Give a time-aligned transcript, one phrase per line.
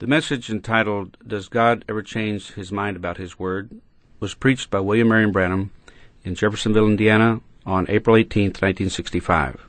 [0.00, 3.82] The message entitled, Does God Ever Change His Mind About His Word?
[4.18, 5.72] was preached by William Marion Branham
[6.24, 9.66] in Jeffersonville, Indiana, on April 18, 1965.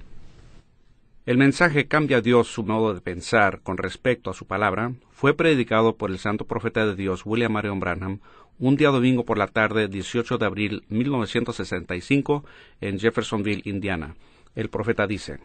[1.25, 5.97] El mensaje Cambia Dios su modo de pensar con respecto a su palabra fue predicado
[5.97, 8.21] por el santo profeta de Dios William Marion Branham
[8.57, 12.45] un día domingo por la tarde 18 de abril 1965
[12.79, 14.15] en Jeffersonville, Indiana.
[14.55, 15.39] El profeta dice,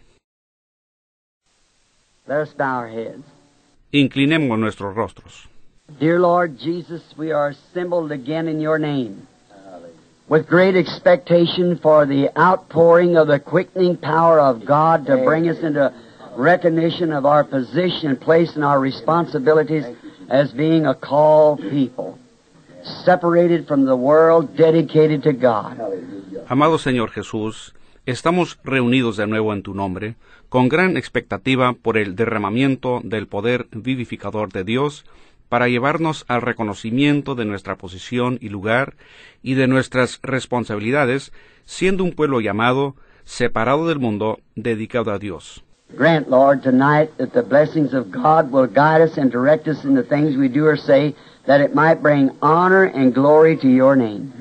[2.29, 3.36] Let us bow our heads.
[3.97, 5.49] Inclinemos nuestros rostros.
[5.99, 9.27] Dear Lord Jesus, we are assembled again in your name
[10.29, 15.59] with great expectation for the outpouring of the quickening power of God to bring us
[15.61, 15.95] into
[16.37, 19.87] recognition of our position place and our responsibilities
[20.29, 22.19] as being a called people,
[23.05, 25.81] separated from the world, dedicated to God.
[26.51, 27.73] Amado Señor Jesús,
[28.05, 30.17] estamos reunidos de nuevo en tu nombre,
[30.57, 35.05] con gran expectativa por el derramamiento del poder vivificador de Dios,
[35.51, 38.95] para llevarnos al reconocimiento de nuestra posición y lugar
[39.43, 41.31] y de nuestras responsabilidades,
[41.67, 42.95] siendo un pueblo llamado,
[43.27, 45.63] separado del mundo, dedicado a Dios.
[45.91, 49.95] Grant, Lord, tonight that the blessings of God will guide us and direct us in
[49.95, 51.15] the things we do or say,
[51.47, 54.33] that it might bring honor and glory to your name.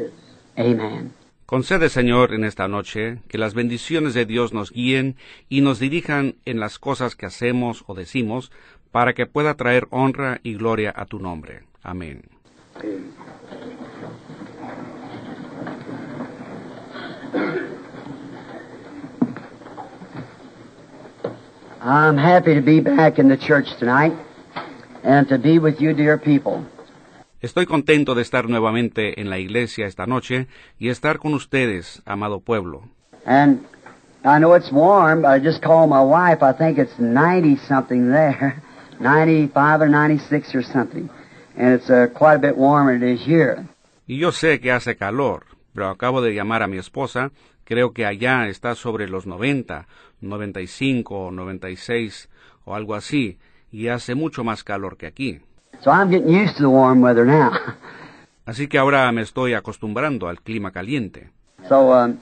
[0.57, 1.11] Amen.
[1.45, 5.15] Concede, Señor, en esta noche que las bendiciones de Dios nos guíen
[5.47, 8.51] y nos dirijan en las cosas que hacemos o decimos,
[8.91, 11.63] para que pueda traer honra y gloria a tu nombre.
[11.83, 12.23] Amén.
[21.81, 24.13] I'm happy to be back in the church tonight
[25.03, 26.65] and to be with you, dear people.
[27.45, 30.47] Estoy contento de estar nuevamente en la iglesia esta noche
[30.79, 32.89] y estar con ustedes, amado pueblo.
[33.23, 33.59] And
[34.23, 36.41] I know it's warm, but I just called my wife.
[36.41, 38.63] I think it's 90 something there,
[38.99, 41.07] 95 or 96 or something.
[41.55, 43.67] And it's uh, quite a bit warmer than it is here.
[44.07, 47.29] Y yo sé que hace calor, pero acabo de llamar a mi esposa,
[47.63, 49.85] creo que allá está sobre los 90,
[50.19, 52.27] 95 o 96
[52.65, 53.37] o algo así,
[53.71, 55.41] y hace mucho más calor que aquí.
[55.83, 57.51] So I'm getting used to the warm weather now.
[58.45, 61.29] Así que ahora me estoy acostumbrando al clima caliente.
[61.67, 62.19] So, um,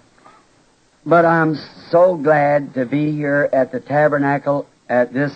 [1.06, 1.58] but I'm
[1.90, 5.34] so glad to be here at the tabernacle at this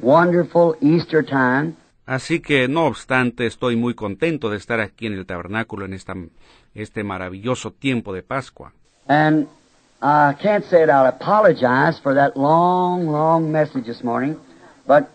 [0.00, 1.76] wonderful Easter time.
[2.06, 6.14] Así que, no obstante, estoy muy contento de estar aquí en el tabernáculo en esta,
[6.74, 8.72] este maravilloso tiempo de Pascua.
[9.08, 9.46] And
[10.02, 14.36] I can't say it, I'll apologize for that long, long message this morning,
[14.86, 15.10] but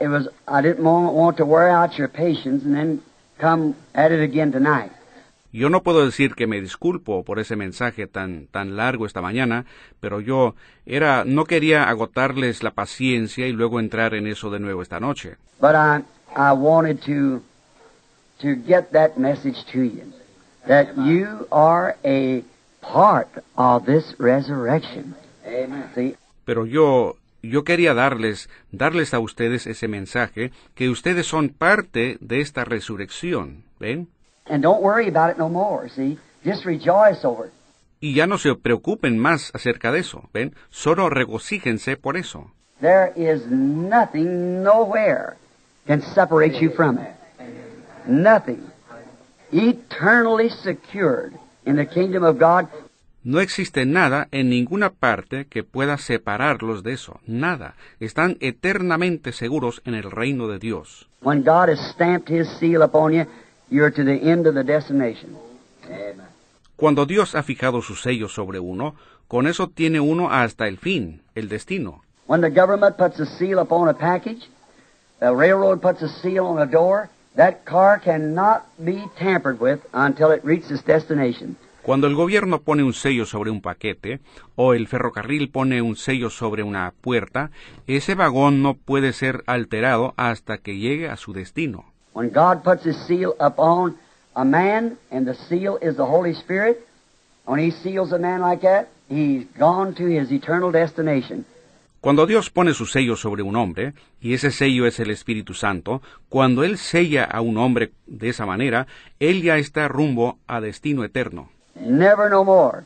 [0.00, 3.02] it was I didn't want, want to wear out your patience and then
[3.38, 4.92] come at it again tonight.
[5.52, 9.64] Yo no puedo decir que me disculpo por ese mensaje tan tan largo esta mañana,
[10.00, 10.54] pero yo
[10.86, 15.36] era no quería agotarles la paciencia y luego entrar en eso de nuevo esta noche.
[15.60, 16.04] But I
[16.36, 17.42] I wanted to
[18.42, 20.12] to get that message to you
[20.68, 22.44] that you are a
[22.80, 25.16] part of this resurrection.
[25.44, 25.90] Amen.
[25.94, 26.14] See,
[26.44, 32.40] Pero yo yo quería darles darles a ustedes ese mensaje que ustedes son parte de
[32.40, 34.08] esta resurrección, ¿ven?
[34.50, 35.88] and don't worry about it no more.
[35.88, 37.52] See, just rejoice over it.
[38.02, 40.54] Y ya no se preocupen más acerca de eso, ¿ven?
[40.70, 42.50] Solo regocíjense por eso.
[42.80, 45.36] There is nothing nowhere
[45.86, 47.12] can separate you from it.
[48.06, 48.62] Nothing.
[49.52, 51.34] Eternally secured
[51.66, 52.68] in the kingdom of God.
[53.22, 57.20] No existe nada en ninguna parte que pueda separarlos de eso.
[57.26, 57.74] Nada.
[58.00, 61.06] Están eternamente seguros en el reino de Dios.
[61.20, 63.26] When God has stamped His seal upon you,
[63.70, 65.36] you're to the end of the destination.
[66.76, 68.94] Cuando Dios ha fijado su sello sobre uno,
[69.28, 72.02] con eso tiene uno hasta el fin, el destino.
[72.26, 74.48] When the government puts a seal upon a package,
[75.18, 80.30] the railroad puts a seal on a door, that car cannot be tampered with until
[80.30, 81.56] it reaches its destination.
[81.82, 84.20] Cuando el gobierno pone un sello sobre un paquete
[84.54, 87.50] o el ferrocarril pone un sello sobre una puerta,
[87.86, 91.86] ese vagón no puede ser alterado hasta que llegue a su destino.
[92.12, 93.96] When God puts His seal upon
[94.34, 96.78] a man, and the seal is the Holy Spirit,
[97.46, 101.44] when He seals a man like that, he's gone to his eternal destination.
[102.00, 106.00] Cuando Dios pone su sello sobre un hombre, y ese sello es el Espíritu Santo,
[106.30, 108.86] cuando Él sella a un hombre de esa manera,
[109.18, 111.50] Él ya está rumbo a destino eterno.
[111.80, 112.84] Never no more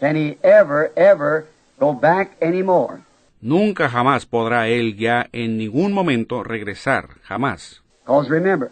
[0.00, 1.46] can he ever, ever
[1.78, 3.00] go back anymore.
[3.40, 7.82] Nunca jamás podrá Él ya en ningún momento regresar, jamás.
[8.04, 8.70] Because remember,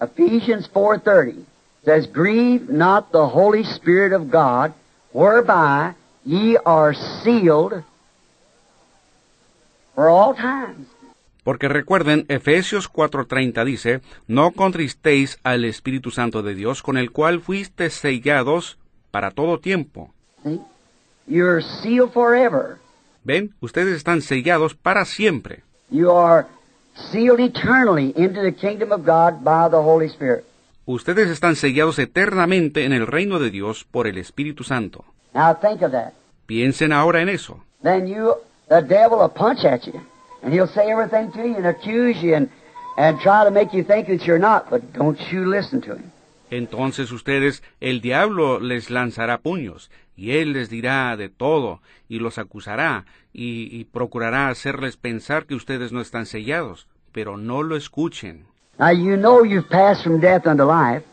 [0.00, 1.44] Ephesians 4.30
[1.84, 4.72] says, Grieve not the Holy Spirit of God,
[5.12, 5.94] whereby
[6.24, 7.82] ye are sealed
[9.94, 10.86] for all times.
[11.42, 17.40] Porque recuerden, Efesios 4:30 dice, no contristéis al Espíritu Santo de Dios, con el cual
[17.40, 18.78] fuiste sellados
[19.10, 20.12] para todo tiempo.
[20.42, 20.60] See?
[21.26, 22.78] You're sealed forever.
[23.24, 23.54] ¿Ven?
[23.60, 25.62] Ustedes están sellados para siempre.
[25.90, 26.46] You are
[27.12, 30.44] sealed eternally into the kingdom of God by the Holy Spirit.
[30.86, 35.04] Ustedes están sellados eternamente en el reino de Dios por el Espíritu Santo.
[35.34, 36.14] Now think of that.
[36.46, 37.60] Piensen ahora en eso.
[37.82, 38.34] Then you,
[38.68, 40.00] the devil will punch at you,
[40.42, 42.48] and he'll say everything to you and accuse you and,
[42.96, 46.12] and try to make you think that you're not, but don't you listen to him.
[46.50, 52.38] Entonces ustedes, el diablo les lanzará puños, y él les dirá de todo, y los
[52.38, 58.46] acusará, y, y procurará hacerles pensar que ustedes no están sellados, pero no lo escuchen.
[58.78, 61.04] Now you know you've passed from death unto life.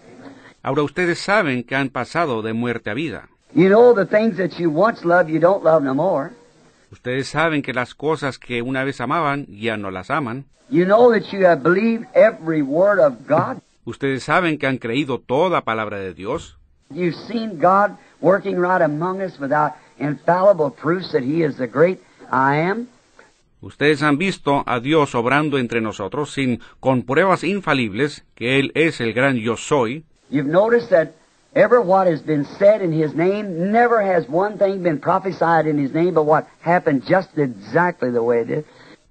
[0.64, 3.30] Ahora ustedes saben que han pasado de muerte a vida.
[3.54, 6.32] You know the things that you once loved you don't love no more.
[6.92, 10.46] Ustedes saben que las cosas que una vez amaban ya no las aman.
[10.70, 13.62] You know that you have believed every word of God.
[13.88, 16.58] Ustedes saben que han creído toda palabra de Dios.
[16.90, 22.00] You've seen God working right among us without infallible proofs that He is the great
[22.30, 22.90] I am.
[23.62, 29.00] Ustedes han visto a Dios obrando entre nosotros sin con pruebas infalibles que Él es
[29.00, 30.04] el gran yo soy.
[30.30, 31.14] You've noticed that
[31.56, 35.78] ever what has been said in His name, never has one thing been prophesied in
[35.78, 38.66] His name, but what happened just exactly the way it did.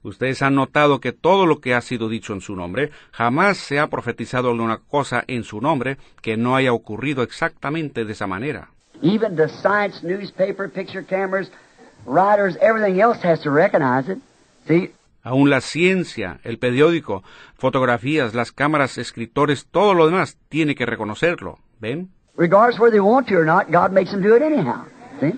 [0.06, 3.80] Ustedes han notado que todo lo que ha sido dicho en su nombre, jamás se
[3.80, 8.68] ha profetizado alguna cosa en su nombre que no haya ocurrido exactamente de esa manera.
[9.02, 11.50] Even the science, newspaper, picture cameras,
[12.06, 14.18] writers, everything else has to recognize it.
[14.68, 14.92] See,
[15.24, 17.24] Aún la ciencia, el periódico,
[17.58, 21.58] fotografías, las cámaras, escritores, todo lo demás tiene que reconocerlo.
[21.80, 22.10] ¿Ven?
[22.36, 24.84] regardless whether they want to or not, God makes them do it anyhow.
[25.20, 25.32] See?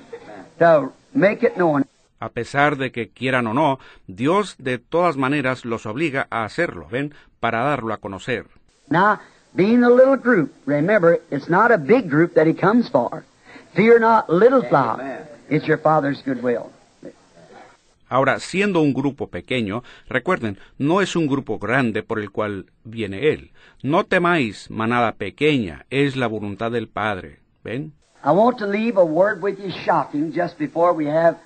[0.59, 1.87] To make it known.
[2.20, 6.88] A pesar de que quieran o no, Dios de todas maneras los obliga a hacerlo,
[6.91, 7.15] ¿ven?
[7.41, 8.47] Para darlo a conocer.
[8.88, 9.19] Now,
[9.55, 13.25] being a little group, remember, it's not a big group that He comes for.
[13.75, 15.00] Fear not, little flock.
[15.49, 16.73] It's your Father's good will.
[18.09, 23.29] Ahora, siendo un grupo pequeño, recuerden, no es un grupo grande por el cual viene
[23.29, 23.53] Él.
[23.82, 27.41] No temáis, manada pequeña, es la voluntad del Padre.
[27.62, 27.93] ¿Ven?
[28.25, 31.37] I want to leave a word with you shocking just before we have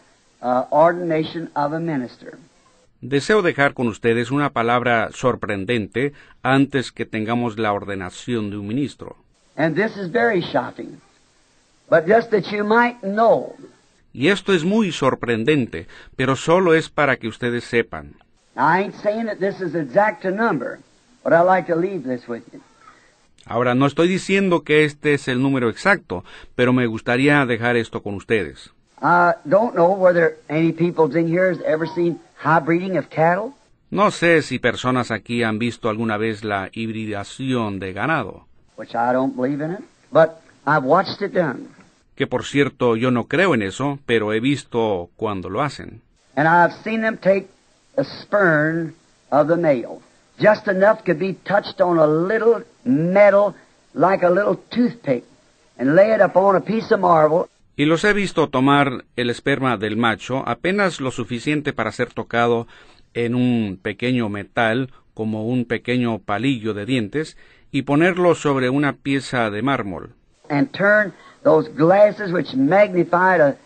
[0.43, 2.39] ordination of a minister.
[3.01, 6.13] Deseo dejar con ustedes una palabra sorprendente
[6.43, 9.17] antes que tengamos la ordenación de un ministro.
[9.57, 11.01] And this is very shocking.
[11.91, 13.57] But just that you might know,
[14.13, 15.87] Y esto es muy sorprendente,
[16.17, 18.15] pero solo es para que ustedes sepan.
[18.55, 20.81] I ain't saying that this is exact a number,
[21.25, 22.61] but I'd like to leave this with you.
[23.47, 26.25] Ahora, no estoy diciendo que este es el número exacto,
[26.55, 28.73] pero me gustaría dejar esto con ustedes.
[29.03, 33.53] I don't know whether any people in here has ever seen high breeding of cattle.
[33.91, 38.47] No sé si personas aquí han visto alguna vez la hibridación de ganado,
[38.77, 41.69] which I don't believe in it, but I've watched it done.
[42.15, 46.01] que por cierto yo no creo en eso, pero he visto cuando lo hacen.
[46.37, 47.49] And I've seen them take
[47.97, 48.95] a sperm
[49.31, 50.01] of the male,
[50.39, 53.55] just enough could be touched on a little metal
[53.95, 55.25] like a little toothpick,
[55.77, 59.77] and lay it upon a piece of marble, Y los he visto tomar el esperma
[59.77, 62.67] del macho apenas lo suficiente para ser tocado
[63.15, 67.37] en un pequeño metal como un pequeño palillo de dientes
[67.71, 70.15] y ponerlo sobre una pieza de mármol.
[70.53, 73.57] and turn those glasses which magnified a,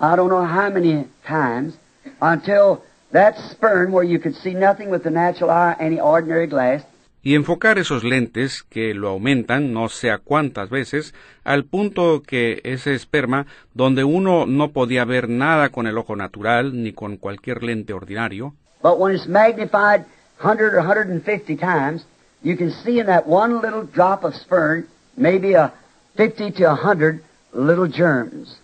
[0.00, 1.76] I don't know how many times,
[2.22, 6.84] until that sperm where you could see nothing with the natural eye, any ordinary glass,
[7.22, 12.60] y enfocar esos lentes que lo aumentan no sé a cuántas veces al punto que
[12.64, 17.62] ese esperma donde uno no podía ver nada con el ojo natural ni con cualquier
[17.62, 20.04] lente ordinario, But when it's magnified
[20.40, 22.06] 100 or 150 times,
[22.42, 25.72] you can see in that one little drop of sperm maybe a
[26.16, 27.22] 50 to 100
[27.52, 28.58] little germs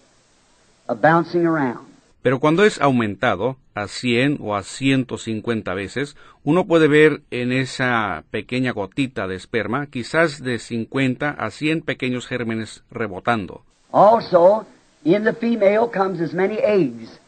[0.89, 1.94] a bouncing around.
[2.25, 8.25] Pero cuando es aumentado a 100 o a 150 veces, uno puede ver en esa
[8.31, 13.61] pequeña gotita de esperma quizás de 50 a 100 pequeños gérmenes rebotando.
[13.93, 14.65] Also,
[15.05, 17.21] in the female comes as many eggs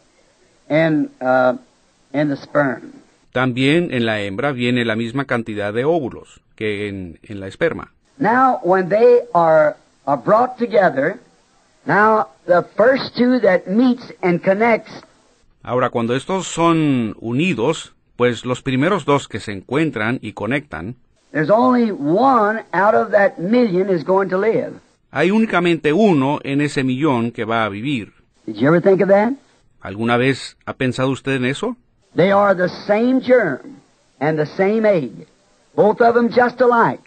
[0.70, 1.58] in, uh,
[2.14, 2.92] in the sperm.
[3.32, 7.92] También en la hembra viene la misma cantidad de óvulos que en, en la esperma.
[8.16, 9.76] Now, when they are,
[10.06, 11.18] are brought together,
[11.86, 14.92] now the first two that meets and connects
[15.62, 20.94] Ahora, cuando estos son unidos, pues los primeros dos que se encuentran y conectan,
[21.32, 24.74] There's only one out of that million is going to live.
[25.10, 28.12] hay únicamente uno en ese millón que va a vivir.
[28.46, 29.32] Did you ever think of that?
[29.80, 31.76] ¿Alguna vez ha pensado usted en eso?
[32.14, 33.80] They are the same germ,
[34.20, 35.26] and the same egg,
[35.74, 37.02] both of them just alike,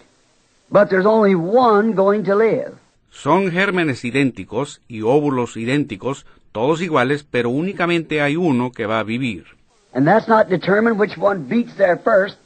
[0.70, 2.74] but there's only one going to live.
[3.10, 9.04] Son gérmenes idénticos y óvulos idénticos, todos iguales, pero únicamente hay uno que va a
[9.04, 9.46] vivir.
[9.94, 12.38] And that's not determined which one beats there first,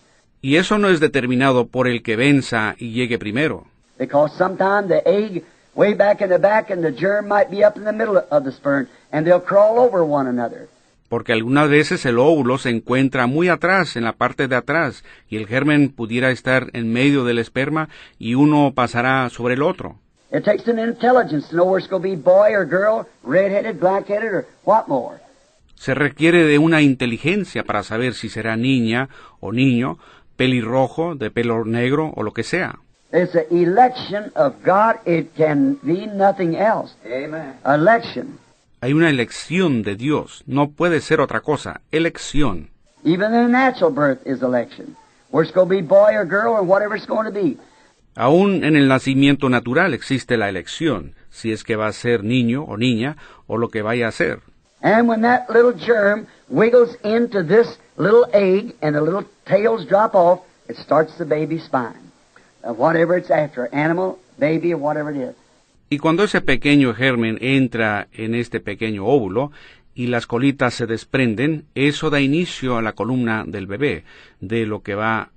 [0.41, 3.65] Y eso no es determinado por el que venza y llegue primero,
[3.98, 5.43] because sometime the egg
[5.75, 8.43] way back in the back and the germ might be up in the middle of
[8.43, 10.67] the sperm, and they'll crawl over one another.
[11.10, 15.38] porque algunas veces el óvulo se encuentra muy atrás, en la parte de atrás, y
[15.38, 20.00] el germen pudiera estar en medio del esperma y uno pasará sobre el otro.
[20.33, 23.79] It takes an intelligence to know where it's going to be boy or girl, red-headed,
[23.79, 25.21] black-headed, or what more.
[25.75, 29.09] Se requiere de una inteligencia para saber si será niña
[29.39, 29.99] o niño,
[30.35, 32.79] pelirrojo, de pelo negro o lo que sea.
[33.11, 34.95] It's an election of God.
[35.05, 36.95] It can be nothing else.
[37.05, 37.53] Amen.
[37.63, 38.39] Election.
[38.81, 42.69] Hay una elección de Dios, no puede ser otra cosa, elección.
[43.05, 44.95] Even the natural birth is election.
[45.29, 47.59] Where it's going to be boy or girl or whatever it's going to be.
[48.15, 52.63] Aún en el nacimiento natural existe la elección, si es que va a ser niño
[52.63, 53.17] o niña
[53.48, 54.39] o lo que vaya a ser.
[54.82, 60.13] And when that little germ wiggles into this little egg and the little tails drop
[60.13, 62.12] off, it starts the baby's spine.
[62.63, 65.36] Uh, whatever it's after, animal, baby, or whatever it is.
[65.89, 69.51] Y cuando ese pequeño germen entra en este pequeño óvulo
[69.96, 74.03] y las colitas se desprenden, eso da inicio a la columna del bebé,
[74.39, 75.29] de lo que va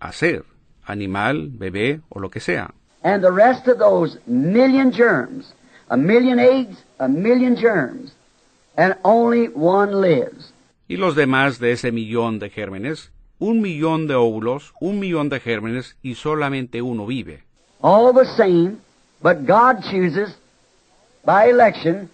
[0.00, 0.44] a ser,
[0.88, 2.72] animal, bebé o lo que sea.
[3.02, 5.54] And the rest of those million germs,
[5.88, 8.12] a million eggs, a million germs,
[8.76, 10.52] and only one lives.
[10.88, 15.40] Y los demás de ese millón de gérmenes, un millón de óvulos, un millón de
[15.40, 17.44] gérmenes y solamente uno vive.
[17.80, 18.78] All the same,
[19.22, 20.36] but God chooses
[21.24, 22.08] by election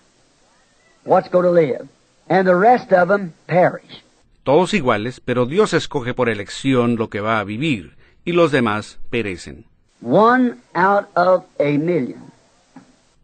[1.04, 1.88] what's going to live.
[2.28, 4.02] And the rest of them perish.
[4.42, 7.93] Todos iguales, pero Dios escoge por elección lo que va a vivir,
[8.24, 9.64] y los demás perecen.
[10.02, 12.32] One out of a million.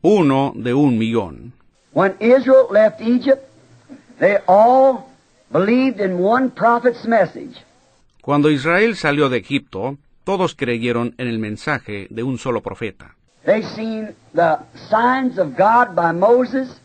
[0.02, 1.52] Uno de un millón.
[1.92, 3.42] When Israel left Egypt,
[4.19, 5.07] they all
[5.52, 7.57] believed in one prophet's message.
[8.23, 13.16] Cuando Israel salió de Egipto, todos creyeron en el mensaje de un solo profeta.
[13.45, 16.80] They seen the signs of God by Moses.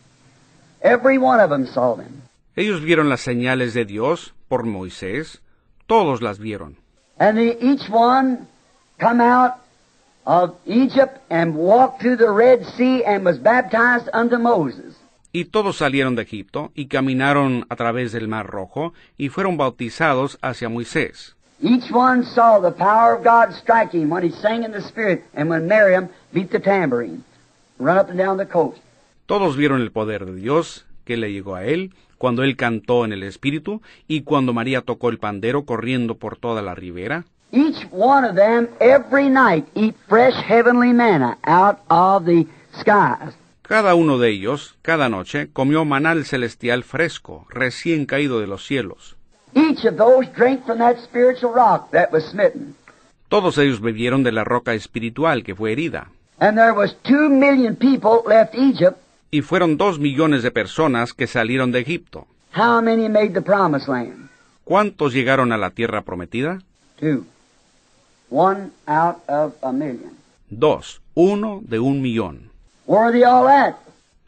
[0.82, 2.24] Every one of them saw them.
[2.56, 5.42] Ellos vieron las señales de Dios por Moisés,
[5.88, 6.78] todos las vieron.
[7.20, 8.48] And they, each one
[9.00, 9.58] come out
[10.26, 14.96] of Egypt and walked through the Red Sea and was baptized unto Moses.
[15.32, 20.38] Y todos salieron de Egipto y caminaron a través del Mar Rojo y fueron bautizados
[20.42, 21.36] hacia Moisés.
[21.62, 25.24] Each one saw the power of God strike him when he sang in the Spirit
[25.34, 27.24] and when Miriam beat the tambourine,
[27.80, 28.80] run up and down the coast.
[29.26, 33.14] Todos vieron el poder de Dios que le llegó a él cuando él cantó en
[33.14, 37.26] el Espíritu y cuando María tocó el pandero corriendo por toda la ribera.
[37.52, 42.46] Each one of them every night eat fresh heavenly manna out of the
[42.80, 43.36] skies.
[43.62, 49.16] Cada uno de ellos, cada noche, comió manal celestial fresco, recién caído de los cielos.
[49.54, 52.76] Each of those drank from that spiritual rock that was smitten.
[53.30, 56.10] Todos ellos bebieron de la roca espiritual que fue herida.
[56.40, 58.98] And there was two million people left Egypt.
[59.36, 62.26] Y fueron dos millones de personas que salieron de Egipto.
[62.56, 64.30] How many made the promised land?
[64.64, 66.62] ¿Cuántos llegaron a la tierra prometida?
[66.98, 67.26] Two.
[68.30, 70.14] One out of a million.
[70.50, 72.50] Dos, uno de un millón.
[72.86, 73.76] Where are they all at?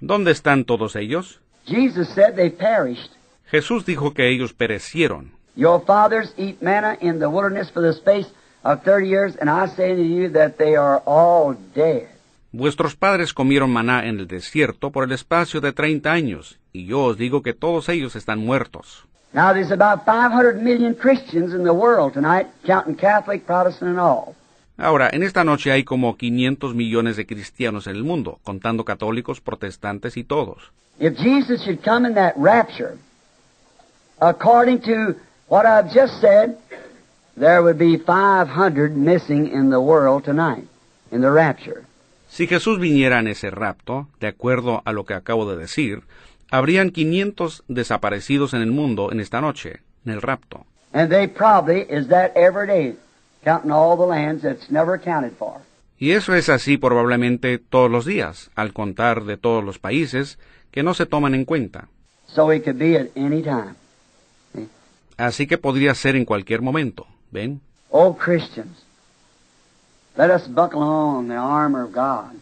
[0.01, 1.39] ¿Dónde están todos ellos?
[1.65, 3.13] Jesus said they perished.
[3.49, 5.31] Jesús dijo que ellos perecieron.
[5.55, 8.27] Your fathers eat manna in the wilderness for the space
[8.65, 12.09] of thirty years, and I say to you that they are all dead.
[12.57, 17.03] Vuestros padres comieron maná en el desierto por el espacio de treinta años, y yo
[17.03, 19.05] os digo que todos ellos están muertos.
[19.31, 24.35] Now there's about 500 million Christians in the world tonight, counting Catholic, Protestant, and all.
[24.75, 29.39] Ahora, en esta noche hay como 500 millones de cristianos en el mundo, contando católicos,
[29.39, 30.71] protestantes y todos.
[30.99, 32.97] If Jesus should come in that rapture,
[34.19, 35.13] according to
[35.47, 36.57] what I've just said,
[37.35, 40.65] there would be 500 missing in the world tonight,
[41.11, 41.86] in the rapture.
[42.29, 46.03] Si Jesús viniera en ese rapto, de acuerdo a lo que acabo de decir,
[46.51, 50.65] habrían 500 desaparecidos en el mundo en esta noche, en el rapto.
[55.99, 60.37] Y eso es así probablemente todos los días, al contar de todos los países
[60.71, 61.87] que no se toman en cuenta.
[62.27, 63.75] So it could be at any time.
[65.17, 67.61] Así que podría ser en cualquier momento, ¿ven?
[67.89, 68.85] Oh, Christians,
[70.17, 72.35] let us buckle on the armor of God.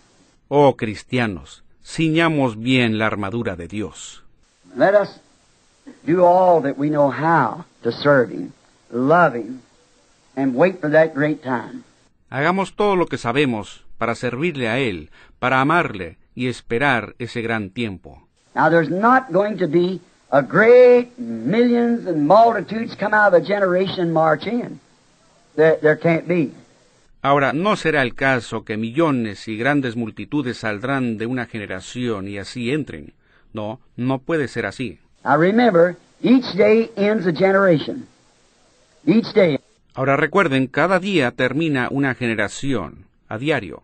[0.48, 4.24] Oh cristianos, ciñamos bien la armadura de Dios.
[4.76, 5.20] Let us
[6.06, 8.54] do all that we know how to serve Him,
[8.92, 9.62] love Him,
[10.36, 11.84] and wait for that great time.
[12.30, 17.70] Hagamos todo lo que sabemos para servirle a Él, para amarle y esperar ese gran
[17.70, 18.22] tiempo.
[18.56, 20.00] Now, there's not going to be
[20.32, 24.80] a great millions and multitudes come out of a generation and march in.
[25.56, 26.54] There, there can't be.
[27.26, 32.38] Ahora, no será el caso que millones y grandes multitudes saldrán de una generación y
[32.38, 33.14] así entren.
[33.52, 35.00] No, no puede ser así.
[35.24, 38.06] Now, remember, each day ends a generation.
[39.08, 39.60] Each day.
[39.96, 43.82] Ahora recuerden, cada día termina una generación, a diario.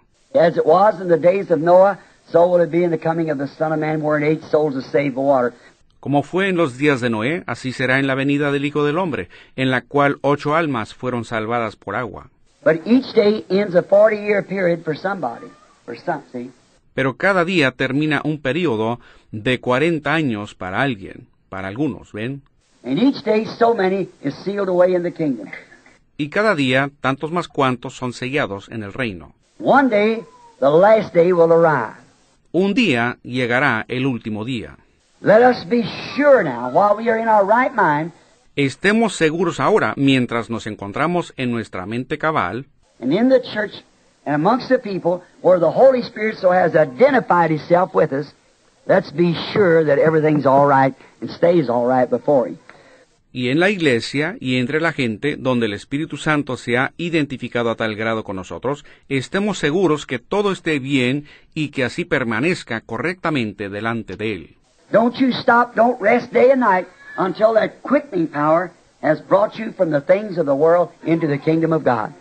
[5.99, 8.99] Como fue en los días de Noé, así será en la venida del Hijo del
[8.99, 12.29] Hombre, en la cual ocho almas fueron salvadas por agua.
[12.63, 15.47] But each day ends a 40 year period for somebody.
[15.85, 16.51] For some, see?
[16.93, 18.99] Pero cada día termina un período
[19.31, 22.43] de 40 años para alguien, para algunos, ¿ven?
[22.83, 25.49] And each day so many is sealed away in the kingdom.
[26.17, 29.33] Y cada día tantos más cuantos son sellados en el reino.
[29.59, 30.23] One day,
[30.59, 31.95] the last day will arrive.
[32.51, 34.77] Un día llegará el último día.
[35.21, 35.83] Let us be
[36.15, 38.11] sure now, while we are in our right mind,
[38.65, 42.67] Estemos seguros ahora, mientras nos encontramos en nuestra mente cabal,
[42.99, 43.71] and in the church
[44.23, 48.35] and amongst the people where the Holy Spirit so has identified Himself with us,
[48.85, 52.59] let's be sure that everything's all right and stays all right before Him.
[53.33, 57.71] y en la iglesia y entre la gente donde el Espíritu Santo se ha identificado
[57.71, 61.25] a tal grado con nosotros, estemos seguros que todo esté bien
[61.55, 64.55] y que así permanezca correctamente delante de Él.
[64.91, 66.85] Don't you stop, don't rest day and night
[67.17, 71.37] until that quickening power has brought you from the things of the world into the
[71.37, 72.13] kingdom of God.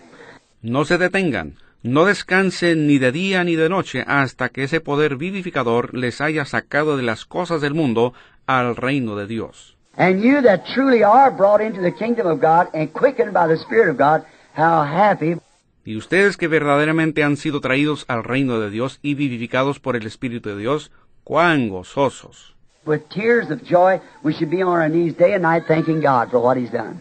[0.62, 5.16] No se detengan, no descansen ni de día ni de noche hasta que ese poder
[5.16, 8.12] vivificador les haya sacado de las cosas del mundo
[8.46, 9.76] al reino de Dios.
[9.96, 13.56] And you that truly are brought into the kingdom of God and quickened by the
[13.56, 15.36] Spirit of God, how happy
[15.84, 20.06] Y ustedes que verdaderamente han sido traídos al reino de Dios y vivificados por el
[20.06, 20.92] Espíritu de Dios,
[21.24, 22.54] cuán gozosos.
[22.84, 26.30] With tears of joy we should be on our knees day and night thanking God
[26.30, 27.00] for what He's done.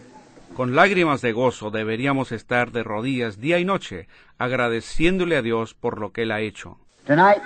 [0.56, 5.98] Con lágrimas de gozo deberíamos estar de rodillas día y noche, agradeciéndole a Dios por
[5.98, 6.76] lo que Él ha hecho.
[7.06, 7.40] Tonight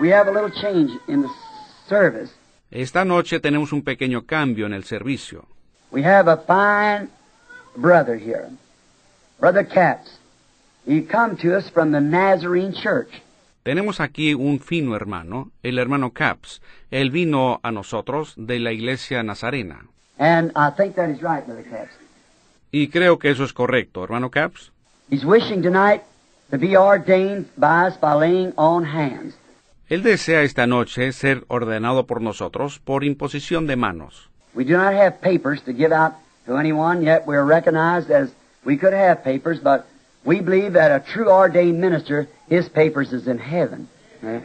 [0.00, 1.28] we have a little change in the
[1.88, 2.32] service.
[2.70, 5.46] Esta noche tenemos un pequeño cambio en el servicio.
[5.90, 7.08] We have a fine
[7.76, 8.50] brother here,
[9.40, 10.18] Brother Katz.
[10.86, 13.10] He come to us from the Nazarene Church.
[13.64, 16.62] Tenemos aquí un fino hermano, el hermano Caps.
[16.90, 19.86] Él vino a nosotros de la iglesia nazarena.
[20.18, 21.92] And I think that is right, Brother Katz.
[22.72, 24.70] Y creo que eso es correcto, hermano Caps.
[25.10, 26.02] He's wishing tonight
[26.50, 29.34] to be ordained by us by laying on hands.
[29.88, 34.28] Él desea esta noche ser ordenado por nosotros por imposición de manos.
[34.54, 36.12] We do not have papers to give out
[36.46, 38.30] to anyone, yet we're recognized as
[38.64, 39.86] we could have papers, but
[40.24, 43.88] we believe that a true ordained minister, his papers is in heaven.
[44.22, 44.40] Eh?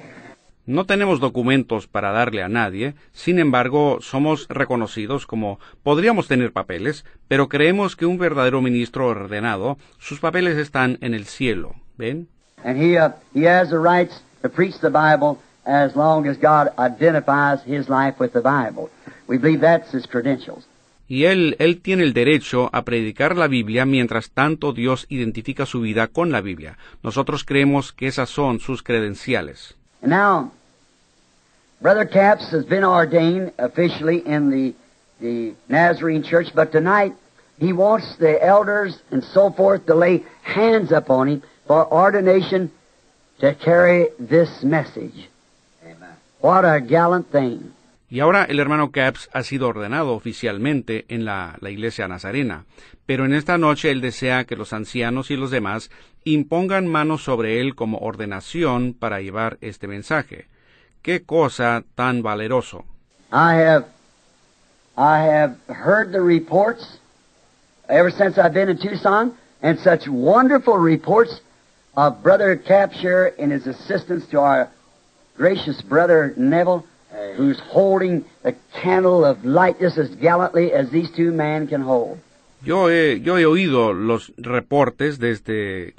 [0.67, 7.06] No tenemos documentos para darle a nadie, sin embargo, somos reconocidos como podríamos tener papeles,
[7.28, 11.75] pero creemos que un verdadero ministro ordenado, sus papeles están en el cielo.
[11.97, 12.28] ¿Ven?
[12.63, 16.69] And he, uh, he has the rights to preach the Bible as long as God
[16.80, 18.89] identifies his life with the Bible.
[19.28, 20.67] We believe that's his credentials.
[21.08, 25.82] Y él, él tiene el derecho a predicar la Biblia mientras tanto Dios identifica su
[25.82, 26.80] vida con la Biblia.
[27.04, 29.75] Nosotros creemos que esas son sus credenciales.
[30.05, 30.51] And now,
[31.81, 34.75] Brother Capps has been ordained officially in the,
[35.19, 37.15] the Nazarene Church, but tonight
[37.57, 42.71] he wants the elders and so forth to lay hands upon him for ordination
[43.39, 45.27] to carry this message.
[45.83, 46.13] Amen.
[46.39, 47.73] What a gallant thing.
[48.09, 52.65] Y ahora el hermano Caps ha sido ordenado oficialmente en la, la iglesia nazarena,
[53.05, 55.89] pero en esta noche él desea que los ancianos y los demás
[56.23, 60.47] impongan manos sobre él como ordenación para llevar este mensaje.
[61.01, 62.85] ¡Qué cosa tan valeroso!
[63.31, 63.85] I have,
[64.97, 66.99] I have heard the reports
[67.89, 71.41] ever since I've been in Tucson, and such wonderful reports
[71.95, 74.69] of Brother Capture and his assistance to our
[75.37, 76.85] gracious brother Neville,
[77.38, 82.17] who's holding the candle of light just as gallantly as these two men can hold.
[82.63, 85.93] Yo he, yo he oído los reportes desde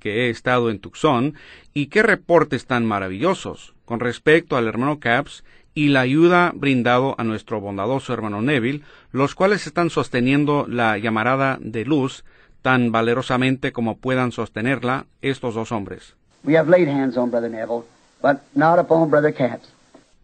[0.00, 1.34] que he estado en Tucson,
[1.74, 7.24] y qué reportes tan maravillosos con respecto al hermano Caps y la ayuda brindado a
[7.24, 12.24] nuestro bondadoso hermano Neville, los cuales están sosteniendo la llamarada de luz
[12.62, 16.14] tan valerosamente como puedan sostenerla estos dos hombres.
[16.44, 17.84] We have laid hands on Brother Neville,
[18.22, 19.68] but not upon Brother Capps.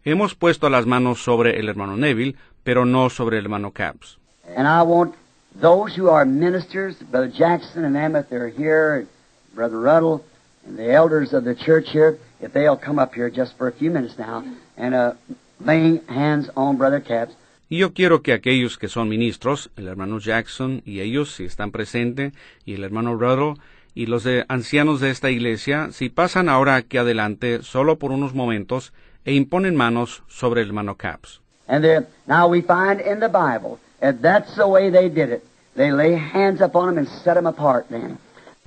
[0.06, 4.18] Hemos puesto las manos sobre el hermano Neville, pero no sobre el hermano Caps.
[4.56, 5.16] And I want
[5.60, 9.08] those who are ministers, Brother Jackson and if they're here,
[9.52, 10.22] Brother Ruddle,
[10.64, 13.72] and the elders of the church here, if they'll come up here just for a
[13.72, 14.44] few minutes now
[14.76, 15.14] and uh,
[15.58, 17.34] laying hands on Brother Capps.
[17.68, 21.72] Y yo quiero que aquellos que son ministros, el hermano Jackson y ellos, si están
[21.72, 22.32] presentes,
[22.64, 23.60] y el hermano Ruddle,
[23.96, 28.34] y los de ancianos de esta iglesia, si pasan ahora aquí adelante solo por unos
[28.34, 28.92] momentos
[29.26, 31.40] e imponen manos sobre el hermano Capps.
[31.68, 35.42] And there, now we find in the Bible that that's the way they did it.
[35.74, 38.18] They lay hands upon them and set them apart then.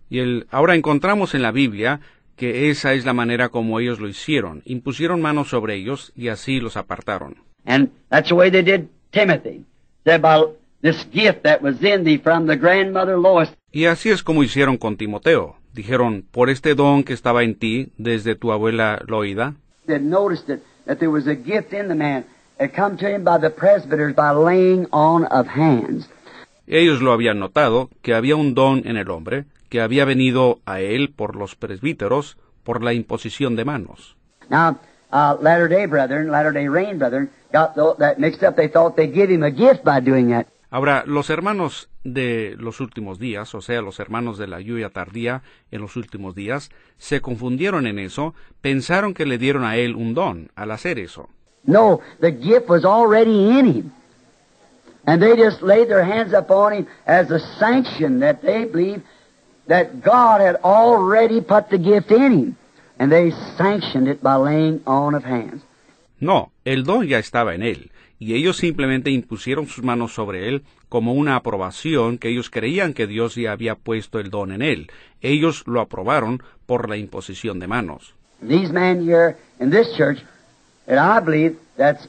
[0.10, 2.02] Y el, ahora encontramos en la Biblia
[2.36, 4.62] que esa es la manera como ellos lo hicieron.
[4.66, 7.38] Impusieron manos sobre ellos y así los apartaron.
[7.66, 9.66] And that's the way they did Timothy.
[10.04, 10.46] Said by
[10.82, 13.50] this gift that was in thee from the grandmother Lois.
[13.72, 15.56] Y así es como hicieron con Timoteo.
[15.74, 19.56] Dijeron, por este don que estaba en ti desde tu abuela Loida,
[19.90, 22.26] They noticed it, that there was a gift in the man.
[22.60, 26.08] It come to him by the presbyters by laying on of hands.
[26.68, 30.80] ellos lo habían notado, que había un don en el hombre, que había venido a
[30.82, 34.16] él por los presbíteros, por la imposición de manos.
[34.50, 34.78] Now,
[35.12, 38.56] uh, Latter Day Brethren, Latter Day Rain Brethren, got that mixed up.
[38.56, 40.48] They thought they'd give him a gift by doing that.
[40.72, 45.42] Ahora, los hermanos de los últimos días, o sea, los hermanos de la lluvia tardía
[45.72, 50.14] en los últimos días, se confundieron en eso, pensaron que le dieron a él un
[50.14, 51.28] don al hacer eso.
[51.64, 53.92] No, the gift was already in him.
[55.06, 59.02] And they just laid their hands upon him as a sanction that they believed
[59.68, 62.58] that God had already put the gift in him.
[63.00, 65.64] And they sanctioned it by laying on of hands.
[66.20, 70.64] No, el don ya estaba en él, y ellos simplemente impusieron sus manos sobre él
[70.90, 74.92] como una aprobación que ellos creían que Dios ya había puesto el don en él.
[75.22, 78.14] Ellos lo aprobaron por la imposición de manos.
[78.42, 80.20] These men here in this church,
[80.88, 82.08] that I believe that's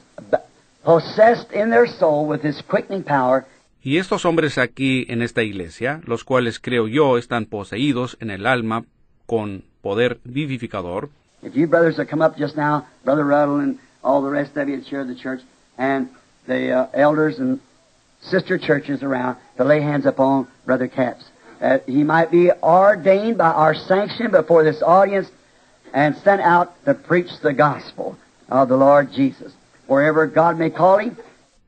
[0.83, 3.45] possessed in their soul with this quickening power,
[3.83, 8.45] Y estos hombres aquí en esta iglesia, los cuales creo yo están poseídos en el
[8.45, 8.85] alma
[9.25, 11.09] con poder vivificador,
[11.41, 14.67] If you brothers will come up just now, Brother Ruddle and all the rest of
[14.69, 15.41] you that share the church,
[15.77, 16.09] and
[16.47, 17.59] the uh, elders and
[18.21, 21.25] sister churches around to lay hands upon Brother Capps,
[21.59, 25.29] that he might be ordained by our sanction before this audience
[25.93, 28.17] and sent out to preach the gospel
[28.49, 29.53] of the Lord Jesus.
[29.87, 31.17] Wherever God may call him,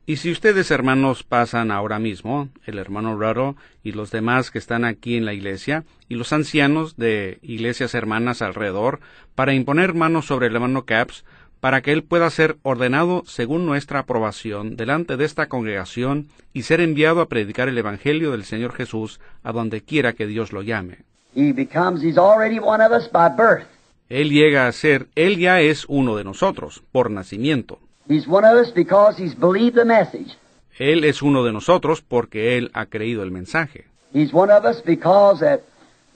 [0.06, 4.84] Y si ustedes hermanos pasan ahora mismo, el hermano Raro y los demás que están
[4.84, 9.00] aquí en la iglesia, y los ancianos de iglesias hermanas alrededor,
[9.34, 11.24] para imponer manos sobre el hermano Caps,
[11.64, 16.82] para que él pueda ser ordenado según nuestra aprobación delante de esta congregación y ser
[16.82, 20.98] enviado a predicar el Evangelio del Señor Jesús a donde quiera que Dios lo llame.
[21.34, 23.66] he becomes, he's already one of us by birth.
[24.10, 27.78] Él llega a ser, él ya es uno de nosotros, por nacimiento.
[28.10, 30.36] He's one of us because he's believed the message.
[30.78, 33.86] Él es uno de nosotros porque él ha creído el mensaje.
[34.12, 35.60] He's one of us because that,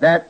[0.00, 0.26] that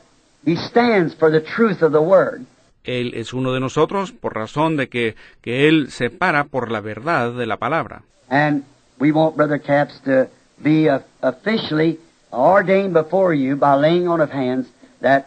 [0.46, 2.46] he stands for the truth of the word.
[2.84, 6.80] Él es uno de nosotros por razón de que, que Él se para por la
[6.80, 8.02] verdad de la palabra.
[8.30, 8.64] And
[8.98, 10.28] we want Brother Capps to
[10.62, 10.88] be
[11.22, 11.98] officially
[12.30, 14.68] ordained before you by laying on of hands
[15.00, 15.26] that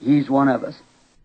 [0.00, 0.76] he's one of us.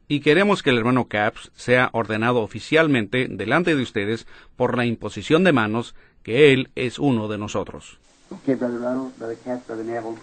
[0.08, 5.43] Y queremos que el hermano Caps sea ordenado oficialmente delante de ustedes por la imposición
[5.43, 7.99] de manos que Él es uno de nosotros.
[8.32, 10.17] Okay, Brother Ruddle, Brother Capps, Brother Neville.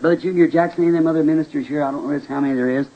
[0.00, 2.86] Brother Junior Jackson, of them other ministers here, I don't know how many there is.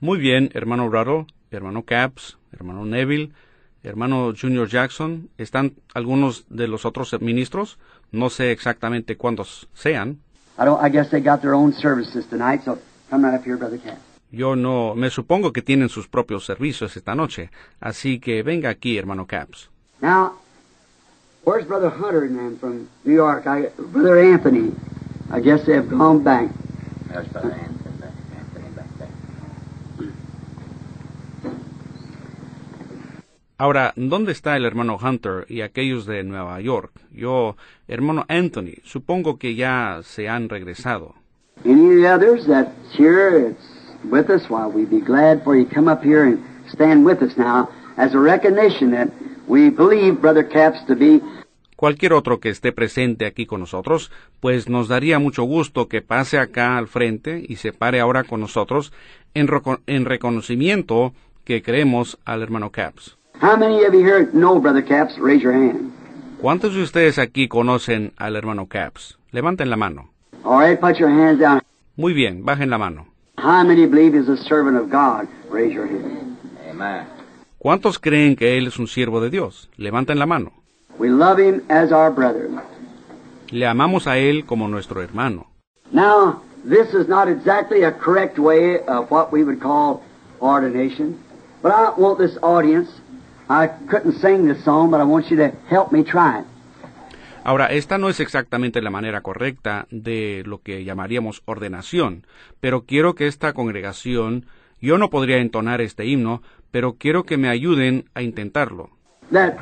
[0.00, 3.32] Muy bien, hermano Ruddle, hermano Caps, hermano Neville,
[3.82, 7.78] hermano Junior Jackson, ¿están algunos de los otros ministros?
[8.12, 10.20] No sé exactamente cuántos sean.
[10.56, 12.78] I don't, I guess they got their own services tonight, so
[13.10, 14.00] come right up here, Brother Capps.
[14.30, 18.98] Yo no, me supongo que tienen sus propios servicios esta noche, así que venga aquí,
[18.98, 19.68] hermano Caps.
[20.00, 20.34] Now,
[21.44, 23.46] where's Brother Hunter and them from New York?
[23.46, 24.72] I, Brother Anthony.
[25.32, 26.50] I guess they've gone back.
[27.08, 29.08] Brother Anthony back there.
[33.60, 36.92] Ahora, ¿dónde está el hermano Hunter y aquellos de Nueva York?
[37.10, 37.56] Yo,
[37.88, 41.16] hermano Anthony, supongo que ya se han regresado.
[41.64, 43.60] Any of the others that's here, it's
[44.08, 46.38] with us, why we'd be glad for you to come up here and
[46.72, 49.08] stand with us now as a recognition that
[49.48, 51.20] we believe Brother Capps to be
[51.74, 56.38] Cualquier otro que esté presente aquí con nosotros, pues nos daría mucho gusto que pase
[56.38, 58.92] acá al frente y se pare ahora con nosotros
[59.34, 61.12] en reconocimiento
[61.44, 63.17] que creemos al hermano Caps.
[63.40, 65.16] How many of you here know Brother Capps?
[65.18, 65.92] Raise your hand.
[66.40, 69.18] ¿Cuántos de ustedes aquí conocen al hermano Caps?
[69.30, 70.10] Levanten la mano.
[70.44, 71.60] All right, put your hands down.
[71.96, 73.06] Muy bien, bajen la mano.
[73.36, 75.28] How many believe he's a servant of God?
[75.50, 76.36] Raise your hand.
[76.68, 77.06] Amen.
[77.58, 79.68] ¿Cuántos creen que él es un siervo de Dios?
[79.76, 80.52] Levanten la mano.
[80.98, 82.48] We love him as our brother.
[83.50, 85.46] Le amamos a Él como nuestro hermano.
[85.92, 90.02] Now, this is not exactly a correct way of what we would call
[90.42, 91.18] ordination,
[91.62, 92.88] but I want this audience.
[93.48, 96.44] I couldn't sing this song, but I want you to help me try it.
[97.44, 102.26] Ahora, esta no es exactamente la manera correcta de lo que llamaríamos ordenación,
[102.60, 104.44] pero quiero que esta congregación,
[104.82, 108.90] yo no podría entonar este himno, pero quiero que me ayuden a intentarlo.
[109.32, 109.54] That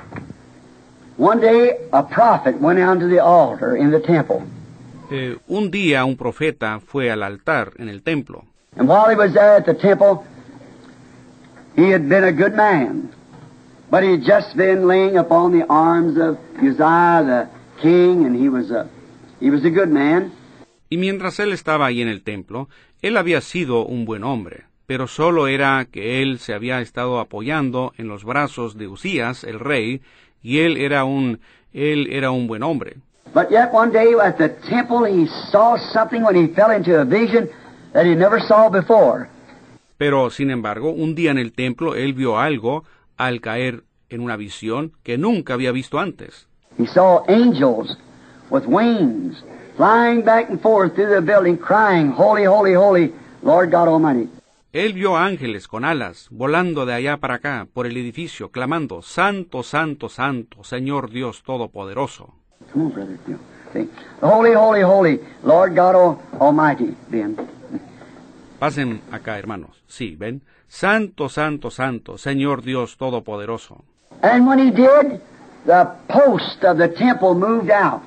[1.17, 4.43] one day a prophet went down to the altar in the temple,
[5.09, 8.43] Eh, un día un profeta fue al altar en el templo,
[8.77, 10.25] and while he was there at the temple,
[11.77, 13.09] he had been a good man,
[13.91, 17.49] but he had just been laying upon the arms of Uzziah the
[17.81, 18.89] king, and he was a
[19.41, 20.33] he was a good man.
[20.89, 22.69] y mientras él estaba ahí en el templo,
[23.03, 27.93] él había sido un buen hombre, pero solo era que él se había estado apoyando
[27.99, 30.01] en los brazos de Usías, el rey,
[30.43, 31.41] y él era un
[31.73, 32.97] él era un buen hombre.
[33.35, 37.05] But yet one day at the temple he saw something when he fell into a
[37.05, 37.51] vision
[37.93, 39.29] that he never saw before.
[39.99, 42.85] Pero, sin embargo, un día en el templo él vio algo
[43.17, 46.47] al caer en una visión que nunca había visto antes.
[46.79, 47.97] He saw angels
[48.51, 49.43] with wings
[49.77, 54.29] flying back and forth through the building crying, Holy, holy, holy, Lord God Almighty.
[54.73, 59.63] Él vio ángeles con alas volando de allá para acá por el edificio, clamando, Santo,
[59.63, 62.35] Santo, Santo, Señor Dios Todopoderoso.
[62.73, 63.19] Come on, brother.
[63.27, 63.39] Bill.
[63.73, 63.89] See?
[64.21, 67.37] Holy, holy, holy, Lord God Al- Almighty, Ben.
[68.59, 69.83] Pasen acá, hermanos.
[69.87, 70.43] Sí, ven.
[70.69, 73.85] Santo, Santo, Santo, Señor Dios Todopoderoso.
[74.23, 75.21] And when he did,
[75.67, 78.03] the post of the temple moved out.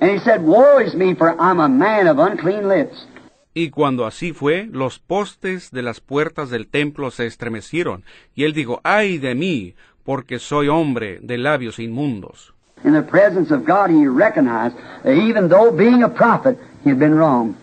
[0.00, 3.06] And he said, Woe is me, for I'm a man of unclean lips.
[3.54, 8.02] Y cuando así fue, los postes de las puertas del templo se estremecieron,
[8.34, 12.54] y él dijo, ay de mí, porque soy hombre de labios inmundos.
[12.84, 16.98] In the presence of God, he recognized that even though being a prophet, he had
[16.98, 17.54] been wrong.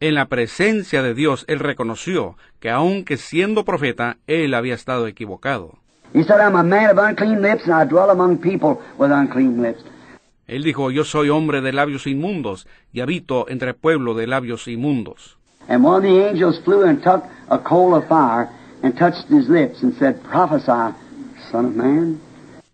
[0.00, 5.78] En la presencia de Dios, él reconoció que aunque siendo profeta, él había estado equivocado.
[6.14, 9.60] He said, I'm a man of unclean lips, and I dwell among people with unclean
[9.60, 9.82] lips.
[10.46, 15.36] Él dijo, yo soy hombre de labios inmundos, y habito entre pueblo de labios inmundos.
[15.68, 18.48] And one of the angels flew and took a coal of fire
[18.82, 20.94] and touched his lips and said, Prophesy,
[21.50, 22.20] son of man.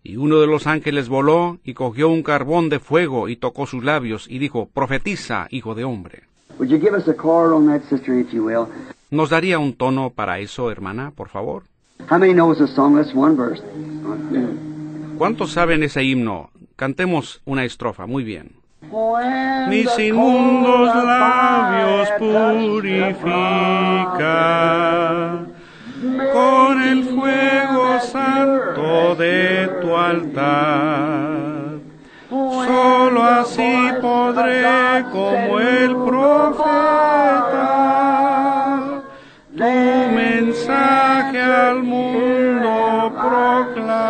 [0.04, 3.82] Y uno de los ángeles voló y cogió un carbón de fuego y tocó sus
[3.82, 6.24] labios y dijo, profetiza, hijo de hombre.
[6.58, 8.68] Would you give us a chord on that, sister, if you will?
[9.10, 11.62] ¿Nos daría un tono para eso, hermana, por favor?
[12.10, 12.96] How many knows the song?
[12.96, 13.62] Let's one verse.
[15.16, 16.50] ¿Cuántos saben ese himno?
[16.76, 18.56] Cantemos una estrofa, muy bien.
[19.68, 23.14] Mis inmundos labios purifica
[26.32, 31.53] con el fuego santo de tu altar.
[32.66, 36.94] Solo así podré como el profeta
[39.56, 39.64] tu
[40.14, 44.04] mensaje al mundo proclamar.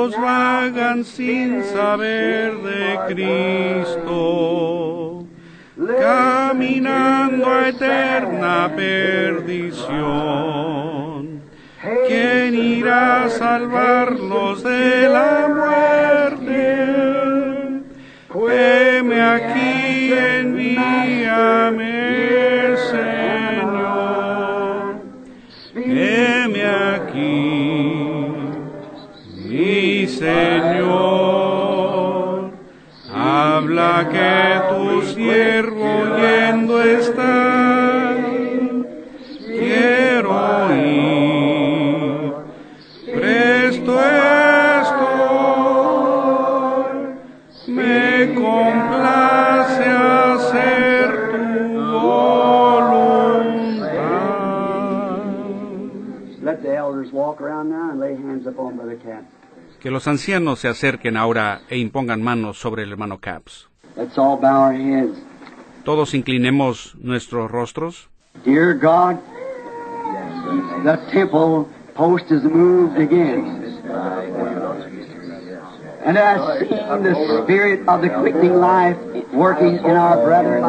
[0.00, 2.98] ¿Cuántos vagan sin saber de
[3.88, 5.26] Cristo,
[5.76, 9.90] caminando a eterna perdición?
[12.08, 16.86] ¿Quién irá a salvarlos de la muerte?
[18.32, 21.89] Heme aquí, envíame,
[34.08, 38.16] Que tu siervo oyendo está.
[39.46, 40.32] Quiero
[40.74, 42.32] ir,
[43.14, 44.00] presto
[44.80, 45.34] estoy,
[47.68, 51.44] me complace hacer tu
[51.92, 53.20] voluntad.
[56.42, 59.29] Let the elders walk around now and lay hands upon Brother Cap.
[59.80, 63.68] Que los ancianos se acerquen ahora e impongan manos sobre el hermano Caps.
[63.96, 65.18] Let's all bow our heads.
[65.84, 68.08] Todos inclinemos nuestros rostros.
[68.44, 69.16] Dear God,
[70.84, 73.60] the temple post is moved again.
[76.04, 78.96] And I've seen the spirit of the quickening life
[79.32, 80.64] working in our brethren.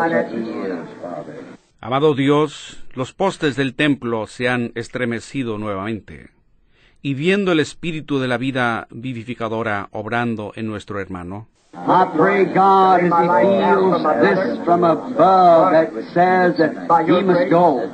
[1.82, 6.30] Amado Dios, los postes del templo se han estremecido nuevamente,
[7.02, 13.00] y viendo el espíritu de la vida vivificadora obrando en nuestro hermano, I pray God
[13.00, 17.90] as He feels this from above that says that He must go.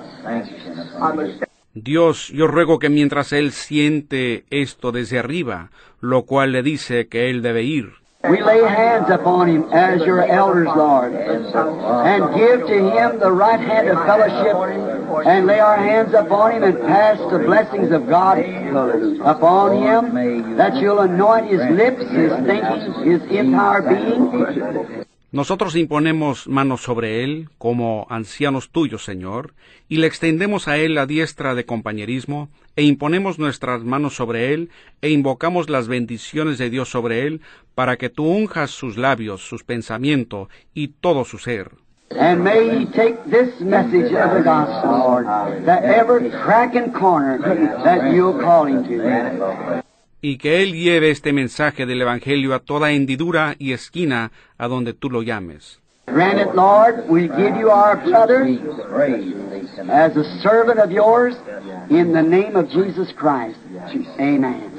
[1.73, 5.69] Dios, yo ruego que mientras Él siente esto desde arriba,
[6.01, 7.93] lo cual le dice que Él debe ir,
[8.29, 13.59] We lay hands upon him as your elders, Lord, and give to him the right
[13.59, 18.39] hand of fellowship, and lay our hands upon him and pass the blessings of God
[19.21, 25.06] upon him, that you'll anoint his lips, his thinking, his entire being.
[25.29, 29.53] Nosotros imponemos manos sobre él como ancianos tuyos, Señor,
[29.89, 34.69] y le extendemos a él la diestra de compañerismo, e imponemos nuestras manos sobre él,
[35.01, 37.41] e invocamos las bendiciones de Dios sobre él,
[37.75, 41.71] para que tú unjas sus labios, sus pensamientos y todo su ser.
[42.11, 45.25] And may he take this message of the gospel, Lord,
[45.65, 47.37] that every crack and corner
[47.83, 49.83] that you'll call him.
[50.21, 54.93] Y que Él lleve este mensaje del Evangelio a toda hendidura y esquina a donde
[54.93, 55.79] tú lo llames.
[56.07, 58.47] Grant it, Lord, we give you our brother
[59.89, 61.35] as a servant of yours
[61.89, 63.59] in the name of Jesus Christ.
[64.17, 64.71] Amen.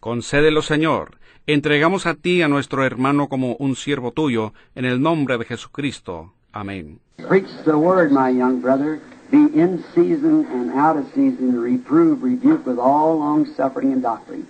[0.00, 1.18] Concédelo, Señor.
[1.46, 6.34] Entregamos a ti a nuestro hermano como un siervo tuyo, en el nombre de Jesucristo.
[6.52, 7.00] Amén.
[7.28, 9.00] Preach the word, my young brother.
[9.30, 14.46] Be in season and out of season, reprove, rebuke with all long suffering and doctrine.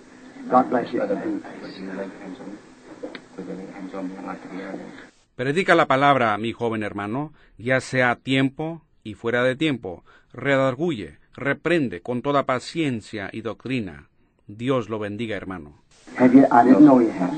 [0.49, 1.03] God bless you.
[5.37, 10.05] Predica la palabra, mi joven hermano, ya sea a tiempo y fuera de tiempo.
[10.33, 14.09] Redarguye, reprende con toda paciencia y doctrina.
[14.47, 15.75] Dios lo bendiga, hermano.
[16.19, 17.33] Have you, I didn't know you had.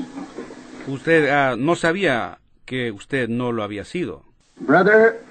[0.87, 4.23] Usted ah, no sabía que usted no lo había sido.
[4.59, 5.21] Brother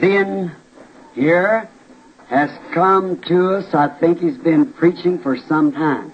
[0.00, 0.52] Ben
[1.18, 1.68] here
[2.30, 3.74] has come to us.
[3.74, 6.12] I think he's been preaching for some time.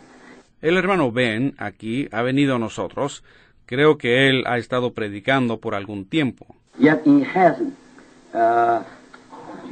[0.62, 3.22] El hermano Ben aquí ha venido a nosotros.
[3.66, 6.46] Creo que él ha estado predicando por algún tiempo.
[6.78, 7.74] Yet he hasn't.
[8.32, 8.82] Uh,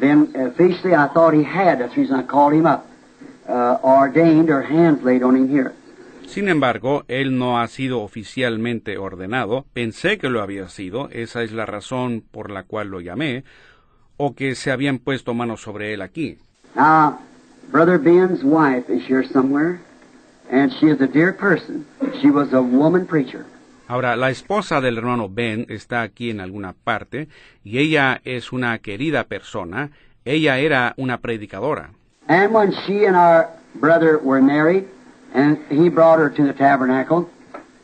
[0.01, 1.79] then officially I thought he had.
[1.79, 2.87] That's the reason I called him up.
[3.49, 5.73] Uh, ordained or hands laid on him here.
[6.27, 9.67] Sin embargo, él no ha sido oficialmente ordenado.
[9.75, 11.11] Pensé que lo había sido.
[11.11, 13.45] Esa es la razón por la cual lo llamé.
[14.25, 16.39] O que se habían puesto manos sobre él aquí.
[16.77, 17.19] Now,
[17.73, 19.81] Brother Ben's wife is here somewhere,
[20.49, 21.85] and she is a dear person.
[22.21, 23.45] She was a woman preacher.
[23.89, 27.27] Ahora, la esposa del hermano Ben está aquí en alguna parte,
[27.65, 29.91] y ella es una querida persona.
[30.25, 31.91] Ella era una predicadora.
[32.29, 34.85] And when she and our brother were married,
[35.35, 37.29] and he brought her to the tabernacle,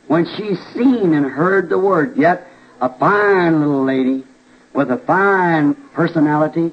[0.07, 2.47] when she seen and heard the word, yet
[2.81, 4.23] a fine little lady
[4.75, 6.73] with a fine personality,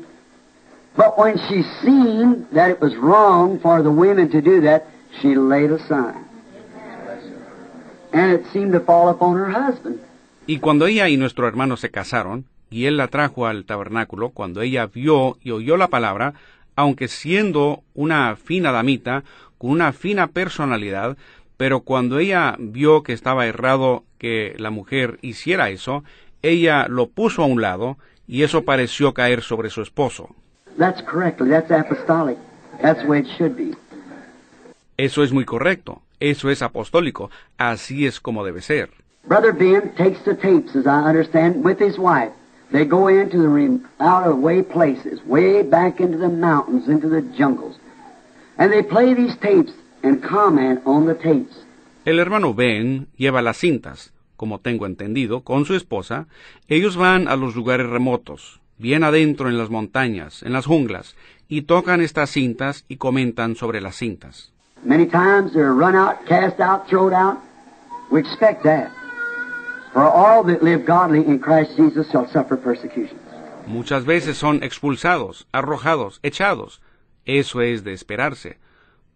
[0.96, 4.86] but when she seen that it was wrong for the women to do that,
[5.22, 6.24] she laid aside.
[8.14, 10.00] And it seemed to fall upon her husband.
[10.48, 14.62] Y cuando ella y nuestro hermano se casaron, y él la trajo al tabernáculo, cuando
[14.62, 16.34] ella vio y oyó la palabra,
[16.76, 19.24] aunque siendo una fina damita,
[19.58, 21.18] con una fina personalidad,
[21.58, 26.04] pero cuando ella vio que estaba errado que la mujer hiciera eso,
[26.46, 30.30] ella lo puso a un lado, y eso pareció caer sobre su esposo.
[30.78, 31.50] That's correctly.
[31.50, 32.38] That's apostolic.
[32.82, 33.76] That's the way it should be.
[34.98, 38.90] Eso es muy correcto, eso es apostólico, así es como debe ser.
[39.28, 42.32] Brother Ben takes the tapes, as I understand, with his wife.
[42.72, 47.22] They go into the out of way places, way back into the mountains, into the
[47.38, 47.76] jungles.
[48.58, 51.66] And they play these tapes and comment on the tapes.
[52.06, 56.28] El hermano Ben lleva las cintas, como tengo entendido, con su esposa.
[56.68, 61.16] Ellos van a los lugares remotos, bien adentro en las montañas, en las junglas,
[61.48, 64.52] y tocan estas cintas y comentan sobre las cintas.
[64.84, 67.40] Many times they're run out, cast out, thrown out.
[68.12, 68.92] We expect that.
[69.94, 73.18] For all that live godly in Christ Jesus shall suffer persecution.
[73.66, 76.82] Muchas veces son expulsados, arrojados, echados.
[77.26, 78.60] Eso es de esperarse,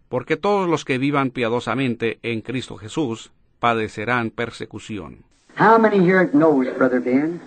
[0.08, 3.30] porque todos los que vivan piadosamente en Cristo Jesús
[3.60, 5.24] padecerán persecución.
[5.56, 7.40] How many here knows Brother Ben?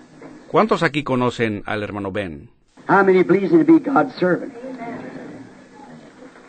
[0.48, 2.48] ¿Cuántos aquí conocen al hermano Ben?
[2.88, 4.54] How many him to be God's servant?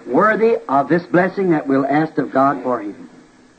[0.06, 3.10] Worthy of this blessing that we'll ask of God for him.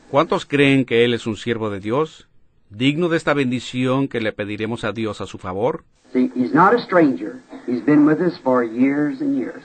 [0.09, 2.27] ¿Cuántos creen que Él es un siervo de Dios?
[2.69, 5.83] ¿Digno de esta bendición que le pediremos a Dios a su favor?
[6.13, 7.41] See, he's not a stranger.
[7.65, 9.61] He's been with us for years and years.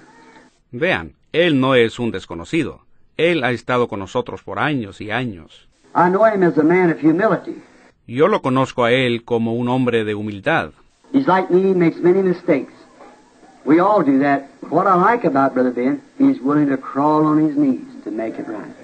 [0.73, 2.85] Vean, Él no es un desconocido.
[3.17, 5.69] Él ha estado con nosotros por años y años.
[5.95, 7.61] I know him as a man of humility.
[8.07, 10.73] Yo lo conozco a él como un hombre de humildad.
[11.13, 12.73] He's like me, he makes many mistakes.
[13.65, 14.49] We all do that.
[14.71, 18.39] What I like about Brother Ben, he's willing to crawl on his knees to make
[18.39, 18.75] it right.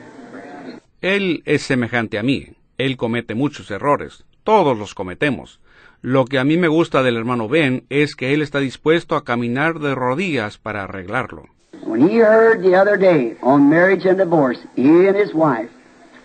[1.01, 2.55] Él es semejante a mí.
[2.77, 4.25] Él comete muchos errores.
[4.45, 5.61] Todos los cometemos.
[6.03, 9.25] Lo que a mí me gusta del hermano Ben es que él está dispuesto a
[9.25, 11.47] caminar de rodillas para arreglarlo.
[11.85, 15.71] When he heard the other day on marriage and divorce, he and his wife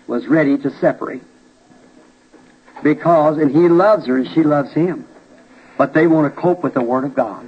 [0.06, 1.22] was ready to separate.
[2.82, 5.06] Because, and he loves her and she loves him.
[5.78, 7.44] But they want to cope with the Word of God.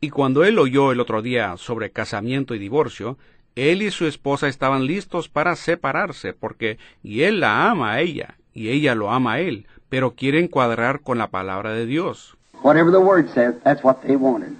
[0.00, 3.16] Y cuando él oyó el otro día sobre casamiento y divorcio,
[3.54, 8.34] él y su esposa estaban listos para separarse porque y él la ama a ella
[8.52, 12.36] y ella lo ama a él, pero quieren cuadrar con la palabra de Dios.
[12.62, 14.52] Whatever the Word says, that's what they wanted.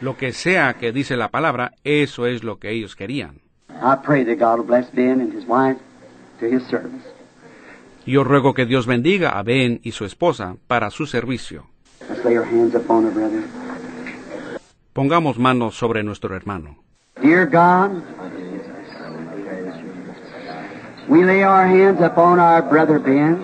[0.00, 3.40] Lo que sea que dice la palabra, eso es lo que ellos querían.
[3.70, 5.78] I pray that God will bless Ben and his wife
[6.40, 7.04] to his service.
[8.06, 11.66] Yo ruego que Dios bendiga a Ben y su esposa para su servicio.
[12.08, 13.42] Let's lay our hands upon her, brother.
[14.92, 16.76] Pongamos manos sobre nuestro hermano.
[17.20, 18.02] Dear God,
[21.08, 23.36] we lay our hands upon our brother Ben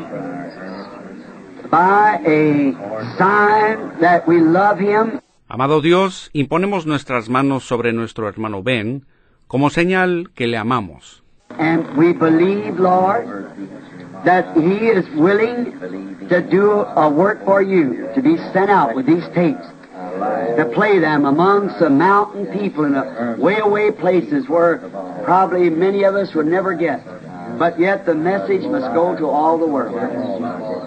[1.70, 2.72] by a
[3.18, 5.22] sign that we love him
[5.52, 9.04] Amado Dios, imponemos nuestras manos sobre nuestro hermano Ben
[9.46, 11.21] como señal que le amamos.
[11.58, 13.26] And we believe, Lord,
[14.24, 19.06] that he is willing to do a work for you, to be sent out with
[19.06, 19.66] these tapes,
[20.56, 24.78] to play them among some mountain people in a way away places where
[25.24, 27.04] probably many of us would never get.
[27.58, 30.81] But yet the message must go to all the world.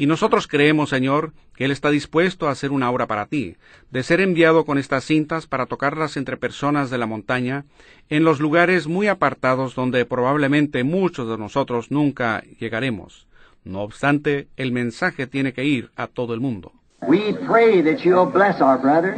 [0.00, 3.56] Y nosotros creemos, Señor, que Él está dispuesto a hacer una obra para ti,
[3.90, 7.66] de ser enviado con estas cintas para tocarlas entre personas de la montaña,
[8.08, 13.26] en los lugares muy apartados donde probablemente muchos de nosotros nunca llegaremos.
[13.62, 16.72] No obstante, el mensaje tiene que ir a todo el mundo.
[17.06, 19.12] We pray that you'll bless our brother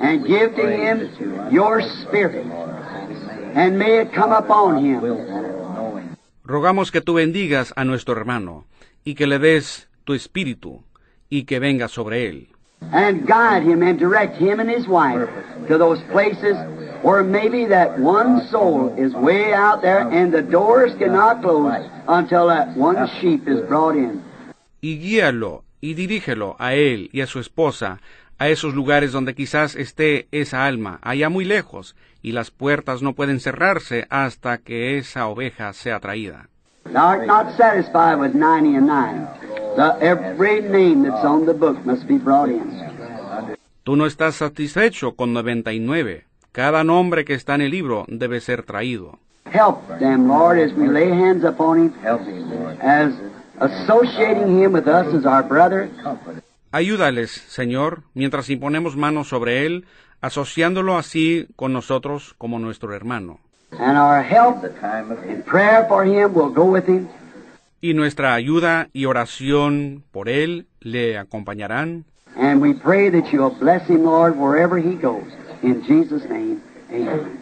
[0.00, 1.08] and give to him
[1.52, 2.46] your spirit,
[3.54, 5.02] and may it come upon him.
[6.42, 8.66] Rogamos que tú bendigas a nuestro hermano,
[9.04, 10.82] y que le des tu espíritu,
[11.28, 12.48] y que venga sobre él.
[12.92, 15.28] and guide him and direct him and his wife
[15.68, 16.56] to those places
[17.02, 22.48] where maybe that one soul is way out there and the doors cannot close until
[22.48, 24.20] that one sheep is brought in.
[24.80, 28.00] y guíalo y dirígelo a él y a su esposa
[28.38, 33.12] a esos lugares donde quizás esté esa alma, allá muy lejos, y las puertas no
[33.12, 36.49] pueden cerrarse hasta que esa oveja sea traída.
[36.84, 39.28] Thou art not satisfied with ninety and nine.
[39.76, 42.70] The, every name that's on the book must be brought in.
[43.84, 46.24] Tú no estás satisfecho con 99.
[46.52, 49.18] Cada nombre que está en el libro debe ser traído.
[49.52, 51.92] Help them, Lord, as we lay hands upon him,
[52.80, 53.12] as
[53.58, 55.90] associating him with us as our brother,
[56.72, 59.86] Ayúdales, Señor, mientras imponemos manos sobre él,
[60.20, 63.40] asociándolo así con nosotros como nuestro hermano.
[63.78, 67.08] And our help and prayer for him will go with him.
[67.80, 72.04] Y nuestra ayuda y oración por él le acompañarán.
[72.36, 75.24] And we pray that you'll bless him, Lord, wherever he goes.
[75.62, 76.60] In Jesus' name,
[76.90, 77.38] amen.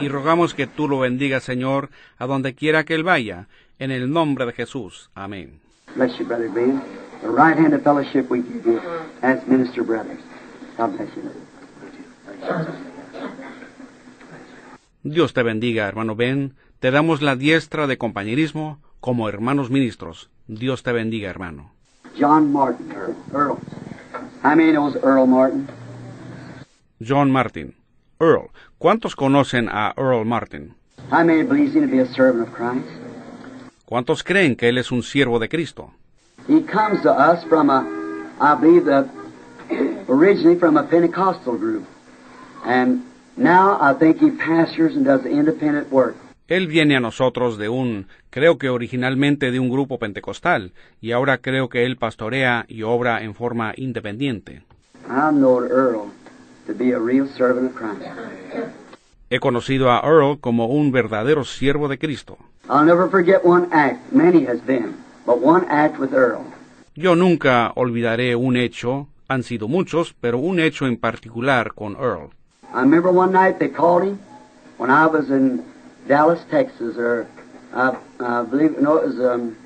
[0.00, 3.48] Y rogamos que tú lo bendigas, Señor, a donde quiera que él vaya,
[3.78, 5.10] en el nombre de Jesús.
[5.14, 5.60] Amén.
[5.94, 6.82] Bless you, Brother Ben.
[7.22, 8.80] The right hand of fellowship we give you
[9.22, 10.20] as minister brothers.
[10.76, 11.30] God bless you.
[15.08, 16.54] Dios te bendiga, hermano Ben.
[16.80, 20.30] Te damos la diestra de compañerismo como hermanos ministros.
[20.48, 21.70] Dios te bendiga, hermano.
[22.18, 22.92] John Martin,
[23.32, 23.56] Earl.
[24.42, 25.68] Many knows Earl Martin?
[27.00, 27.76] John Martin.
[28.18, 28.50] Earl.
[28.78, 30.74] ¿Cuántos conocen a Earl Martin?
[31.12, 32.88] Many believes him to be a servant of Christ?
[33.84, 35.92] ¿Cuántos creen que él es un siervo de Cristo?
[36.48, 37.86] He comes to us from a,
[38.40, 39.06] I believe that
[40.08, 41.86] originally from a Pentecostal group.
[42.64, 43.04] And
[43.36, 46.16] now I think he pastors and does independent work.
[46.48, 51.38] Él viene a nosotros de un, creo que originalmente de un grupo pentecostal, y ahora
[51.38, 54.62] creo que él pastorea y obra en forma independiente.
[55.08, 56.12] I know Earl
[56.66, 58.08] to be a real servant of Christ.
[59.28, 62.38] He conocido a Earl como un verdadero siervo de Cristo.
[62.68, 64.94] I'll never forget one act, many has been,
[65.26, 66.44] but one act with Earl.
[66.94, 72.30] Yo nunca olvidaré un hecho, han sido muchos, pero un hecho en particular con Earl.
[72.76, 74.20] I remember one night they called him
[74.76, 75.64] when I was in
[76.06, 77.26] Dallas, Texas, or
[77.72, 79.56] I, I believe, no, it was um,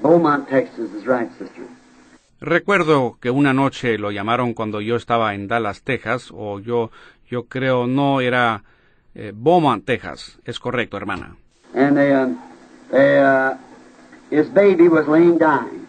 [0.00, 1.68] Beaumont, Texas, is right, sister.
[2.40, 6.90] Recuerdo que una noche lo llamaron cuando yo estaba en Dallas, Texas, o yo,
[7.28, 8.62] yo creo no era
[9.14, 10.38] eh, Beaumont, Texas.
[10.44, 11.36] Es correcto, hermana.
[11.74, 12.38] And they, um,
[12.90, 13.56] They, uh,
[14.30, 15.86] his baby was laying dying,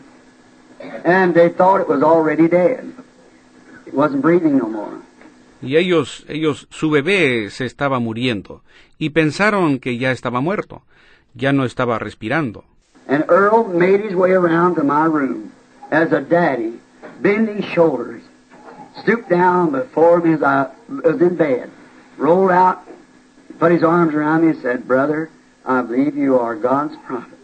[0.80, 2.94] and they thought it was already dead.
[3.86, 5.05] It wasn't breathing no more.
[5.66, 8.62] Y ellos, ellos, su bebé se estaba muriendo,
[8.98, 10.84] y pensaron que ya estaba muerto,
[11.34, 12.64] ya no estaba respirando.
[13.08, 15.52] And Earl made his way around to my room
[15.92, 16.80] as a daddy,
[17.22, 18.22] bending shoulders,
[19.02, 21.70] stooped down before me as I was in bed,
[22.18, 22.80] rolled out,
[23.60, 25.30] put his arms around me and said, Brother,
[25.66, 27.36] I believe you are God's prophet.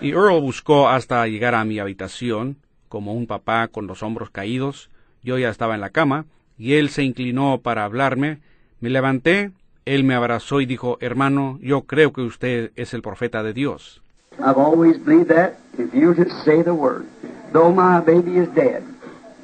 [0.00, 2.56] Y Earl buscó hasta llegar a mi habitación,
[2.88, 4.90] como un papá con los hombros caídos.
[5.22, 6.26] Yo ya estaba en la cama,
[6.58, 8.38] y él se inclinó para hablarme.
[8.80, 9.52] Me levanté,
[9.84, 14.02] él me abrazó y dijo, hermano, yo creo que usted es el profeta de Dios.
[14.38, 17.06] I've always believed that if you just say the word,
[17.52, 18.82] though my baby is dead,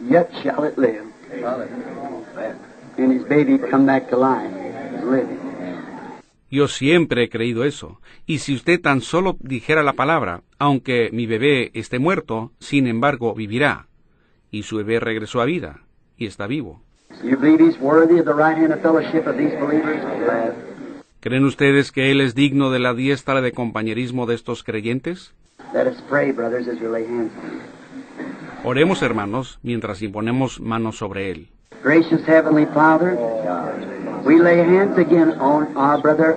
[0.09, 1.05] yet shall it live.
[2.97, 4.51] And his baby come back to life,
[5.05, 5.45] living.
[6.49, 8.01] Yo siempre he creído eso.
[8.27, 13.35] Y si usted tan solo dijera la palabra, aunque mi bebé esté muerto, sin embargo
[13.35, 13.89] vivirá.
[14.53, 15.81] Y su bebé regresó a vida,
[16.17, 16.81] y está vivo.
[17.23, 20.03] You believe he's worthy of the right hand of fellowship of these believers?
[20.25, 20.55] Glad.
[21.21, 25.33] ¿Creen ustedes que Él es digno de la diestra de compañerismo de estos creyentes?
[25.73, 27.61] Let us pray, brothers, as we lay hands on him.
[28.65, 31.49] Oremos, hermanos, mientras imponemos manos sobre Él.
[31.83, 33.17] Gracious Heavenly Father,
[34.25, 36.37] we lay hands again on our brother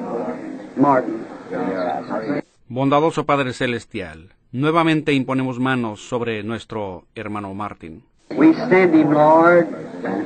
[0.76, 1.26] Martin.
[2.68, 8.04] Bondadoso Padre Celestial, nuevamente imponemos manos sobre nuestro hermano Martin.
[8.30, 9.68] We send him, Lord,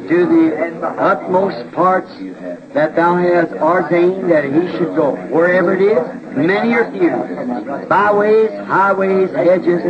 [0.10, 2.12] to the utmost parts
[2.74, 6.02] that Thou hast ordained that he should go, wherever it is,
[6.36, 9.82] many or few, byways, highways, hedges,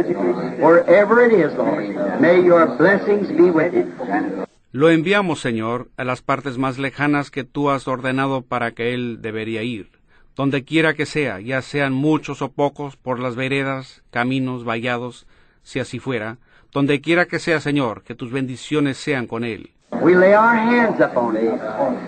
[0.60, 2.22] wherever it is, Lord.
[2.22, 4.46] May your blessings be with him.
[4.74, 9.22] Lo enviamos, Señor, a las partes más lejanas que tú has ordenado para que Él
[9.22, 9.90] debería ir,
[10.38, 15.28] donde quiera que sea, ya sean muchos o pocos, por las veredas, caminos, vallados,
[15.62, 16.38] si así fuera,
[16.74, 19.72] donde quiera que sea, Señor, que tus bendiciones sean con Él.
[20.02, 21.60] We lay our hands upon him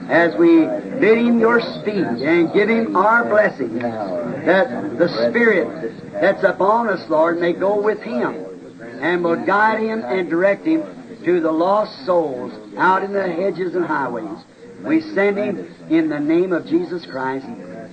[0.09, 0.65] as we
[0.99, 7.07] bid him your speed and give him our blessing, that the Spirit that's upon us,
[7.09, 8.45] Lord, may go with him
[9.01, 10.83] and will guide him and direct him
[11.25, 14.39] to the lost souls out in the hedges and highways.
[14.79, 17.45] We send him in the name of Jesus Christ.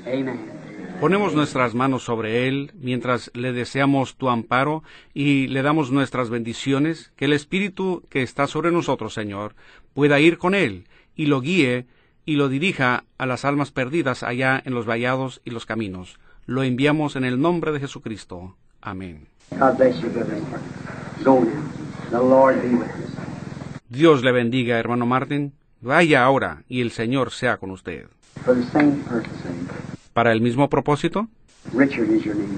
[0.07, 0.60] Amen.
[1.01, 4.83] Ponemos nuestras manos sobre Él mientras le deseamos tu amparo
[5.15, 9.55] y le damos nuestras bendiciones, que el Espíritu que está sobre nosotros, Señor,
[9.95, 10.85] pueda ir con Él
[11.17, 11.87] y lo guíe
[12.27, 16.21] y lo dirija a las almas perdidas allá en los vallados y los caminos.
[16.45, 18.57] Lo enviamos en el nombre de Jesucristo.
[18.83, 19.27] Amén.
[23.89, 25.55] Dios le bendiga, hermano Martin.
[25.81, 28.07] Vaya ahora y el Señor sea con usted.
[30.13, 31.29] Para el mismo propósito,
[31.73, 32.49] Richard is your name.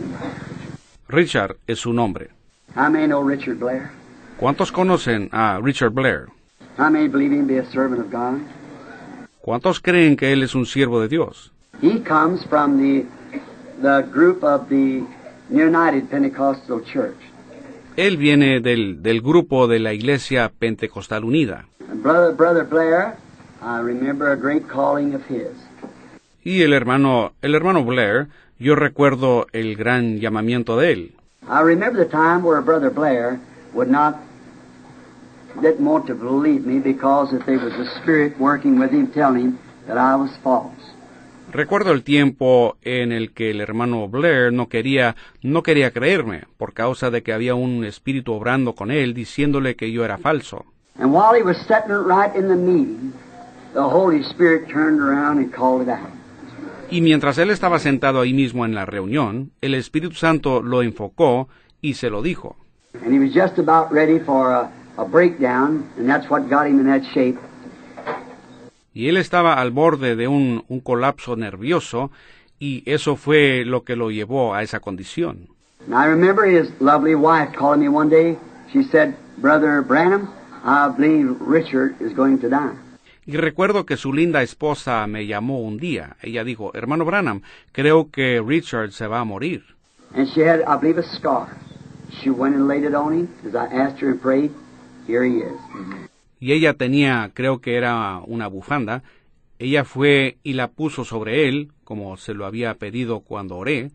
[1.09, 2.31] Richard es su nombre.
[2.75, 3.91] How many know Richard Blair?
[4.39, 6.29] ¿Cuántos conocen a Richard Blair?
[6.79, 8.41] How many believe him be a servant of God?
[9.43, 11.53] ¿Cuántos creen que él es un siervo de Dios?
[11.83, 13.07] He comes from the
[13.83, 15.05] the group of the
[15.51, 17.17] United Pentecostal Church.
[17.97, 21.67] Él viene del, del grupo de la Iglesia Pentecostal Unida.
[22.03, 23.17] Brother Brother Blair,
[23.61, 25.53] I remember a great calling of his.
[26.45, 28.29] Y el hermano, el hermano Blair,
[28.59, 31.15] yo recuerdo el gran llamamiento de él.
[31.49, 33.39] I remember the time where Brother Blair
[33.73, 34.17] would not
[35.61, 39.43] didn't want to believe me because that there was a spirit working with him telling
[39.43, 40.73] him that I was false.
[41.53, 46.73] Recuerdo el tiempo en el que el hermano Blair no quería, no quería creerme, por
[46.73, 50.65] causa de que había un espíritu obrando con él diciéndole que yo era falso.
[50.99, 53.13] And while he was sitting right in the meeting,
[53.75, 56.11] the Holy Spirit turned around and called it out.
[56.93, 61.49] Y mientras él estaba sentado ahí mismo en la reunión, el Espíritu Santo lo enfocó
[61.81, 62.57] y se lo dijo.
[63.03, 66.79] And he was just about ready for a, a breakdown, and that's what got him
[66.79, 67.39] in that shape.
[68.93, 72.11] Y él estaba al borde de un, un colapso nervioso
[72.59, 75.49] y eso fue lo que lo llevó a esa condición.
[75.87, 78.37] And I remember his lovely wife calling me one day.
[78.71, 80.29] She said, Brother Branham,
[80.63, 82.77] I believe Richard is going to die.
[83.25, 86.17] Y recuerdo que su linda esposa me llamó un día.
[86.23, 89.65] Ella dijo, hermano Branham, creo que Richard se va a morir.
[90.15, 91.49] And she had, I believe, a scar.
[92.21, 93.29] She went and laid it on him.
[93.47, 94.51] As I asked her and prayed,
[95.07, 95.59] here he is.
[96.41, 99.03] Y ella tenía, creo que era una bufanda.
[99.59, 103.93] Ella fue y la puso sobre él, como se lo había pedido cuando oré.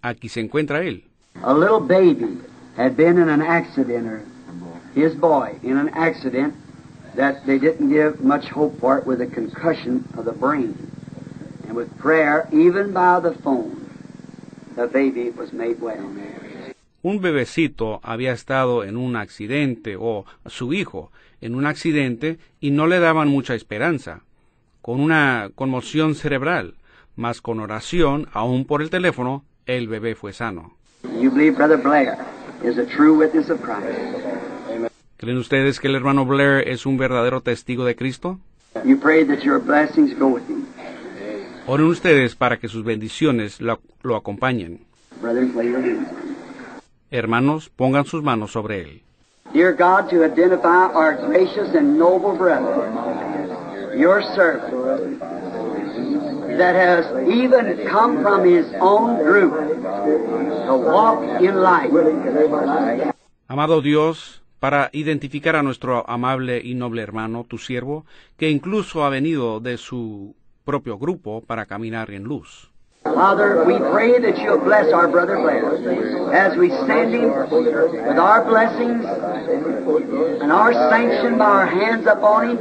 [0.00, 1.04] Aquí se encuentra él.
[1.42, 2.38] A little baby
[2.76, 4.22] had been in an accident, or
[4.94, 6.54] his boy, in an accident
[7.16, 10.74] that they didn't give much hope for it with a concussion of the brain.
[11.66, 13.88] And with prayer, even by the phone,
[14.76, 15.98] the baby was made well.
[17.04, 21.10] Un bebecito había estado en un accidente o su hijo
[21.40, 24.20] en un accidente y no le daban mucha esperanza,
[24.80, 26.74] con una conmoción cerebral,
[27.16, 30.76] mas con oración, aún por el teléfono, el bebé fue sano.
[31.20, 32.16] You believe Brother Blair
[32.64, 34.22] is a true witness of Christ.
[35.22, 38.40] ¿Creen ustedes que el hermano Blair es un verdadero testigo de Cristo?
[38.84, 40.66] You pray that your blessings go with him.
[41.68, 44.80] Oren ustedes para que sus bendiciones lo, lo acompañen.
[45.20, 45.52] Brothers.
[47.12, 49.02] Hermanos, pongan sus manos sobre él.
[49.52, 52.90] Dear God, to identify our gracious and noble brother,
[53.96, 55.20] your servant,
[56.58, 61.92] that has even come from his own group to walk in light.
[63.48, 68.06] Amado Dios, para identificar a nuestro amable y noble hermano, tu siervo,
[68.38, 72.70] que incluso ha venido de su propio grupo para caminar en luz.
[73.02, 75.66] Father, we pray that you'll bless our brother Blair
[76.32, 79.04] as we send him with our blessings
[80.40, 82.58] and our sanction by our hands upon him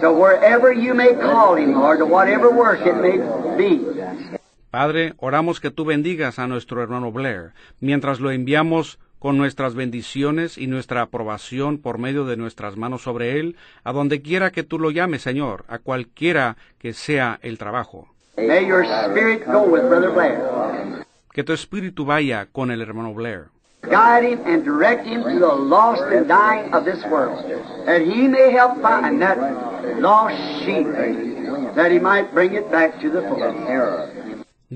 [0.00, 3.18] to wherever you may call him, Lord, to whatever work it may
[3.58, 3.84] be.
[4.70, 10.58] Padre, oramos que tú bendigas a nuestro hermano Blair, mientras lo enviamos con nuestras bendiciones
[10.58, 13.54] y nuestra aprobación por medio de nuestras manos sobre él,
[13.84, 18.08] a donde quiera que tú lo llames, Señor, a cualquiera que sea el trabajo.
[18.36, 21.04] May your spirit go with Brother Blair.
[21.32, 23.50] Que tu espíritu vaya con el hermano Blair.
[23.82, 27.44] Guide him and direct him to the lost and dying of this world,
[27.86, 29.38] that he may help find that
[30.00, 30.86] lost sheep,
[31.76, 33.54] that he might bring it back to the fold.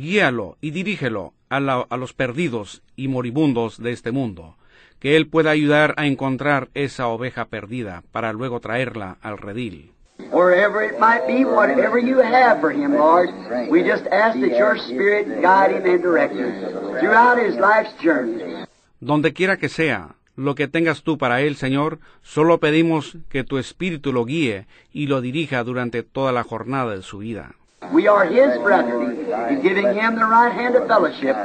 [0.00, 4.56] Guíalo y dirígelo a, la- a los perdidos y moribundos de este mundo,
[5.00, 9.92] que él pueda ayudar a encontrar esa oveja perdida para luego traerla al redil.
[10.32, 13.30] Wherever it might be, whatever you have for him, Lord,
[13.70, 16.52] we just ask that your spirit guide him and direct him
[17.00, 18.66] throughout his life's journey.
[19.00, 23.56] Donde quiera que sea, lo que tengas tú para él, Señor, solo pedimos que tu
[23.56, 27.54] espíritu lo guíe y lo dirija durante toda la jornada de su vida.
[27.92, 29.26] We are his brethren.
[29.50, 31.36] In giving him the right hand of fellowship,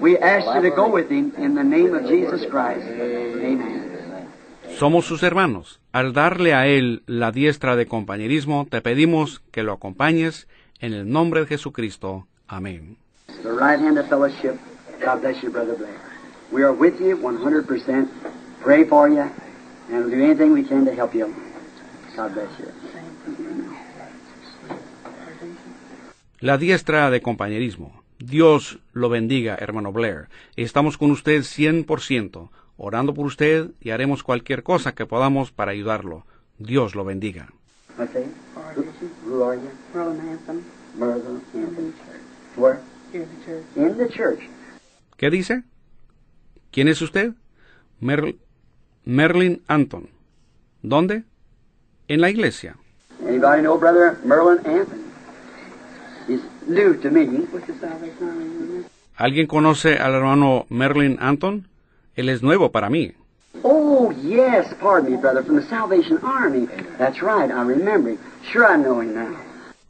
[0.00, 2.86] we ask you to go with him in the name of Jesus Christ.
[2.86, 3.96] Amen.
[4.78, 5.80] Somos sus hermanos.
[5.92, 10.48] Al darle a él la diestra de compañerismo, te pedimos que lo acompañes
[10.80, 12.26] en el nombre de Jesucristo.
[12.46, 12.96] Amén.
[13.42, 14.58] The right hand of fellowship.
[15.02, 15.98] God bless you, Brother Blair.
[16.52, 18.08] We are with you 100%.
[18.60, 19.30] Pray for you,
[19.90, 21.34] and we'll do anything we can to help you.
[22.16, 22.72] God bless you.
[26.40, 28.02] La diestra de compañerismo.
[28.18, 30.28] Dios lo bendiga, hermano Blair.
[30.56, 36.24] Estamos con usted 100%, orando por usted y haremos cualquier cosa que podamos para ayudarlo.
[36.58, 37.48] Dios lo bendiga.
[37.98, 38.24] What's that?
[38.76, 38.84] Who,
[39.30, 39.68] who are you?
[39.94, 40.62] Roland Anthem
[40.98, 41.40] Merlin.
[41.54, 42.56] in the church.
[42.56, 42.80] Where?
[43.12, 43.64] Here in the church.
[43.76, 44.40] In the church.
[45.16, 45.62] ¿Qué dice?
[46.70, 47.32] ¿Quién es usted?
[48.00, 48.36] Merl-
[49.04, 50.08] Merlin Anton.
[50.82, 51.24] ¿Dónde?
[52.08, 52.76] En la iglesia.
[53.26, 55.04] Anybody know Brother Merlin Anthony?
[56.28, 56.40] He's new to me.
[56.40, 56.55] With the Salvation Army Union.
[59.16, 61.68] ¿Alguien conoce al hermano Merlin Anton?
[62.16, 63.12] Él es nuevo para mí.
[63.62, 66.68] Oh, yes, pardon me, brother, from the Salvation Army.
[66.98, 68.18] That's right, I remember him.
[68.52, 69.36] Sure, I know him now.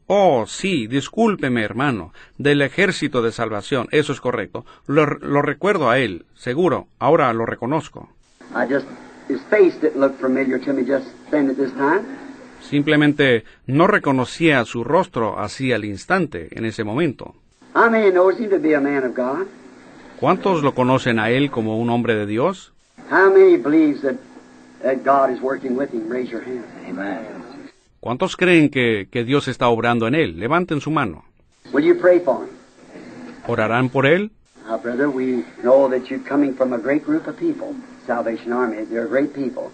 [0.08, 4.64] Oh, sí, discúlpeme, hermano, del ejército de salvación, eso es correcto.
[4.86, 8.08] Lo, lo recuerdo a él, seguro, ahora lo reconozco.
[8.54, 8.86] I just,
[9.28, 12.04] his face didn't look familiar to me just then at this time.
[12.68, 17.34] Simplemente no reconocía su rostro así al instante, en ese momento.
[17.74, 19.46] How many knows him to be a man of God?
[20.18, 22.72] ¿Cuántos lo conocen a él como un hombre de Dios?
[23.10, 24.16] How many believes that,
[24.82, 26.10] that God is working with him?
[26.10, 26.64] Raise your hand.
[26.88, 27.26] Amen.
[28.00, 30.40] ¿Cuántos creen que, que Dios está obrando en él?
[30.40, 31.24] Levanten su mano.
[31.72, 32.50] Will you pray for him?
[33.46, 34.30] ¿Orarán por él?
[34.68, 37.74] Now, brother, we know that you're coming from a great group of people,
[38.06, 38.84] Salvation Army.
[38.84, 39.70] They're great people.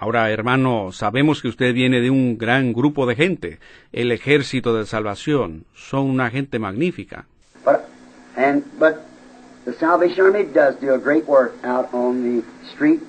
[0.00, 3.58] Ahora, hermano, sabemos que usted viene de un gran grupo de gente.
[3.92, 7.26] El ejército de salvación son una gente magnífica.
[7.64, 7.80] But
[8.36, 8.94] and but
[9.64, 13.00] the Salvation Army does do a great work out on the street.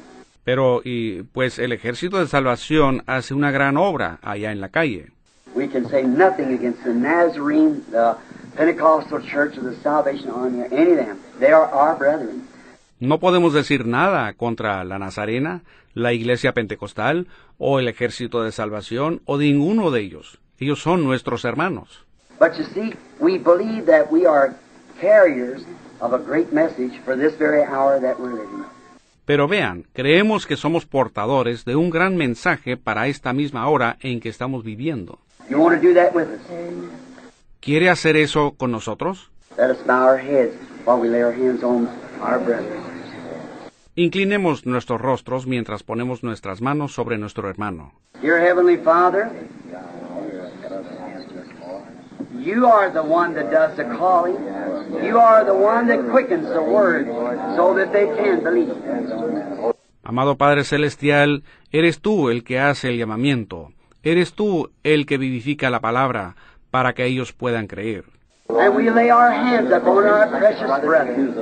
[0.44, 5.12] Pero, y pues el ejército de salvación hace una gran obra allá en la calle.
[5.54, 8.16] We can say nothing against the Nazarene, the
[8.56, 11.20] Pentecostal Church, or the Salvation Army, or any of them.
[11.40, 12.48] They are our brethren.
[13.00, 15.62] No podemos decir nada contra la Nazarena,
[15.94, 17.28] la Iglesia Pentecostal
[17.58, 20.40] o el Ejército de Salvación o ninguno de ellos.
[20.60, 22.06] Ellos son nuestros hermanos.
[22.40, 24.54] But you see, we believe that we are
[25.02, 25.64] carriers
[26.00, 28.66] of a great message for this very hour that we're living.
[29.26, 34.20] Pero vean, creemos que somos portadores de un gran mensaje para esta misma hora en
[34.20, 35.20] que estamos viviendo.
[35.50, 36.42] You want to do that with us?
[37.60, 39.30] ¿Quiere hacer eso con nosotros?
[39.58, 41.90] Let us bow our heads while we lay our hands on
[42.22, 42.89] our brethren.
[44.00, 47.92] Inclinemos nuestros rostros mientras ponemos nuestras manos sobre nuestro hermano.
[48.22, 49.30] Dear Heavenly Father,
[52.42, 54.38] you are the one that does the calling.
[55.06, 57.08] You are the one that quickens the word
[57.58, 58.74] so that they can believe.
[60.04, 63.74] Amado Padre Celestial, eres tú el que hace el llamamiento.
[64.02, 66.38] Eres tú el que vivifica la palabra
[66.72, 68.06] para que ellos puedan creer.
[68.50, 71.38] And we lay our hands upon our precious brethren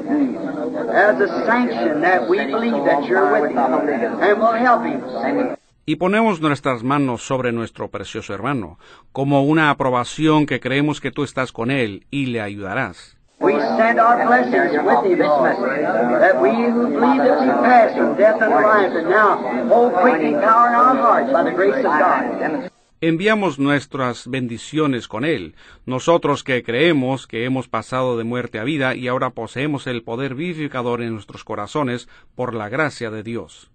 [0.92, 5.56] as a sanction that we believe that you're with him and will help him.
[5.86, 8.78] Y ponemos nuestras manos sobre nuestro precioso hermano,
[9.14, 13.16] como una aprobación que creemos que tú estás con él y le ayudarás.
[13.40, 15.84] We send our blessings with thee this message,
[16.20, 19.38] that we who believe that we pass from death unto life and now
[19.70, 22.70] hold quickening power in our hearts by the grace of God.
[23.00, 25.54] Enviamos nuestras bendiciones con él,
[25.86, 30.34] nosotros que creemos que hemos pasado de muerte a vida y ahora poseemos el poder
[30.34, 33.70] vivificador en nuestros corazones por la gracia de Dios.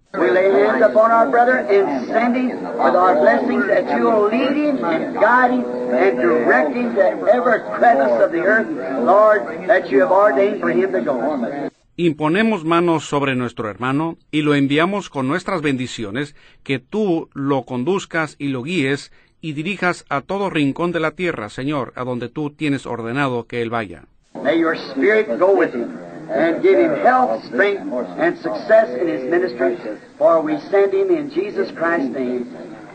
[11.95, 18.35] Imponemos manos sobre nuestro hermano y lo enviamos con nuestras bendiciones, que tú lo conduzcas
[18.39, 22.49] y lo guíes y dirijas a todo rincón de la tierra, Señor, a donde tú
[22.49, 24.05] tienes ordenado que él vaya.
[24.43, 25.91] May your spirit go with him
[26.31, 27.83] and give him health, strength,
[28.17, 29.77] and success in his ministry,
[30.17, 32.47] for we send him in Jesus Christ's name.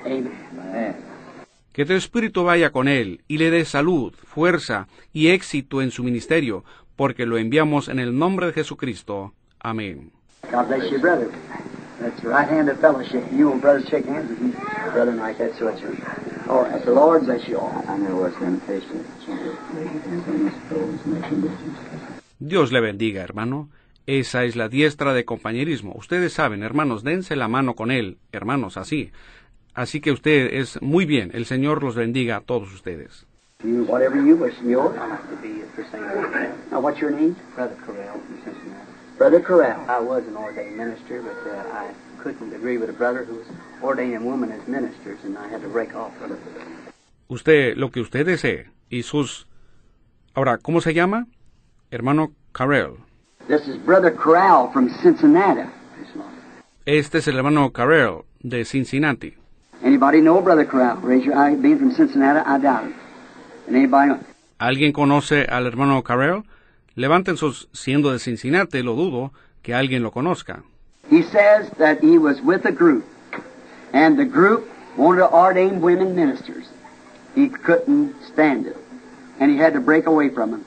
[0.05, 0.97] Amen.
[1.73, 6.03] Que tu espíritu vaya con él y le dé salud, fuerza y éxito en su
[6.03, 6.65] ministerio,
[6.99, 9.33] porque lo enviamos en el nombre de Jesucristo.
[9.61, 10.11] Amén.
[10.51, 11.31] God bless you, brother.
[12.01, 13.23] That's the right hand of fellowship.
[13.33, 14.53] You and brothers shake hands with you,
[14.93, 15.39] brother Mike.
[15.39, 15.95] That's what you're.
[16.49, 16.85] All right.
[16.85, 17.85] The Lord bless you all.
[17.87, 19.05] I know what's temptation.
[22.41, 23.69] Dios le bendiga, hermano.
[24.07, 25.95] Esa es la diestra de compañerismo.
[25.95, 29.13] Ustedes saben, hermanos, dense la mano con él, hermanos, así.
[29.73, 31.31] Así que usted es muy bien.
[31.33, 33.28] El Señor los bendiga a todos ustedes.
[33.65, 34.97] You, whatever you wish, yours.
[34.97, 36.71] I like to be for St.
[36.71, 37.35] Now, what's your name?
[37.57, 38.87] Brother Correll from Cincinnati.
[39.17, 39.85] Brother Corral.
[39.91, 41.93] I was an ordained minister, but uh, I
[42.23, 43.47] couldn't agree with a brother who was
[43.83, 46.39] ordaining women as ministers, and I had to break off from it.
[47.29, 48.69] Usted, lo que usted desee.
[48.93, 49.49] Y sus...
[50.37, 51.27] Ahora, ¿cómo se llama?
[51.91, 52.99] Hermano Carell.
[53.49, 55.69] This is Brother Corral from Cincinnati.
[56.01, 56.31] It's not.
[56.87, 59.35] Este es el hermano Carell de Cincinnati.
[59.83, 60.99] Anybody know Brother Corral?
[60.99, 61.57] Raise your eye.
[61.57, 62.95] Being from Cincinnati, I doubt it.
[64.59, 66.43] ¿Alguien conoce al hermano Carell?
[66.95, 67.69] Levanten sus...
[67.73, 70.63] Siendo de Cincinnati, lo dudo que alguien lo conozca.
[71.11, 73.05] He says that he was with a group,
[73.93, 74.67] and the group
[74.97, 76.67] wanted to ordain women ministers.
[77.35, 78.77] He couldn't stand it,
[79.41, 80.65] and he had to break away from them.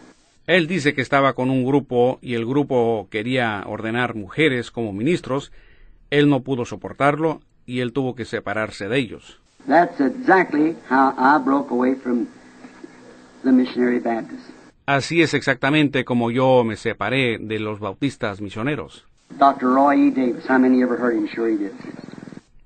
[0.47, 5.52] Él dice que estaba con un grupo y el grupo quería ordenar mujeres como ministros.
[6.10, 9.39] Él no pudo soportarlo y él tuvo que separarse de ellos.
[9.68, 12.28] That's exactly how I broke away from
[13.43, 14.51] the missionary Baptists.
[14.85, 19.05] Así es exactamente como yo me separé de los bautistas misioneros.
[19.37, 19.73] Dr.
[19.73, 20.11] Roy E.
[20.11, 21.27] Davis, how many ever heard him?
[21.27, 21.71] Sure he did.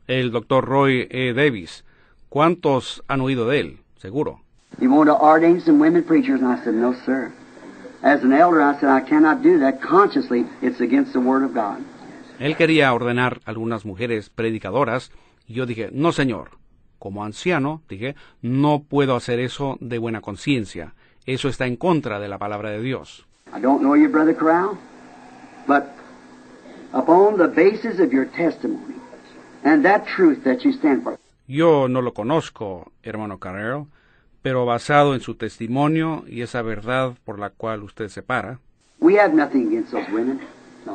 [0.07, 1.33] El doctor Roy E.
[1.33, 1.83] Davis.
[2.29, 3.77] ¿Cuántos han oído de él?
[3.97, 4.41] Seguro.
[4.79, 7.31] He wanted to ordain some women preachers, and I said, no, sir.
[8.03, 10.45] As an elder, I said, I cannot do that consciously.
[10.61, 11.79] It's against the Word of God.
[12.39, 15.11] Él quería ordenar algunas mujeres predicadoras
[15.47, 16.49] y yo dije, no señor.
[16.99, 20.93] Como anciano, dije, no puedo hacer eso de buena conciencia.
[21.25, 23.25] Eso está en contra de la palabra de Dios.
[23.55, 24.77] I don't know you, Brother Corral,
[25.67, 25.83] but
[26.93, 28.95] upon the basis of your testimony
[29.63, 31.17] and that truth that you stand for,
[31.47, 33.87] Yo no lo conozco, hermano Carrero,
[34.41, 38.59] pero basado en su testimonio y esa verdad por la cual usted se para,
[38.99, 40.39] we have nothing against those women.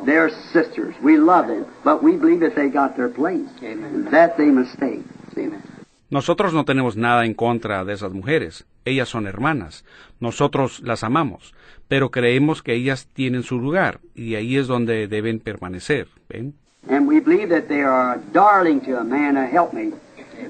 [0.05, 0.94] They're sisters.
[1.03, 4.09] We love them, but we believe that they got their place, Amen.
[4.11, 5.03] that they stay.
[5.36, 5.62] Amen.
[6.11, 8.66] Nosotros no tenemos nada en contra de esas mujeres.
[8.84, 9.84] Ellas son hermanas.
[10.18, 11.54] Nosotros las amamos,
[11.86, 16.08] pero creemos que ellas tienen su lugar y ahí es donde deben permanecer.
[16.28, 16.54] ¿Ven?
[16.88, 19.94] And we believe that they are a darling to a man, a helpmate.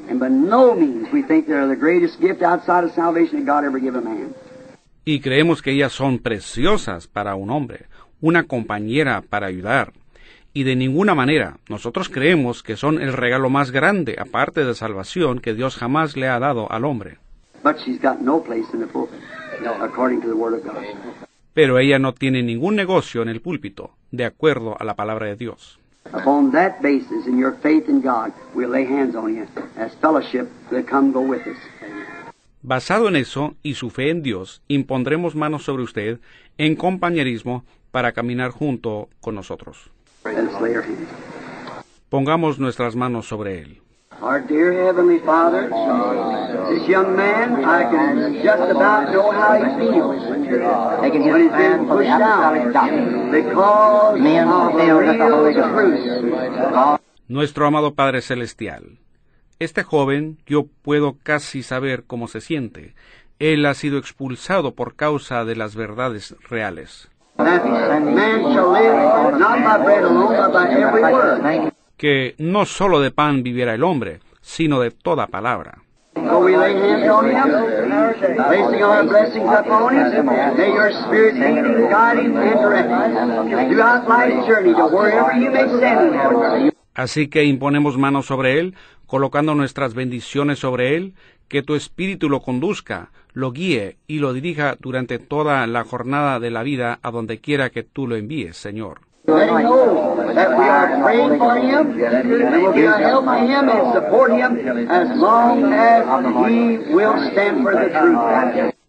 [0.09, 3.65] And by no means we think they're the greatest gift outside of salvation that God
[3.65, 4.35] ever give a man.
[5.05, 7.87] Y creemos que ellas son preciosas para un hombre,
[8.21, 9.93] una compañera para ayudar.
[10.53, 15.39] Y de ninguna manera nosotros creemos que son el regalo más grande, aparte de salvación,
[15.39, 17.19] que Dios jamás le ha dado al hombre.
[17.63, 19.21] But she's got no place in the pulpit,
[19.81, 20.83] according to the Word of God.
[21.53, 25.37] Pero ella no tiene ningún negocio en el púlpito, de acuerdo a la palabra de
[25.37, 25.79] Dios.
[32.63, 36.21] Basado en eso y su fe en Dios, impondremos manos sobre usted
[36.59, 39.91] en compañerismo para caminar junto con nosotros.
[42.09, 43.81] Pongamos nuestras manos sobre él.
[44.23, 45.71] Our dear Heavenly Father,
[46.69, 50.21] this young man, I can just about know how he feels.
[51.01, 53.31] Taking his when he's stand been for the pushed out apostolic doctrine.
[53.31, 55.75] because Men of the filled with the Holy real Ghost.
[55.75, 57.01] truth.
[57.29, 58.99] Nuestro amado Padre Celestial,
[59.59, 62.95] este joven yo puedo casi saber cómo se siente.
[63.39, 67.09] Él ha sido expulsado por causa de las verdades reales.
[67.45, 67.65] That
[68.03, 71.73] man shall live not by bread alone, but by every word.
[71.97, 75.83] Que no solo de pan viviera el hombre, sino de toda palabra.
[86.95, 88.75] Así que imponemos manos sobre él,
[89.07, 91.15] colocando nuestras bendiciones sobre él,
[91.51, 96.51] que tu espíritu lo conduzca, lo guíe y lo dirija durante toda la jornada de
[96.51, 99.01] la vida a donde quiera que tú lo envíes, Señor.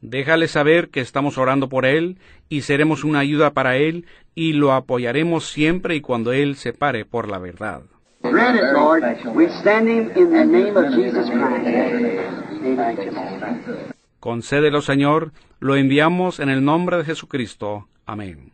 [0.01, 4.05] Déjale saber que estamos orando por él y seremos una ayuda para él
[4.35, 7.81] y lo apoyaremos siempre y cuando él se pare por la verdad.
[14.19, 17.87] Concédelo, Señor, lo enviamos en el nombre de Jesucristo.
[18.05, 18.51] Amén.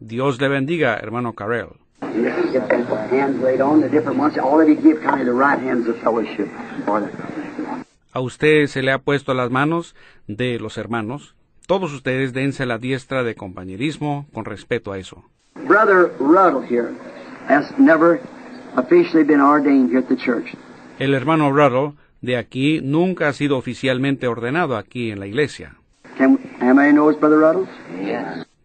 [0.00, 1.68] Dios le bendiga, hermano Carrell.
[8.12, 9.94] A usted se le ha puesto las manos
[10.26, 11.34] de los hermanos.
[11.66, 15.24] Todos ustedes dense la diestra de compañerismo con respeto a eso.
[15.54, 16.92] Brother Ruddle here
[17.48, 18.20] has never
[18.76, 20.54] officially been ordained here at the church.
[20.98, 25.76] El hermano Ruddle de aquí nunca ha sido oficialmente ordenado aquí en la iglesia.
[26.16, 27.68] Can anybody knows Brother Ruddle?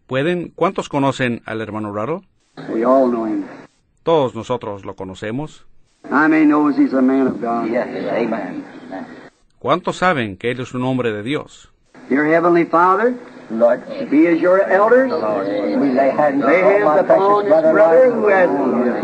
[0.06, 0.52] ¿Pueden?
[0.54, 2.26] ¿Cuántos conocen al hermano Ruddle?
[2.68, 3.44] We all know him.
[4.02, 5.66] Todos nosotros lo conocemos.
[6.04, 7.66] I may knows he's a man of God.
[7.68, 8.64] Yes, amen.
[9.58, 11.72] ¿Cuántos saben que él es un hombre de Dios?
[12.08, 13.14] Dear Heavenly Father,
[13.50, 15.12] Lord, be as your elders.
[15.12, 18.48] we lay hands Lay hands upon this brother, brother who has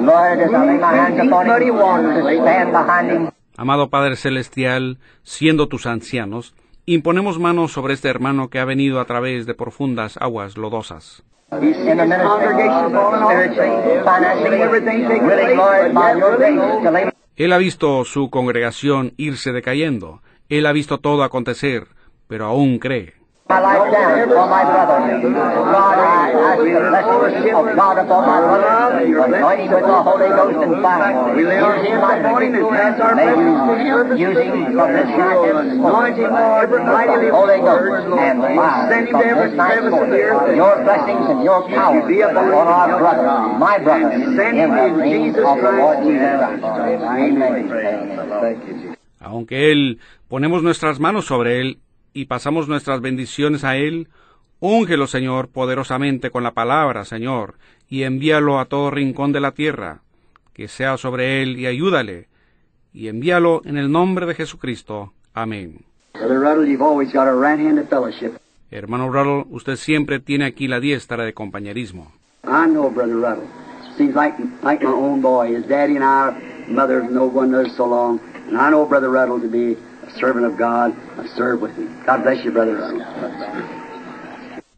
[0.01, 2.25] Lord, as I lay my hands upon him, waters.
[2.41, 3.31] stand behind him.
[3.57, 6.55] Amado Padre Celestial, siendo tus ancianos,
[6.87, 11.23] imponemos manos sobre este hermano que ha venido a través de profundas aguas lodosas.
[11.61, 11.97] His your
[16.81, 20.23] to Él ha visto su congregación irse decayendo.
[20.49, 21.87] Él ha visto todo acontecer,
[22.29, 23.15] pero aún cree.
[49.21, 49.99] Aunque Él
[50.29, 51.79] ponemos nuestras manos sobre Él
[52.15, 54.09] y pasamos nuestras bendiciones a Él,
[54.61, 57.57] úngelo, Señor, poderosamente con la palabra, Señor,
[57.89, 60.01] y envíalo a todo rincón de la tierra,
[60.55, 62.29] que sea sobre Él y ayúdale,
[62.93, 65.13] y envíalo en el nombre de Jesucristo.
[65.35, 65.85] Amén.
[66.15, 68.39] Brother Ruddle, you've always got a right hand of fellowship.
[68.71, 72.13] Hermano Ruddle, usted siempre tiene aquí la diestra de compañerismo.
[72.45, 73.49] I know Brother Ruddle.
[73.97, 75.55] Seems like like my own boy.
[75.57, 78.21] His daddy and I, mother, no one knows so long.
[78.49, 79.77] And I know Brother Ruddle to be
[80.19, 80.95] servant of God.
[81.61, 81.89] With him.
[82.07, 83.05] God bless you, Brother Ruddle.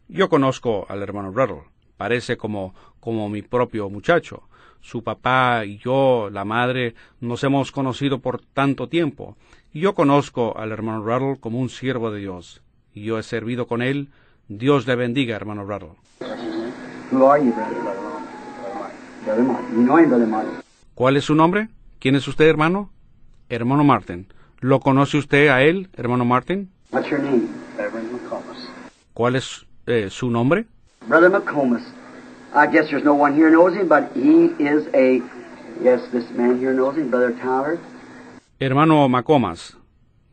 [0.07, 1.63] Yo conozco al hermano Ruddle.
[1.97, 4.43] Parece como, como mi propio muchacho.
[4.81, 9.35] Su papá y yo, la madre, nos hemos conocido por tanto tiempo.
[9.73, 12.61] Y yo conozco al hermano Ruddle como un siervo de Dios.
[12.93, 14.09] Y yo he servido con él.
[14.47, 15.95] Dios le bendiga, hermano Ruddle.
[20.95, 21.69] ¿Cuál es su nombre?
[21.99, 22.91] ¿Quién es usted, hermano?
[23.49, 24.27] Hermano Martin.
[24.59, 26.69] ¿Lo conoce usted a él, hermano Martin?
[26.91, 27.47] What's your name?
[29.13, 30.65] ¿Cuál es eh, su nombre?
[31.07, 31.83] Brother McComas.
[32.55, 35.21] I guess there's no one here knows him, but he is a,
[35.83, 37.77] yes, this man here knows him, Brother Tyler.
[38.59, 39.77] Hermano Macomas,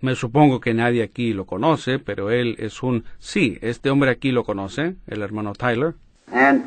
[0.01, 3.05] me supongo que nadie aquí lo conoce, pero él es un...
[3.19, 5.95] Sí, este hombre aquí lo conoce, el hermano Tyler.
[6.33, 6.63] And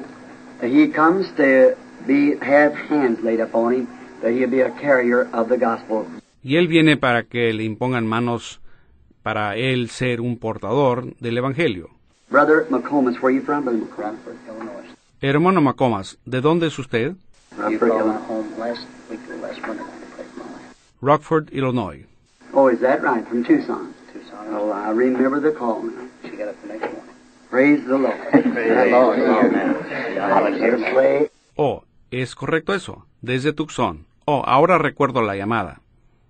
[0.62, 3.88] he comes to be have hands laid upon him
[4.22, 6.05] that he'll be a carrier of the gospel.
[6.43, 8.61] Y él viene para que le impongan manos
[9.23, 11.89] para él ser un portador del Evangelio.
[12.29, 14.17] Brother McComas, where you from, Brother McComas?
[14.47, 14.85] Illinois.
[15.21, 17.15] Hermano Macomas, ¿de dónde es usted?
[17.57, 17.91] Rockford.
[21.01, 22.05] Rockford, Illinois.
[22.53, 23.25] Oh, is that right?
[23.27, 23.93] From Tucson.
[24.13, 24.47] Tucson.
[24.51, 26.07] Oh, I remember the call now.
[26.23, 27.03] She got up the next morning.
[27.49, 28.17] Praise the Lord.
[28.33, 29.19] the Lord.
[30.95, 31.29] Way.
[31.57, 34.05] Oh, es correcto eso, desde Tucson.
[34.25, 35.81] Oh, ahora recuerdo la llamada.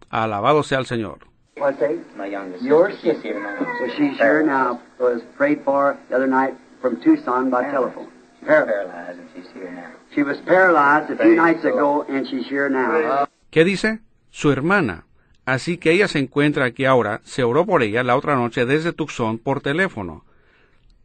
[0.10, 1.20] Alabado sea el Señor.
[1.58, 1.92] What's that?
[2.16, 3.14] My youngest Your sister.
[3.14, 3.34] She's sister.
[3.34, 3.66] here now.
[3.80, 4.80] Well, she's here now.
[5.00, 8.10] Was prayed for the other night from Tucson by telephone.
[8.46, 9.92] Par- Paralyzed, and she's here now.
[10.14, 13.28] She was paralyzed a few nights ago, and she's here now.
[13.52, 14.00] ¿Qué dice?
[14.30, 15.06] Su hermana.
[15.46, 17.22] Así que ella se encuentra aquí ahora.
[17.24, 20.26] Se oró por ella la otra noche desde Tucson por teléfono.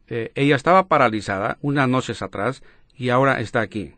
[0.07, 2.61] Eh, ella estaba paralizada unas noches atrás
[2.95, 3.95] y ahora está aquí.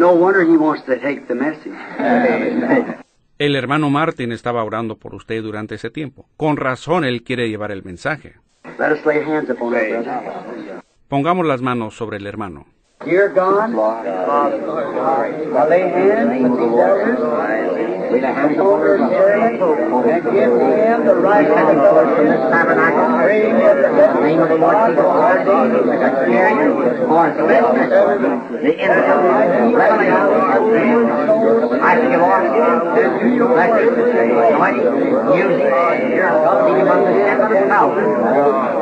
[0.00, 1.74] No wonder he wants to take the message.
[3.38, 6.26] El hermano Martin estaba orando por usted durante ese tiempo.
[6.38, 8.36] Con razón él quiere llevar el mensaje.
[8.78, 10.82] Let us lay hands upon our brother.
[11.08, 12.64] Pongamos las manos sobre el hermano.
[13.02, 17.16] Dear God, I lay hands with these elders.
[18.12, 19.62] We lay hands upon their servant
[20.04, 23.16] and give him the right hand of God from this tabernacle.
[23.24, 25.96] Praying that the name of the Lord Jesus Christ, the
[26.28, 26.70] carrier,
[27.08, 27.80] for especially
[28.60, 29.80] the innocent,
[31.80, 32.44] I give all
[33.48, 33.96] blessings,
[34.52, 34.92] anointing,
[35.24, 38.79] music, lead him on the step of his power.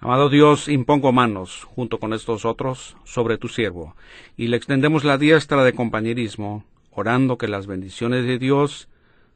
[0.00, 3.94] Amado Dios, impongo manos, junto con estos otros, sobre tu siervo,
[4.36, 8.88] y le extendemos la diestra de compañerismo, orando que las bendiciones de Dios,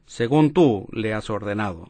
[0.05, 1.89] según tú le has ordenado,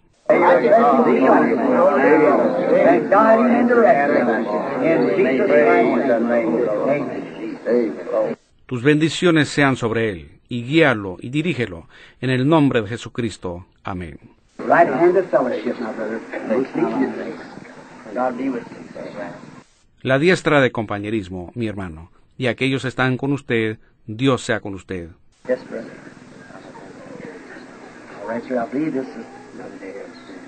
[8.66, 11.88] tus bendiciones sean sobre él, y guíalo y dirígelo,
[12.22, 13.66] en el nombre de Jesucristo.
[13.84, 14.20] Amén.
[20.04, 25.10] La diestra de compañerismo, mi hermano, y aquellos están con usted, Dios sea con usted.
[25.48, 25.90] Yes, brother.
[28.22, 28.58] All right, sir.
[28.58, 29.26] I believe this is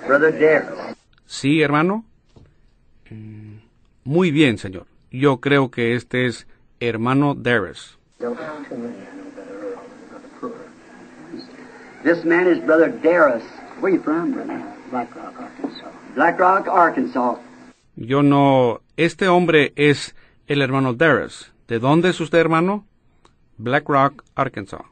[0.05, 0.95] Brother Darius.
[1.25, 2.05] ¿Sí, hermano?
[3.09, 3.55] Mm,
[4.03, 4.85] Muy bien, señor.
[5.09, 6.45] Yo creo que este es
[6.79, 7.97] hermano Darius.
[12.05, 13.41] This man is Brother Darius.
[13.79, 14.61] Where you from, brother?
[14.91, 15.91] Black Rock, Arkansas.
[16.13, 17.39] Black Rock, Arkansas.
[17.95, 18.81] Yo no...
[18.95, 20.13] Este hombre es
[20.47, 21.51] el hermano Darius.
[21.67, 22.85] ¿De dónde es usted, hermano?
[23.57, 24.83] Black Rock, Arkansas.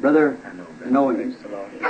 [0.00, 0.36] Brother,
[0.90, 1.12] no,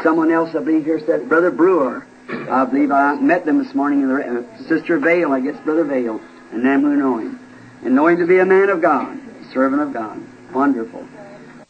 [0.02, 2.06] someone else I believe here said Brother Brewer.
[2.28, 5.84] I believe I met them this morning in the uh, Sister Vale, I guess Brother
[5.84, 6.20] Vale,
[6.52, 7.40] and them who know him,
[7.82, 9.18] and know him to be a man of God,
[9.54, 10.20] servant of God.
[10.52, 11.02] Wonderful.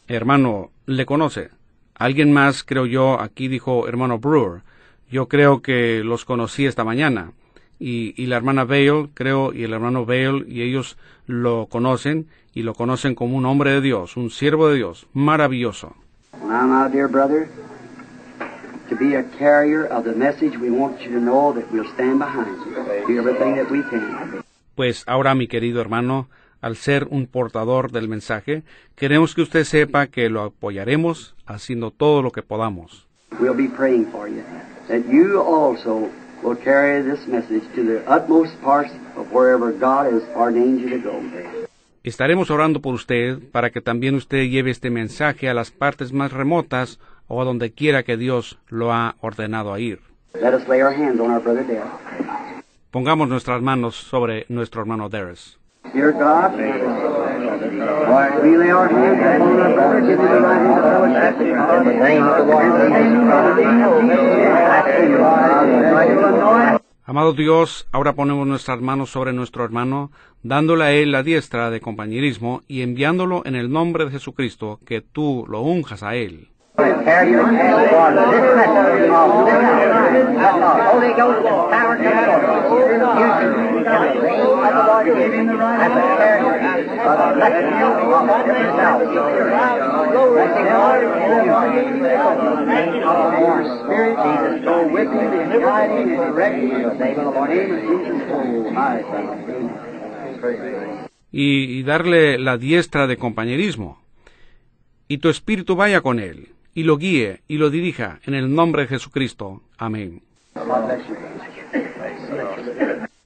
[0.09, 1.56] Hermano, ¿le conoce?
[1.99, 4.63] Alguien más, creo yo, aquí dijo hermano Brewer.
[5.11, 7.33] Yo creo que los conocí esta mañana.
[7.79, 12.63] Y, y la hermana Vale, creo, y el hermano Vale, y ellos lo conocen, y
[12.63, 15.95] lo conocen como un hombre de Dios, un siervo de Dios, maravilloso.
[16.43, 17.49] Now, my dear brother,
[18.89, 22.19] to be a carrier of the message, we want you to know that we'll stand
[22.19, 22.75] behind you.
[23.07, 24.43] Do everything that we can.
[24.75, 26.29] Pues ahora, mi querido hermano,
[26.61, 28.63] al ser un portador del mensaje,
[28.95, 33.07] queremos que usted sepa que lo apoyaremos haciendo todo lo que podamos.
[33.41, 34.43] We'll be praying for you,
[34.89, 36.09] that you also
[36.43, 40.99] will carry this message to the utmost parts of wherever God has ordained you to
[40.99, 41.21] go.
[42.03, 46.33] Estaremos orando por usted para que también usted lleve este mensaje a las partes más
[46.33, 49.99] remotas o a donde quiera que Dios lo ha ordenado a ir.
[50.41, 51.91] Let us lay our hands on our brother Dale.
[52.93, 55.59] Pongamos nuestras manos sobre nuestro hermano Darius.
[55.95, 56.57] God,
[60.07, 60.57] give the.
[61.77, 62.45] In the name of the
[66.39, 66.81] Lord.
[67.09, 70.11] Amado Dios, ahora ponemos nuestras manos sobre nuestro hermano,
[70.43, 75.03] dándole a él la diestra de compañerismo y enviándolo en el nombre de Jesucristo, que
[75.03, 76.49] tú lo unjas a él.
[101.33, 103.99] Y, y darle la diestra de compañerismo.
[105.09, 108.83] Y tu espíritu vaya con él, y lo guíe y lo dirija en el nombre
[108.83, 109.63] de Jesucristo.
[109.79, 110.21] Amén.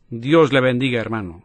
[0.09, 1.42] Dios le bendiga, hermano.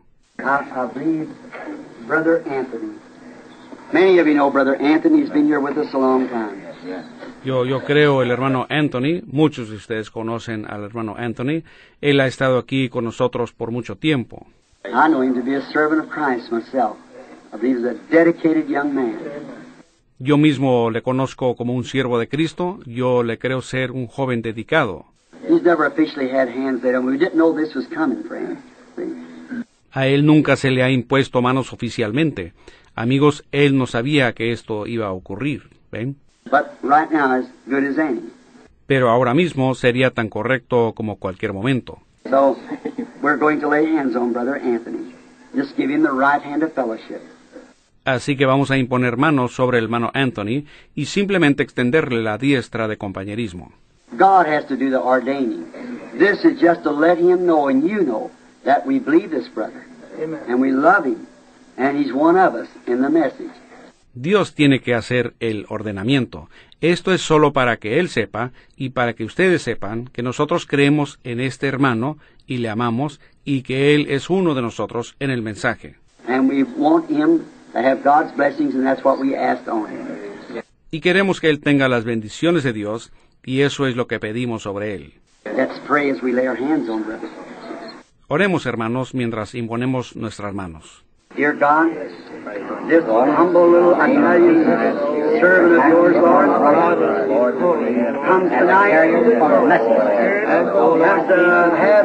[7.43, 11.63] Yo, yo creo el hermano Anthony, muchos de ustedes conocen al hermano Anthony,
[12.01, 14.45] él ha estado aquí con nosotros por mucho tiempo.
[14.85, 16.97] I know him to be a servant of Christ myself.
[17.51, 19.64] I believe he's a dedicated young man.
[20.19, 24.41] Yo mismo le conozco como un siervo de Cristo, yo le creo ser un joven
[24.41, 25.05] dedicado.
[29.91, 32.53] A él nunca se le ha impuesto manos oficialmente.
[32.95, 36.15] Amigos, él no sabía que esto iba a ocurrir, ¿ven?
[36.49, 38.21] But right now, as good as any.
[38.87, 41.99] Pero ahora mismo sería tan correcto como cualquier momento.
[42.29, 42.55] So,
[43.21, 45.13] we're going to lay hands on Brother Anthony.
[45.53, 47.21] Just give him the right hand of fellowship.
[48.05, 52.87] Así que vamos a imponer manos sobre el hermano Anthony y simplemente extenderle la diestra
[52.87, 53.73] de compañerismo.
[54.11, 55.65] God has to do the ordaining.
[56.13, 58.29] This is just to let him know and you know
[58.63, 59.85] that we believe this brother.
[60.47, 61.27] And we love him.
[61.77, 63.51] And he's one of us in the message.
[64.13, 66.47] Dios tiene que hacer el ordenamiento.
[66.79, 71.19] Esto es solo para que Él sepa y para que ustedes sepan que nosotros creemos
[71.25, 75.41] en este hermano y le amamos y que Él es uno de nosotros en el
[75.41, 75.95] mensaje.
[76.27, 77.41] And we want him
[80.91, 83.11] Y queremos que Él tenga las bendiciones de Dios
[83.43, 85.13] y eso es lo que pedimos sobre Él.
[85.45, 87.29] Let's pray as we lay our hands on brother.
[88.27, 91.04] Oremos, hermanos, mientras imponemos nuestras manos.
[91.35, 91.91] Dear God,
[92.87, 94.63] this humble little Italian
[95.41, 96.47] servant of yours, Lord,
[98.23, 98.93] comes tonight.
[98.93, 99.11] Have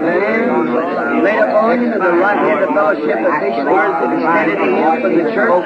[0.02, 3.18] hands laid upon and the right hand of fellowship
[5.00, 5.64] from the church.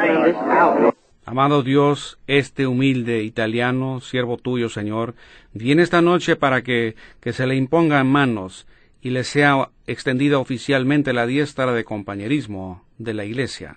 [1.24, 5.14] Amado Dios, este humilde italiano, siervo tuyo, Señor,
[5.54, 8.66] viene esta noche para que, que se le impongan manos
[9.00, 13.76] y le sea extendida oficialmente la diestra de compañerismo de la Iglesia.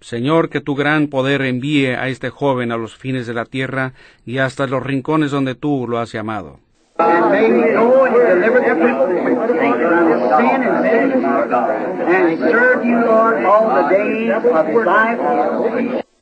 [0.00, 3.92] Señor, que tu gran poder envíe a este joven a los fines de la tierra
[4.24, 6.60] y hasta los rincones donde tú lo has llamado.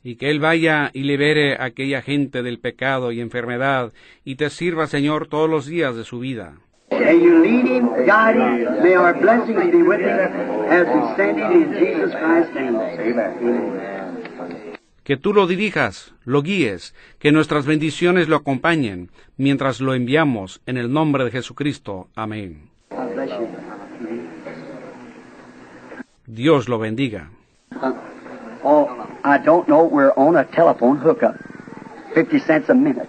[0.05, 3.93] Y que Él vaya y libere a aquella gente del pecado y enfermedad,
[4.23, 6.59] y te sirva, Señor, todos los días de su vida.
[15.03, 20.77] Que tú lo dirijas, lo guíes, que nuestras bendiciones lo acompañen, mientras lo enviamos en
[20.77, 22.09] el nombre de Jesucristo.
[22.15, 22.69] Amén.
[26.27, 27.31] Dios lo bendiga.
[28.63, 28.89] Oh,
[29.25, 29.85] I don't know.
[29.85, 31.37] We're on a telephone hookup.
[32.15, 33.09] 50 cents a minute.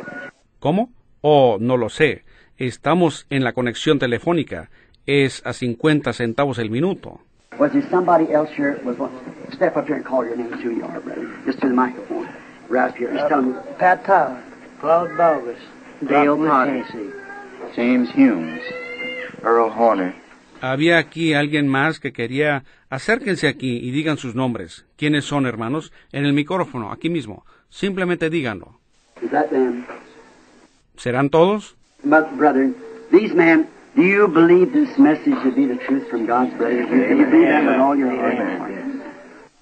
[0.62, 0.90] ¿Cómo?
[1.22, 2.24] Oh, no lo sé.
[2.58, 4.70] Estamos en la conexión telefónica.
[5.06, 7.20] Es a 50 centavos el minuto.
[7.60, 8.80] Was there somebody else here?
[8.86, 9.12] Was one?
[9.54, 11.28] Step up here and call your name, who you are, brother.
[11.46, 12.28] Just to the microphone.
[12.70, 13.14] Right up here.
[13.14, 13.58] Just tell them.
[13.78, 14.42] Pat Tyler,
[14.80, 15.60] Claude Bogus,
[16.08, 16.84] Dale Potter.
[17.76, 18.62] James Humes.
[19.44, 20.16] Earl Horner.
[20.72, 22.64] Había aquí alguien más que quería.
[22.90, 24.88] Acérquense aquí y digan sus nombres.
[24.98, 25.94] ¿Quiénes son, hermanos?
[26.12, 27.46] En el micrófono, aquí mismo.
[27.70, 28.80] Simplemente díganlo.
[29.30, 29.86] Them?
[30.98, 31.78] ¿Serán todos?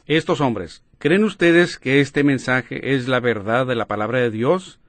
[0.08, 4.80] Estos hombres, ¿creen ustedes que este mensaje es la verdad de la palabra de Dios?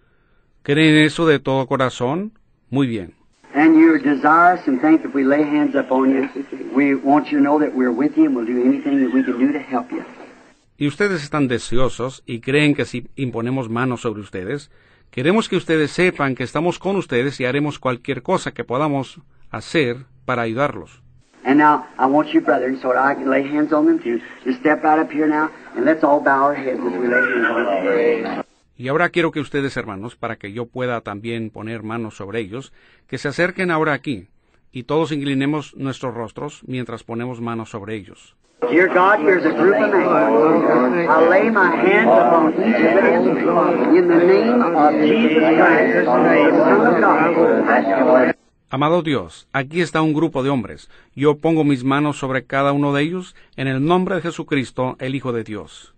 [0.63, 2.39] ¿Creen eso de todo corazón?
[2.71, 3.24] Muy bien.
[3.55, 6.29] And you're desirous and think if we lay hands upon you,
[6.75, 9.23] we want you to know that we're with you and we'll do anything that we
[9.23, 10.05] can do to help you.
[10.77, 14.73] Y ustedes están deseosos y creen que si imponemos manos sobre ustedes,
[15.13, 19.21] queremos que ustedes sepan que estamos con ustedes y haremos cualquier cosa que podamos
[19.53, 21.01] hacer para ayudarlos.
[21.45, 24.19] And now, I want you, brethren, so that I can lay hands on them too,
[24.45, 27.21] to step right up here now, and let's all bow our heads as we lay
[27.21, 28.44] hands on them.
[28.77, 32.73] Y ahora quiero que ustedes, hermanos, para que yo pueda también poner manos sobre ellos,
[33.07, 34.29] que se acerquen ahora aquí,
[34.73, 38.35] y todos inclinemos nuestros rostros mientras ponemos manos sobre ellos.
[38.71, 41.09] Dear God, here's a group of men.
[41.09, 46.27] I lay my hands upon each of them in the name of Jesus Christ, Son
[46.27, 48.35] of God.
[48.71, 50.91] Amado Dios, aquí está un grupo de hombres.
[51.15, 55.15] Yo pongo mis manos sobre cada uno de ellos en el nombre de Jesucristo, el
[55.15, 55.94] Hijo de Dios.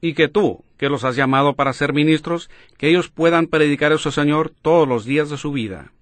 [0.00, 4.10] Y que tú, que los has llamado para ser ministros, que ellos puedan predicar eso,
[4.10, 5.92] Señor, todos los días de su vida.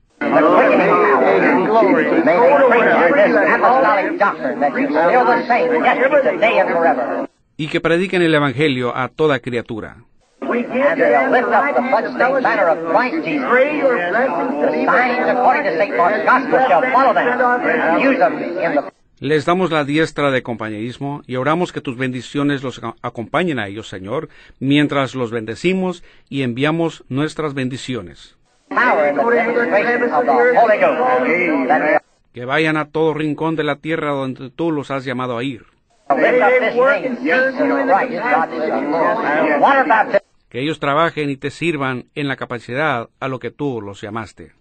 [7.56, 9.98] Y que prediquen el Evangelio a toda criatura.
[10.48, 12.68] We give And to they'll them lift the up right the hand of bloodstained banner
[12.68, 13.24] of Christ fellowship.
[13.24, 13.48] Jesus.
[13.50, 15.36] Pray your blessings to The be with signs them.
[15.36, 15.96] according to St.
[15.96, 18.00] Mark's gospel shall follow them.
[18.00, 22.62] Use them in the Les damos la diestra de compañerismo y oramos que tus bendiciones
[22.62, 28.36] los acompañen a ellos, Señor, mientras los bendecimos y enviamos nuestras bendiciones.
[32.34, 35.64] Que vayan a todo rincón de la tierra donde tú los has llamado a ir.
[40.54, 44.52] Que ellos trabajen y te sirvan en la capacidad a lo que tú los llamaste.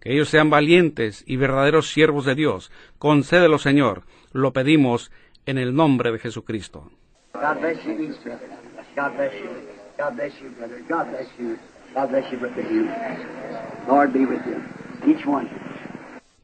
[0.00, 2.72] Que ellos sean valientes y verdaderos siervos de Dios.
[2.98, 4.02] Concédelo, Señor.
[4.32, 5.12] Lo pedimos
[5.46, 6.90] en el nombre de Jesucristo.
[7.32, 7.94] God bless you
[8.24, 8.48] brother.
[8.96, 9.14] God
[11.12, 11.56] bless you.
[11.94, 12.64] God bless you, brother.
[13.86, 14.60] Lord be with you.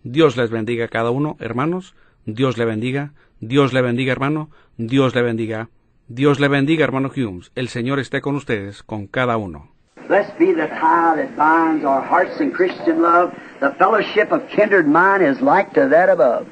[0.03, 1.95] Dios les bendiga a cada uno, hermanos.
[2.25, 3.13] Dios le bendiga.
[3.41, 4.51] Dios le bendiga, hermano.
[4.77, 5.69] Dios le bendiga.
[6.09, 7.53] Dios le bendiga, hermano Humes.
[7.55, 9.69] El Señor esté con ustedes, con cada uno.
[10.09, 13.33] Blessed be the tie that binds our hearts in Christian love.
[13.61, 16.47] The fellowship of kindred mind is like to that above.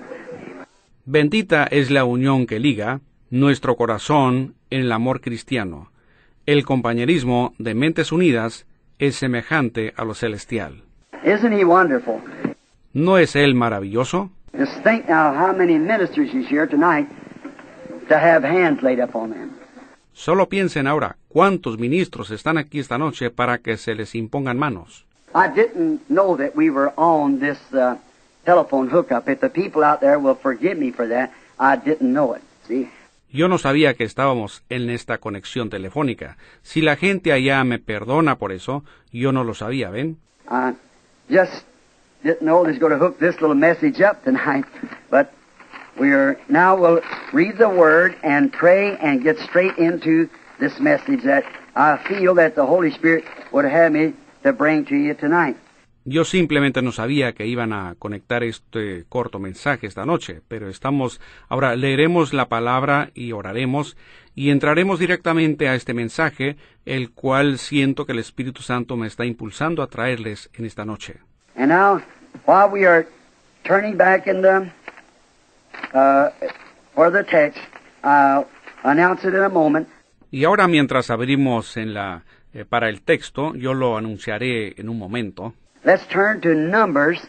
[1.07, 3.01] Bendita es la unión que liga
[3.31, 5.91] nuestro corazón en el amor cristiano.
[6.45, 8.67] El compañerismo de mentes unidas
[8.99, 10.83] es semejante a lo celestial.
[11.25, 12.21] Isn't he wonderful?
[12.93, 14.31] ¿No es Él maravilloso?
[14.57, 16.31] Just think now how many ministers
[16.71, 17.09] tonight
[18.09, 19.51] to have hands laid up on them.
[20.13, 25.07] Solo piensen ahora cuántos ministros están aquí esta noche para que se les impongan manos.
[25.35, 27.97] I didn't know that we were on this uh,
[28.45, 29.29] telephone hookup.
[29.29, 32.43] If the people out there will forgive me for that, I didn't know it.
[32.67, 32.91] See?
[33.33, 36.37] Yo no sabía que estábamos en esta conexión telefónica.
[36.63, 38.83] Si la gente allá me perdona por eso,
[39.13, 40.19] yo no lo sabía, ¿ven?
[40.51, 40.75] I
[41.31, 41.65] just
[42.23, 44.65] didn't know was going to hook this little message up tonight.
[45.11, 45.33] But
[45.97, 47.01] we're now we'll
[47.33, 50.29] read the word and pray and get straight into
[50.59, 51.45] this message that
[51.75, 55.57] I feel that the Holy Spirit would have me to bring to you tonight.
[56.13, 61.21] Yo simplemente no sabía que iban a conectar este corto mensaje esta noche, pero estamos
[61.49, 63.97] ahora leeremos la palabra y oraremos
[64.35, 69.25] y entraremos directamente a este mensaje, el cual siento que el Espíritu Santo me está
[69.25, 71.21] impulsando a traerles en esta noche.
[71.55, 72.01] And now,
[72.45, 73.07] while we are
[73.63, 74.69] turning back in the
[75.95, 76.31] uh,
[76.93, 77.61] for the text,
[78.03, 78.49] I'll
[78.83, 79.87] announce it in a moment.
[80.33, 84.99] Y ahora mientras abrimos en la eh, para el texto, yo lo anunciaré en un
[84.99, 85.55] momento.
[85.83, 87.23] Let's turn to Numbers,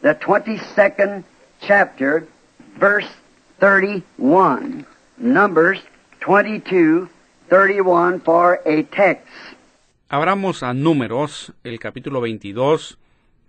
[0.00, 1.22] the 22nd
[1.60, 2.26] chapter,
[2.78, 3.06] verse
[3.60, 4.86] 31.
[5.18, 5.80] Numbers
[6.20, 7.10] 22,
[7.50, 9.28] 31 for a text.
[10.08, 12.96] Abramos a Números, el capítulo 22,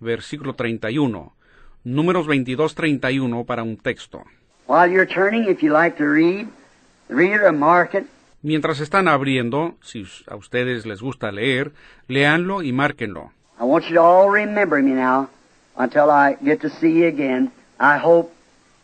[0.00, 1.32] versículo 31.
[1.84, 4.24] Números 22, 31 para un texto.
[4.66, 6.46] While you're turning, if you like to read,
[7.08, 8.04] read or mark it.
[8.42, 11.72] Mientras están abriendo, si a ustedes les gusta leer,
[12.06, 13.32] léanlo y márquenlo.
[13.62, 15.28] I want you to all remember me now
[15.76, 17.52] until I get to see you again.
[17.78, 18.32] I hope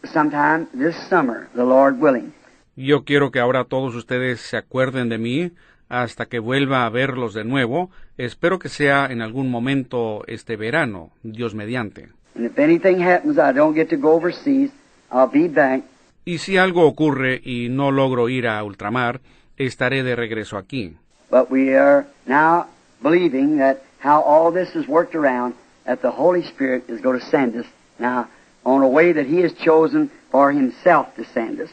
[0.04, 2.32] sometime this summer, the Lord willing.
[2.76, 5.50] Yo quiero que ahora todos ustedes se acuerden de mí
[5.88, 7.90] hasta que vuelva a verlos de nuevo.
[8.18, 12.10] Espero que sea en algún momento este verano, Dios mediante.
[12.36, 14.70] And if anything happens, I don't get to go overseas,
[15.10, 15.82] I'll be back.
[16.24, 19.22] Y si algo ocurre y no logro ir a ultramar,
[19.56, 20.96] estaré de regreso aquí.
[21.32, 22.66] But we are now
[23.02, 25.54] believing that how all this is worked around,
[25.84, 27.66] that the Holy Spirit is going to send us
[27.98, 28.28] now
[28.64, 31.70] on a way that He has chosen for Himself to send us.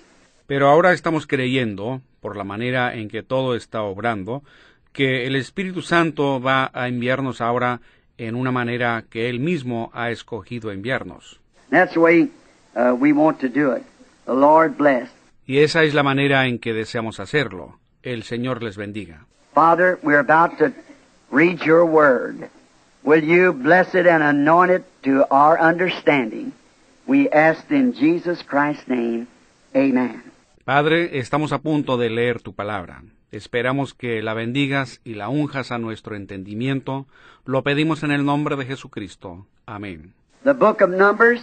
[0.47, 4.43] Pero ahora estamos creyendo, por la manera en que todo está obrando,
[4.93, 7.81] que el Espíritu Santo va a enviarnos ahora
[8.17, 11.39] en una manera que Él mismo ha escogido enviarnos.
[11.69, 12.29] That's the way
[12.75, 13.83] uh, we want to do it.
[14.25, 15.09] The Lord bless.
[15.47, 17.79] Y esa es la manera en que deseamos hacerlo.
[18.01, 19.25] El Señor les bendiga.
[19.53, 20.71] Father, we're about to
[21.31, 22.49] read your word.
[23.03, 26.53] Will you bless it and anoint it to our understanding?
[27.07, 29.27] We ask in Jesus Christ's name.
[29.75, 30.23] Amen.
[30.65, 33.03] Padre, estamos a punto de leer tu palabra.
[33.31, 37.05] Esperamos que la bendigas y la unjas a nuestro entendimiento.
[37.45, 39.45] Lo pedimos en el nombre de Jesucristo.
[39.67, 40.13] Amén.
[40.43, 41.41] The book of Numbers,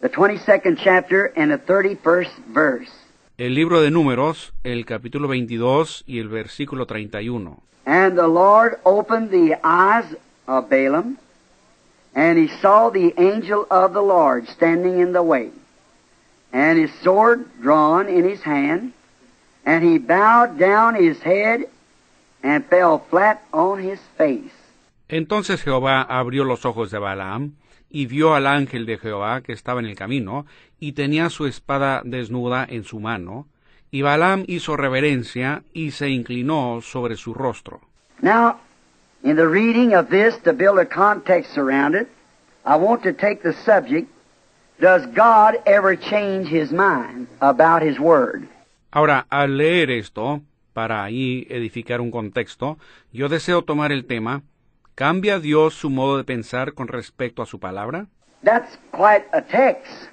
[0.00, 2.90] the 22nd chapter and the 31st verse.
[3.38, 7.62] El libro de Números, el capítulo 22 y el versículo 31.
[7.86, 10.04] And the Lord opened the eyes
[10.46, 11.18] of Balaam,
[12.14, 15.50] and he saw the angel of the Lord standing in the way,
[16.52, 18.92] and his sword drawn in his hand,
[19.64, 21.68] and he bowed down his head
[22.42, 24.52] and fell flat on his face.
[25.08, 27.52] Entonces Jehová abrió los ojos de Balaam,
[27.90, 30.46] y vio al ángel de Jehová que estaba en el camino,
[30.78, 33.46] y tenía su espada desnuda en su mano,
[33.90, 37.80] Y Balaam hizo reverencia y se inclinó sobre su rostro.
[38.22, 38.60] Now,
[39.22, 42.08] in the reading of this, to build a context around it,
[42.64, 44.08] I want to take the subject,
[44.80, 48.48] Does God ever change His mind about His Word?
[48.92, 50.40] Ahora, al leer esto,
[50.72, 52.78] para ahí edificar un contexto,
[53.12, 54.42] yo deseo tomar el tema,
[54.94, 58.06] ¿cambia Dios su modo de pensar con respecto a su palabra?
[58.42, 60.08] That's quite a text.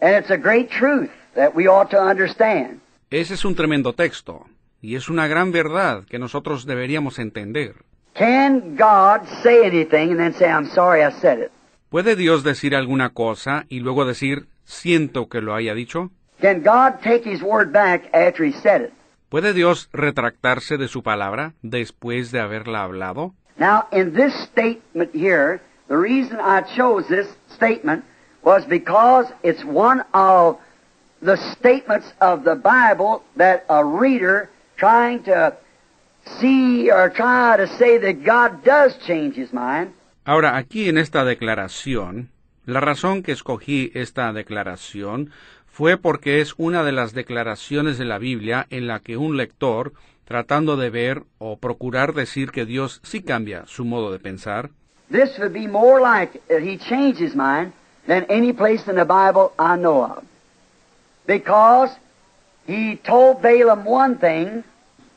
[0.00, 2.80] And it's a great truth that we ought to understand.
[3.10, 4.46] Ese es un tremendo texto,
[4.82, 7.76] y es una gran verdad que nosotros deberíamos entender.
[8.14, 11.52] Can God say anything and then say, I'm sorry I said it?
[11.90, 16.10] ¿Puede Dios decir alguna cosa y luego decir, siento que lo haya dicho?
[16.40, 18.92] Can God take His word back after He said it?
[19.28, 23.34] ¿Puede Dios retractarse de su palabra después de haberla hablado?
[23.58, 28.04] Now, in this statement here, the reason I chose this statement
[28.42, 30.58] was because it's one of
[31.22, 35.56] the statements of the Bible that a reader trying to
[36.40, 39.92] see or try to say that God does change his mind
[40.28, 42.30] Ahora, aquí en esta declaración,
[42.64, 45.30] la razón que escogí esta declaración
[45.66, 49.92] fue porque es una de las declaraciones de la Biblia en la que un lector,
[50.24, 54.70] tratando de ver o procurar decir que Dios sí cambia su modo de pensar,
[55.12, 57.72] This would be more like he changed his mind
[58.08, 60.24] than any place in the Bible I know of.
[61.26, 61.90] Because
[62.66, 64.64] he told Balaam one thing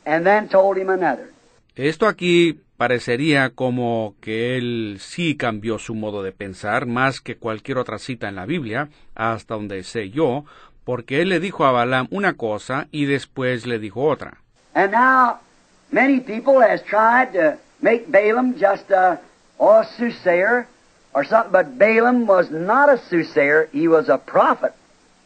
[0.04, 1.30] and then told him another.
[1.76, 7.78] Esto aquí parecería como que él sí cambió su modo de pensar más que cualquier
[7.78, 10.44] otra cita en la Biblia, hasta donde sé yo,
[10.84, 14.38] porque él le dijo a Balaam una cosa y después le dijo otra.
[14.74, 15.40] And now
[15.90, 19.20] many people has tried to make Balaam just a,
[19.58, 20.66] or a soothsayer
[21.12, 24.72] or something, but Balaam was not a soothsayer, he was a prophet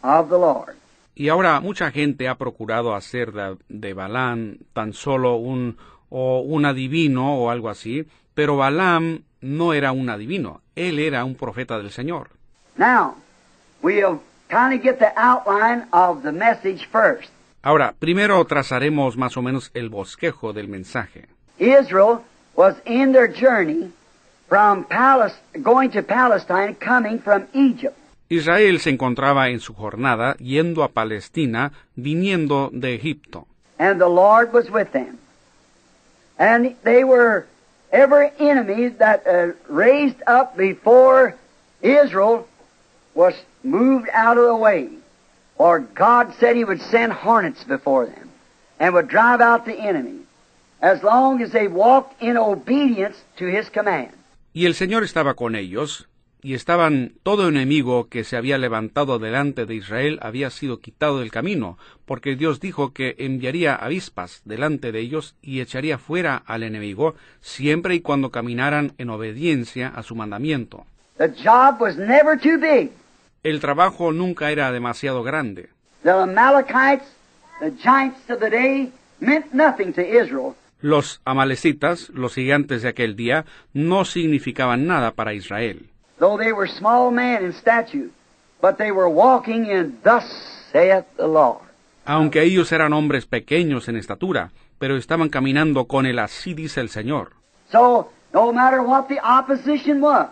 [0.05, 0.77] of the Lord.
[1.17, 5.77] Y ahora mucha gente ha procurado hacer de, de Balaam tan solo un
[6.11, 11.35] o un adivino o algo así, pero Balaam no era un adivino, él era un
[11.35, 12.31] profeta del Señor.
[12.77, 13.17] Now,
[13.83, 17.31] we'll kind of get the outline of the message first.
[17.63, 21.29] Ahora, primero trazaremos más o menos el bosquejo del mensaje.
[21.59, 22.19] Israel
[22.57, 23.91] was in their journey
[24.49, 27.97] from Palis- going to Palestine, coming from Egypt.
[28.29, 33.47] Israel se encontraba en su jornada yendo a Palestina, viniendo de Egipto.
[33.79, 35.19] and the Lord was with them.
[36.39, 37.45] And they were
[37.93, 41.35] every enemy that uh, raised up before
[41.83, 42.47] Israel
[43.15, 43.35] was
[43.65, 44.89] moved out of the way.
[45.57, 48.31] For God said He would send hornets before them
[48.81, 50.21] and would drive out the enemy
[50.81, 54.11] as long as they walked in obedience to His command.
[54.55, 56.07] Y el Señor estaba con ellos,
[56.45, 61.31] y estaban todo enemigo que se había levantado delante de Israel había sido quitado del
[61.31, 67.15] camino, porque Dios dijo que enviaría avispas delante de ellos y echaría fuera al enemigo,
[67.41, 70.85] siempre y cuando caminaran en obediencia a su mandamiento.
[71.17, 72.91] The job was never too big.
[73.43, 75.71] El trabajo nunca era demasiado grande.
[76.03, 77.09] The Amalekites,
[77.61, 80.55] the giants of the day, meant nothing to Israel.
[80.83, 85.89] Los amalecitas, los gigantes de aquel día, no significaban nada para Israel.
[86.25, 88.09] Though they were small men in stature,
[88.63, 90.25] but they were walking in thus
[90.73, 91.61] saith the Lord.
[92.07, 96.89] Aunque ellos eran hombres pequeños en estatura, pero estaban caminando con el así dice el
[96.89, 97.33] Señor.
[97.71, 100.31] So, no matter what the opposition was,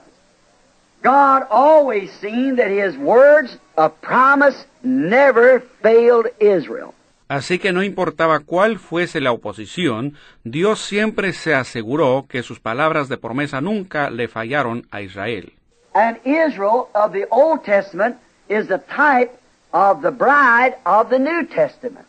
[1.03, 6.95] God always seen that His words of promise never failed Israel.
[7.29, 10.15] Así que no importaba cuál fuese la oposición,
[10.45, 15.55] Dios siempre se aseguró que sus palabras de promesa nunca le fallaron a Israel.
[15.95, 18.17] And Israel of the Old Testament
[18.49, 19.39] is the type
[19.73, 22.07] of the bride of the New Testament,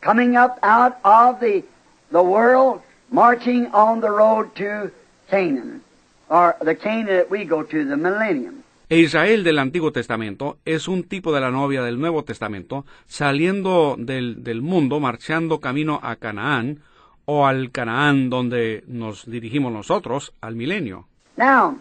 [0.00, 1.64] coming up out of the,
[2.10, 4.90] the world, marching on the road to
[5.30, 5.82] Canaan,
[6.28, 8.64] or the Canaan that we go to, the millennium.
[8.90, 13.96] E Israel del Antiguo Testamento es un tipo de la novia del Nuevo Testamento, saliendo
[13.98, 16.80] del, del mundo, marchando camino a Canaán,
[17.26, 21.06] o al Canaán donde nos dirigimos nosotros, al milenio.
[21.36, 21.76] Now,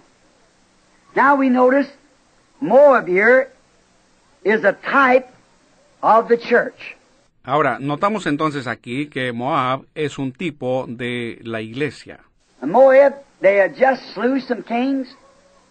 [1.18, 1.90] now we notice
[2.62, 3.50] Moab here
[4.44, 5.28] is a type
[6.04, 6.96] of the church.
[7.44, 12.20] Ahora, notamos entonces aquí que Moab es un tipo de la iglesia.
[12.62, 15.08] And Moab, they had just slew some kings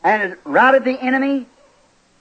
[0.02, 1.46] and had routed the enemy,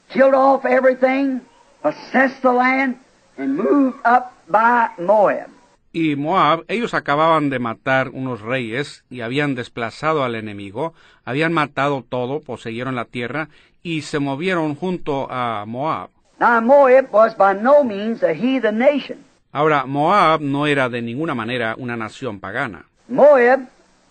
[0.10, 1.42] killed off everything,
[1.82, 2.98] possessed the land,
[3.38, 5.50] and moved up by Moab.
[5.98, 10.94] Y Moab, ellos acababan de matar unos reyes y habían desplazado al enemigo,
[11.24, 13.48] habían matado todo, poseyeron la tierra
[13.82, 16.10] y se movieron junto a Moab.
[16.38, 19.20] Now Moab was by no means a heathen nation.
[19.54, 22.88] Ahora, Moab no era de ninguna manera una nación pagana.
[23.08, 23.62] Moab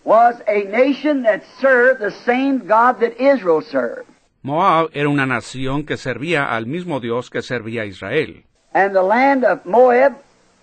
[0.03, 4.07] was a nation that served the same God that Israel served.
[4.41, 8.43] Moab era una nación que servía al mismo Dios que servía Israel.
[8.73, 10.13] And the land of Moab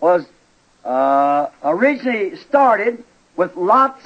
[0.00, 0.26] was
[0.84, 3.04] uh, originally started
[3.36, 4.04] with Lot's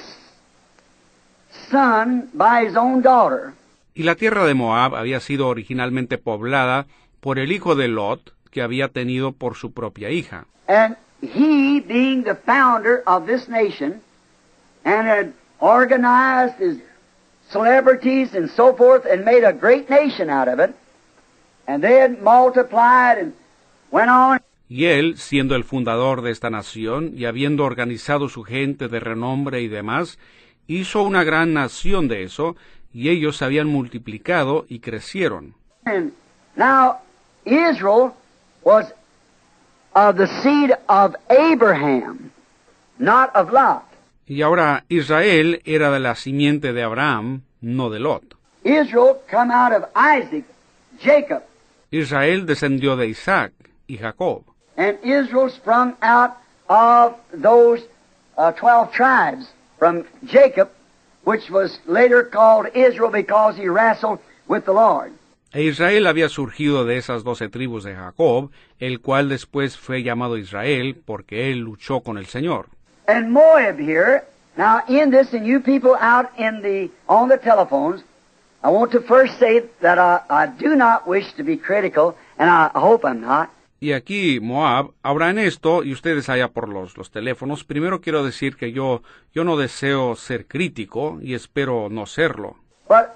[1.69, 3.53] son by his own daughter.
[3.95, 6.85] Y la tierra de Moab había sido originalmente poblada
[7.19, 10.45] por el hijo de Lot, que había tenido por su propia hija.
[10.67, 14.01] And he, being the founder of this nation,
[14.85, 16.77] and had organized his
[17.49, 20.75] celebrities and so forth, and made a great nation out of it,
[21.67, 23.33] and then multiplied and
[23.91, 24.36] went on.
[24.69, 29.61] Y él, siendo el fundador de esta nación y habiendo organizado su gente de renombre
[29.61, 30.19] y demás,
[30.67, 32.55] hizo una gran nación de eso,
[32.93, 35.53] y ellos se habían multiplicado y crecieron.
[35.85, 36.11] And
[36.55, 36.97] now
[37.45, 38.11] Israel
[38.63, 38.93] was
[39.93, 42.31] of the seed of Abraham,
[42.99, 43.83] not of Lot.
[44.25, 48.35] Y ahora Israel era de la simiente de Abraham, no de Lot.
[48.63, 50.43] Israel come out of Isaac,
[50.99, 51.43] Jacob,
[51.91, 53.53] Israel descendió de Isaac
[53.87, 54.43] y Jacob.
[54.77, 56.37] And Israel sprung out
[56.69, 57.81] of those
[58.37, 59.47] uh, twelve tribes
[59.77, 60.69] from Jacob,
[61.23, 65.11] which was later called Israel because he wrestled with the Lord.
[65.53, 70.37] E Israel había surgido de esas doce tribus de Jacob, el cual después fue llamado
[70.37, 72.67] Israel porque él luchó con el Señor.
[73.07, 74.25] And Moab here,
[74.57, 78.03] now in this, and you people out in the on the telephones,
[78.63, 82.49] I want to first say that I, I do not wish to be critical, and
[82.49, 83.49] I hope I'm not.
[83.79, 88.23] Y aquí Moab, ahora en esto, y ustedes allá por los, los teléfonos, primero quiero
[88.23, 92.57] decir que yo, yo no deseo ser crítico y espero no serlo.
[92.87, 93.09] But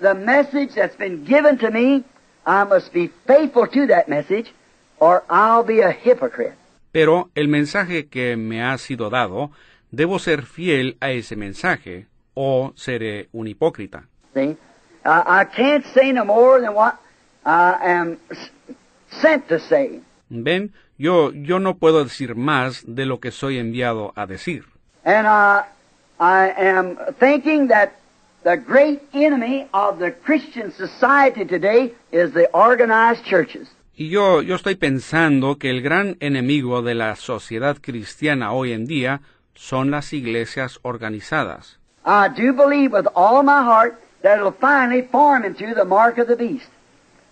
[0.00, 2.04] the message that's been given to me,
[2.46, 4.52] I must be faithful to that message,
[4.98, 6.54] or I'll be a hypocrite.
[6.92, 9.50] Pero el mensaje que me ha sido dado,
[9.90, 14.04] debo ser fiel a ese mensaje o seré un hipócrita.
[14.34, 14.56] See,
[15.04, 16.94] I, I can't say no more than what
[17.44, 18.18] I am
[19.20, 20.00] sent to say.
[20.28, 24.64] Ven, yo, yo no puedo decir más de lo que soy enviado a decir.
[25.04, 25.64] And uh,
[26.18, 27.92] I am thinking that
[28.44, 33.68] the great enemy of the Christian society today is the organized churches.
[33.94, 38.86] Y yo, yo estoy pensando que el gran enemigo de la sociedad cristiana hoy en
[38.86, 39.20] día
[39.54, 41.78] son las iglesias organizadas.
[42.04, 46.26] I do believe with all my heart that it'll finally form into the mark of
[46.26, 46.68] the beast,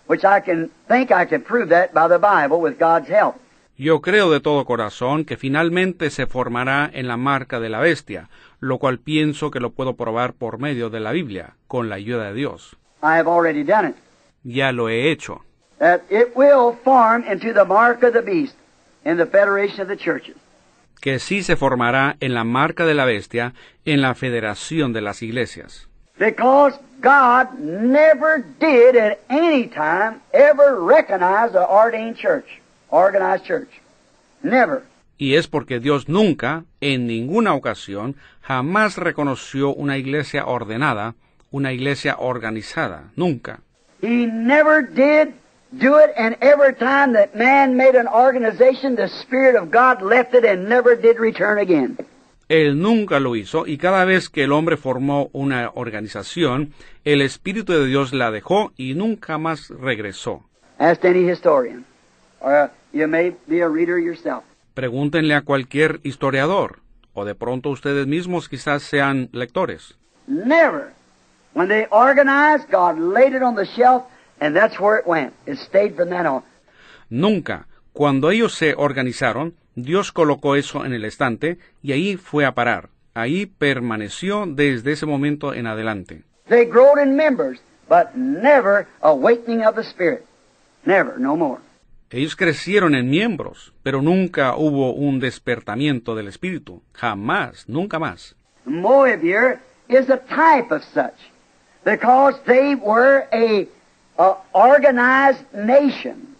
[0.07, 3.35] which I can think I can prove that by the Bible with God's help.
[3.77, 8.29] Yo creo de todo corazón que finalmente se formará en la marca de la bestia,
[8.59, 12.25] lo cual pienso que lo puedo probar por medio de la Biblia, con la ayuda
[12.25, 12.77] de Dios.
[13.01, 13.95] I have already done it.
[14.43, 15.43] Ya lo he hecho.
[15.79, 18.55] That it will form into the mark of the beast
[19.03, 20.35] in the federation of the churches.
[21.01, 23.53] que sí se formará en la marca de la bestia
[23.85, 25.89] en la federación de las iglesias.
[26.17, 32.45] Because God never did at any time ever recognize the ordained church,
[32.89, 33.69] organized church.
[34.43, 34.83] Never.
[35.17, 41.15] Y es porque Dios nunca, en ninguna ocasión, jamás reconoció una iglesia ordenada,
[41.51, 43.59] una iglesia organizada, nunca.
[44.01, 45.33] He never did
[45.79, 50.33] do it, and every time that man made an organization, the Spirit of God left
[50.33, 51.97] it and never did return again.
[52.51, 56.73] Él nunca lo hizo y cada vez que el hombre formó una organización,
[57.05, 60.43] el Espíritu de Dios la dejó y nunca más regresó.
[64.03, 64.43] Yourself.
[64.73, 66.79] Pregúntenle a cualquier historiador,
[67.13, 69.97] o de pronto ustedes mismos quizás sean lectores.
[70.27, 70.91] Never.
[71.53, 74.03] When they organized, God laid it on the shelf,
[74.41, 75.31] and that's where it went.
[75.45, 76.43] It stayed from then on.
[77.09, 77.67] Nunca.
[77.93, 82.89] Cuando ellos se organizaron, Dios colocó eso en el estante y ahí fue a parar.
[83.13, 86.23] Ahí permaneció desde ese momento en adelante.
[86.47, 90.25] They growed in members, but never awakening of the Spirit.
[90.85, 91.61] Never, no more.
[92.09, 96.81] Ellos crecieron en miembros, pero nunca hubo un despertamiento del espíritu.
[96.93, 98.35] Jamás, nunca más.
[98.65, 101.15] Moab here is a type of such,
[101.85, 103.67] because they were a,
[104.17, 106.30] a organized nation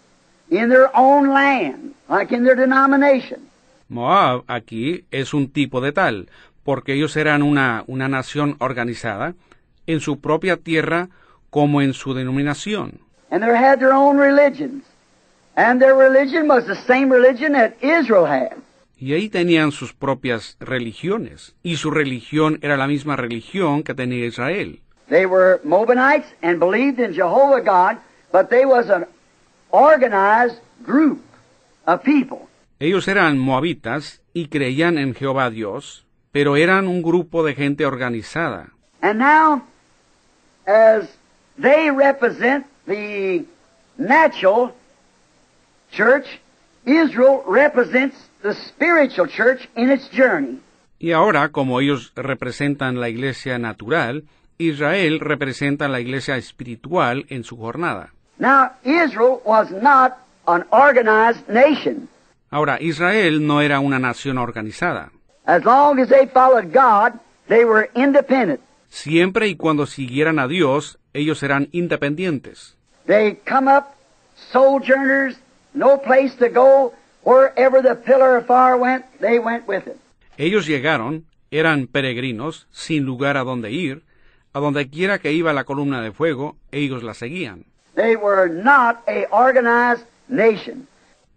[0.52, 3.48] in their own land, like in their denomination.
[3.88, 6.28] Moab aquí es un tipo de tal,
[6.62, 9.34] porque ellos eran una, una nación organizada
[9.86, 11.08] en su propia tierra
[11.50, 13.00] como en su denominación.
[13.30, 14.84] And they had their own religions.
[15.56, 18.56] And their religion was the same religion that Israel had.
[18.98, 24.26] Y ahí tenían sus propias religiones, y su religión era la misma religión que tenía
[24.26, 24.80] Israel.
[25.08, 27.98] They were Moabites and believed in Jehovah God,
[28.32, 29.06] but they was an
[29.72, 31.20] organized group
[31.86, 32.48] of people.
[32.78, 38.70] Ellos eran moabitas y creían en Jehová Dios, pero eran un grupo de gente organizada.
[39.00, 39.62] And now,
[40.66, 41.08] as
[41.60, 43.44] they represent the
[43.98, 44.72] natural
[45.90, 46.26] church,
[46.84, 50.60] Israel represents the spiritual church in its journey.
[50.98, 54.24] Y ahora, como ellos representan la iglesia natural,
[54.58, 58.12] Israel representa la iglesia espiritual en su jornada.
[58.38, 62.08] Now, Israel was not an organized nation.
[62.50, 65.10] Ahora, Israel no era una nación organizada.
[65.46, 67.18] As long as they followed God,
[67.48, 68.60] they were independent.
[68.88, 72.76] Siempre y cuando siguieran a Dios, ellos eran independientes.
[73.06, 73.94] They come up
[74.52, 75.36] sojourners,
[75.74, 76.92] no place to go.
[77.24, 79.96] Wherever the pillar of fire went, they went with it.
[80.36, 84.02] Ellos llegaron, eran peregrinos, sin lugar a donde ir,
[84.52, 87.64] a donde quiera que iba la columna de fuego, ellos la seguían.
[87.94, 90.88] They were not a organized nation.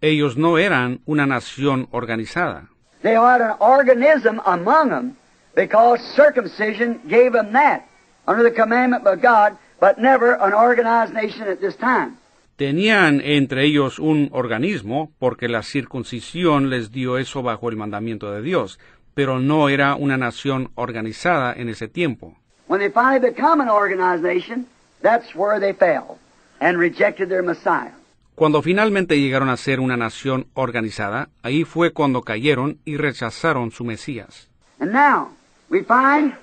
[0.02, 2.70] Ellos no eran una nación organizada.
[3.02, 5.18] They had an organism among them
[5.56, 7.84] because circumcision gave them that
[8.28, 12.18] under the commandment of God, but never an organized nation at this time.
[12.58, 18.42] Tenían entre ellos un organismo, porque la circuncisión les dio eso bajo el mandamiento de
[18.42, 18.80] Dios,
[19.14, 22.38] pero no era una nación organizada en ese tiempo.
[22.68, 24.66] When they finally become an organized nation,
[25.02, 26.18] that's where they fell
[26.60, 27.92] and rejected their Messiah.
[28.36, 33.86] Cuando finalmente llegaron a ser una nación organizada, ahí fue cuando cayeron y rechazaron su
[33.86, 34.50] Mesías.
[34.80, 35.30] And now
[35.70, 36.34] we find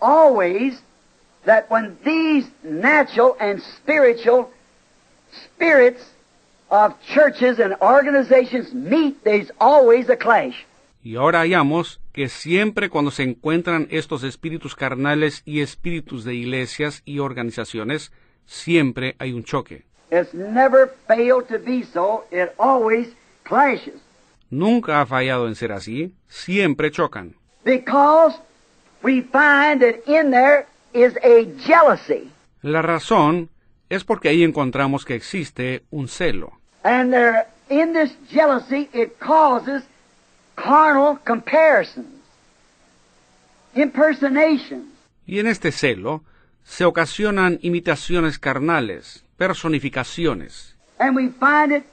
[0.00, 0.82] always
[1.44, 4.48] that when these natural and spiritual
[5.30, 6.02] spirits
[6.70, 10.54] of churches and organizations meet, there's always a clash.
[11.02, 17.02] Y ahora hallamos que siempre cuando se encuentran estos espíritus carnales y espíritus de iglesias
[17.04, 18.10] y organizaciones,
[18.48, 19.84] siempre hay un choque.
[20.10, 22.24] It's never failed to be so.
[22.32, 23.08] It always
[23.44, 24.00] clashes.
[24.50, 27.34] Nunca ha fallado en ser así, siempre chocan.
[27.64, 28.34] Because
[29.02, 32.32] we find that in there is a jealousy.
[32.62, 33.50] La razón
[33.90, 36.52] es porque ahí encontramos que existe un celo.
[36.82, 39.82] And there, in this jealousy, it causes
[40.56, 42.06] carnal comparisons,
[43.74, 44.86] impersonations,
[45.26, 46.22] Y en este celo
[46.68, 50.74] se ocasionan imitaciones carnales, personificaciones.
[51.00, 51.84] and we find it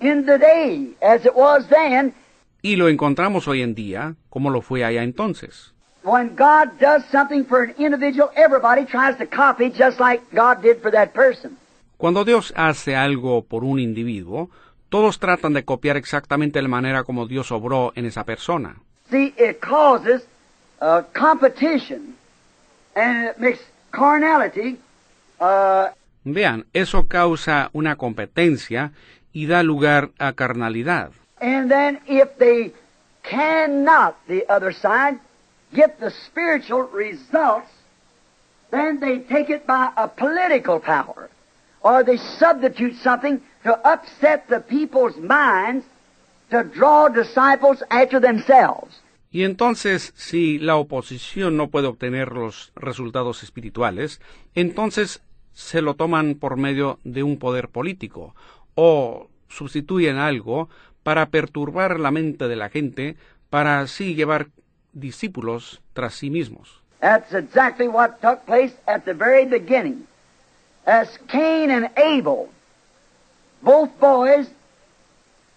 [0.00, 2.12] in the day as it was then.
[2.60, 5.72] Y lo encontramos hoy en día como lo fue allá entonces.
[6.04, 10.82] When God does something for an individual, everybody tries to copy just like God did
[10.82, 11.56] for that person.
[11.96, 14.50] Cuando Dios hace algo por un individuo,
[14.88, 18.76] todos tratan de copiar exactamente la manera como Dios obró en esa persona.
[19.10, 20.22] See, it causes
[20.80, 22.16] uh, competition,
[22.96, 23.60] and it makes
[25.38, 25.88] Uh,
[26.24, 28.92] Vean, eso causa una competencia
[29.32, 31.10] y da lugar a carnalidad.
[31.40, 32.72] And then if they
[33.22, 35.18] cannot, the other side,
[35.74, 37.68] get the spiritual results,
[38.70, 41.28] then they take it by a political power.
[41.82, 45.84] Or they substitute something to upset the people's minds
[46.50, 48.94] to draw disciples after themselves.
[49.32, 54.20] Y entonces, si la oposición no puede obtener los resultados espirituales,
[54.54, 55.22] entonces
[55.54, 58.34] se lo toman por medio de un poder político
[58.74, 60.68] o sustituyen algo
[61.02, 63.16] para perturbar la mente de la gente
[63.48, 64.48] para así llevar
[64.92, 66.80] discípulos tras sí mismos.
[67.00, 70.06] That's exactly what took place at the very beginning.
[70.86, 72.48] As Cain and Abel,
[73.62, 74.48] both boys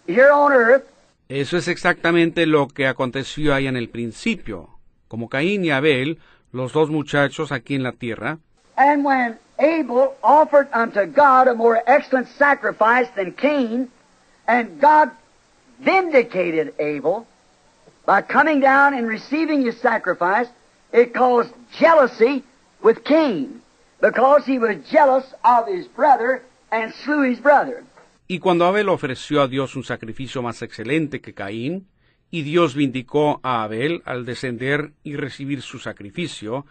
[0.08, 0.86] here on earth,
[1.30, 4.70] Eso es exactamente lo que aconteció ahí en el principio.
[5.08, 6.20] Como Caín y Abel,
[6.52, 8.38] los dos muchachos aquí en la tierra,
[8.78, 13.90] And when Abel offered unto God a more excellent sacrifice than Cain,
[14.48, 15.12] and God
[15.80, 17.26] vindicated Abel
[18.06, 20.48] by coming down and receiving his sacrifice,
[20.92, 22.44] it caused jealousy
[22.84, 23.62] with Cain,
[24.02, 27.84] because he was jealous of his brother and slew his brother.
[28.28, 31.88] Y cuando Abel ofreció a Dios un sacrificio más excelente que Caín,
[32.32, 36.66] y Dios vindicó a Abel al descender y recibir su sacrificio,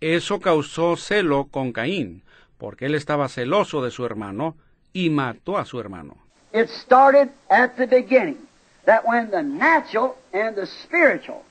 [0.00, 2.22] eso causó celo con Caín,
[2.58, 4.56] porque él estaba celoso de su hermano
[4.92, 6.16] y mató a su hermano.
[6.52, 8.38] It started at the beginning,
[8.86, 11.42] that when the natural and the spiritual,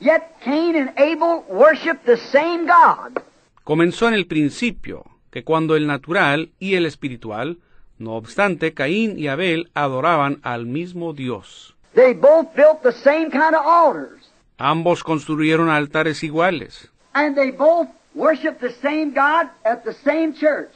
[0.00, 3.22] yet Cain and Abel worshiped the same God.
[3.64, 7.58] Comenzó en el principio, que cuando el natural y el espiritual,
[7.98, 11.74] no obstante, Caín y Abel adoraban al mismo Dios.
[11.94, 14.30] They both built the same kind of altars.
[14.58, 20.70] Ambos construyeron altares iguales, And they both worshiped the same God at the same church.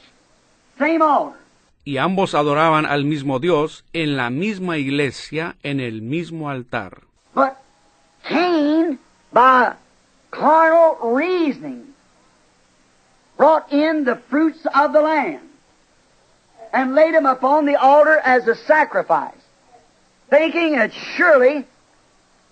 [0.77, 1.39] Same altar.
[1.83, 7.03] y ambos adoraban al mismo Dios en la misma iglesia, en el mismo altar.
[7.33, 7.53] But
[8.27, 8.99] Cain,
[9.31, 9.73] by
[10.31, 11.93] carnal reasoning,
[13.37, 15.46] brought in the fruits of the land
[16.77, 19.41] and laid them upon the altar as a sacrifice,
[20.29, 21.65] thinking that surely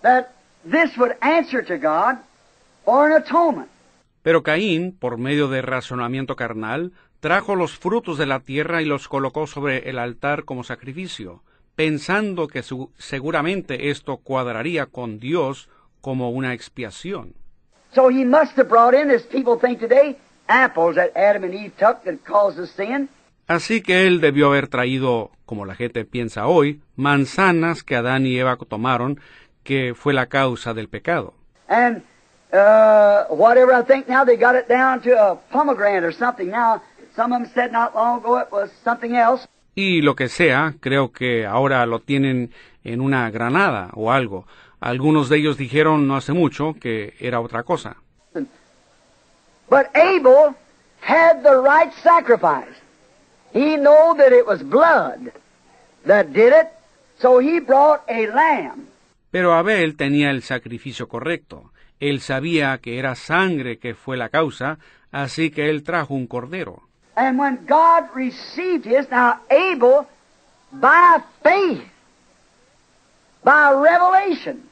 [0.02, 0.32] that
[0.64, 2.18] this would answer to God
[2.84, 3.68] for an atonement.
[4.22, 6.90] Pero Caín, por medio de razonamiento carnal,
[7.20, 11.42] trajo los frutos de la tierra y los colocó sobre el altar como sacrificio,
[11.76, 15.68] pensando que su- seguramente esto cuadraría con Dios
[16.00, 17.34] como una expiación.
[17.94, 20.16] So he must have brought in, as people think today,
[20.48, 23.08] apples that Adam and Eve took that caused the sin.
[23.46, 28.36] Así que él debió haber traído, como la gente piensa hoy, manzanas que Adán y
[28.38, 29.20] Eva tomaron,
[29.62, 31.34] que fue la causa del pecado.
[31.68, 32.02] And
[32.52, 36.50] uh, whatever I think now, they got it down to a pomegranate or something.
[36.50, 36.82] Now,
[37.14, 39.46] some of them said not long ago it was something else.
[39.74, 42.52] Y lo que sea, creo que ahora lo tienen
[42.82, 44.46] en una granada o algo.
[44.80, 47.96] Algunos de ellos dijeron no hace mucho que era otra cosa.
[49.68, 50.54] But Abel
[51.00, 52.85] had the right sacrifice.
[53.52, 55.32] He knew that it was blood
[56.04, 56.68] that did it,
[57.18, 58.88] so he brought a lamb.
[59.30, 61.72] Pero Abel tenía el sacrificio correcto.
[62.00, 64.78] Él sabía que era sangre que fue la causa,
[65.10, 66.82] así que él trajo un cordero.
[67.16, 70.06] And when God received his, now Abel,
[70.70, 71.88] by faith,
[73.42, 74.68] by revelation,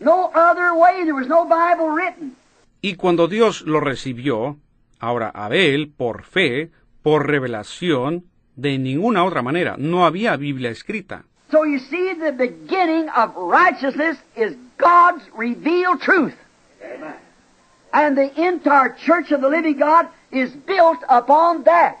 [0.00, 2.36] no other way, there was no Bible written.
[2.80, 4.56] Y cuando Dios lo recibió,
[4.98, 6.70] ahora Abel, por fe,
[7.04, 8.24] por revelación,
[8.56, 11.24] de ninguna otra manera, no había Biblia escrita.
[11.50, 16.34] So you see, the beginning of righteousness is God's revealed truth.
[17.92, 21.98] And the entire church of the living God is built upon that.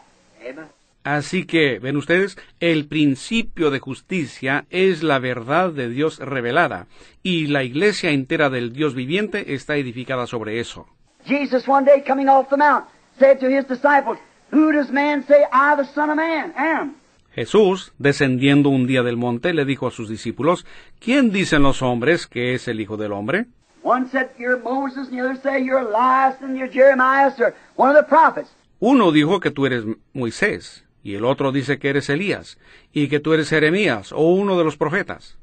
[1.04, 6.86] Así que, ven ustedes, el principio de justicia es la verdad de Dios revelada,
[7.22, 10.86] y la iglesia entera del Dios viviente está edificada sobre eso.
[11.26, 12.86] Jesus one day coming off the mount
[13.18, 14.18] said to his disciples,
[14.52, 16.96] Who does man say I, the Son of Man, am?
[17.34, 20.64] Jesús, descendiendo un día del monte, le dijo a sus discípulos,
[21.00, 23.46] ¿quién dicen los hombres que es el Hijo del Hombre?
[23.82, 27.90] One said you're Moses, and the other say you're Elias, and you're Jeremiah, or one
[27.90, 28.50] of the prophets.
[28.78, 32.56] Uno dijo que tú eres Moisés, y el otro dice que eres Elías,
[32.92, 35.36] y que tú eres Jeremías o uno de los profetas.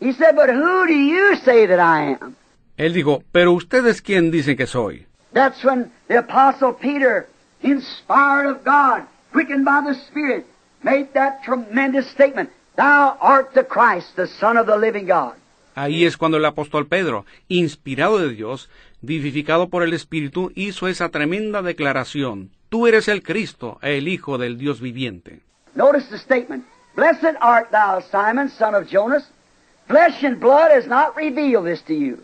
[0.00, 2.36] He said, But who do you say that I am?
[2.76, 5.06] Él dijo, pero ustedes quién dicen que soy.
[5.34, 7.26] That's when the Apostle Peter,
[7.62, 10.46] inspired of God, quickened by the Spirit,
[10.82, 15.34] made that tremendous statement, Thou art the Christ, the Son of the living God.
[15.74, 18.68] Ahí es cuando el apóstol Pedro, inspirado de Dios,
[19.02, 22.50] vivificado por el Espíritu, hizo esa tremenda declaración.
[22.68, 25.40] Tú eres el Cristo, el Hijo del Dios viviente.
[25.74, 26.64] Notice the statement,
[26.96, 29.24] Blessed art thou, Simon, son of Jonas.
[29.86, 32.18] Flesh and blood has not revealed this to you.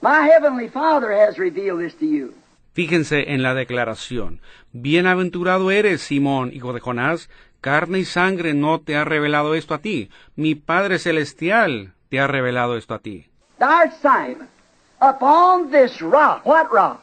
[0.00, 2.34] My heavenly Father has revealed this to you.
[2.78, 4.40] Fíjense en la declaración.
[4.70, 7.28] Bienaventurado eres, Simón, hijo de Jonás,
[7.60, 12.28] carne y sangre no te ha revelado esto a ti, mi Padre Celestial te ha
[12.28, 13.26] revelado esto a ti.
[14.00, 14.46] Simon,
[15.00, 16.46] upon this rock.
[16.46, 17.00] What rock?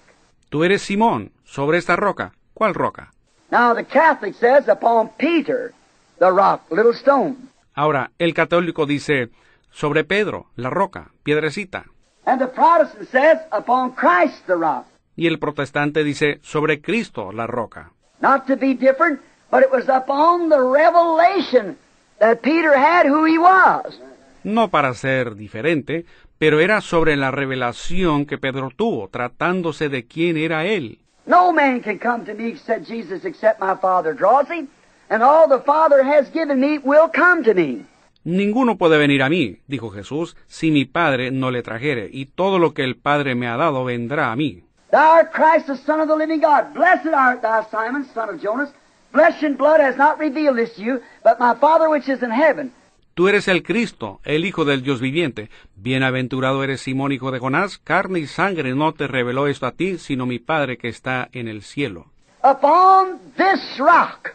[0.47, 2.31] Tú eres Simón, sobre esta roca.
[2.53, 3.11] ¿Cuál roca?
[3.51, 5.73] Now the Catholic says upon Peter,
[6.19, 7.35] the rock, little stone.
[7.73, 9.29] Ahora, el católico dice,
[9.71, 11.83] sobre Pedro, la roca, piedrecita.
[12.25, 14.85] And the Protestant says upon Christ, the rock.
[15.15, 17.91] Y el protestante dice, sobre Cristo, la roca.
[18.21, 19.19] Not to be different,
[19.51, 21.77] but it was upon the revelation
[22.19, 23.99] that Peter had who he was.
[24.43, 26.05] No para ser diferente,
[26.37, 30.99] pero era sobre la revelación que Pedro tuvo, tratándose de quién era él.
[31.25, 34.67] No man can come to me, said Jesus, except my Father draws him,
[35.09, 37.85] and all the Father has given me will come to me.
[38.23, 42.59] Ninguno puede venir a mí, dijo Jesús, si mi Padre no le trajere, y todo
[42.59, 44.64] lo que el Padre me ha dado vendrá a mí.
[44.95, 46.73] Thou art Christ, the Son of the living God.
[46.73, 48.69] Blessed art thou, Simon, son of Jonas.
[49.11, 52.31] Flesh and blood has not revealed this to you, but my Father which is in
[52.31, 52.71] heaven.
[53.13, 55.49] Tú eres el Cristo, el Hijo del Dios viviente.
[55.75, 59.97] Bienaventurado eres Simón, hijo de Jonás, carne y sangre no te reveló esto a ti,
[59.97, 62.05] sino mi Padre que está en el cielo.
[62.41, 64.33] Upon this rock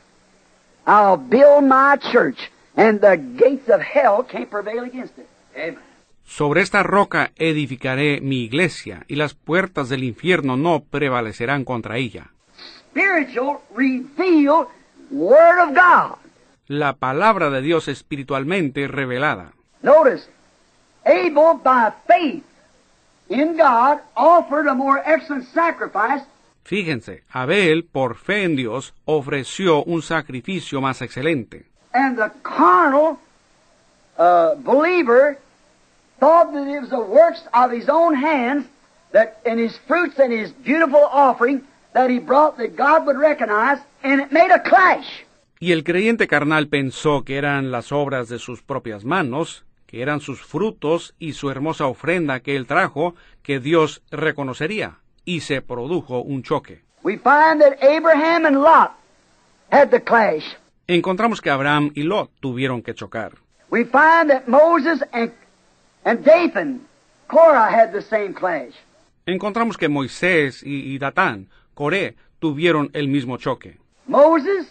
[0.87, 5.27] I'll build my church, and the gates of hell can't prevail against it.
[5.57, 5.90] Amen.
[6.31, 12.31] Sobre esta roca edificaré mi iglesia, y las puertas del infierno no prevalecerán contra ella.
[12.93, 14.69] Spiritual, revealed
[15.11, 16.19] Word of God.
[16.69, 19.53] La palabra de Dios espiritualmente revelada.
[19.83, 20.31] Notice,
[21.05, 22.45] Abel, by faith
[23.29, 26.25] in God, offered a more excellent sacrifice
[26.63, 31.67] Fíjense, Abel, por fe en Dios, ofreció un sacrificio más excelente.
[31.93, 33.19] And the carnal
[34.17, 35.39] uh, believer
[36.21, 38.67] thought that it was the works of his own hands
[39.13, 41.63] that in his fruits and his beautiful offering
[41.95, 45.07] that he brought that God would recognize, and it made a clash.
[45.59, 50.21] Y el creyente carnal pensó que eran las obras de sus propias manos, que eran
[50.21, 56.21] sus frutos y su hermosa ofrenda que él trajo, que Dios reconocería, y se produjo
[56.21, 56.83] un choque.
[57.03, 58.93] We find that Abraham and Lot
[59.71, 60.45] had the clash.
[60.87, 63.33] Encontramos que Abraham y Lot tuvieron que chocar.
[63.71, 65.33] We find that Moses and,
[66.05, 66.81] and Dathan,
[67.29, 68.73] Korah had the same clash.
[69.27, 73.77] Encontramos que Moisés y, y Datán, Coré, tuvieron el mismo choque.
[74.07, 74.67] Moses,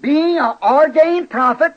[0.00, 1.74] being an ordained prophet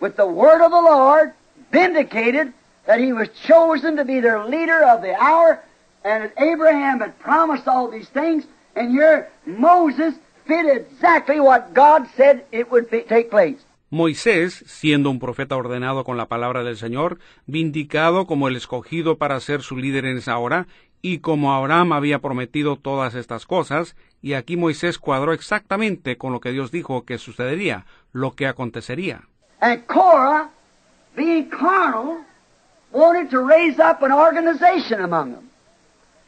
[0.00, 1.32] with the word of the Lord,
[1.72, 2.52] vindicated
[2.86, 5.60] that he was chosen to be their leader of the hour,
[6.04, 8.44] and that Abraham had promised all these things,
[8.76, 10.14] and here Moses
[10.46, 13.58] fit exactly what God said it would be, take place.
[13.90, 19.38] Moisés, siendo un profeta ordenado con la palabra del Señor, vindicado como el escogido para
[19.38, 20.66] ser su líder en esa hora,
[21.02, 26.40] y como Abraham había prometido todas estas cosas, y aquí Moisés cuadró exactamente con lo
[26.40, 29.22] que Dios dijo que sucedería, lo que acontecería.
[29.60, 30.50] And Korah,
[31.14, 32.24] being carnal,
[32.92, 35.50] wanted to raise up an organization among them.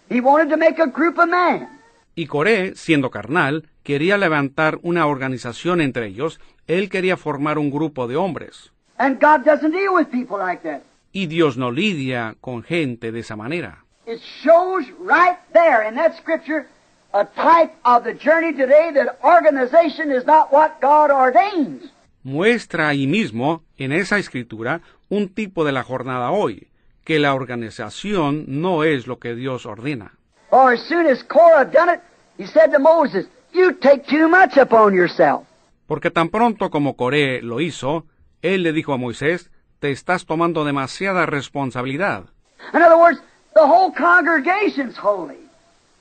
[0.08, 1.68] He wanted to make a group of men.
[2.14, 8.06] Y Coré, siendo carnal, quería levantar una organización entre ellos, él quería formar un grupo
[8.06, 8.70] de hombres.
[8.98, 10.82] And God doesn't deal with people like that.
[11.12, 13.84] Y Dios no lidia con gente de esa manera.
[14.06, 16.66] It shows right there in that scripture
[17.12, 21.90] a type of the journey today that organization is not what God ordains.
[22.22, 26.68] Muestra ahí mismo, en esa escritura, un tipo de la jornada hoy,
[27.04, 30.12] que la organización no es lo que Dios ordena.
[30.50, 32.00] For as soon as Korah done it,
[32.36, 35.47] he said to Moses, You take too much upon yourself.
[35.88, 38.04] Porque tan pronto como Coré lo hizo,
[38.42, 39.50] él le dijo a Moisés,
[39.80, 42.26] te estás tomando demasiada responsabilidad.
[42.74, 43.20] In other words,
[43.54, 45.38] the whole congregation's holy.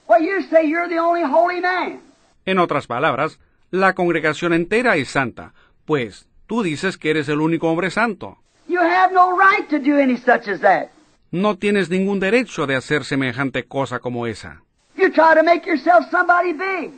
[0.10, 2.02] Well, you say you're the only holy man.
[2.46, 3.40] En otras palabras,
[3.72, 5.54] la congregación entera es santa,
[5.86, 8.38] pues tú dices que eres el único hombre santo.
[8.68, 10.90] You have no right to do any such as that.
[11.32, 14.62] No tienes ningún derecho de hacer semejante cosa como esa.
[14.98, 16.92] You try to make yourself somebody big.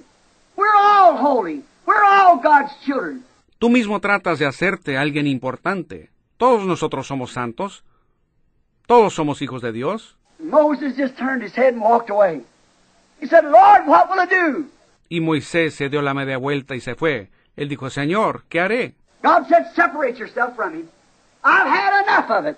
[0.56, 1.64] We're all holy.
[1.90, 3.24] We're all God's children.
[3.58, 6.12] Tú mismo tratas de hacerte alguien importante.
[6.38, 7.84] Todos nosotros somos santos.
[8.86, 10.16] Todos somos hijos de Dios.
[10.38, 12.44] Moses just turned his head and walked away.
[13.20, 14.66] He said, Lord, what will I do?
[15.10, 17.32] Y Moisés se dio la media vuelta y se fue.
[17.56, 18.94] Él dijo, Señor, ¿qué haré?
[19.24, 20.90] God said, separate yourself from him.
[21.44, 22.58] I've had enough of it.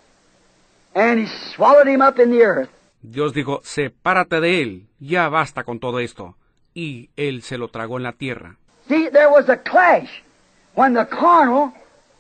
[0.94, 2.70] And he swallowed him up in the earth.
[3.02, 6.36] Dios dijo, sepárate de él, ya basta con todo esto.
[6.74, 8.58] Y él se lo tragó en la tierra.
[8.91, 10.09] See, there was a clash.
[10.76, 11.72] When the carnal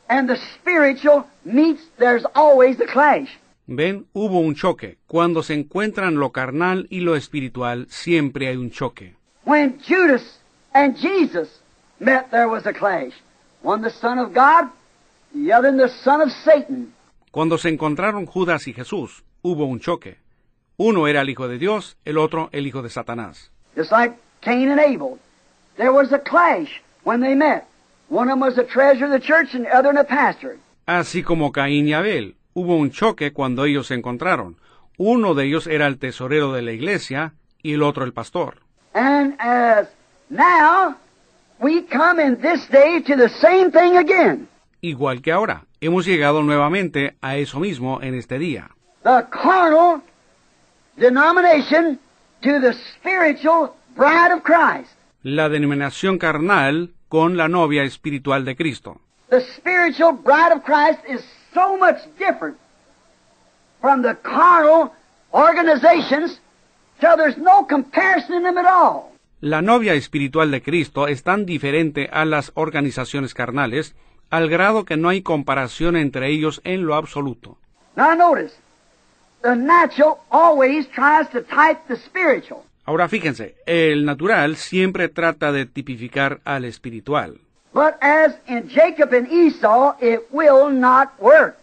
[0.07, 3.27] and the spiritual meets, there's always a clash.
[3.67, 4.97] Ven, hubo un choque.
[5.05, 9.15] Cuando se encuentran lo carnal y lo espiritual, siempre hay un choque.
[9.43, 10.39] When Judas
[10.73, 11.49] and Jesus
[11.99, 13.11] met, there was a clash.
[13.63, 14.69] One the Son of God,
[15.33, 16.93] the other the Son of Satan.
[17.31, 20.19] Cuando se encontraron Judas y Jesús, hubo un choque.
[20.77, 23.51] Uno era el hijo de Dios, el otro el hijo de Satanás.
[23.75, 25.19] Just like Cain and Abel.
[25.77, 27.67] There was a clash when they met.
[28.09, 30.57] One of them was a treasure of the church and the other a pastor.
[30.85, 34.57] Así como Caín y Abel, hubo un choque cuando ellos se encontraron.
[34.97, 37.33] Uno de ellos era el tesorero de la iglesia
[37.63, 38.57] y el otro el pastor.
[38.93, 39.87] And as
[40.29, 40.97] now,
[41.59, 44.49] we come in this day to the same thing again.
[44.81, 48.71] Igual que ahora, hemos llegado nuevamente a eso mismo en este día.
[49.03, 50.01] The carnal
[50.97, 51.99] denomination
[52.41, 54.91] to the spiritual bride of Christ.
[55.23, 58.99] La denominación carnal con la novia espiritual de Cristo.
[59.29, 61.21] The spiritual bride of Christ is
[61.53, 62.57] so much different
[63.79, 64.91] from the carnal
[65.31, 66.41] organizations
[66.99, 69.11] till there's no comparison in them at all.
[69.41, 73.95] La novia espiritual de Cristo es tan diferente a las organizaciones carnales,
[74.31, 77.59] al grado que no hay comparación entre ellos en lo absoluto.
[77.95, 78.55] Now notice,
[79.43, 82.63] the natural always tries to type the spiritual.
[82.83, 87.39] Ahora fíjense, el natural siempre trata de tipificar al espiritual.
[87.73, 91.57] But as in Jacob and Esau, it will not work.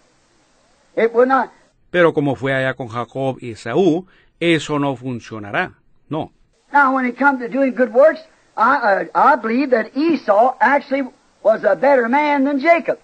[0.96, 1.50] It will not.
[1.90, 4.06] Pero como fue allá con Jacob y Esaú,
[4.40, 5.72] eso no funcionará.
[6.08, 6.32] No.
[6.72, 8.20] Now, when it comes to doing good works,
[8.56, 11.08] I, uh, I believe that Esau actually
[11.42, 12.98] was a better man than Jacob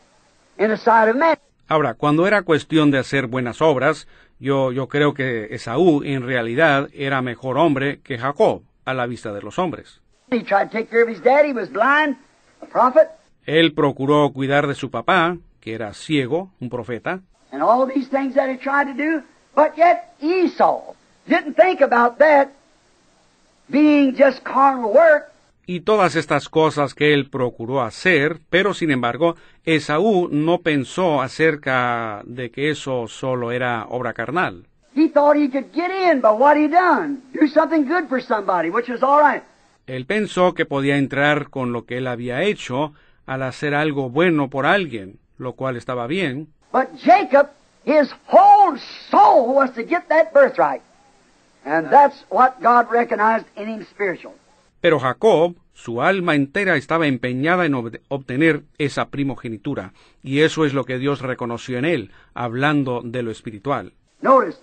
[0.59, 1.36] in the sight of men.
[1.66, 4.07] Ahora, cuando era cuestión de hacer buenas obras,
[4.39, 9.32] yo, yo creo que Esaú en realidad era mejor hombre que Jacob a la vista
[9.32, 10.01] de los hombres.
[10.31, 11.44] He tried to take care of his dad.
[11.44, 12.16] He was blind,
[12.61, 13.09] a prophet.
[13.47, 17.20] Él procuró cuidar de su papá, que era ciego, un profeta,
[17.52, 19.23] and all these things that he tried to do,
[19.55, 20.94] but yet Esau
[21.28, 22.48] didn't think about that
[23.70, 25.31] being just carnal work.
[25.66, 32.23] Y todas estas cosas que él procuró hacer, pero sin embargo, Esaú no pensó acerca
[32.24, 34.66] de que eso solo era obra carnal.
[34.95, 38.70] He thought he could get in by what he done, do something good for somebody,
[38.70, 39.43] which was all right.
[39.86, 42.93] Él pensó que podía entrar con lo que él había hecho
[43.27, 47.51] al hacer algo bueno por alguien, lo cual estaba bien, But Jacob,
[47.85, 48.77] his whole
[49.09, 50.82] soul was to get that birthright.
[51.65, 54.35] And that's what God recognized in him spiritual.
[54.85, 60.74] Pero Jacob, su alma entera estaba empeñada en ob- obtener esa primogenitura, y eso es
[60.74, 63.94] lo que Dios reconoció en él, hablando de lo espiritual.
[64.20, 64.59] Notice,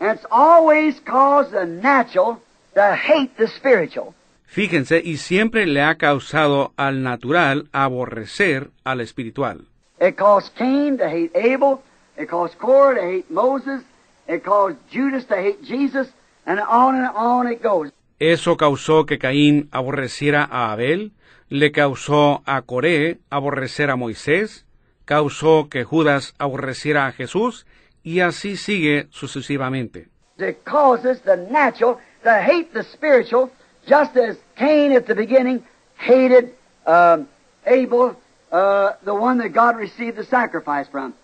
[0.00, 2.38] it's always caused the natural
[2.74, 4.14] to hate the spiritual.
[4.44, 9.66] Fíjense, y siempre le ha causado al natural aborrecer al espiritual.
[10.00, 11.80] It caused Cain to hate Abel.
[12.16, 13.82] It caused Korah to hate Moses.
[14.28, 16.06] It caused Judas to hate Jesus.
[16.46, 17.90] And on and on it goes.
[18.18, 21.12] Eso causó que Caín aborreciera a Abel,
[21.48, 24.64] le causó a Coré aborrecer a Moisés,
[25.04, 27.66] causó que Judas aborreciera a Jesús,
[28.02, 30.08] y así sigue sucesivamente.
[30.38, 33.50] It causes the natural to hate the spiritual,
[33.86, 35.62] just as Cain at the beginning
[35.96, 36.54] hated
[36.86, 37.28] um,
[37.66, 38.16] Abel,
[38.52, 41.14] uh, the one that God received the sacrifice from,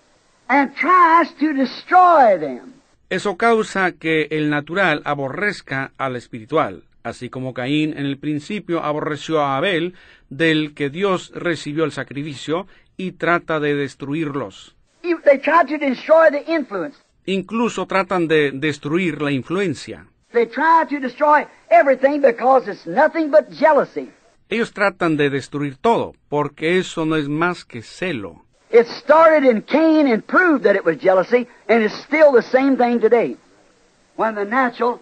[0.48, 2.74] and tries to destroy them.
[3.12, 9.42] Eso causa que el natural aborrezca al espiritual, así como Caín en el principio aborreció
[9.42, 9.92] a Abel,
[10.30, 12.66] del que Dios recibió el sacrificio,
[12.96, 14.76] y trata de destruirlos.
[15.02, 16.96] He- They tried to destroy the influence.
[17.26, 20.06] Incluso tratan de destruir la influencia.
[20.32, 24.08] They try to destroy everything because it's nothing but jealousy.
[24.48, 28.46] Ellos tratan de destruir todo, porque eso no es más que celo.
[28.72, 32.78] It started in Cain and proved that it was jealousy, and it's still the same
[32.78, 33.36] thing today.
[34.16, 35.00] When the natural,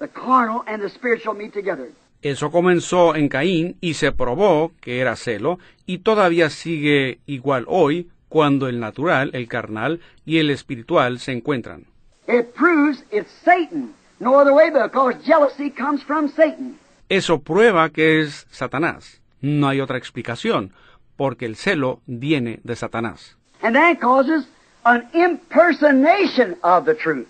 [0.00, 1.92] the carnal, and the spiritual meet together.
[2.22, 8.08] Eso comenzó en Caín y se probó que era celo, y todavía sigue igual hoy
[8.28, 11.84] cuando el natural, el carnal y el espiritual se encuentran.
[12.26, 13.94] It proves it's Satan.
[14.18, 16.78] No other way because jealousy comes from Satan.
[17.08, 19.20] Eso prueba que es Satanás.
[19.40, 20.72] No hay otra explicación,
[21.16, 23.36] porque el celo viene de Satanás.
[23.62, 24.46] And that causes
[24.84, 27.28] an impersonation of the truth.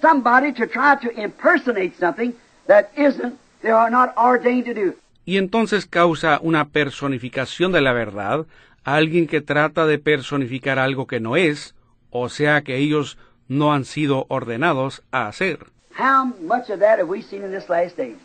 [0.00, 2.34] Somebody to try to impersonate something
[2.66, 4.94] that isn't, they are not ordained to do.
[5.24, 8.46] Y entonces causa una personificación de la verdad,
[8.82, 11.74] alguien que trata de personificar algo que no es,
[12.10, 15.66] o sea que ellos no han sido ordenados a hacer.
[15.96, 18.16] How much of that have we seen in this last age?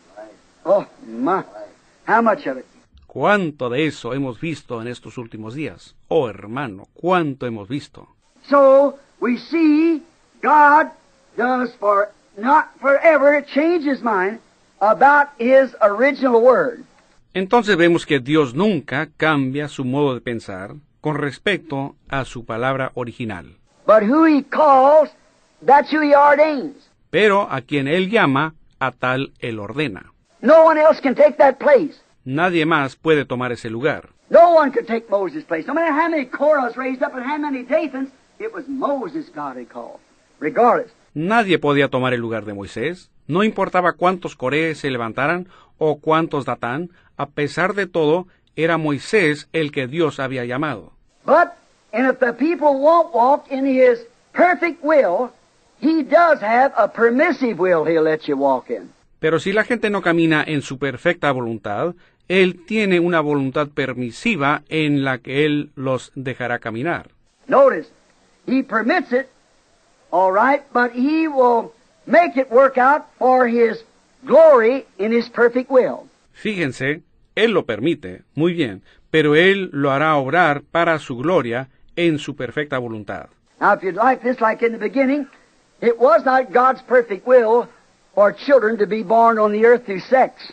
[0.64, 1.44] Oh, my.
[2.06, 2.66] How much of it?
[3.18, 5.96] ¿Cuánto de eso hemos visto en estos últimos días?
[6.06, 8.06] Oh hermano, ¿cuánto hemos visto?
[8.48, 10.04] So we see
[10.40, 10.92] God
[11.36, 14.38] does for not forever change his mind
[14.78, 16.84] about his original word.
[17.34, 22.92] Entonces vemos que Dios nunca cambia su modo de pensar con respecto a su palabra
[22.94, 23.56] original.
[23.84, 25.10] But who he calls,
[25.66, 26.88] that's who he ordains.
[27.10, 30.12] Pero a quien Él llama, a tal Él ordena.
[30.40, 32.00] No one else can take that place.
[32.28, 34.10] Nadie más puede tomar ese lugar.
[34.28, 35.66] No one could take Moses' place.
[35.66, 39.56] No matter how many Korahs raised up and how many Dathans, it was Moses God
[39.56, 39.98] had called.
[40.38, 40.92] Regardless.
[41.14, 43.08] Nadie podía tomar el lugar de Moisés.
[43.28, 45.48] No importaba cuántos corees se levantaran
[45.78, 48.26] o cuántos datán, a pesar de todo,
[48.56, 50.92] era Moisés el que Dios había llamado.
[51.24, 51.52] But,
[51.94, 55.30] and if the people won't walk in his perfect will,
[55.80, 58.90] he does have a permissive will he'll let you walk in.
[59.18, 61.94] Pero si la gente no camina en su perfecta voluntad,
[62.28, 67.10] Él tiene una voluntad permisiva en la que Él los dejará caminar.
[67.46, 67.88] Notice,
[68.46, 69.28] he permits it,
[70.10, 71.72] all right, but he will
[72.06, 73.82] make it work out for his
[74.26, 76.08] glory in his perfect will.
[76.34, 77.02] Fíjense,
[77.34, 82.36] Él lo permite, muy bien, pero Él lo hará obrar para su gloria en su
[82.36, 83.28] perfecta voluntad.
[83.60, 85.26] Now, if you'd like this, like in the beginning,
[85.80, 87.68] it was not God's perfect will
[88.14, 90.52] for children to be born on the earth through sex.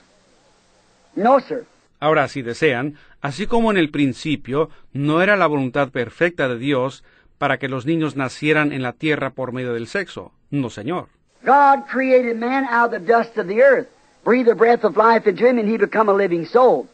[1.15, 1.65] No, sir.
[1.99, 7.03] Ahora, si desean, así como en el principio no era la voluntad perfecta de Dios
[7.37, 10.31] para que los niños nacieran en la tierra por medio del sexo.
[10.51, 11.07] No, Señor.
[11.43, 13.87] God created man out of the dust of the earth,
[14.23, 16.87] breathed the breath of life into him, and he become a living soul.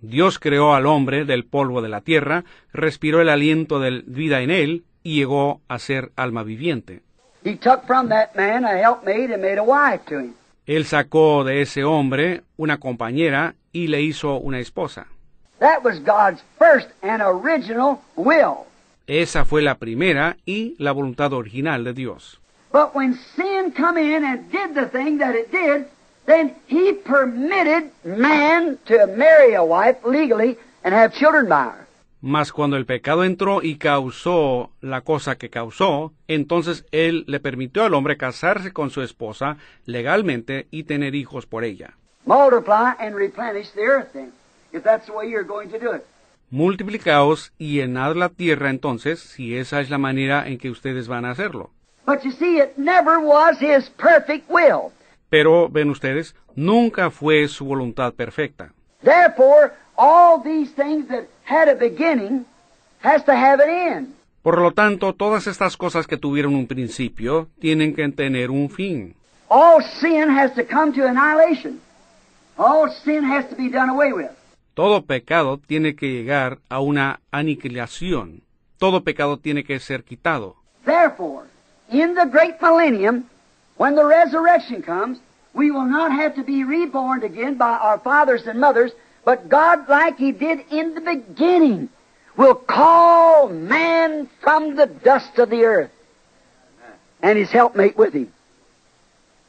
[0.00, 4.50] Dios creó al hombre del polvo de la tierra, respiró el aliento de vida en
[4.50, 7.02] él y llegó a ser alma viviente.
[7.44, 10.34] He took from that man a helpmate and made a wife to him.
[10.66, 15.06] Él sacó de ese hombre una compañera y le hizo una esposa.
[15.60, 18.66] That was God's first and original will.
[19.06, 22.40] Esa fue la primera y la voluntad original de Dios.
[22.72, 25.86] But when sin come in and did the thing that it did,
[26.26, 31.86] then he permitted man to marry a wife legally and have children by her.
[32.20, 37.84] Mas cuando el pecado entró y causó la cosa que causó, entonces él le permitió
[37.84, 39.56] al hombre casarse con su esposa
[39.86, 41.94] legalmente y tener hijos por ella.
[42.28, 44.32] Multiply and replenish the earth then,
[44.70, 46.04] if that's the way you're going to do it.
[46.50, 51.24] Multiplicaos y llenad la tierra entonces, si esa es la manera en que ustedes van
[51.24, 51.70] a hacerlo.
[52.04, 54.92] But you see, it never was his perfect will.
[55.30, 58.74] Pero, ven ustedes, nunca fue su voluntad perfecta.
[59.02, 62.44] Therefore, all these things that had a beginning
[63.02, 64.14] has to have an end.
[64.42, 69.14] Por lo tanto, todas estas cosas que tuvieron un principio tienen que tener un fin.
[69.48, 71.80] All sin has to come to annihilation.
[72.58, 74.30] All sin has to be done away with.
[74.74, 78.42] Todo pecado tiene que llegar a una aniquilación.
[78.78, 80.56] Todo pecado tiene que ser quitado.
[80.84, 81.46] Therefore,
[81.90, 83.24] in the great millennium,
[83.76, 85.18] when the resurrection comes,
[85.52, 88.92] we will not have to be reborn again by our fathers and mothers,
[89.24, 91.88] but God, like He did in the beginning,
[92.36, 95.90] will call man from the dust of the earth
[97.20, 98.32] and his helpmate with him.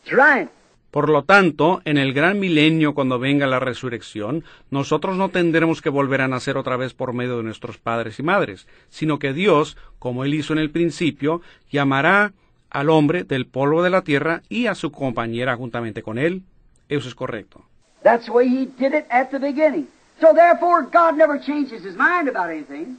[0.04, 0.50] That's right.
[0.92, 5.90] Por lo tanto, en el gran milenio, cuando venga la resurrección, nosotros no tendremos que
[5.90, 9.78] volver a nacer otra vez por medio de nuestros padres y madres, sino que Dios,
[10.00, 11.42] como Él hizo en el principio,
[11.72, 12.34] llamará
[12.70, 16.44] al hombre del polvo de la tierra y a su compañera juntamente con él.
[16.88, 17.64] Eso es correcto.
[18.04, 19.88] That's the way He did it at the beginning.
[20.20, 22.98] So therefore, God never changes His mind about anything.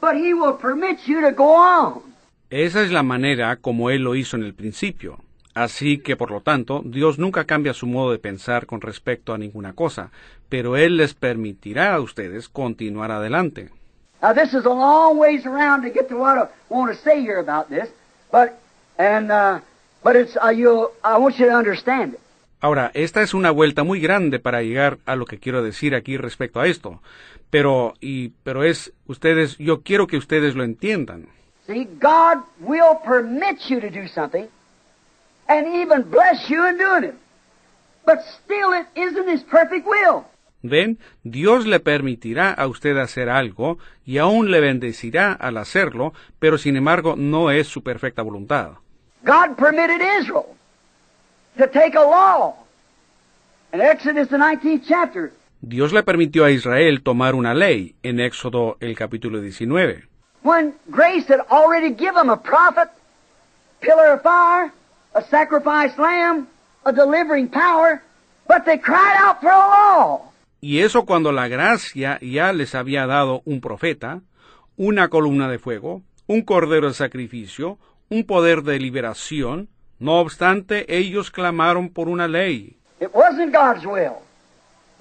[0.00, 2.02] But He will permit you to go on.
[2.50, 5.18] Esa es la manera como Él lo hizo en el principio.
[5.54, 9.38] Así que, por lo tanto, Dios nunca cambia su modo de pensar con respecto a
[9.38, 10.10] ninguna cosa,
[10.48, 13.70] pero Él les permitirá a ustedes continuar adelante.
[14.20, 17.20] Now this is a long ways around to get to what I want to say
[17.20, 17.90] here about this,
[18.32, 18.52] but
[18.98, 19.60] and uh,
[20.02, 20.90] but it's uh, you.
[21.04, 22.20] I want you to understand it.
[22.60, 26.16] Ahora, esta es una vuelta muy grande para llegar a lo que quiero decir aquí
[26.16, 27.02] respecto a esto,
[27.50, 31.28] pero y pero es ustedes, yo quiero que ustedes lo entiendan.
[31.66, 34.46] See, God will permit you to do something,
[35.48, 37.14] and even bless you in doing it,
[38.04, 40.24] but still it isn't His perfect will.
[40.62, 43.76] Ven, Dios le permitirá a usted hacer algo
[44.06, 48.78] y aún le bendecirá al hacerlo, pero sin embargo no es su perfecta voluntad.
[49.24, 50.46] God permitted Israel
[51.58, 52.54] to take a law.
[53.74, 58.76] In Exodus, the 19th chapter, Dios le permitió a Israel tomar una ley en Éxodo
[58.80, 60.04] el capítulo 19,
[60.42, 62.88] when grace had already given them a prophet,
[63.80, 64.72] pillar of fire,
[65.14, 66.46] a sacrificed lamb,
[66.84, 68.02] a delivering power,
[68.48, 70.30] but they cried out for a law.
[70.60, 74.20] y eso cuando la gracia ya les había dado un profeta,
[74.76, 77.78] una columna de fuego, un cordero de sacrificio,
[78.08, 79.68] un poder de liberación,
[79.98, 82.76] no obstante ellos clamaron por una ley.
[83.00, 84.14] It wasn't God's will,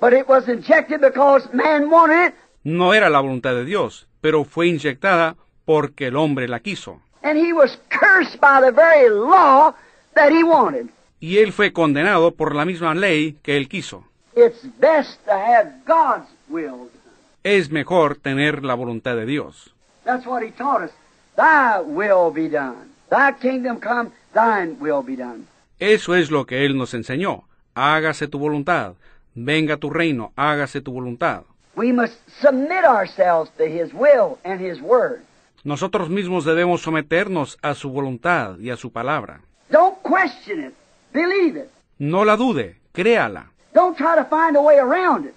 [0.01, 2.33] but it was injected because man wanted it,
[2.65, 5.35] No era la voluntad de Dios, pero fue inyectada
[5.65, 7.01] porque el hombre la quiso.
[7.23, 9.73] and he was cursed by the very law
[10.15, 10.87] that he wanted.
[11.19, 14.03] y él fue condenado por la misma ley que él quiso.
[14.35, 16.89] It's best to have God's will.
[17.43, 19.73] Es mejor tener la voluntad de Dios.
[20.03, 20.91] That's what he taught us.
[21.37, 22.89] Thy will be done.
[23.09, 25.45] Thy kingdom come, thine will be done.
[25.79, 27.43] Eso es lo que él nos enseñó.
[27.75, 28.93] Hágase tu voluntad.
[29.35, 31.43] Venga tu reino, hágase tu voluntad.
[31.75, 35.21] We must submit ourselves to his will and his word.
[35.63, 39.41] Nosotros mismos debemos someternos a su voluntad y a su palabra.
[39.73, 40.73] Don't question it.
[41.11, 41.69] Believe it.
[41.97, 43.47] No la dude, créala.
[43.73, 45.33] Don't try to find a way around it.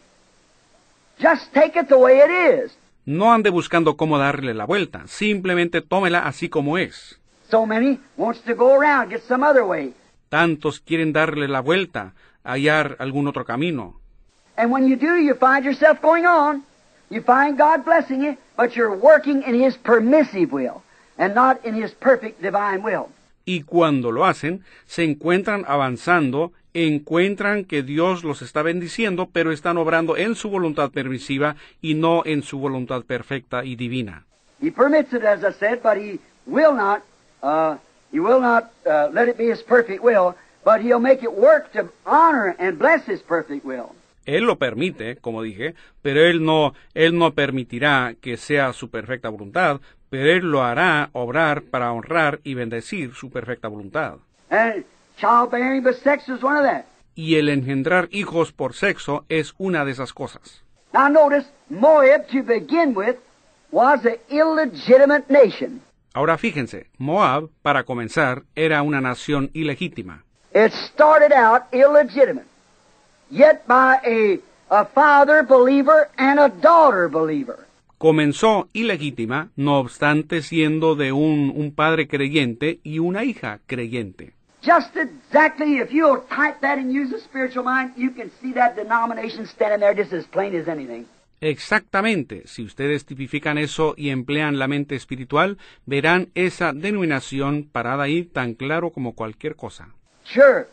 [1.18, 2.76] Just take it the way it is.
[3.06, 7.18] No ande buscando cómo darle la vuelta, simplemente tómela así como es.
[7.50, 9.94] So many wants to go around, get some other way.
[10.28, 12.12] Tantos quieren darle la vuelta,
[12.44, 13.94] hallar algún otro camino.
[14.58, 16.62] And when you do, you find yourself going on.
[17.08, 20.82] You find God blessing you, but you're working in His permissive will
[21.16, 23.08] and not in His perfect divine will.
[23.46, 29.78] Y cuando lo hacen, se encuentran avanzando, encuentran que Dios los está bendiciendo, pero están
[29.78, 34.24] obrando en su voluntad permisiva y no en su voluntad perfecta y divina.
[34.60, 37.02] He permits it, as I said, but He will not.
[37.42, 37.76] Uh,
[38.10, 41.72] he will not uh, let it be His perfect will, but He'll make it work
[41.72, 43.94] to honor and bless His perfect will.
[44.26, 49.28] Él lo permite, como dije, pero él no, él no permitirá que sea su perfecta
[49.28, 49.80] voluntad,
[50.10, 54.16] pero él lo hará obrar para honrar y bendecir su perfecta voluntad.
[54.50, 54.84] And
[55.18, 56.84] childbearing but sex is one of that.
[57.16, 60.62] y el engendrar hijos por sexo es una de esas cosas.
[60.92, 63.16] Now notice, Moab, to begin with,
[63.72, 65.80] was an illegitimate nation.
[66.14, 70.24] Ahora fíjense, Moab, para comenzar, era una nación ilegítima.
[70.54, 72.46] It started out illegitimate,
[73.30, 74.38] yet by a,
[74.70, 77.65] a father believer and a daughter believer.
[77.98, 84.34] Comenzó ilegítima, no obstante siendo de un, un padre creyente y una hija creyente.
[84.62, 88.74] Just exactly, if you'll type that and use the spiritual mind, you can see that
[88.74, 91.06] denomination standing there just as plain as anything.
[91.40, 98.24] Exactamente, si ustedes tipifican eso y emplean la mente espiritual, verán esa denominación parada ahí
[98.24, 99.88] tan claro como cualquier cosa.
[100.24, 100.66] Sure.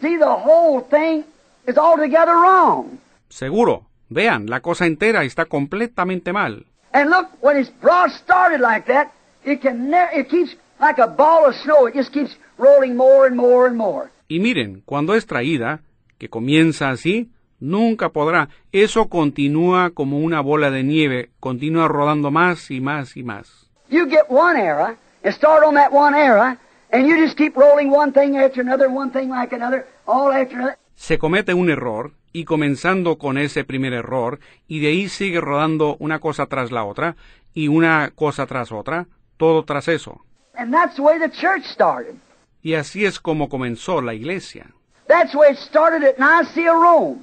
[0.00, 1.24] See, the whole thing
[1.66, 2.98] is altogether wrong.
[3.28, 6.66] Seguro, vean, la cosa entera está completamente mal.
[6.92, 9.12] And look, when it's brought started like that,
[9.44, 11.86] it can it keeps like a ball of snow.
[11.86, 14.10] It just keeps rolling more and more and more.
[14.28, 15.80] Y miren, cuando es traída,
[16.18, 17.30] que comienza así,
[17.60, 18.48] nunca podrá.
[18.72, 23.68] Eso continúa como una bola de nieve, continúa rodando más y más y más.
[23.88, 26.58] You get one era and start on that one era,
[26.92, 30.56] and you just keep rolling one thing after another, one thing like another, all after
[30.56, 30.78] another.
[30.96, 35.96] Se comete un error, y comenzando con ese primer error, y de ahí sigue rodando
[36.00, 37.16] una cosa tras la otra,
[37.54, 39.06] y una cosa tras otra,
[39.38, 40.20] todo tras eso.
[40.54, 42.14] And that's the way the church started.
[42.62, 44.66] Y así es como comenzó la iglesia.
[45.08, 47.20] That's way it started at Nicaea, Rome.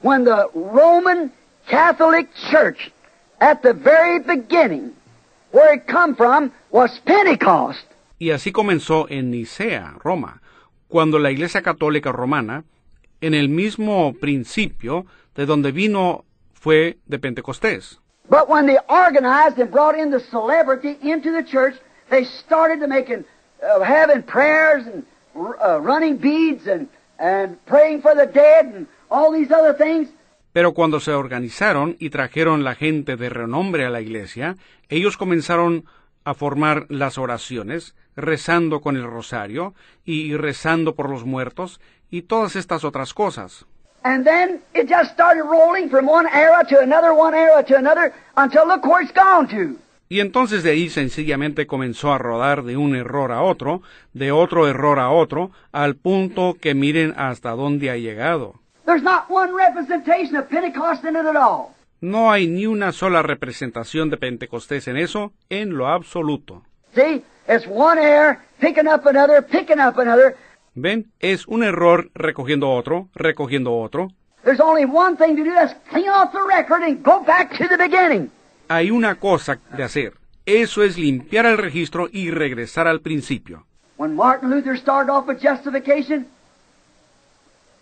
[0.00, 1.30] When the Roman
[1.68, 2.90] Catholic Church,
[3.40, 4.90] at the very beginning,
[5.52, 7.86] where it come from, was Pentecost.
[8.18, 10.42] Y así comenzó en Nicea, Roma,
[10.88, 12.64] cuando la Iglesia Católica Romana,
[13.26, 17.98] en el mismo principio de donde vino fue de Pentecostés.
[18.28, 21.74] But when they organized and brought in the celebrity into the church,
[22.10, 23.24] they started to making,
[23.62, 26.88] uh, having prayers and uh, running beads and,
[27.18, 30.08] and praying for the dead and all these other things.
[30.52, 34.56] Pero cuando se organizaron y trajeron la gente de renombre a la iglesia,
[34.88, 35.84] ellos comenzaron
[36.24, 39.74] a formar las oraciones, rezando con el rosario
[40.04, 41.80] y rezando por los muertos
[42.10, 43.66] y todas estas otras cosas.
[44.04, 48.12] And then it just started rolling from one era to another, one era to another,
[48.36, 49.78] until look where it's gone to.
[50.10, 53.80] Y entonces de ahí sencillamente comenzó a rodar de un error a otro,
[54.12, 58.60] de otro error a otro, al punto que miren hasta dónde ha llegado.
[58.84, 61.73] There's not one representation of Pentecost in it at all.
[62.04, 66.62] No hay ni una sola representación de Pentecostés en eso, en lo absoluto.
[66.94, 67.24] ¿Ven?
[71.18, 74.08] Es un error recogiendo otro, recogiendo otro.
[74.44, 77.66] There's only one thing to do, that's clean off the record and go back to
[77.68, 78.30] the beginning.
[78.68, 80.12] Hay una cosa de hacer.
[80.44, 83.64] Eso es limpiar el registro y regresar al principio.
[83.96, 86.26] When Martin Luther started off with justification,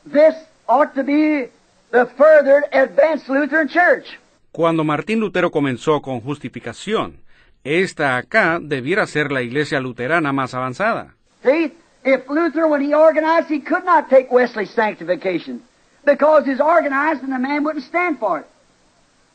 [0.04, 0.36] this
[0.68, 1.50] ought to be
[1.92, 4.06] the further advanced Lutheran Church.
[4.50, 7.18] Cuando Martín Lutero comenzó con justificación,
[7.64, 11.14] esta acá debiera ser la iglesia luterana más avanzada.
[11.44, 11.72] See,
[12.04, 15.62] if Luther, when he organized, he could not take Wesley's sanctification
[16.04, 18.46] because he's organized and the man wouldn't stand for it.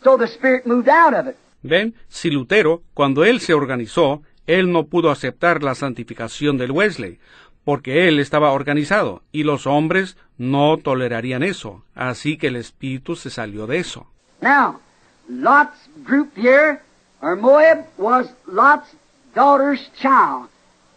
[0.03, 1.37] So the Spirit moved out of it.
[1.63, 1.95] ¿Ven?
[2.07, 7.19] Si Lutero, cuando él se organizó, él no pudo aceptar la santificación del Wesley,
[7.67, 13.29] porque él estaba organizado, y los hombres no tolerarían eso, así que el espíritu se
[13.29, 14.07] salió de eso.
[14.39, 14.79] Now,
[15.27, 16.79] Lot's group here,
[17.19, 18.95] or Moab, was Lot's
[19.35, 20.47] daughter's child,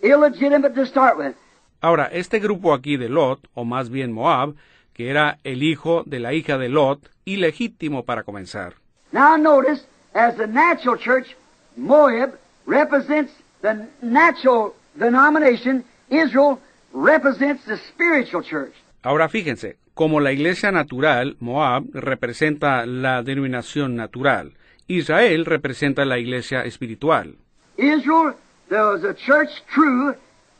[0.00, 1.34] illegitimate to start with.
[1.80, 4.54] Ahora, este grupo aquí de Lot, o más bien Moab,
[4.94, 8.74] que era el hijo de la hija de Lot, ilegítimo para comenzar.
[9.10, 9.84] Now notice,
[10.14, 11.34] as the natural church,
[11.76, 16.58] Moab represents the natural denomination, Israel
[16.92, 18.74] represents the spiritual church.
[19.02, 24.52] Ahora fíjense, como la iglesia natural, Moab, representa la denominación natural,
[24.88, 27.36] Israel representa la iglesia espiritual.
[27.76, 28.34] Israel,
[28.68, 30.14] there was a church true,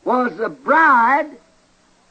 [0.05, 1.29] was the bride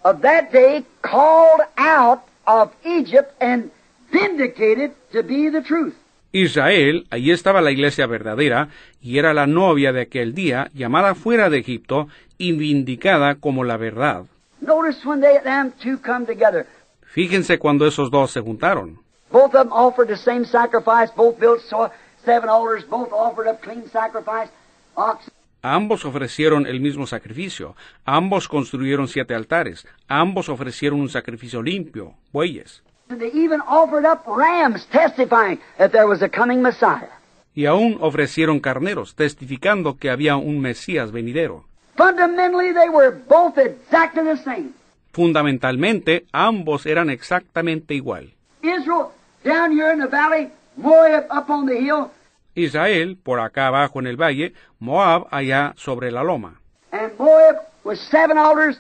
[0.05, 3.71] of that day called out of Egypt and
[4.13, 5.97] vindicated to be the truth.
[6.33, 8.69] Israel, allí estaba la iglesia verdadera,
[9.01, 12.09] y era la novia de aquel día, llamada fuera de Egipto,
[12.39, 14.25] y vindicada como la verdad.
[17.13, 19.01] Fíjense cuando esos dos se juntaron.
[19.33, 21.91] Both of them offered the same sacrifice, both built so-
[22.25, 24.51] seven altars, both offered up clean sacrifice,
[24.95, 25.33] oxen.
[25.63, 32.83] Ambos ofrecieron el mismo sacrificio, ambos construyeron siete altares, ambos ofrecieron un sacrificio limpio, bueyes,
[33.11, 37.09] And they even offered up rams, testifying that there was a coming Messiah.
[37.53, 41.65] y aún ofrecieron carneros, testificando que había un Mesías venidero.
[41.97, 44.73] Fundamentally, they were both exactly the same.
[45.13, 48.31] Fundamentalmente, ambos eran exactamente igual.
[48.63, 49.11] Israel
[49.45, 52.11] down here in the valley, Moab up on the hill,
[52.55, 56.61] Israel, por acá abajo en el valle, Moab allá sobre la loma.
[56.93, 58.77] and Moab was seven altars,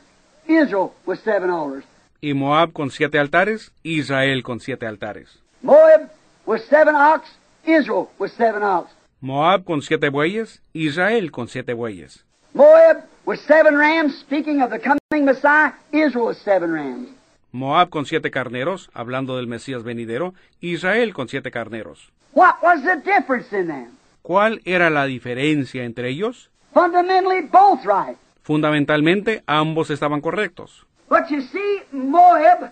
[0.46, 1.84] Israel was seven altars.
[2.22, 5.40] Y Moab con siete altares, Israel con siete altares.
[5.62, 6.10] Moab
[6.44, 7.26] was seven ox,
[7.64, 8.90] Israel was seven ox.
[9.20, 12.24] Moab con siete bueyes, Israel con siete bueyes.
[12.52, 17.08] Moab was seven rams, speaking of the coming Messiah, Israel was seven rams.
[17.52, 22.12] Moab con siete carneros, hablando del Mesías venidero, Israel con siete carneros.
[22.32, 23.96] What was the difference in them?
[24.22, 26.50] ¿Cuál era la diferencia entre ellos?
[26.74, 28.16] Fundamentally, both right.
[28.42, 30.86] Fundamentalmente, ambos estaban correctos.
[31.10, 32.70] But you see, Moab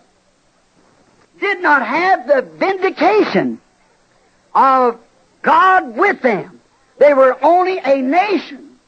[1.41, 3.61] did not have the vindication
[4.55, 4.97] of
[5.43, 6.61] God with them.
[7.01, 8.79] They were only a nation,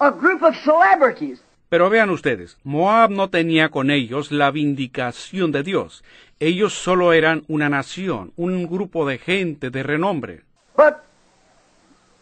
[0.00, 1.40] a group of celebrities.
[1.70, 6.04] Pero vean ustedes, Moab no tenía con ellos la vindicación de Dios.
[6.38, 10.42] Ellos solo eran una nación, un grupo de gente de renombre.
[10.76, 10.98] But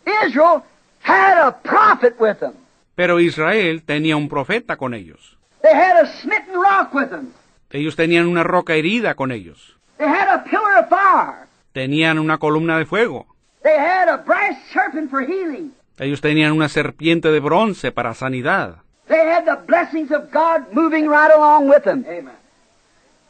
[0.06, 0.62] Israel
[1.02, 2.52] had a prophet with them.
[2.94, 5.37] Pero Israel tenía un profeta con ellos.
[5.62, 7.32] They had a smitten rock with them.
[7.70, 9.76] Ellos tenían una roca herida con ellos.
[9.98, 11.46] They had a pillar of fire.
[11.72, 13.26] Tenían una columna de fuego.
[13.62, 15.72] They had a brass serpent for healing.
[15.98, 18.76] Ellos tenían una serpiente de bronce para sanidad.
[19.08, 22.04] They had the blessings of God moving right along with them.
[22.08, 22.36] Amen.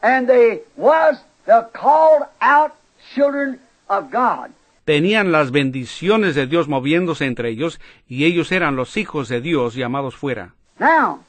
[0.03, 2.73] And they was the called out
[3.15, 4.51] children of God.
[4.85, 9.75] Tenían las bendiciones de Dios moviéndose entre ellos y ellos eran los hijos de Dios
[9.75, 10.55] llamados fuera.
[10.79, 11.25] Now,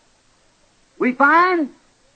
[0.99, 1.69] we find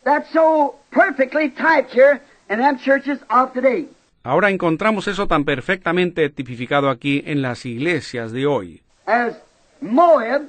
[0.03, 3.87] that so perfectly typed here in them churches of today.
[4.23, 8.81] Ahora encontramos eso tan perfectamente tipificado aquí en las iglesias de hoy.
[9.05, 9.35] As
[9.81, 10.43] Moab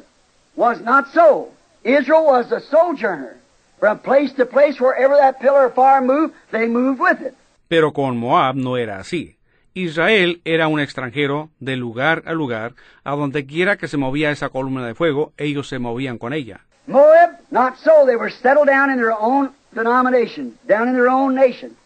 [0.55, 1.48] was not so.
[1.82, 3.36] Israel was a sojourner.
[3.81, 7.35] From place to place, wherever that pillar of fire moved, they moved with it.
[7.69, 9.36] Pero con Moab no era así.
[9.74, 14.48] Israel era un extranjero de lugar a lugar, a donde quiera que se movía esa
[14.48, 16.61] columna de fuego, ellos se movían con ella.
[16.86, 18.05] Moab, not so.
[18.05, 21.76] They were settled down in their own denomination, down in their own nation.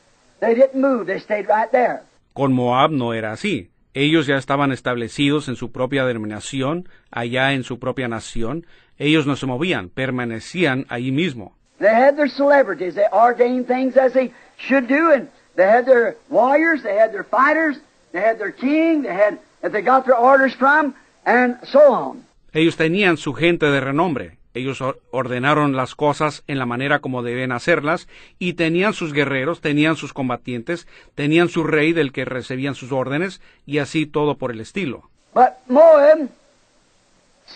[0.41, 1.07] They didn't move.
[1.07, 2.03] They stayed right there.
[2.35, 3.69] Con Moab no era así.
[3.95, 8.67] Ellos ya estaban establecidos en su propia denominación, allá en su propia nación.
[8.99, 11.53] Ellos no se movían, permanecían allí mismo.
[11.79, 12.95] They had their celebrities.
[12.95, 17.25] They ordained things as they should do, and they had their warriors, they had their
[17.25, 17.77] fighters,
[18.13, 22.25] they had their king, they had that they got their orders from, and so on.
[22.53, 24.38] Ellos tenían su gente de renombre.
[24.59, 28.09] Ellos or- ordenaron las cosas en la manera como deben hacerlas
[28.39, 33.41] y tenían sus guerreros, tenían sus combatientes, tenían su rey del que recibían sus órdenes
[33.67, 35.09] y así todo por el estilo.
[35.35, 36.29] But Moab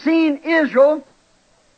[0.04, 1.02] seen Israel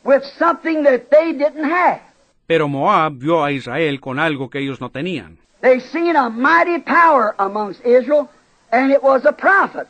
[0.04, 2.00] with something that they didn't have.
[2.46, 5.38] Pero Moab vio a Israel con algo que ellos no tenían.
[5.62, 8.28] They seen a mighty power amongst Israel,
[8.70, 9.86] and it was a prophet.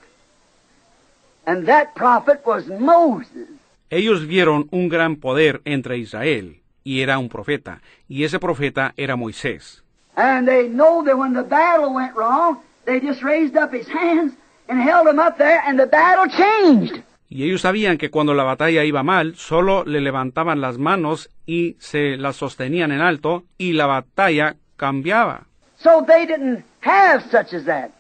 [1.47, 3.49] And that prophet was Moses.
[3.91, 9.17] Ellos vieron un gran poder entre Israel y era un profeta, y ese profeta era
[9.17, 9.83] Moisés.
[10.17, 14.35] And they know that when the battle went wrong, they just raised up his hands
[14.69, 17.03] and held him up there, and the battle changed.
[17.29, 21.77] Y ellos sabían que cuando la batalla iba mal, solo le levantaban las manos y
[21.81, 25.47] se las sostenían en alto, y la batalla cambiaba.
[25.79, 27.91] So they didn't have such as that.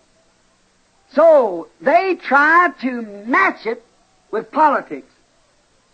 [1.12, 3.82] So they tried to match it
[4.31, 5.09] with politics,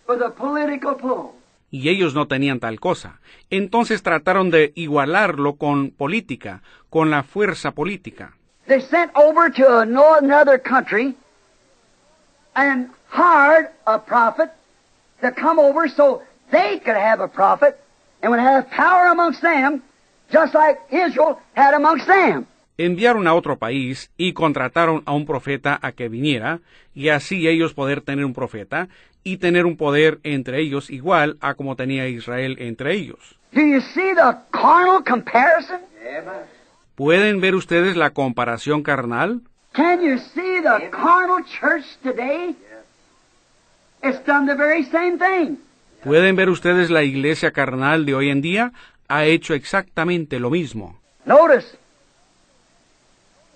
[1.69, 3.19] Y ellos no tenían tal cosa.
[3.49, 8.33] Entonces trataron de igualarlo con política, con la fuerza política.
[8.67, 11.15] They sent over to another country
[12.53, 14.51] and hired a prophet
[15.21, 16.21] to come over so
[16.51, 17.77] they could have a prophet
[18.21, 19.81] and would have power amongst them,
[20.31, 22.45] just like Israel had amongst them.
[22.77, 26.61] Enviaron a otro país y contrataron a un profeta a que viniera,
[26.95, 28.87] y así ellos poder tener un profeta
[29.23, 33.37] y tener un poder entre ellos igual a como tenía Israel entre ellos.
[33.51, 35.81] Do you see the carnal comparison?
[36.95, 39.41] ¿Pueden ver ustedes la comparación carnal?
[39.73, 42.55] Can you see the carnal church today?
[44.03, 45.57] It's done the very same thing.
[46.03, 48.71] ¿Pueden ver ustedes la iglesia carnal de hoy en día?
[49.07, 50.99] Ha hecho exactamente lo mismo.
[51.25, 51.77] Notice.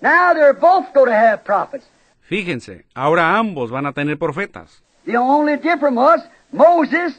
[0.00, 1.88] Now they're both going to have prophets.
[2.28, 4.82] Fíjense, ahora ambos van a tener profetas.
[5.06, 6.20] The only difference was
[6.52, 7.14] Moses,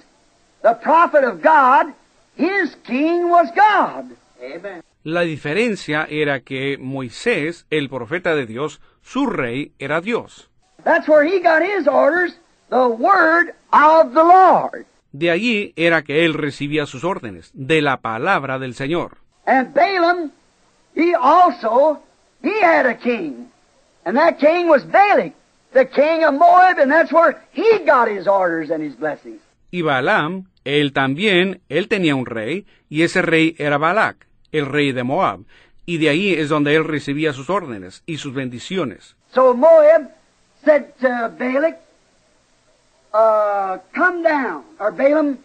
[0.62, 1.94] the prophet of God,
[2.36, 4.12] his king was God.
[4.42, 4.84] Amen.
[5.04, 10.50] La diferencia era que Moisés, el profeta de Dios, su rey era Dios.
[10.84, 12.34] That's where he got his orders,
[12.70, 14.86] the word of the Lord.
[15.14, 19.18] De allí era que él recibía sus órdenes, de la palabra del Señor.
[19.46, 20.32] And Balaam,
[20.94, 22.02] he also,
[22.44, 23.50] he had a king.
[24.06, 25.34] And that king was Balak,
[25.78, 29.40] the king of Moab, and that's where he got his orders and his blessings.
[29.72, 34.92] Y Balaam, él también, él tenía un rey, y ese rey era Balac, el rey
[34.92, 35.42] de Moab,
[35.86, 39.16] y de ahí es donde él recibía sus órdenes y sus bendiciones.
[39.34, 40.10] So Moab
[40.66, 41.78] said to Balak,
[43.14, 45.38] uh, come down, or Balaam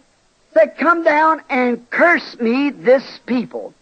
[0.54, 3.74] said, come down and curse me this people,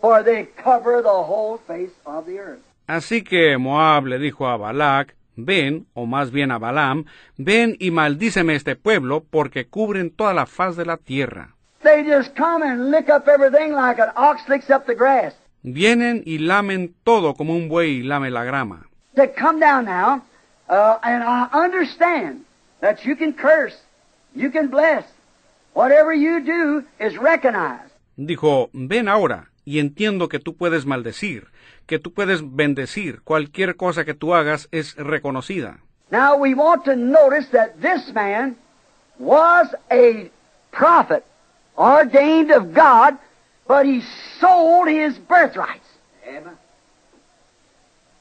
[0.00, 2.62] for they cover the whole face of the earth.
[2.86, 5.14] Así que Moab le dijo a Balac,
[5.44, 7.04] ven, o más bien a Balaam,
[7.36, 11.54] ven y maldíceme este pueblo, porque cubren toda la faz de la tierra.
[11.82, 15.34] They just come and lick up everything like an ox licks up the grass.
[15.62, 18.86] Vienen y lamen todo como un buey lame la grama.
[19.14, 20.22] Said, come down now,
[20.68, 22.44] uh, and I understand
[22.80, 23.76] that you can curse,
[24.34, 25.04] you can bless.
[25.74, 27.92] Whatever you do is recognized.
[28.16, 31.48] Dijo, ven ahora, y entiendo que tú puedes maldecir,
[31.90, 35.80] que tú puedes bendecir, cualquier cosa que tú hagas es reconocida.
[36.12, 38.54] Now we want to notice that this man
[39.18, 40.30] was a
[40.70, 41.24] prophet
[41.76, 43.18] ordained of God,
[43.66, 44.02] but he
[44.38, 45.88] sold his birthrights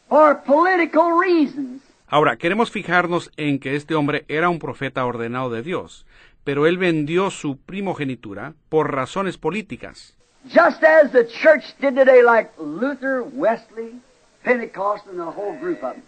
[0.10, 1.84] for political reasons.
[2.08, 6.08] Ahora, queremos fijarnos en que este hombre era un profeta ordenado de Dios,
[6.44, 10.18] pero él vendió su primogenitura por razones políticas.
[10.48, 13.99] Just as the church did today, like Luther, Wesley,
[14.44, 16.03] Pentecost, and the whole group of them.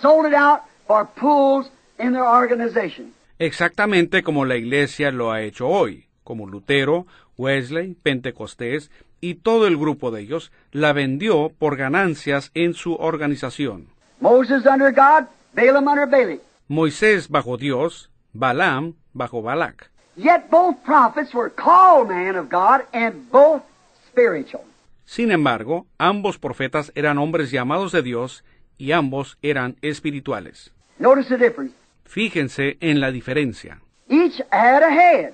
[0.00, 3.14] Sold it out for pools in their organization.
[3.38, 7.06] Exactamente como la iglesia lo ha hecho hoy, como Lutero,
[7.36, 8.90] Wesley, Pentecostés
[9.20, 13.88] y todo el grupo de ellos la vendió por ganancias en su organización.
[14.20, 16.40] Moses under God, Balaam under Balak.
[16.68, 19.91] Moisés bajo Dios, Balaam bajo Balac.
[20.16, 23.62] Yet both prophets were called man of God and both
[24.06, 24.64] spiritual.
[25.06, 28.44] Sin embargo, ambos profetas eran hombres llamados de Dios
[28.78, 30.70] y ambos eran espirituales.
[30.98, 31.74] Notice the difference.
[32.04, 33.80] Fíjense en la diferencia.
[34.08, 35.32] Each had a head.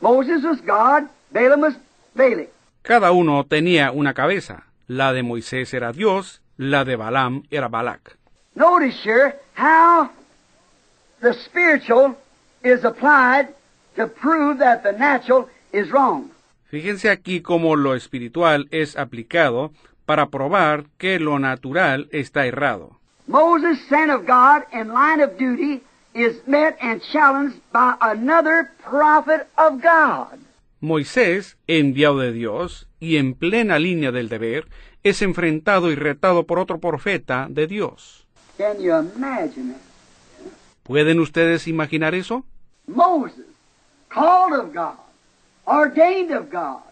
[0.00, 1.74] Moses was God, Balaam was
[2.14, 2.48] Balak.
[2.82, 4.64] Cada uno tenía una cabeza.
[4.88, 8.16] La de Moisés era Dios, la de Balaam era Balac.
[8.56, 10.10] Notice here how
[11.20, 12.16] the spiritual
[12.64, 13.48] is applied
[13.96, 16.30] to prove that the natural is wrong.
[16.70, 19.72] Fíjense aquí cómo lo espiritual es aplicado
[20.06, 22.98] para probar que lo natural está errado.
[23.26, 25.82] Moses, son of God, in line of duty,
[26.14, 30.38] is met and challenged by another prophet of God.
[30.80, 34.66] Moisés, enviado de Dios, y en plena línea del deber,
[35.02, 38.26] es enfrentado y retado por otro profeta de Dios.
[38.56, 39.90] Can you imagine it?
[40.82, 42.44] ¿Pueden ustedes imaginar eso?
[42.86, 43.46] Moses,
[44.10, 44.98] called of God,
[45.66, 46.82] ordained of God,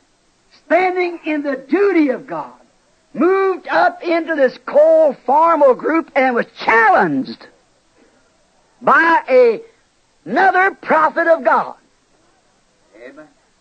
[0.65, 2.53] standing in the duty of God,
[3.13, 7.47] moved up into this cold formal group and was challenged
[8.81, 9.61] by a,
[10.25, 11.75] another prophet of God.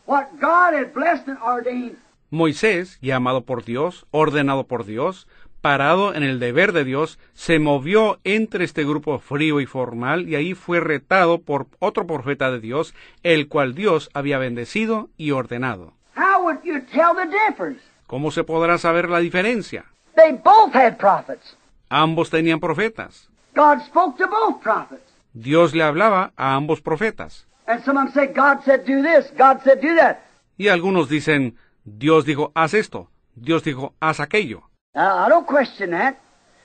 [0.05, 1.97] What God had blessed and ordained
[2.29, 5.27] Moisés, llamado por Dios, ordenado por Dios,
[5.67, 10.35] parado en el deber de Dios, se movió entre este grupo frío y formal y
[10.35, 15.91] ahí fue retado por otro profeta de Dios, el cual Dios había bendecido y ordenado.
[16.15, 17.81] How would you tell the difference?
[18.07, 19.83] ¿Cómo se podrá saber la diferencia?
[20.15, 21.57] They both had prophets.
[21.89, 23.27] Ambos tenían profetas.
[23.53, 25.03] God spoke to both prophets.
[25.33, 27.45] Dios le hablaba a ambos profetas.
[27.65, 30.19] And some of them say, God said do this, God said do that.
[30.57, 34.66] Y algunos dicen, Dios dijo, haz esto, Dios dijo, haz aquello.
[34.97, 36.17] Now, I don't question that.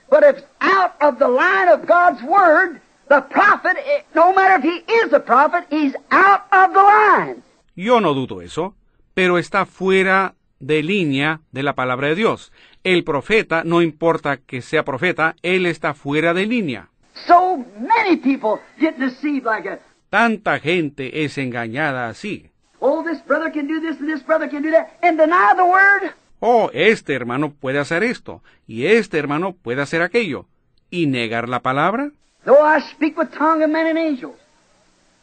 [0.09, 4.63] But if out of the line of God's Word, the prophet, eh, no matter if
[4.63, 7.43] he is a prophet, he's out of the line.
[7.75, 8.73] Yo no dudo eso,
[9.13, 12.51] pero está fuera de línea de la palabra de Dios.
[12.83, 16.89] El profeta, no importa que sea profeta, él está fuera de línea.
[17.27, 19.81] So many people get deceived like that.
[20.09, 22.49] Tanta gente es engañada así.
[22.79, 25.65] Oh, this brother can do this and this brother can do that, and deny the
[25.65, 26.13] Word.
[26.45, 30.45] Oh, este hermano puede hacer esto, y este hermano puede hacer aquello,
[30.89, 32.11] y negar la palabra.
[32.43, 34.35] Though I speak with tongue of men and angels,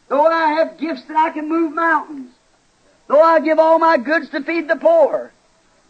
[0.09, 2.31] though I have gifts that I can move mountains,
[3.07, 5.31] though I give all my goods to feed the poor,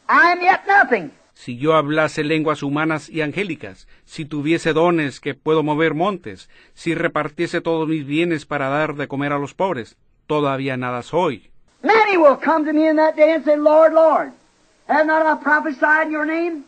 [0.09, 1.11] I am yet nothing.
[1.33, 6.93] Si yo hablase lenguas humanas y angélicas, si tuviese dones que puedo mover montes, si
[6.93, 9.95] repartiese todos mis bienes para dar de comer a los pobres,
[10.27, 11.49] todavía nada soy.
[11.83, 14.33] Many will come to me in that day and say, Lord, Lord,
[14.91, 16.65] have not I prophesied in your name?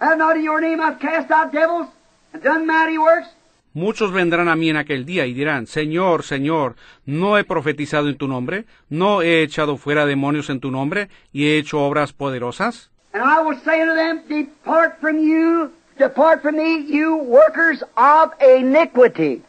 [0.00, 1.88] Have not in your name I've cast out devils
[2.32, 3.28] and done mighty works?
[3.74, 6.76] Muchos vendrán a mí en aquel día y dirán, Señor, Señor,
[7.06, 8.66] ¿no he profetizado en tu nombre?
[8.88, 12.90] ¿No he echado fuera demonios en tu nombre y he hecho obras poderosas?
[13.12, 18.30] And I will say unto them, Depart from you, depart from me, you workers of
[18.40, 19.42] iniquity.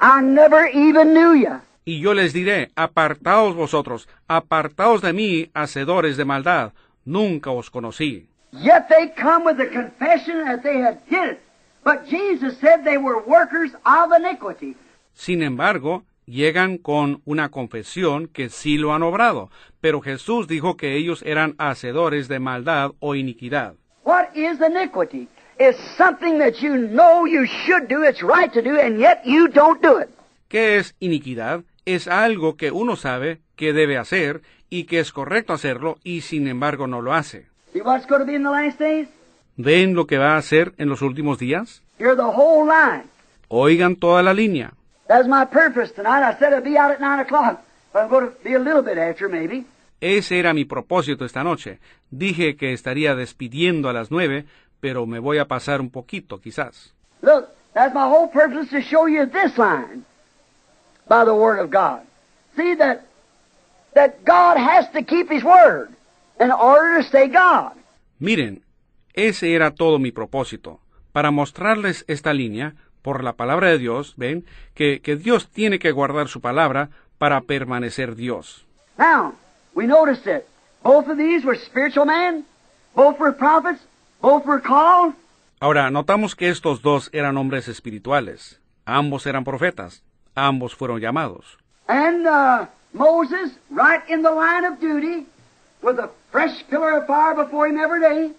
[0.00, 1.60] I never even knew you.
[1.84, 6.72] Y yo les diré, apartaos vosotros, apartaos de mí, hacedores de maldad,
[7.06, 8.26] nunca os conocí.
[8.52, 11.40] Yet they come with a confession that they had did it.
[11.84, 14.76] But Jesus said they were workers of iniquity.
[15.14, 19.50] Sin embargo, llegan con una confesión que sí lo han obrado,
[19.80, 23.74] pero Jesús dijo que ellos eran hacedores de maldad o iniquidad.
[24.04, 25.28] What is iniquity?
[25.58, 29.48] It's something that you know you should do, it's right to do, and yet you
[29.48, 30.10] don't do it.
[30.48, 31.64] ¿Qué es iniquidad?
[31.86, 36.48] Es algo que uno sabe que debe hacer y que es correcto hacerlo y sin
[36.48, 37.46] embargo no lo hace.
[39.56, 41.84] ¿Ven lo que va a hacer en los últimos días?
[43.48, 44.72] Oigan toda la línea.
[45.06, 46.24] That's my purpose tonight.
[46.24, 48.82] I said I'd be out at 9 o'clock, but I'm going to be a little
[48.82, 49.64] bit after maybe.
[50.00, 51.78] Ese era mi propósito esta noche.
[52.10, 54.46] Dije que estaría despidiendo a las nueve,
[54.80, 56.92] pero me voy a pasar un poquito, quizás.
[57.22, 60.04] Look, that's my whole purpose to show you this line
[61.08, 62.02] by the Word of God.
[62.56, 63.04] See that
[63.94, 65.88] that God has to keep His Word
[66.38, 67.72] in order to stay God.
[68.18, 68.62] Miren,
[69.14, 70.80] ese era todo mi propósito,
[71.12, 75.92] para mostrarles esta línea, por la palabra de Dios, ven, que, que Dios tiene que
[75.92, 78.66] guardar su palabra para permanecer Dios.
[78.98, 79.34] Now,
[79.74, 80.44] we notice that
[80.82, 82.44] both of these were spiritual men,
[82.94, 83.80] both were prophets,
[84.20, 85.14] both were called,
[85.58, 90.02] Ahora, notamos que estos dos eran hombres espirituales, ambos eran profetas,
[90.36, 91.44] ambos fueron llamados.
[91.88, 95.26] and uh, Moses, right in the line of duty,
[95.82, 98.32] with a fresh pillar of fire before him every day,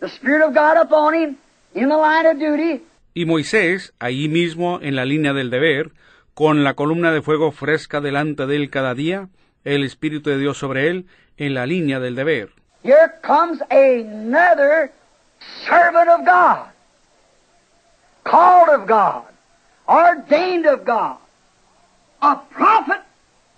[0.00, 1.36] the Spirit of God upon him,
[1.74, 2.82] in the line of duty,
[3.14, 5.90] Y Moisés, allí mismo en la línea del deber,
[6.34, 9.28] con la columna de fuego fresca delante de él cada día,
[9.64, 11.06] el Espíritu de Dios sobre él,
[11.36, 12.50] en la línea del deber.
[12.84, 14.92] Here comes another
[15.66, 16.68] servant of God,
[18.24, 19.24] called of God,
[19.88, 21.16] ordained of God,
[22.20, 23.02] a prophet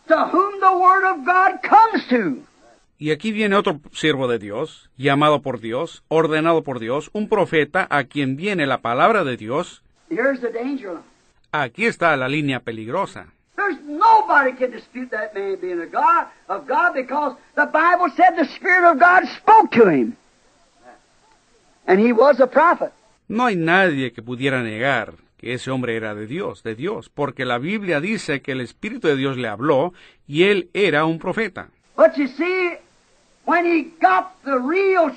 [0.09, 2.43] to whom the Word of God comes to.
[2.99, 7.87] Y aquí viene otro siervo de Dios, llamado por Dios, ordenado por Dios, un profeta
[7.89, 9.83] a quien viene la palabra de Dios.
[10.11, 11.05] Here's the danger line.
[11.53, 13.27] Aquí está la línea peligrosa.
[13.57, 18.37] There's nobody can dispute that man being a God of God because the Bible said
[18.37, 20.17] the Spirit of God spoke to him.
[21.87, 22.93] And he was a prophet.
[23.29, 27.47] No hay nadie que pudiera negar que ese hombre era de Dios, de Dios, porque
[27.47, 29.95] la Biblia dice que el Espíritu de Dios le habló
[30.27, 31.71] y él era un profeta.
[31.97, 32.77] But you see,
[33.47, 35.17] when he got the real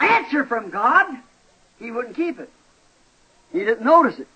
[0.00, 1.20] answer from God,
[1.78, 2.48] he wouldn't keep it.
[3.52, 4.26] He didn't notice it.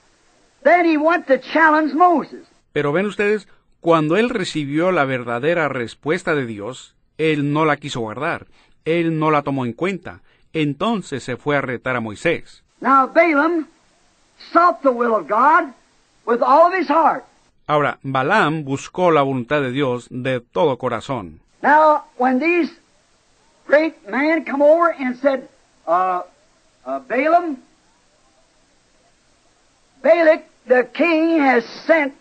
[0.62, 2.46] Then he went to challenge Moses.
[2.72, 3.48] Pero ven ustedes,
[3.80, 8.46] cuando él recibió la verdadera respuesta de Dios, él no la quiso guardar,
[8.84, 10.22] él no la tomó en cuenta,
[10.52, 12.62] entonces se fue a retar a Moisés.
[12.80, 13.66] Now Balaam
[14.52, 15.72] sought the will of God
[16.26, 17.24] with all of his heart.
[17.66, 21.40] Ahora, Balaam buscó la voluntad de Dios de todo corazón.
[21.62, 22.70] Now, when these
[23.66, 25.48] great men come over and said,
[25.86, 26.22] uh,
[26.84, 27.56] uh, Balaam,
[30.02, 32.12] Balak, the king, has sent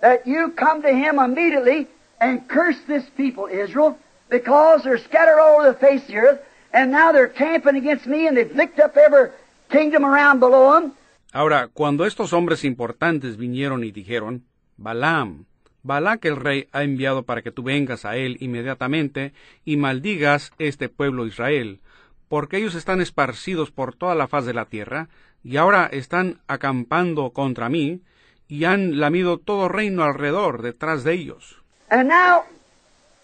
[0.00, 1.88] that you come to him immediately
[2.20, 3.98] and curse this people, Israel,
[4.28, 6.40] because they're scattered all over the face of the earth,
[6.72, 9.30] and now they're camping against me, and they've licked up every
[9.70, 10.92] kingdom around below them.
[11.32, 14.44] Ahora, cuando estos hombres importantes vinieron y dijeron,
[14.76, 15.44] Balaam,
[15.82, 19.32] Balac el rey ha enviado para que tú vengas a él inmediatamente
[19.64, 21.80] y maldigas este pueblo Israel,
[22.28, 25.08] porque ellos están esparcidos por toda la faz de la tierra,
[25.42, 28.02] y ahora están acampando contra mí,
[28.48, 31.56] y han lamido todo reino alrededor detrás de ellos.
[31.90, 32.42] And now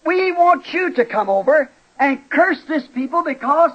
[0.05, 1.69] we want you to come over
[1.99, 3.73] and curse this people because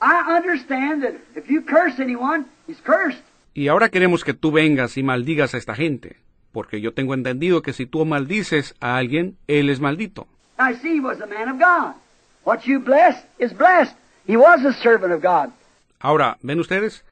[0.00, 3.22] I understand that if you curse anyone, he's cursed.
[3.52, 6.16] Y ahora queremos que tú vengas y maldigas a esta gente,
[6.52, 10.28] porque yo tengo entendido que si tú maldices a alguien, él es maldito.
[10.58, 11.94] I see he was a man of God.
[12.44, 13.96] What you bless is blessed.
[14.26, 15.52] He was a servant of God.
[15.98, 17.04] Ahora, ¿ven ustedes?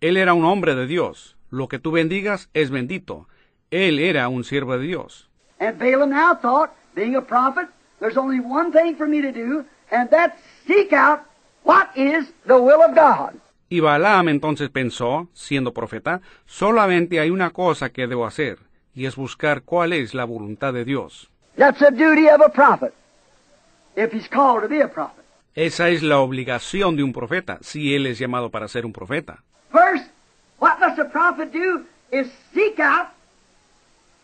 [0.00, 1.36] Él era un hombre de Dios.
[1.50, 3.28] Lo que tú bendigas es bendito.
[3.70, 5.28] Él era un siervo de Dios.
[5.58, 7.68] And Balaam now thought, being a prophet,
[8.00, 11.20] there's only one thing for me to do, and that's seek out
[11.62, 13.34] what is the will of God.
[13.68, 18.58] Y Balaam entonces pensó, siendo profeta, solamente hay una cosa que debo hacer,
[18.94, 21.30] y es buscar cuál es la voluntad de Dios.
[21.56, 22.92] That's the duty of a prophet,
[23.96, 25.24] if he's called to be a prophet.
[25.54, 29.42] Esa es la obligación de un profeta, si él es llamado para ser un profeta.
[29.72, 30.10] First,
[30.60, 33.08] what must must a prophet do is seek out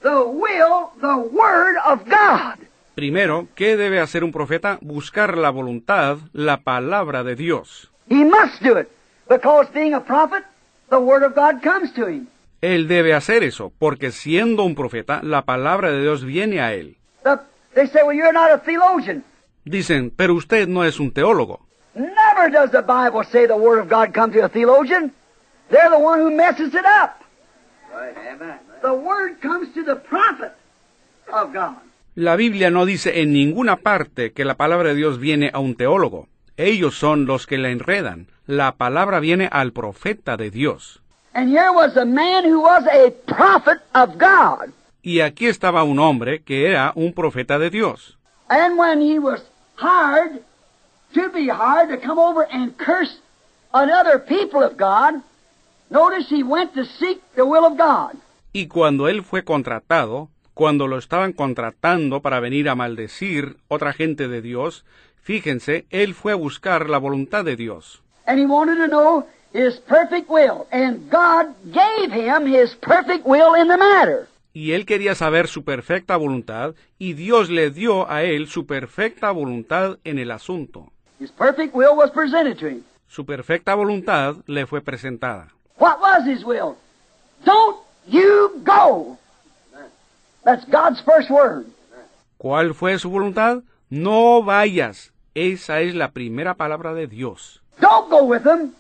[0.03, 2.65] the will, the word of God.
[2.95, 4.79] Primero, ¿qué debe hacer un profeta?
[4.83, 7.91] Buscar la voluntad, la palabra de Dios.
[8.09, 8.89] He must do it
[9.29, 10.45] because being a prophet,
[10.91, 12.29] the word of God comes to him.
[12.61, 16.97] Él debe hacer eso, porque siendo un profeta, la palabra de Dios viene a él.
[17.25, 17.41] The,
[17.75, 19.25] they say, well, you're not a theologian.
[19.65, 21.61] Dicen, pero usted no es un teólogo.
[21.95, 25.13] Never does the Bible say the word of God come to a theologian.
[25.71, 27.21] They're the one who messes it up.
[28.83, 30.53] The word comes to the prophet
[31.33, 31.77] of God.
[32.15, 35.77] La Biblia no dice en ninguna parte que la palabra de Dios viene a un
[35.77, 36.29] teólogo.
[36.57, 38.27] Ellos son los que la enredan.
[38.53, 41.01] La palabra viene al profeta de Dios.
[41.33, 44.75] And here was a man who was a prophet of God.
[45.01, 48.19] Y aquí estaba un hombre que era un profeta de Dios.
[48.51, 49.41] And when he was
[49.77, 50.43] hired
[51.15, 53.23] to be hired to come over and curse
[53.73, 55.23] another people of God,
[55.89, 58.19] notice he went to seek the will of God.
[58.53, 64.29] Y cuando él fue contratado, cuando lo estaban contratando para venir a maldecir otra gente
[64.29, 64.85] de Dios,
[65.23, 68.03] fíjense, él fue a buscar la voluntad de Dios.
[68.27, 70.67] And he wanted to know his perfect will.
[70.71, 74.29] And God gave him his perfect will in the matter.
[74.55, 79.31] Y él quería saber su perfecta voluntad, y Dios le dio a él su perfecta
[79.31, 80.93] voluntad en el asunto.
[81.19, 82.85] His perfect will was presented to him.
[83.09, 85.49] Su perfecta voluntad le fue presentada.
[85.79, 86.77] What was his will?
[87.45, 89.19] Don't you go.
[90.45, 91.67] That's God's first word.
[92.37, 93.63] ¿Cuál fue su voluntad?
[93.89, 95.13] No vayas.
[95.35, 97.62] Esa es la primera palabra de Dios.
[97.83, 98.75] Don't go with them.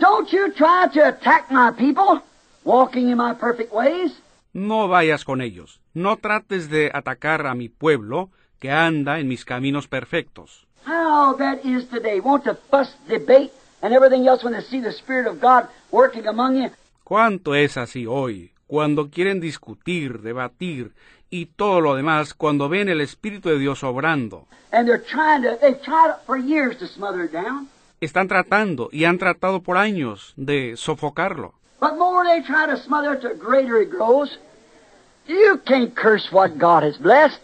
[0.00, 2.22] Don't you try to attack my people,
[2.64, 4.12] walking in my perfect ways.
[4.54, 5.78] No vayas con ellos.
[5.92, 8.30] No trates de atacar a mi pueblo
[8.60, 10.66] que anda en mis caminos perfectos.
[10.86, 12.20] How that is today.
[12.20, 13.52] Want to fuss, debate,
[13.82, 16.70] and everything else when they see the Spirit of God working among you.
[17.04, 18.52] ¿Cuánto es así hoy?
[18.66, 20.92] Cuando quieren discutir, debatir
[21.28, 24.46] y todo lo demás, cuando ven el Espíritu de Dios obrando.
[24.72, 27.68] And they're trying to, they've tried for years to smother it down.
[28.04, 31.54] Están tratando y han tratado por años de sofocarlo.
[31.80, 34.38] But more they try to smother it, the greater it grows.
[35.26, 37.40] You can't curse what God has blessed.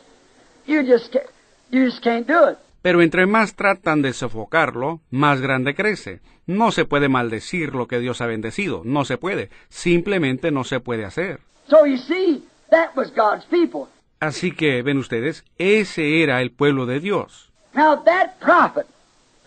[0.66, 1.26] You just can't,
[1.70, 2.58] you just can't do it.
[2.82, 6.20] Pero entre más tratan de sofocarlo, más grande crece.
[6.46, 8.82] No se puede maldecir lo que Dios ha bendecido.
[8.84, 9.50] No se puede.
[9.68, 11.40] Simplemente no se puede hacer.
[11.68, 13.88] So you see, that was God's people.
[14.20, 17.50] Así que, ven ustedes, ese era el pueblo de Dios.
[17.74, 18.86] Now that prophet,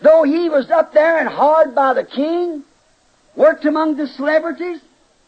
[0.04, 2.62] though he was up there and hard by the king,
[3.34, 4.80] worked among the celebrities,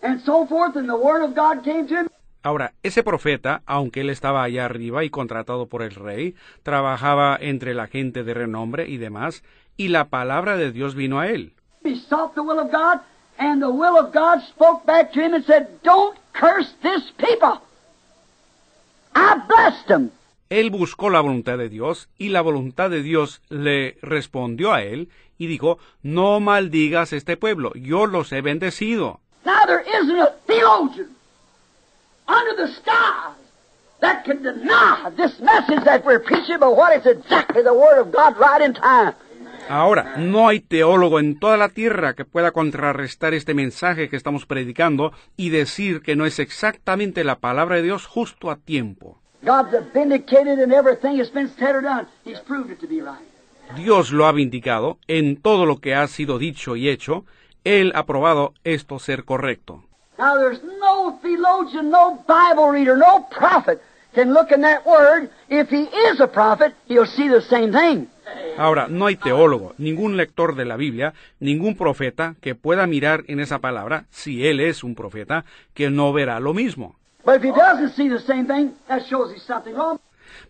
[0.02, 2.08] and so forth, and the word of God came to him,
[2.42, 7.74] Ahora, ese profeta, aunque él estaba allá arriba y contratado por el rey, trabajaba entre
[7.74, 9.42] la gente de renombre y demás,
[9.76, 11.54] y la palabra de Dios vino a él.
[11.82, 13.00] he sought the will of God,
[13.38, 17.60] and the will of God spoke back to him and said, Don't curse this people.
[19.14, 20.12] I blessed them.
[20.48, 25.08] Él buscó la voluntad de Dios y la voluntad de Dios le respondió a él
[25.38, 29.20] y dijo, no maldigas este pueblo, yo los he bendecido.
[29.44, 31.16] Now there isn't a theologian
[32.28, 33.36] under the skies
[34.00, 38.12] that can deny this message that we're preaching, but what is exactly the Word of
[38.12, 39.14] God right in time.
[39.68, 44.46] Ahora, no hay teólogo en toda la tierra que pueda contrarrestar este mensaje que estamos
[44.46, 49.20] predicando y decir que no es exactamente la palabra de Dios justo a tiempo.
[49.46, 52.06] God's vindicated in everything that's been said or done.
[52.24, 53.24] He's proved it to be right.
[53.76, 57.24] Dios lo ha vindicado en todo lo que ha sido dicho y hecho.
[57.64, 59.82] Él ha probado esto ser correcto.
[60.18, 63.80] Now there's no theologian, no Bible reader, no prophet
[64.16, 65.30] can look in that word.
[65.48, 68.08] If he is a prophet, he'll see the same thing.
[68.58, 73.40] Ahora, no hay teólogo, ningún lector de la Biblia, ningún profeta que pueda mirar en
[73.40, 75.44] esa palabra, si él es un profeta,
[75.74, 76.96] que no verá lo mismo.
[77.26, 79.98] But if he doesn't see the same thing, that shows he's something wrong.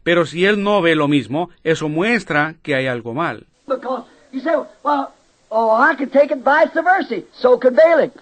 [0.02, 3.46] Pero si él no ve lo mismo, eso muestra que hay algo mal.
[3.66, 4.54] Because you say,
[4.84, 5.10] well,
[5.50, 7.22] oh, I could take it vice versa.
[7.32, 8.12] So could Balak.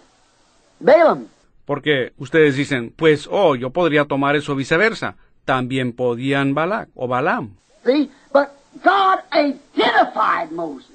[0.78, 1.26] Balaam.
[1.66, 5.16] Porque ustedes dicen, pues, oh, yo podría tomar eso viceversa.
[5.44, 7.56] También podían Balak o Balaam.
[7.85, 8.09] See?
[8.32, 8.51] But
[8.85, 10.90] God identified Moses.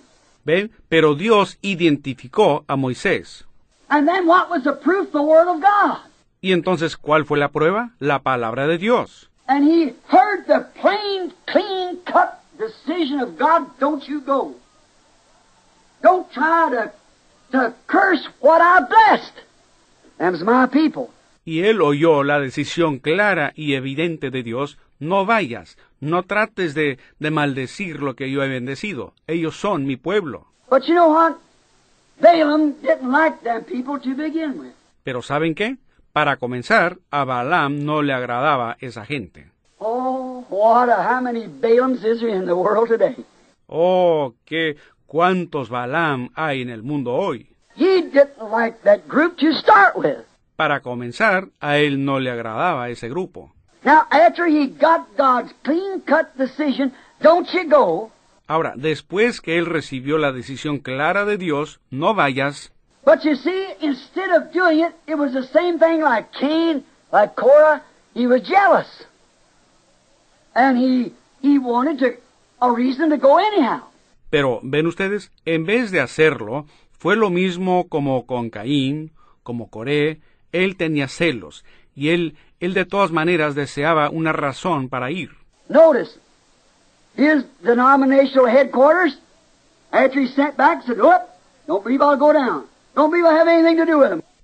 [0.46, 0.72] ¿Ven?
[0.88, 3.44] Pero Dios identificó a Moisés.
[3.90, 5.12] And then what was the proof?
[5.12, 6.09] The Word of God.
[6.42, 7.92] Y entonces, ¿cuál fue la prueba?
[8.00, 9.30] La palabra de Dios.
[9.48, 14.56] And he heard the plain, clean cut decision of God, don't you go.
[16.02, 16.92] Don't try to,
[17.52, 19.34] to curse what I blessed.
[20.18, 21.10] Them's my people.
[21.46, 27.00] Y él oyó la decisión clara y evidente de Dios, no vayas, no trates de,
[27.20, 29.14] de maldecir lo que yo he bendecido.
[29.28, 30.46] Ellos son mi pueblo.
[30.70, 31.38] But you know what?
[32.22, 34.74] Balaam didn't like them people to begin with.
[35.04, 35.78] Pero ¿saben qué?
[36.20, 39.48] Para comenzar, a Balaam no le agradaba esa gente.
[39.78, 43.16] Oh, what a, how many Balaams is there in the world today?
[43.68, 44.76] Oh, qué
[45.08, 47.48] cuántos Balaam hay en el mundo hoy.
[47.78, 50.26] He didn't like that group to start with.
[50.58, 53.54] Para comenzar, a él no le agradaba ese grupo.
[53.86, 56.92] Now, after he got God's clean cut decision,
[57.22, 58.12] don't you go,
[58.46, 62.74] Ahora, después que él recibió la decisión clara de Dios, no vayas,
[63.04, 67.36] but you see, instead of doing it, it was the same thing like Cain, like
[67.36, 67.82] Korah,
[68.14, 68.88] he was jealous.
[70.56, 72.18] And he, he wanted to,
[72.62, 73.82] a reason to go anyhow.
[74.30, 76.66] Pero, ven ustedes, en vez de hacerlo,
[77.00, 79.12] fue lo mismo como con Caín,
[79.44, 80.22] como Coré,
[80.52, 81.64] él tenía celos,
[81.96, 85.32] y él, él de todas maneras deseaba una razón para ir.
[85.70, 86.20] Notice,
[87.16, 89.18] his denominational headquarters,
[89.92, 91.22] after he sent back, said, Whoop,
[91.68, 92.66] don't believe I'll go down.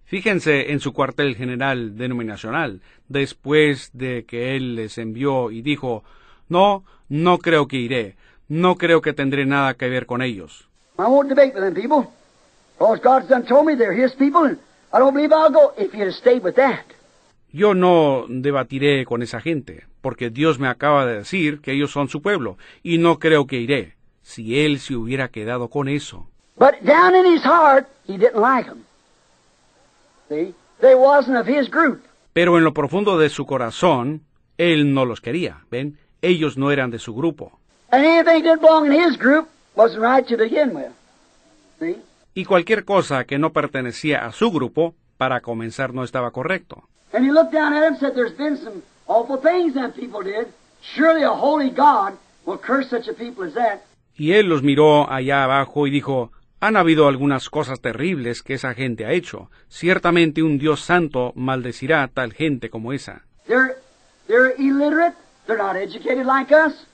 [0.05, 6.03] Fíjense en su cuartel general denominacional, después de que él les envió y dijo,
[6.47, 8.15] no, no creo que iré,
[8.47, 10.67] no creo que tendré nada que ver con ellos.
[10.97, 12.09] I won't debate with them people,
[12.79, 14.57] because God's done told me they're His people, and
[14.93, 16.85] I don't believe I'll go if you'd have stayed with that.
[17.51, 22.09] Yo no debatiré con esa gente, porque Dios me acaba de decir que ellos son
[22.09, 26.29] su pueblo, y no creo que iré, si él se hubiera quedado con eso.
[26.57, 28.85] But down in his heart, he didn't like them.
[30.29, 30.53] See?
[30.81, 32.03] They wasn't of his group.
[32.33, 34.21] Pero en lo profundo de su corazón,
[34.57, 35.97] él no los quería, ¿ven?
[36.21, 37.59] Ellos no eran de su grupo.
[37.91, 40.91] And anything that didn't belong in his group wasn't right to begin with.
[41.79, 42.01] See?
[42.33, 46.83] Y cualquier cosa que no pertenecía a su grupo, para comenzar no estaba correcto.
[47.13, 50.21] And he looked down at him and said, There's been some awful things them people
[50.21, 50.47] did.
[50.81, 53.83] Surely a holy God will curse such a people as that.
[54.17, 58.73] Y él los miró allá abajo y dijo, han habido algunas cosas terribles que esa
[58.73, 59.49] gente ha hecho.
[59.69, 63.23] Ciertamente un Dios santo maldecirá a tal gente como esa.
[63.47, 63.75] They're,
[64.27, 65.15] they're illiterate.
[65.45, 66.87] They're not educated like us.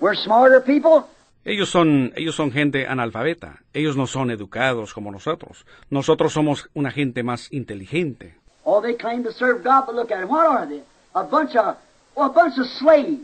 [0.00, 1.08] We're smarter people.
[1.44, 3.62] Ellos son, ellos son gente analfabeta.
[3.72, 5.64] Ellos no son educados como nosotros.
[5.90, 8.34] Nosotros somos una gente más inteligente.
[8.64, 10.28] Oh, they claim to serve God, but look at them.
[10.28, 10.82] What are they?
[11.14, 11.76] A bunch of,
[12.16, 13.22] well, a bunch of slaves,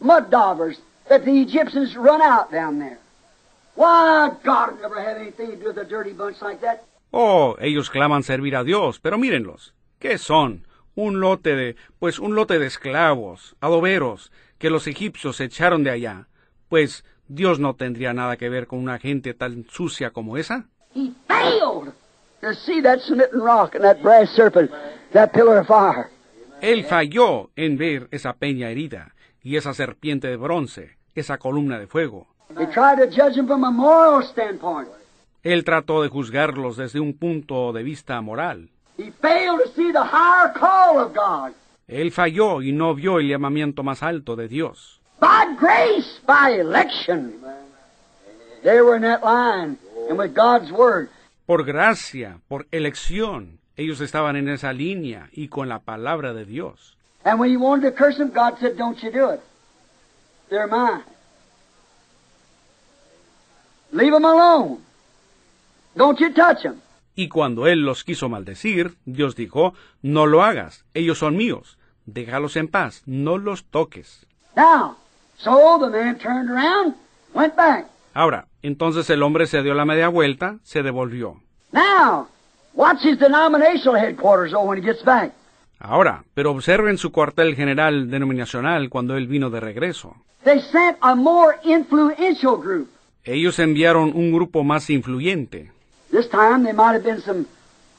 [0.00, 2.98] mud daubers that the Egyptians run out down there.
[7.12, 9.74] Oh, ellos claman servir a Dios, pero mírenlos.
[9.98, 10.66] ¿Qué son?
[10.94, 16.28] Un lote de, pues un lote de esclavos, adoberos, que los egipcios echaron de allá.
[16.68, 20.66] Pues Dios no tendría nada que ver con una gente tan sucia como esa.
[20.94, 21.94] He failed
[22.42, 24.70] to see that smitten rock and that brass serpent,
[25.12, 26.10] that pillar of fire.
[26.60, 31.86] Él falló en ver esa peña herida y esa serpiente de bronce, esa columna de
[31.86, 32.28] fuego.
[32.58, 34.88] He tried to judge them from a moral standpoint.
[35.42, 38.68] Él trató de juzgarlos desde un punto de vista moral.
[38.98, 41.54] He failed to see the higher call of God.
[41.88, 45.00] Él falló y no vio el llamamiento más alto de Dios.
[45.18, 47.40] By grace, by election.
[48.62, 51.08] They were in that line, and with God's word.
[51.46, 56.96] Por gracia, por elección, ellos estaban en esa línea y con la palabra de Dios.
[57.24, 59.40] And when he wanted to curse them, God said, Don't you do it.
[60.50, 61.02] They're mine.
[63.92, 64.78] Leave them alone.
[65.96, 66.80] Don't you touch them.
[67.16, 72.56] Y cuando él los quiso maldecir, Dios dijo, no lo hagas, ellos son míos, déjalos
[72.56, 74.26] en paz, no los toques.
[74.56, 74.96] Now,
[75.36, 76.94] so the man turned around,
[77.34, 77.86] went back.
[78.14, 81.40] Ahora, entonces el hombre se dio la media vuelta, se devolvió.
[81.72, 82.28] Now,
[82.74, 85.32] watch his denominational headquarters, oh, when he gets back.
[85.78, 90.14] Ahora, pero observen su cuartel general denominacional cuando él vino de regreso.
[90.44, 92.88] They sent a more influential group.
[93.24, 95.70] Ellos enviaron un grupo más influyente.
[96.10, 97.46] This time they might have been some,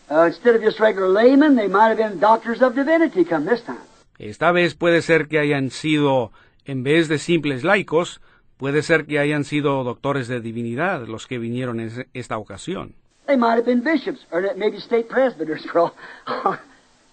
[0.10, 3.64] uh, instead of just regular laymen, they might have been doctors of divinity come this
[3.64, 3.80] time.
[4.18, 6.32] Esta vez puede ser que hayan sido,
[6.66, 8.22] en vez de simples laicos,
[8.58, 12.94] puede ser que hayan sido doctores de divinidad los que vinieron en esta ocasión.
[13.28, 15.64] They might have been bishops, or maybe state presbyters.
[15.72, 16.58] For all.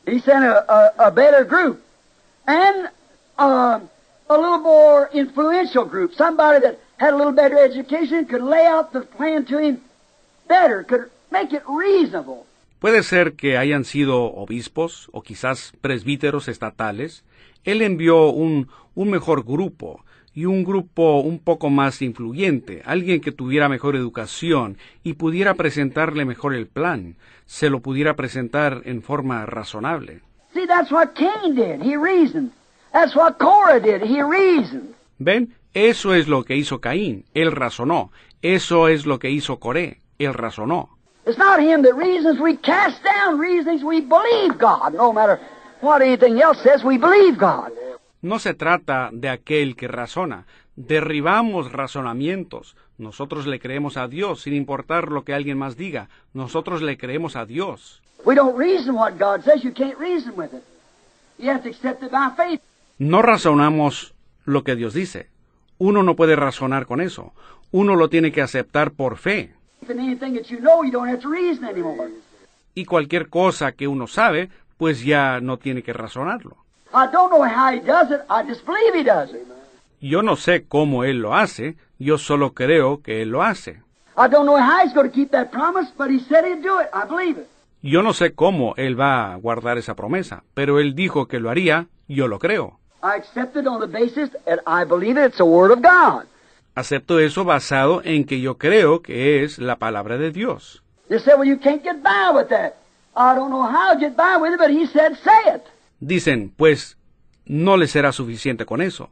[0.07, 1.81] he sent a, a, a better group.
[2.47, 2.89] And
[3.39, 3.81] uh,
[4.29, 6.13] a little more influential group.
[6.15, 9.81] Somebody that had a little better education could lay out the plan to him
[10.49, 12.45] better, could make it reasonable.
[12.81, 17.25] Puede ser que hayan sido obispos o quizás presbíteros estatales.
[17.65, 23.33] Él envió un, un mejor grupo y un grupo un poco más influyente, alguien que
[23.33, 29.45] tuviera mejor educación y pudiera presentarle mejor el plan, se lo pudiera presentar en forma
[29.47, 30.21] razonable.
[30.55, 31.83] See, that's what Cain did.
[31.83, 32.53] He reasoned.
[32.93, 34.03] That's what Korah did.
[34.03, 34.95] He reasoned.
[35.19, 35.55] ¿Ven?
[35.79, 37.25] Eso es lo que hizo Caín.
[37.35, 38.11] Él razonó.
[38.43, 40.01] Eso es lo que hizo Coré.
[40.19, 40.89] Él razonó.
[41.25, 42.41] It's not Him that reasons.
[42.41, 43.85] We cast down reasonings.
[43.85, 44.93] We believe God.
[44.95, 45.39] No matter
[45.81, 47.71] what anything else says, we believe God.
[48.23, 50.47] No se trata de aquel que razona.
[50.75, 52.75] Derribamos razonamientos.
[52.97, 56.09] Nosotros le creemos a Dios sin importar lo que alguien más diga.
[56.35, 58.03] Nosotros le creemos a Dios.
[58.25, 59.63] We don't reason what God says.
[59.63, 60.65] You can't reason with it.
[61.39, 62.61] You have to accept it by faith.
[62.99, 64.13] No razonamos
[64.45, 65.29] lo que Dios dice.
[65.79, 67.33] Uno no puede razonar con eso.
[67.71, 69.55] Uno lo tiene que aceptar por fe.
[72.75, 76.57] Y cualquier cosa que uno sabe, pues ya no tiene que razonarlo.
[76.93, 78.21] I don't know how He does it.
[78.31, 79.47] I just believe He does it.
[80.01, 83.83] Yo no sé cómo Él lo hace, yo solo creo que Él lo hace.
[84.17, 86.81] I don't know how He's going to keep that promise, but He said He'd do
[86.81, 86.89] it.
[86.95, 87.47] I believe it.
[87.83, 91.51] Yo no sé cómo Él va a guardar esa promesa, pero Él dijo que lo
[91.51, 92.78] haría, yo lo creo.
[93.03, 95.25] I accept it on the basis that I believe it.
[95.27, 96.27] It's the Word of God.
[96.75, 100.83] Acepto eso basado en que yo creo que es la palabra de Dios.
[101.09, 102.77] You say, well, you can't get by with that.
[103.17, 105.63] I don't know how to get by with it, but He said, say it.
[106.01, 106.97] Dicen, pues,
[107.47, 109.11] no le será suficiente con eso.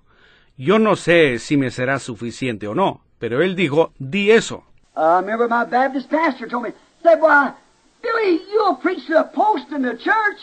[0.57, 4.65] Yo no sé si me será suficiente o no, pero Él dijo, di eso.
[4.97, 7.53] I remember my Baptist pastor told me, said, Why,
[8.03, 10.39] Billy, you'll preach to a post in the church.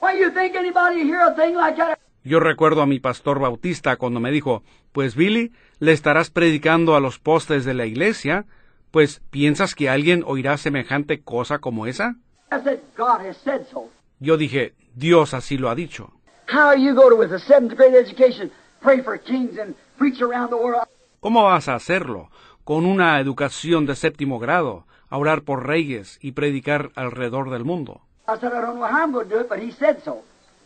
[0.00, 1.93] Why, you think anybody hear a thing like that?
[2.26, 4.62] Yo recuerdo a mi pastor bautista cuando me dijo,
[4.92, 8.46] pues Billy, le estarás predicando a los postes de la iglesia,
[8.90, 12.16] pues ¿piensas que alguien oirá semejante cosa como esa?
[14.20, 16.12] Yo dije, Dios así lo ha dicho.
[21.20, 22.30] ¿Cómo vas a hacerlo?
[22.64, 28.00] Con una educación de séptimo grado, a orar por reyes y predicar alrededor del mundo.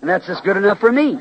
[0.01, 1.19] And that's just good enough for me.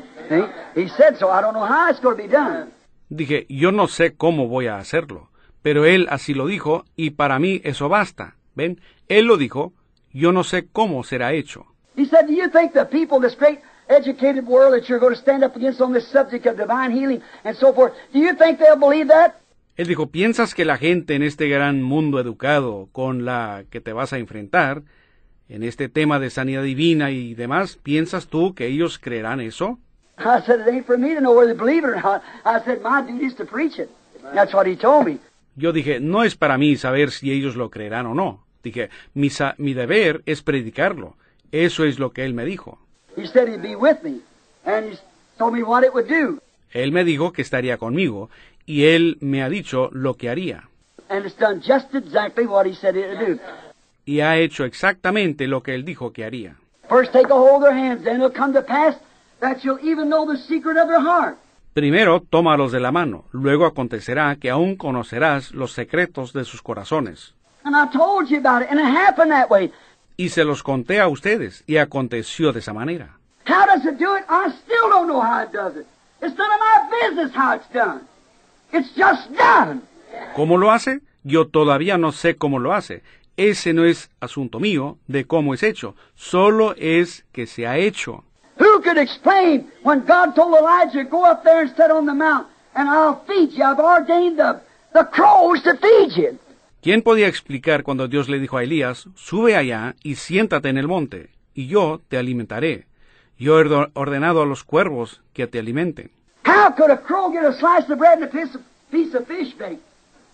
[0.74, 1.30] He said so.
[1.30, 2.70] I don't know how it's going to be done.
[3.10, 5.30] Dije, yo no sé cómo voy a hacerlo,
[5.62, 8.36] pero él así lo dijo y para mí eso basta.
[8.54, 8.80] ¿Ven?
[9.08, 9.72] Él lo dijo,
[10.12, 11.66] yo no sé cómo será hecho.
[11.96, 15.14] He said, Do you think the people in this great educated world that you're going
[15.14, 18.34] to stand up against on this subject of divine healing and so forth, do you
[18.34, 19.34] think they'll believe that?
[19.76, 23.92] Él dijo, ¿piensas que la gente en este gran mundo educado con la que te
[23.92, 24.82] vas a enfrentar,
[25.48, 29.78] en este tema de sanidad divina y demás, ¿piensas tú que ellos creerán eso?
[30.18, 32.22] I said, It ain't for me to know whether they believe it or not.
[32.44, 33.88] I said, My duty is to preach it.
[34.34, 35.18] That's what he told me.
[35.56, 38.44] Yo dije, no es para mí saber si ellos lo creerán o no.
[38.62, 41.16] Dije, mi, sa- mi deber es predicarlo.
[41.52, 42.78] Eso es lo que él me dijo.
[43.16, 44.20] He said he'd be with me,
[44.64, 44.98] and he
[45.38, 46.40] told me what it would do.
[46.72, 48.28] Él me dijo que estaría conmigo
[48.66, 50.68] y él me ha dicho lo que haría.
[51.08, 53.40] And it's done just exactly what he said it would do.
[54.08, 56.56] Y ha hecho exactamente lo que él dijo que haría.
[56.88, 58.96] First take a hold of their hands, then it'll come to pass
[59.40, 61.36] that you'll even know the secret of their heart.
[61.74, 67.34] Primero, tómalos de la mano, luego acontecerá que aún conocerás los secretos de sus corazones.
[67.64, 69.70] And I told you about it, and it happened that way.
[70.16, 73.18] Y se los conté a ustedes, y aconteció de esa manera.
[73.46, 74.24] How does it do it?
[74.30, 75.86] I still don't know how it does it.
[76.22, 78.00] It's none of my business how it's done.
[78.72, 79.82] It's just done.
[80.34, 81.02] ¿Cómo lo hace?
[81.24, 83.02] Yo todavía no sé cómo lo hace.
[83.38, 88.24] Ese no es asunto mío de cómo es hecho, solo es que se ha hecho.
[88.58, 92.48] Who could explain when God told Elijah, go up there and sit on the mount,
[92.74, 93.62] and I'll feed you.
[93.62, 94.60] I've ordained the,
[94.92, 96.38] the crows to feed you.
[96.82, 100.88] ¿Quién podía explicar cuando Dios le dijo a Elías, sube allá y siéntate en el
[100.88, 102.86] monte, y yo te alimentaré?
[103.38, 106.10] Yo he ordenado a los cuervos que te alimenten.
[106.44, 109.28] How could a crow get a slice of bread and a piece of, piece of
[109.28, 109.78] fish bait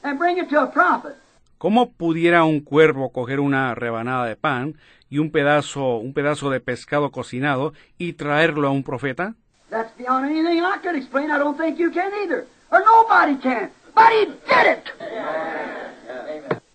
[0.02, 1.16] and bring it to a prophet?
[1.64, 4.76] ¿Cómo pudiera un cuervo coger una rebanada de pan
[5.08, 9.32] y un pedazo, un pedazo de pescado cocinado y traerlo a un profeta?
[9.70, 11.30] That's beyond anything I could explain.
[11.30, 12.44] I don't think you can either.
[12.70, 13.70] Or nobody can.
[13.94, 14.92] But he did it.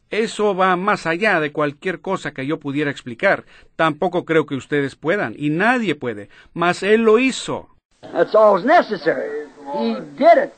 [0.10, 3.46] Eso va más allá de cualquier cosa que yo pudiera explicar.
[3.76, 7.70] Tampoco creo que ustedes puedan, y nadie puede, mas Él lo hizo.
[8.02, 9.50] That's all's necessary.
[9.72, 10.54] He did it.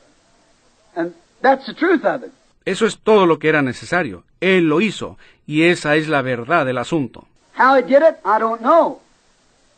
[0.96, 1.12] And
[1.42, 2.32] that's the truth of it.
[2.64, 4.24] Eso es todo lo que era necesario.
[4.40, 7.26] Él lo hizo, y esa es la verdad del asunto.
[7.58, 9.00] How he did it, I don't know.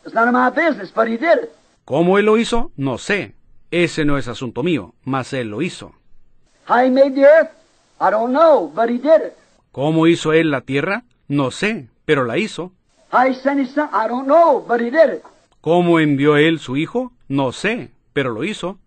[0.05, 1.51] It's none of my business, but he did it.
[1.85, 2.71] ¿Cómo Él lo hizo?
[2.77, 3.35] No sé.
[3.71, 5.93] Ese no es asunto mío, mas Él lo hizo.
[6.69, 7.51] How he made the earth,
[8.01, 9.33] I don't know, but he did it.
[9.73, 11.05] ¿Cómo hizo Él la tierra?
[11.27, 12.73] No sé, pero la hizo.
[13.13, 15.23] How he sent his son, I don't know, but he did it.
[15.61, 17.13] ¿Cómo envió Él su Hijo?
[17.29, 18.79] No sé, pero lo hizo.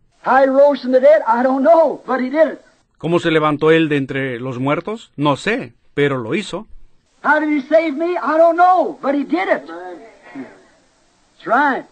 [2.98, 5.12] ¿Cómo se levantó Él de entre los muertos?
[5.16, 6.68] No sé, pero lo hizo.
[7.24, 8.12] How did he save me?
[8.14, 9.68] I don't know, but he did it.
[9.68, 11.86] That's right.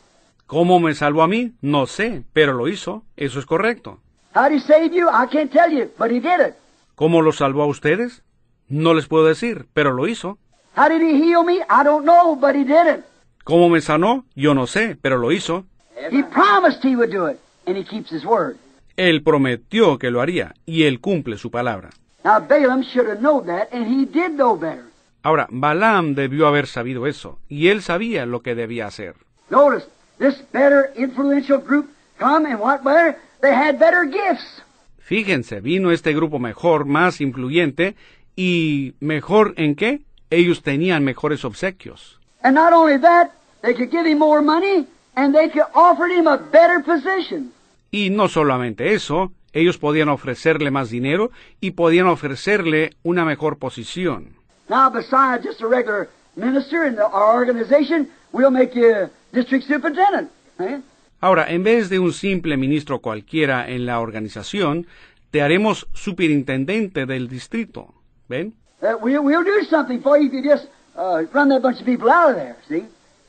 [0.48, 1.54] ¿Cómo me salvó a mí?
[1.62, 3.04] No sé, pero lo hizo.
[3.18, 4.00] Eso es correcto.
[4.36, 5.08] How did he save you?
[5.10, 6.56] I can't tell you, but he did it.
[6.96, 8.24] ¿Cómo lo salvó a ustedes?
[8.68, 10.38] No les puedo decir, pero lo hizo.
[10.76, 11.62] How did he heal me?
[11.70, 13.06] I don't know, but he did it.
[13.44, 14.26] ¿Cómo me sanó?
[14.36, 15.66] Yo no sé, pero lo hizo.
[16.12, 18.58] He promised he would do it, and he keeps his word.
[18.98, 21.90] Él prometió que lo haría, y él cumple su palabra.
[22.24, 24.86] Now Balaam should have known that, and he did know better.
[25.22, 29.16] Ahora, Balaam debió haber sabido eso, y él sabía lo que debía hacer.
[29.50, 33.18] Notice, this better influential group come and what better?
[33.42, 34.64] They had better gifts.
[35.00, 37.96] Fíjense, vino este grupo mejor, más influyente,
[38.36, 40.02] y mejor en qué?
[40.30, 42.20] Ellos tenían mejores obsequios.
[42.42, 46.28] And not only that, they could give him more money, and they could offer him
[46.28, 47.52] a better position.
[47.92, 51.32] Y no solamente eso, ellos podían ofrecerle más dinero
[51.62, 54.36] y podían ofrecerle una mejor posición.
[54.68, 60.30] Now, besides just a regular minister in the, our organization, we'll make you district superintendent.
[60.60, 60.82] Eh?
[61.22, 64.88] Ahora, en vez de un simple ministro cualquiera en la organización,
[65.32, 67.94] te haremos superintendente del distrito.
[68.28, 68.54] ¿Ven?
[68.82, 71.86] Uh, we'll, we'll do something for you if you just uh, run that bunch of
[71.86, 72.86] people out of there, see?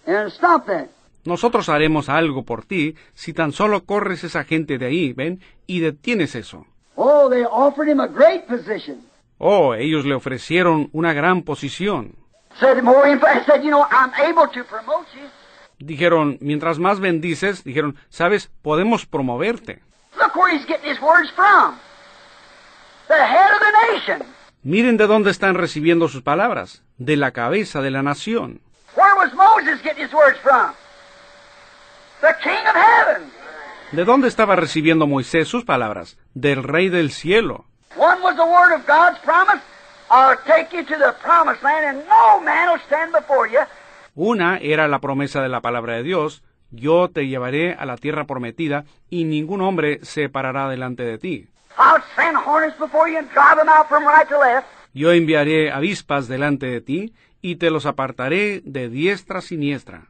[0.07, 0.89] And stop that.
[1.27, 5.41] Nosotros haremos algo por ti si tan solo corres esa gente de ahí, ¿ven?
[5.67, 6.67] Y detienes eso.
[6.95, 9.01] Oh, they offered him a great position.
[9.39, 12.15] Oh, ellos le ofrecieron una gran posición.
[12.59, 15.29] Said more info- said, you know, I'm able to promote you.
[15.79, 19.83] Dijeron, mientras más bendices, dijeron, sabes, podemos promoverte.
[20.19, 21.75] Look where he's getting his words from.
[23.09, 24.23] The head of the nation.
[24.63, 28.61] Miren de dónde están recibiendo sus palabras, de la cabeza de la nación.
[28.97, 30.53] Where was Moses getting his words from?
[30.55, 30.75] The King of Heaven.
[33.93, 36.19] ¿De dónde estaba recibiendo Moisés sus palabras?
[36.35, 37.65] Del Rey del cielo.
[37.97, 39.62] One was the word of God's promise.
[40.11, 43.61] I'll take you to the promised land, and no man will stand before you.
[44.15, 48.25] Una era la promesa de la palabra de Dios, yo te llevaré a la tierra
[48.25, 51.49] prometida y ningún hombre se parará delante de ti.
[51.78, 54.67] I'll send hornets before you and drive them out from right to left.
[54.95, 60.09] Yo enviaré avispas delante de ti y te los apartaré de diestra a siniestra.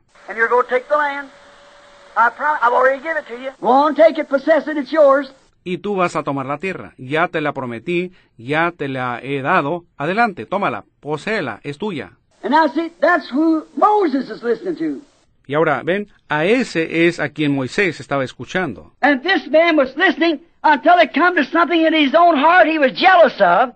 [2.17, 2.61] I promise.
[2.63, 3.51] I've already given it to you.
[3.61, 4.77] Go on, take it, possess it.
[4.77, 5.31] It's yours.
[5.65, 6.95] Y tú vas a tomar la tierra.
[6.97, 9.85] Ya te la prometí, ya te la he dado.
[9.97, 12.13] Adelante, tómala, poséela, es tuya.
[12.43, 15.03] And now see, that's who Moses is listening to.
[15.49, 18.93] Y ahora, ven, a ese es a quien Moisés estaba escuchando.
[19.01, 22.79] And this man was listening until it come to something in his own heart he
[22.79, 23.75] was jealous of.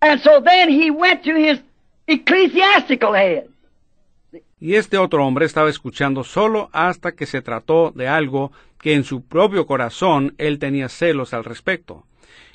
[0.00, 1.58] And so then he went to his
[2.06, 3.48] ecclesiastical head.
[4.60, 9.04] Y este otro hombre estaba escuchando solo hasta que se trató de algo que en
[9.04, 12.04] su propio corazón él tenía celos al respecto.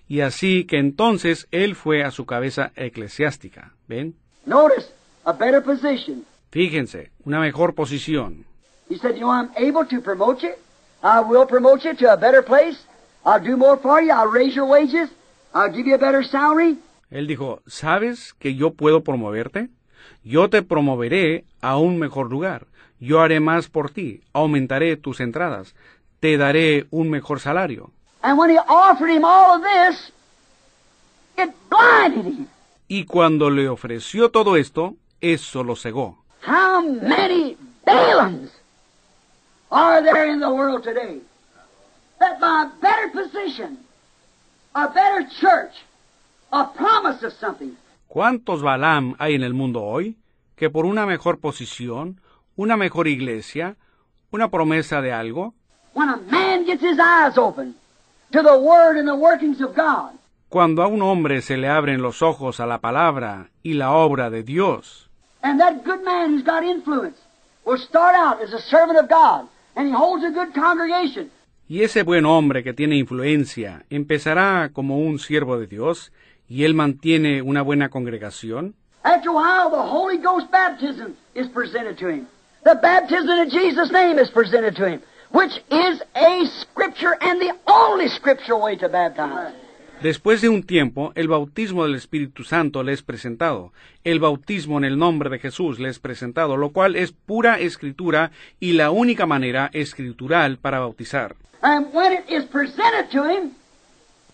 [0.07, 3.73] Y así que entonces él fue a su cabeza eclesiástica.
[3.87, 4.15] ¿Ven?
[4.45, 4.91] Notice,
[5.23, 6.25] a better position.
[6.51, 8.45] Fíjense, una mejor posición.
[8.89, 10.53] He said, you know, I'm able to promote you.
[11.01, 12.77] I will promote you to a better place.
[13.25, 14.11] I'll do more for you.
[14.11, 15.09] I'll raise your wages.
[15.53, 16.77] I'll give you a better salary.
[17.09, 19.69] Él dijo, ¿sabes que yo puedo promoverte?
[20.23, 22.67] Yo te promoveré a un mejor lugar.
[22.99, 24.21] Yo haré más por ti.
[24.33, 25.73] Aumentaré tus entradas.
[26.19, 27.91] Te daré un mejor salario.
[32.87, 36.17] Y cuando le ofreció todo esto, eso lo cegó.
[36.45, 38.51] How many Balaams
[39.71, 41.21] are there in the world today
[42.19, 43.77] that by a better position,
[44.75, 45.73] a better church,
[46.51, 47.75] a promise of something,
[48.09, 50.15] ¿Cuántos Balaam hay en el mundo hoy
[50.55, 52.21] que por una mejor posición,
[52.55, 53.75] una mejor iglesia,
[54.31, 55.53] una promesa de algo,
[60.49, 64.29] cuando a un hombre se le abren los ojos a la palabra y la obra
[64.29, 65.09] de Dios,
[65.41, 67.17] and that good man who's got influence
[67.65, 71.29] will start out as a servant of God, and he holds a good congregation,
[71.67, 76.11] y ese buen hombre que tiene influencia empezará como un siervo de Dios,
[76.47, 81.97] y él mantiene una buena congregación, After a while, the Holy Ghost baptism is presented
[81.97, 82.27] to him.
[82.63, 85.01] The baptism in Jesus' name is presented to him,
[85.31, 89.53] which is a scripture and the only scriptural way to baptize.
[90.01, 93.71] Después de un tiempo, el bautismo del Espíritu Santo le es presentado,
[94.03, 98.31] el bautismo en el nombre de Jesús le es presentado, lo cual es pura escritura
[98.59, 101.35] y la única manera escritural para bautizar.
[101.61, 103.51] And when it is presented to him,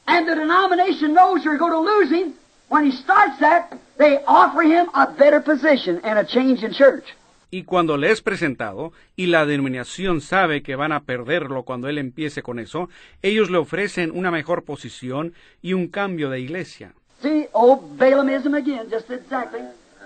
[0.07, 2.33] and the denomination knows you're going to lose him,
[2.69, 7.03] when he starts that, they offer him a better position and a change in church.
[7.51, 11.97] Y cuando le es presentado, y la denominación sabe que van a perderlo cuando él
[11.97, 12.89] empiece con eso,
[13.23, 16.93] ellos le ofrecen una mejor posición y un cambio de iglesia.
[17.21, 19.61] See, old Balaamism again, just exactly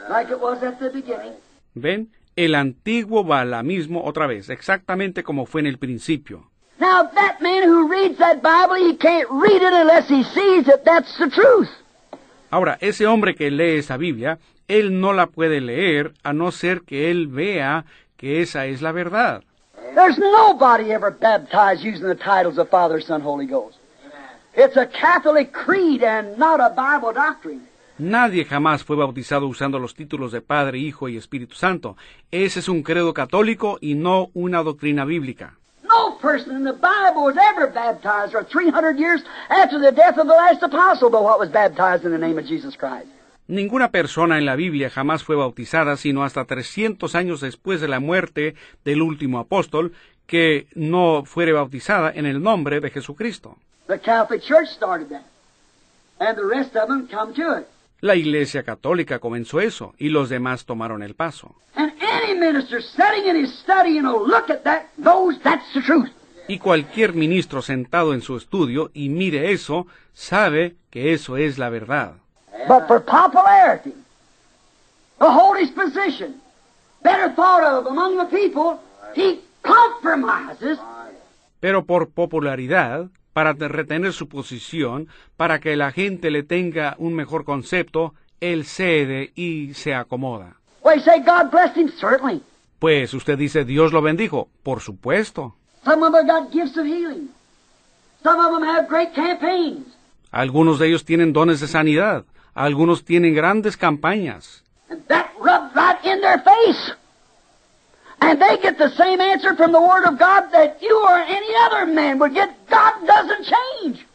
[0.10, 1.34] like it was at the beginning.
[1.76, 2.10] ¿Ven?
[2.36, 6.50] El antiguo balamismo otra vez, exactamente como fue en el principio.
[6.80, 10.84] Now, that man who reads that Bible, he can't read it unless he sees that
[10.86, 11.70] that's the truth.
[12.54, 16.82] Ahora, ese hombre que lee esa Biblia, él no la puede leer a no ser
[16.82, 17.84] que él vea
[18.16, 19.42] que esa es la verdad.
[19.96, 23.80] There's nobody ever baptized using the titles of Father, Son, Holy Ghost.
[24.56, 27.62] It's a Catholic creed and not a Bible doctrine.
[27.98, 31.98] Nadie jamás fue bautizado usando los títulos de Padre, Hijo y Espíritu Santo.
[32.30, 35.58] Ese es un credo católico y no una doctrina bíblica.
[36.24, 40.34] Person in the Bible was ever baptized for 300 years after the death of the
[40.34, 43.10] last apostle but what was baptized in the name of Jesus Christ.
[43.50, 48.00] Ninguna persona en la Biblia jamás fue bautizada sino hasta 300 años después de la
[48.00, 49.92] muerte del último apóstol
[50.26, 53.58] que no fuere bautizada en el nombre de Jesucristo.
[53.88, 55.26] The Catholic Church started that.
[56.20, 57.68] And the rest of them come to it.
[58.04, 61.56] La Iglesia Católica comenzó eso y los demás tomaron el paso.
[61.76, 65.82] And any minister sitting in his study and will look at that knows that's the
[65.82, 66.12] truth.
[66.50, 71.70] Y cualquier ministro sentado en su estudio y mire eso, sabe que eso es la
[71.70, 72.16] verdad.
[72.68, 73.94] But for popularity,
[75.22, 76.42] hold his position,
[77.04, 78.82] better thought of among the people,
[79.16, 80.78] he compromises
[81.62, 87.14] Pero por popularidad, para te- retener su posición, para que la gente le tenga un
[87.16, 90.56] mejor concepto, él cede y se acomoda.
[90.84, 91.90] Well, you say God blessed him?
[92.00, 92.42] Certainly.
[92.80, 95.56] Pues usted dice Dios lo bendijo, por supuesto.
[95.84, 97.30] Some of them got gifts of healing.
[98.22, 99.86] Some of them have great campaigns.
[100.32, 104.64] Algunos de ellos tienen dones de sanidad, algunos tienen grandes campañas.
[104.90, 106.94] And that rubbed right in their face.
[108.24, 111.54] And they get the same answer from the Word of God that you or any
[111.66, 112.50] other man would get.
[112.70, 114.06] God doesn't change.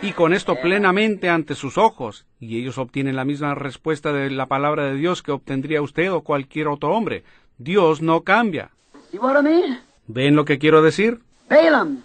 [0.00, 4.46] Y con esto plenamente ante sus ojos, y ellos obtienen la misma respuesta de la
[4.46, 7.24] palabra de Dios que obtendría usted o cualquier otro hombre.
[7.58, 8.70] Dios no cambia.
[9.10, 9.80] See what I mean?
[10.06, 11.20] ¿Ven lo que quiero decir?
[11.48, 12.02] Balaam,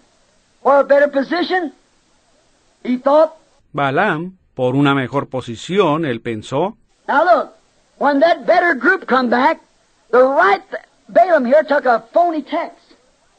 [0.62, 1.72] for a better position,
[2.84, 3.32] he thought,
[3.72, 6.76] Balaam, por una mejor posición, él pensó,
[7.08, 7.50] now look,
[7.98, 9.60] when that better group come back,
[10.10, 10.62] the right
[11.12, 12.94] Balaam here took a phony text.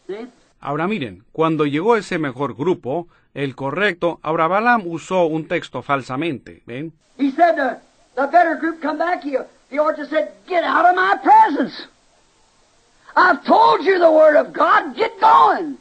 [0.07, 0.27] See?
[0.59, 6.61] Ahora miren, cuando llegó ese mejor grupo, el correcto, ahora Balaam usó un texto falsamente,
[6.65, 6.93] ¿ven?
[7.17, 7.77] He said the,
[8.15, 9.37] the better group come back, he,
[9.69, 11.87] he ought to said, get out of my presence.
[13.15, 15.77] I've told you the word of God, get going.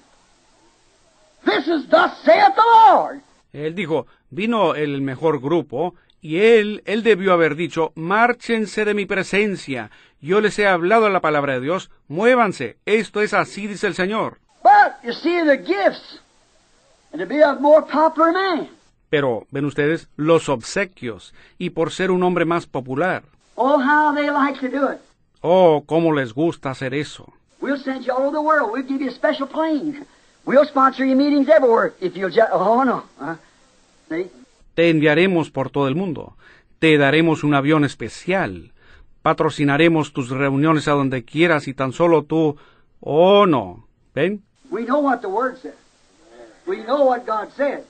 [1.44, 3.20] This is thus saith the Lord.
[3.52, 9.06] Él dijo, vino el mejor grupo, y él, él debió haber dicho, márchense de mi
[9.06, 9.90] presencia,
[10.20, 14.38] yo les he hablado la palabra de Dios, muévanse, esto es así, dice el Señor.
[14.62, 16.20] But you see the gifts,
[17.12, 18.68] and to be a more popular man.
[19.08, 23.24] Pero, ven ustedes, los obsequios, y por ser un hombre más popular.
[23.56, 25.00] Oh, how they like to do it.
[25.42, 27.32] Oh, cómo les gusta hacer eso.
[27.60, 28.72] We'll send you all over the world.
[28.72, 30.06] We'll give you a special plane.
[30.46, 32.50] We'll sponsor your meetings everywhere if you'll just.
[32.52, 33.04] Oh no.
[33.20, 33.36] Uh,
[34.08, 34.30] see?
[34.74, 36.36] Te enviaremos por todo el mundo.
[36.78, 38.69] Te daremos un avión especial.
[39.22, 42.56] Patrocinaremos tus reuniones a donde quieras y tan solo tú.
[43.00, 43.84] Oh, no.
[44.14, 44.42] ¿Ven?
[44.70, 45.74] We know what the Word says.
[46.66, 47.84] We know what God said.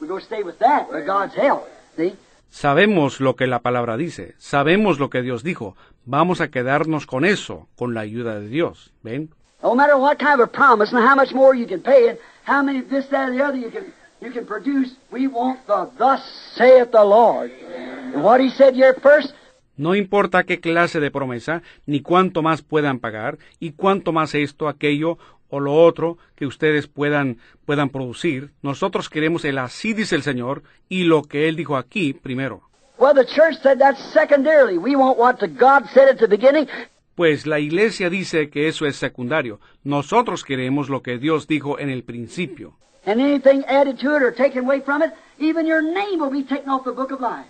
[0.00, 1.68] We're going to stay with that with God's help.
[1.96, 2.14] See?
[2.50, 4.34] Sabemos lo que la palabra dice.
[4.38, 5.74] Sabemos lo que Dios dijo.
[6.04, 8.92] Vamos a quedarnos con eso, con la ayuda de Dios.
[9.02, 9.30] ¿Ven?
[9.62, 12.18] No matter what kind of a promise and how much more you can pay and
[12.44, 15.90] how many this, that, or the other you can you can produce, we want the
[15.98, 16.22] thus
[16.54, 17.50] saith the Lord.
[17.50, 19.32] And what he said here first,
[19.76, 24.68] No importa qué clase de promesa, ni cuánto más puedan pagar, y cuánto más esto,
[24.68, 25.18] aquello
[25.48, 30.62] o lo otro que ustedes puedan, puedan producir, nosotros queremos el así dice el Señor
[30.88, 32.62] y lo que Él dijo aquí primero.
[32.98, 34.78] well the church said that's secondarily.
[34.78, 36.68] We want what the God said at the beginning.
[37.14, 39.60] Pues la Iglesia dice que eso es secundario.
[39.84, 42.74] Nosotros queremos lo que Dios dijo en el principio.
[43.04, 46.44] And anything added to it or taken away from it, even your name will be
[46.44, 47.48] taken off the book of life.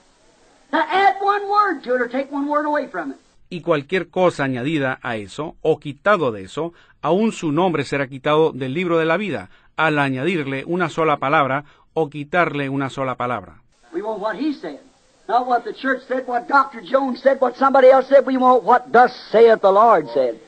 [3.51, 8.53] Y cualquier cosa añadida a eso o quitado de eso, aun su nombre será quitado
[8.53, 13.61] del libro de la vida, al añadirle una sola palabra o quitarle una sola palabra.
[13.93, 14.81] We want what he said.
[15.29, 16.83] Not what the church said, what Dr.
[16.83, 18.27] Jones said, what somebody else said.
[18.27, 20.41] We want what thus saith the Lord said.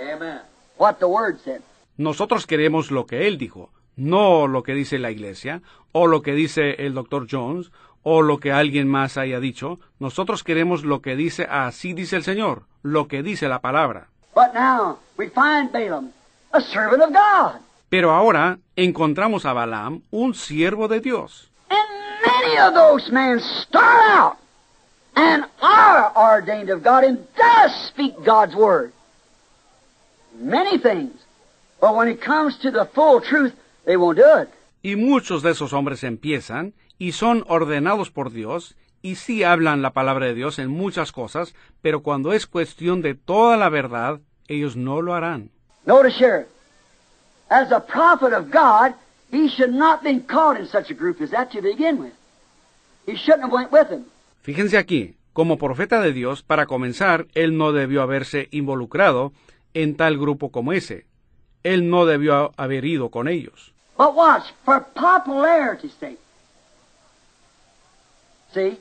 [0.00, 0.40] Amen.
[0.76, 1.62] What the Word said.
[1.96, 6.32] Nosotros queremos lo que Él dijo, no lo que dice la Iglesia, o lo que
[6.32, 7.26] dice el Dr.
[7.28, 7.72] Jones,
[8.10, 9.78] o lo que alguien más haya dicho.
[9.98, 14.08] Nosotros queremos lo que dice así dice el Señor, lo que dice la palabra.
[14.34, 16.10] But now we find Balaam,
[16.52, 17.60] a servant of God.
[17.90, 21.50] Pero ahora encontramos a Balaam, un siervo de Dios.
[21.68, 21.86] And
[22.24, 24.36] many of those men start out
[25.14, 28.92] and are ordained of God and does speak God's word.
[30.40, 31.12] Many things.
[31.78, 33.52] But when it comes to the full truth,
[33.84, 34.48] they won't do it.
[34.82, 39.92] Y muchos de esos hombres empiezan y son ordenados por Dios y sí hablan la
[39.92, 44.76] palabra de Dios en muchas cosas, pero cuando es cuestión de toda la verdad, ellos
[44.76, 45.50] no lo harán.
[45.86, 46.46] Notice here,
[47.48, 48.94] as a prophet of God,
[49.30, 52.12] he should not have been caught in such a group as that to begin with.
[53.06, 54.06] He shouldn't have went with them.
[54.42, 59.32] Fíjense aquí, como profeta de Dios, para comenzar, él no debió haberse involucrado
[59.72, 61.06] en tal grupo como ese.
[61.62, 63.72] Él no debió haber ido con ellos.
[63.96, 66.18] But watch, for popularity's sake.
[68.54, 68.78] See?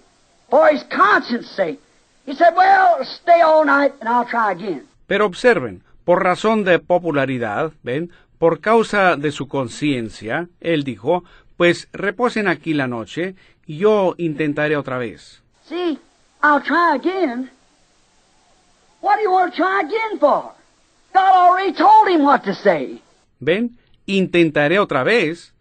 [0.50, 1.80] For his conscience sake.
[2.26, 4.88] He said, well, stay all night and I'll try again.
[5.08, 11.24] Pero observen, por razón de popularidad, ven, por causa de su conciencia, él dijo,
[11.56, 15.42] pues reposen aquí la noche y yo intentaré otra vez.
[15.68, 15.98] See,
[16.44, 17.50] I'll try again.
[19.02, 20.54] What do you want to try again for?
[21.14, 23.02] God already told him what to say.
[23.40, 23.78] ¿Ven?
[24.06, 25.54] Intentaré otra vez.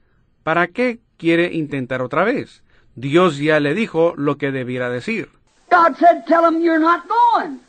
[0.42, 2.62] ¿Para qué quiere intentar otra vez?
[2.96, 5.28] Dios ya le dijo lo que debiera decir.
[5.70, 7.60] God said, tell him you're not going.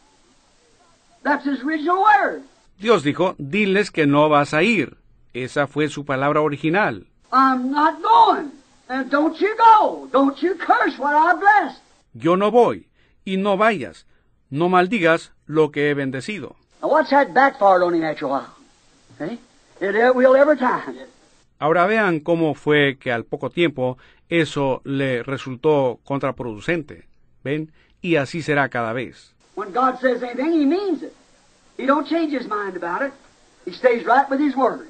[1.23, 2.43] That's his original word.
[2.79, 4.97] Dios dijo, diles que no vas a ir.
[5.33, 7.05] Esa fue su palabra original.
[7.31, 8.51] I'm not going.
[8.87, 10.07] And don't you go.
[10.13, 11.81] Don't you curse what I blessed.
[12.13, 12.87] Yo no voy.
[13.25, 14.05] Y no vayas.
[14.49, 16.55] No maldigas lo que he bendecido.
[16.81, 18.55] Now watch that backfired on him after a while.
[19.19, 19.39] See?
[19.81, 20.95] It, it will every time.
[21.59, 23.97] Ahora vean cómo fue que al poco tiempo
[24.29, 27.05] eso le resultó contraproducente.
[27.43, 27.71] ¿Ven?
[28.01, 29.33] Y así será cada vez.
[29.55, 31.13] When God says anything, he means it.
[31.77, 33.13] He don't change his mind about it.
[33.65, 34.87] He stays right with his word.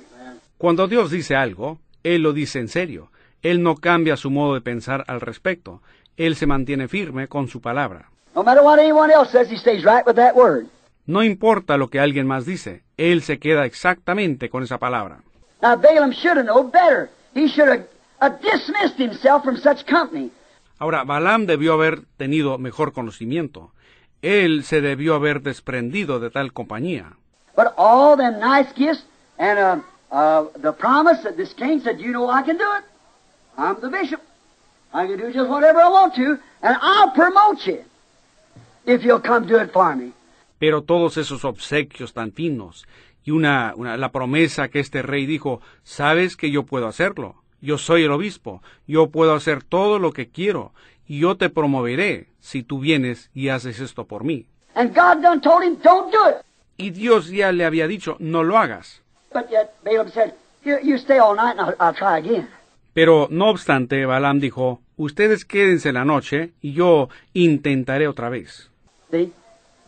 [0.57, 3.11] Cuando Dios dice algo, Él lo dice en serio.
[3.41, 5.81] Él no cambia su modo de pensar al respecto.
[6.17, 8.09] Él se mantiene firme con su palabra.
[8.35, 10.67] No matter what anyone else says, he stays right with that word.
[11.05, 15.21] No importa lo que alguien más dice, Él se queda exactamente con esa palabra.
[15.61, 17.09] Now Balaam should have known better.
[17.33, 17.87] He should have
[18.21, 20.31] uh, dismissed himself from such company.
[20.79, 23.71] Ahora, Balaam debió haber tenido mejor conocimiento.
[24.21, 27.13] Él se debió haber desprendido de tal compañía.
[27.55, 29.03] But all them nice gifts
[29.39, 29.79] and uh,
[30.11, 32.83] uh, the promise that this king said, you know I can do it.
[33.57, 34.21] I'm the bishop.
[34.93, 37.83] I can do just whatever I want to, and I'll promote you
[38.85, 40.13] if you'll come do it for me.
[40.59, 42.87] Pero todos esos obsequios tan finos
[43.27, 47.35] y una, una- la promesa que este rey dijo, sabes que yo puedo hacerlo.
[47.59, 50.71] Yo soy el obispo, yo puedo hacer todo lo que quiero,
[51.09, 54.45] y yo te promoveré si tú vienes y haces esto por mí.
[54.75, 56.35] And God done told him, don't do it.
[56.77, 59.01] Y Dios ya le había dicho, no lo hagas.
[62.93, 68.69] Pero no obstante, Balaam dijo, ustedes quédense la noche y yo intentaré otra vez.
[69.11, 69.33] See?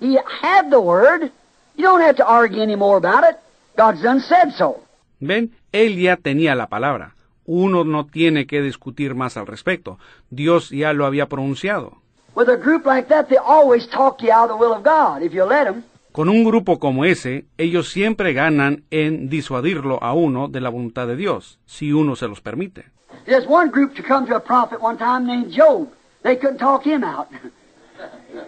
[0.01, 1.31] He had the word.
[1.79, 3.37] You don't have to argue any more about it.
[3.77, 4.83] God's done said so.
[5.21, 5.51] ¿Ven?
[5.71, 7.15] Él ya tenía la palabra.
[7.45, 9.97] Uno no tiene que discutir más al respecto.
[10.29, 11.93] Dios ya lo había pronunciado.
[12.35, 15.23] With a group like that, they always talk you out of the will of God,
[15.23, 15.83] if you let them.
[16.11, 21.07] Con un grupo como ese, ellos siempre ganan en disuadirlo a uno de la voluntad
[21.07, 22.87] de Dios, si uno se los permite.
[23.25, 25.87] There's one group to come to a prophet one time named Job.
[26.23, 27.29] They couldn't talk him out.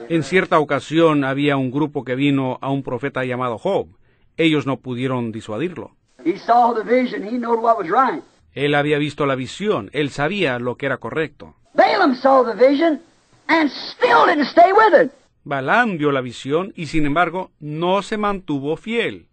[0.10, 3.88] En cierta ocasión había un grupo que vino a un profeta llamado Job.
[4.38, 5.92] Ellos no pudieron disuadirlo.
[6.24, 7.24] he saw the vision.
[7.24, 8.24] He knew what was right.
[8.54, 11.56] Él había visto la visión, él sabía lo que era correcto.
[15.44, 19.28] Balaam vio la visión y sin embargo no se mantuvo fiel.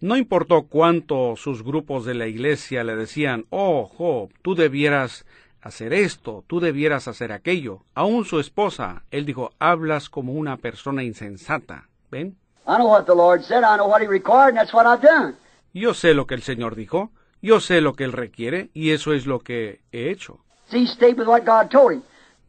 [0.00, 5.26] No importó cuánto sus grupos de la iglesia le decían, oh, Job, tú debieras
[5.60, 7.82] hacer esto, tú debieras hacer aquello.
[7.94, 11.88] Aún su esposa, él dijo, hablas como una persona insensata.
[12.10, 12.36] ¿Ven?
[12.66, 13.64] I know what the Lord said.
[13.64, 15.34] I know what he required, and that's what I've done.
[15.74, 17.10] Yo sé lo que el Señor dijo,
[17.42, 20.38] yo sé lo que Él requiere, y eso es lo que he hecho.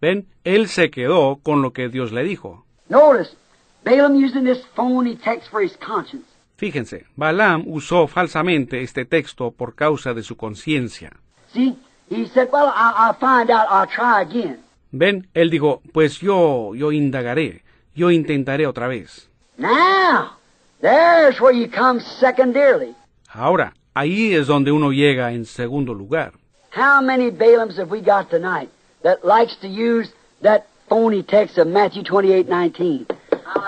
[0.01, 0.27] ¿Ven?
[0.43, 2.65] Él se quedó con lo que Dios le dijo.
[2.89, 3.35] Notice,
[3.83, 6.28] Balaam using this phony text for his conscience.
[6.59, 11.13] Fíjense, Balaam usó falsamente este texto por causa de su conciencia.
[11.53, 11.77] See,
[12.09, 13.67] he said, well, I, I'll find out.
[13.69, 14.59] I'll try again.
[14.91, 17.63] Ven, él dijo, pues yo, yo indagaré,
[17.95, 19.29] yo intentaré otra vez.
[19.57, 20.37] Now,
[20.81, 22.93] there's where you come secondarily.
[23.33, 26.33] Ahora, ahí es donde uno llega en segundo lugar.
[26.75, 28.69] How many Balaams have we got tonight
[29.03, 33.07] that likes to use that phony text of Matthew 28, 19,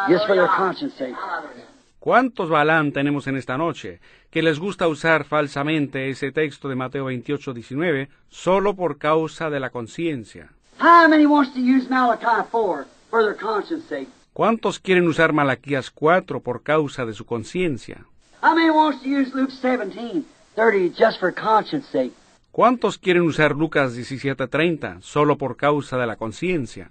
[0.09, 1.15] just for their conscience sake?
[2.01, 3.99] ¿Cuántos Balaam tenemos en esta noche
[4.31, 9.59] que les gusta usar falsamente ese texto de Mateo 28, 19 solo por causa de
[9.59, 10.49] la conciencia?
[10.79, 14.09] How many wants to use Malachi 4 for their conscience sake?
[14.33, 18.03] ¿Cuántos quieren usar Malaquías 4 por causa de su conciencia?
[18.41, 22.13] How many wants to use Luke 17 30 just for conscience sake.
[22.51, 26.89] ¿Cuántos quieren usar Lucas 17:30 solo por causa de la conciencia?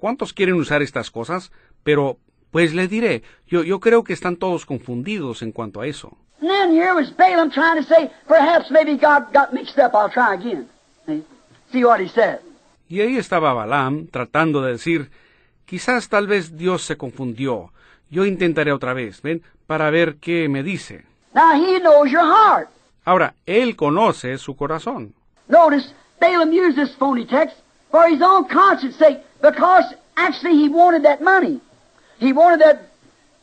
[0.00, 1.52] ¿Cuántos quieren usar estas cosas?
[1.84, 2.16] Pero,
[2.50, 6.16] pues le diré, yo, yo creo que están todos confundidos en cuanto a eso.
[6.40, 9.94] And then here was Balaam trying to say, perhaps maybe God got mixed up.
[9.94, 10.66] I'll try again.
[11.06, 11.22] See,
[11.70, 12.40] See what he said.
[12.88, 15.10] Y ahí estaba Balaam tratando de decir,
[15.66, 17.72] quizás tal vez Dios se confundió.
[18.08, 19.42] Yo intentaré otra vez, ¿ven?
[19.66, 21.04] Para ver qué me dice.
[21.34, 22.70] Now he knows your heart.
[23.04, 25.14] Ahora, él conoce su corazón.
[25.46, 27.56] Notice Balaam used this phony text
[27.90, 29.84] for his own conscience sake because
[30.16, 31.60] actually he wanted that money.
[32.18, 32.90] He wanted that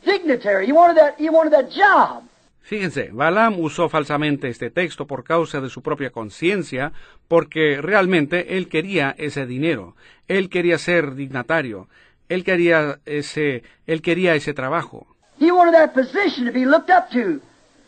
[0.05, 0.65] dignitary.
[0.65, 2.23] He wanted that, he wanted that job.
[2.61, 6.91] Fíjense, Balaam usó falsamente este texto por causa de su propia conciencia,
[7.29, 9.95] porque realmente él quería ese dinero,
[10.27, 11.87] él quería ser dignatario,
[12.27, 15.07] él quería ese, él quería ese trabajo.
[15.39, 17.39] He wanted that position to be looked up to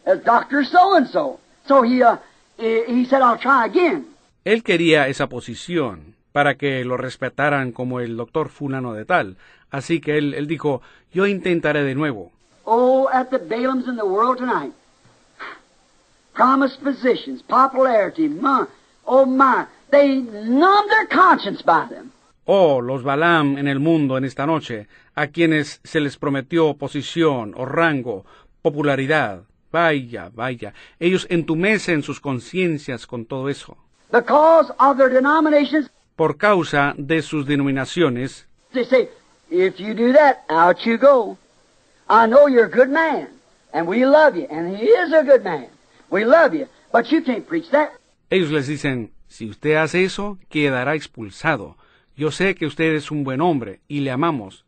[0.05, 0.63] as Dr.
[0.65, 1.39] So-and-so.
[1.67, 2.17] So he, uh,
[2.57, 4.05] he he said, I'll try again.
[4.45, 9.37] Él quería esa posición para que lo respetaran como el doctor fulano de tal.
[9.71, 12.31] Así que él, él dijo, yo intentaré de nuevo.
[12.65, 14.73] Oh, at the Balaams in the world tonight.
[16.33, 18.65] Promised positions, popularity, my,
[19.05, 22.11] oh my, they numb their conscience by them.
[22.45, 27.53] Oh, los Balaam en el mundo en esta noche, a quienes se les prometió posición
[27.55, 28.25] o rango,
[28.61, 29.43] popularidad.
[29.71, 33.77] Vaya, vaya, ellos entumecen sus conciencias con todo eso.
[34.11, 39.07] Because of their denominations, Por causa de sus denominaciones, they say,
[39.49, 41.37] if you do that, out you go.
[42.09, 43.29] I know you're a good man,
[43.71, 45.67] and we love you, and he is a good man.
[46.09, 47.91] We love you, but you can't preach that.
[48.29, 51.77] ellos les dicen, si usted hace eso, quedará expulsado.
[52.17, 54.65] Yo sé que usted es un buen hombre y le amamos.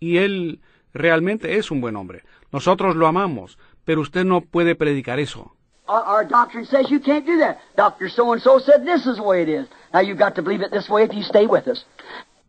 [0.00, 0.60] Y él
[0.94, 2.22] realmente es un buen hombre.
[2.50, 5.54] Nosotros lo amamos, pero usted no puede predicar eso.
[5.86, 7.60] Our, our doctrine says you can't do that.
[7.76, 8.08] Dr.
[8.08, 9.66] So-and-so said this is the way it is.
[9.92, 11.84] Now you've got to believe it this way if you stay with us.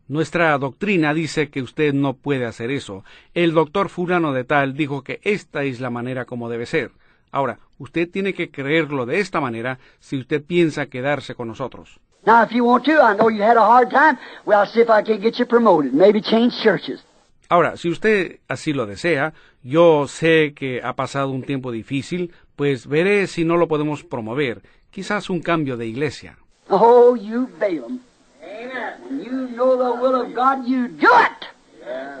[0.08, 3.04] Nuestra doctrina dice que usted no puede hacer eso.
[3.34, 6.92] El doctor fulano de tal dijo que esta es la manera como debe ser.
[7.32, 12.00] Ahora, usted tiene que creerlo de esta manera si usted piensa quedarse con nosotros.
[12.24, 14.18] Now, if you want to, I know you had a hard time.
[14.46, 15.92] Well, I'll see if I can get you promoted.
[15.92, 17.04] Maybe change churches.
[17.48, 19.32] Ahora, si usted así lo desea,
[19.62, 24.62] yo sé que ha pasado un tiempo difícil, pues veré si no lo podemos promover,
[24.90, 26.38] quizás un cambio de iglesia.
[26.68, 28.00] Oh, you Balaam.
[28.42, 28.94] Amen.
[29.04, 31.46] When you know the will of God, you do it.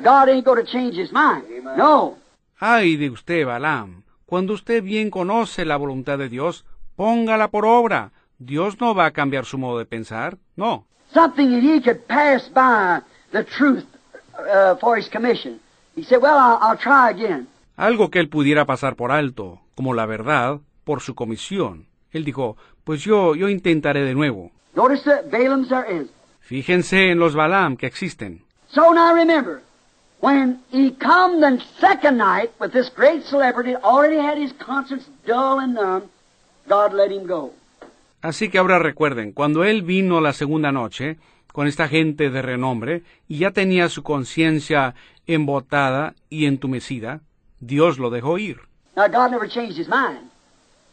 [0.04, 1.44] God ain't going to change his mind.
[1.76, 2.18] No.
[2.60, 6.64] Ay de usted, Balaam, cuando usted bien conoce la voluntad de Dios,
[6.96, 8.12] póngala por obra.
[8.38, 10.84] Dios no va a cambiar su modo de pensar, no.
[11.12, 13.00] Something that he could pass by
[13.32, 13.86] the truth
[14.38, 15.60] uh, for his commission.
[15.94, 17.46] He said, well, I'll, I'll try again.
[17.76, 21.86] Algo que él pudiera pasar por alto, como la verdad, por su comisión.
[22.10, 24.50] Él dijo, pues yo, yo intentaré de nuevo.
[26.40, 28.42] Fíjense en los Balaam que existen.
[28.68, 29.60] So now remember,
[30.20, 35.60] when he come the second night with this great celebrity, already had his conscience dull
[35.60, 36.04] and numb,
[36.68, 37.52] God let him go.
[38.22, 41.18] Así que ahora recuerden, cuando él vino la segunda noche,
[41.52, 44.94] con esta gente de renombre, y ya tenía su conciencia
[45.26, 47.20] embotada y entumecida,
[47.66, 48.60] Dios lo dejó ir.
[48.96, 50.30] Now God never changed his mind,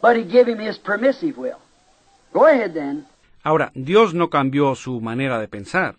[0.01, 1.59] but he gave him his permissive will.
[2.33, 3.05] Go ahead then.
[3.43, 5.95] Ahora, Dios no cambió su manera de pensar,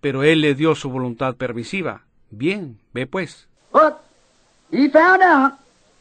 [0.00, 2.02] pero Él le dio su voluntad permisiva.
[2.30, 3.46] Bien, ve pues.
[3.72, 3.98] But
[4.70, 5.52] he found out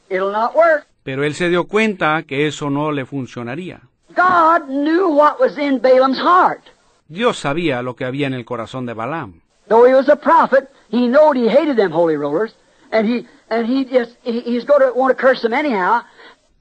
[0.09, 0.87] it'll not work.
[1.03, 3.81] Pero Él se dio cuenta que eso no le funcionaría.
[4.15, 6.63] God knew what was in Balaam's heart.
[7.07, 9.41] Dios sabía lo que había en el corazón de Balaam.
[9.69, 12.53] Though he was a prophet, he knowed he hated them holy rollers,
[12.91, 16.01] and he and he just he, he's going to want to curse them anyhow.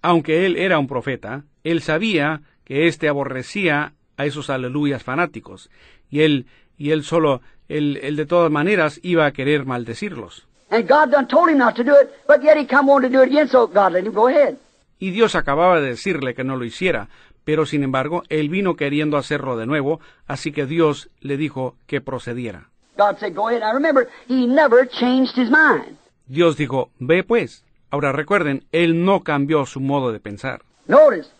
[0.02, 5.70] Aunque él era un profeta, él sabía que éste aborrecía a esos aleluyas fanáticos,
[6.10, 6.46] y él,
[6.78, 10.46] y él solo, él, él de todas maneras iba a querer maldecirlos.
[10.70, 13.08] And God done told him not to do it, but yet he come on to
[13.08, 14.56] do it again, so God let him go ahead.
[14.98, 17.08] Y Dios acababa de decirle que no lo hiciera,
[17.44, 22.00] pero sin embargo, él vino queriendo hacerlo de nuevo, así que Dios le dijo que
[22.00, 22.70] procediera.
[22.96, 23.60] God said, Go ahead.
[23.60, 25.96] Now remember, he never changed his mind.
[26.26, 27.62] Dios dijo, ve pues.
[27.90, 30.62] Ahora recuerden, él no cambió su modo de pensar.
[30.88, 31.30] Notice,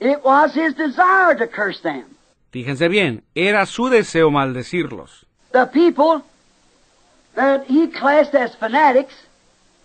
[0.00, 2.04] it was his desire to curse them.
[2.50, 5.26] Fíjense bien, era su deseo maldecirlos.
[5.52, 6.22] The people
[7.34, 9.14] that he classed as fanatics,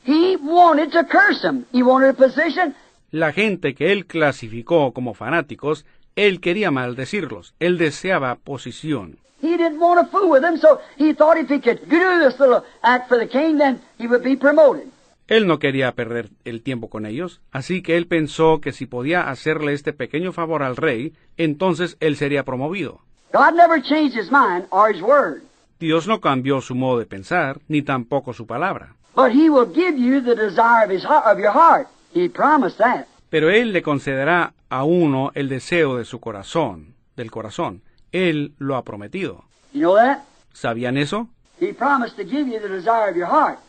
[0.03, 1.65] he wanted to curse them.
[1.71, 2.75] He wanted a position.
[3.11, 5.85] La gente que él clasificó como fanáticos,
[6.15, 9.17] él quería maldecirlos, él deseaba posición.
[9.41, 12.39] He didn't want to fool with them, so he thought if he could do this
[12.39, 14.87] little act for the king, then he would be promoted.
[15.27, 19.29] Él no quería perder el tiempo con ellos, así que él pensó que si podía
[19.29, 23.01] hacerle este pequeño favor al rey, entonces él sería promovido.
[23.33, 25.41] God never changed his mind or his word.
[25.79, 28.95] Dios no cambió su modo de pensar, ni tampoco su palabra.
[29.15, 31.87] But he will give you the desire of his heart, of your heart.
[32.13, 33.07] He promised that.
[33.29, 37.81] Pero Él le concederá a uno el deseo de su corazón, del corazón.
[38.15, 39.43] Él lo ha prometido.
[39.73, 40.19] You know that?
[40.53, 41.27] ¿Sabían eso?
[41.59, 43.59] He promised to give you the desire of your heart.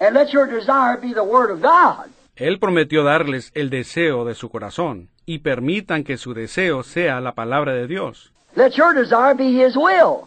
[0.00, 2.10] And let your desire be the word of God.
[2.34, 7.32] Él prometió darles el deseo de su corazón, y permitan que su deseo sea la
[7.34, 8.32] palabra de Dios.
[8.56, 10.26] Let your desire be his will.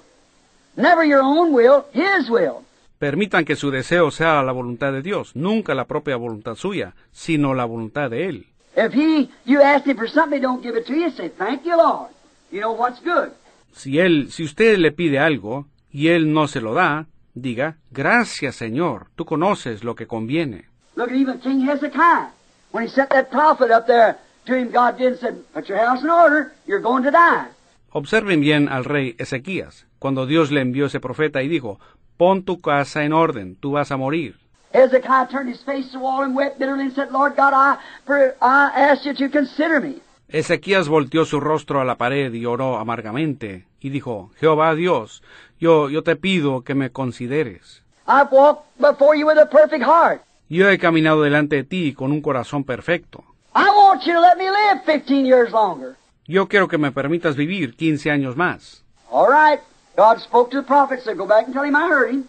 [0.77, 2.63] Never your own will, his will.
[2.97, 7.53] Permitan que su deseo sea la voluntad de Dios, nunca la propia voluntad suya, sino
[7.53, 8.45] la voluntad de Él.
[8.77, 11.75] If he, you ask him for something, don't give it to you, say, thank you,
[11.75, 12.11] Lord.
[12.51, 13.31] You know what's good.
[13.75, 18.55] Si él, si usted le pide algo y él no se lo da, diga, gracias
[18.55, 20.65] Señor, tú conoces lo que conviene.
[20.95, 22.31] Look at even King Hezekiah.
[22.71, 25.77] When he sent that prophet up there to him, God did and said, put your
[25.77, 27.47] house in order, you're going to die.
[27.91, 31.79] Observen bien al rey Ezequías, cuando Dios le envió ese profeta y dijo,
[32.17, 34.37] pon tu casa en orden, tú vas a morir.
[34.73, 37.77] Hezekiah turned his face to the wall and wept bitterly and said, Lord God, I,
[38.05, 40.01] for, I ask you to consider me.
[40.29, 45.23] Ezequías volteó su rostro a la pared y oró amargamente, y dijo, Jehová Dios,
[45.59, 47.83] yo, yo te pido que me consideres.
[48.07, 50.21] I've walked before you with a perfect heart.
[50.49, 53.23] Yo he caminado delante de ti con un corazón perfecto.
[53.55, 55.95] I want you to let me live 15 years longer.
[56.27, 58.83] Yo quiero que me permitas vivir 15 años más.
[59.11, 59.61] All right.
[59.95, 62.25] God spoke to the prophet, said, go back and tell him I heard him.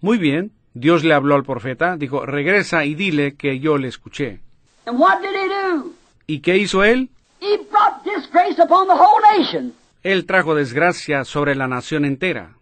[0.00, 4.40] Muy bien, Dios le habló al profeta, dijo, regresa y dile que yo le escuché.
[4.86, 5.59] And what did he do?
[6.30, 7.10] ¿Y qué hizo él?
[7.40, 9.74] He brought disgrace upon the whole nation.
[10.04, 12.54] Él trajo desgracia sobre la nación entera.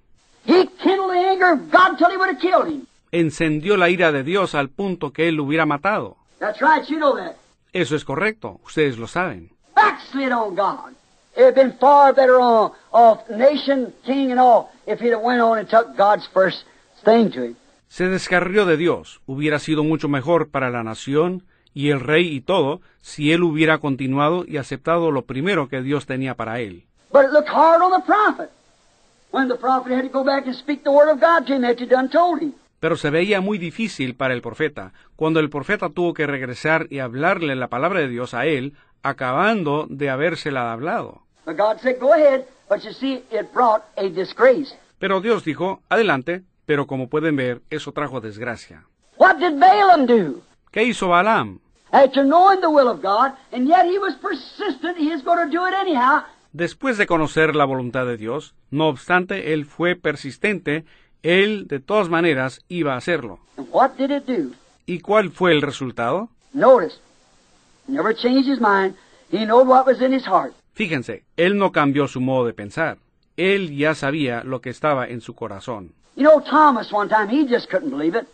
[0.47, 2.87] He kindled the anger of God till he would have killed him.
[3.13, 6.17] Encendió la ira de Dios al punto que él lo hubiera matado.
[6.39, 7.37] That's right, you know that.
[7.75, 9.51] Eso es correcto, ustedes lo saben.
[9.77, 10.95] Backslid on God.
[11.37, 15.59] It'd been far better on of nation, king, and all if he'd have went on
[15.59, 16.65] and took God's first
[17.05, 17.57] thing to him.
[17.89, 19.21] Se descarrió de Dios.
[19.27, 23.79] Hubiera sido mucho mejor para la nación y el rey y todo si él hubiera
[23.79, 26.85] continuado y aceptado lo primero que Dios tenía para él.
[32.81, 37.01] Pero se veía muy difícil para el profeta, cuando el profeta tuvo que regresar y
[37.01, 41.23] hablarle la palabra de Dios a él, acabando de habérsela hablado.
[44.99, 48.85] Pero Dios dijo, adelante, pero como pueden ver, eso trajo desgracia.
[49.17, 50.48] What did Balaam do?
[50.71, 51.61] ¿Qué hizo Balaam?
[51.91, 55.51] After knowing the will of God, and yet he was persistent, he is going to
[55.51, 56.23] do it anyhow.
[56.53, 60.85] Después de conocer la voluntad de Dios, no obstante, él fue persistente,
[61.23, 63.39] él de todas maneras iba a hacerlo.
[63.71, 64.55] What did it do?
[64.87, 66.29] ¿Y cuál fue el resultado?
[66.53, 66.99] Notice,
[67.87, 68.95] never changed his mind.
[69.31, 70.55] He knew what was in his heart.
[70.75, 72.99] Fíjense, él no cambió su modo de pensar.
[73.37, 75.93] Él ya sabía lo que estaba en su corazón.
[76.17, 78.27] You know, Thomas one time, he just couldn't believe it.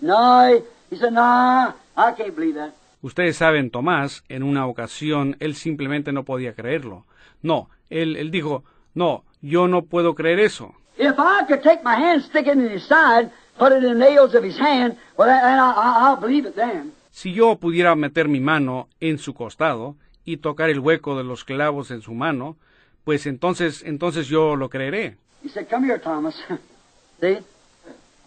[0.00, 2.74] No, he, he said, nah, I can't believe that.
[3.02, 7.06] Ustedes saben, Tomás, en una ocasión, él simplemente no podía creerlo.
[7.42, 8.62] No, él, él dijo,
[8.94, 10.74] no, yo no puedo creer eso.
[10.98, 13.94] If I could take my hand, stick it in his side, put it in the
[13.94, 16.92] nails of his hand, well, then I, I, I'll believe it then.
[17.10, 21.44] Si yo pudiera meter mi mano en su costado y tocar el hueco de los
[21.44, 22.56] clavos en su mano,
[23.04, 25.16] pues entonces, entonces yo lo creeré.
[25.42, 26.36] He said, come here, Thomas.
[27.20, 27.38] See?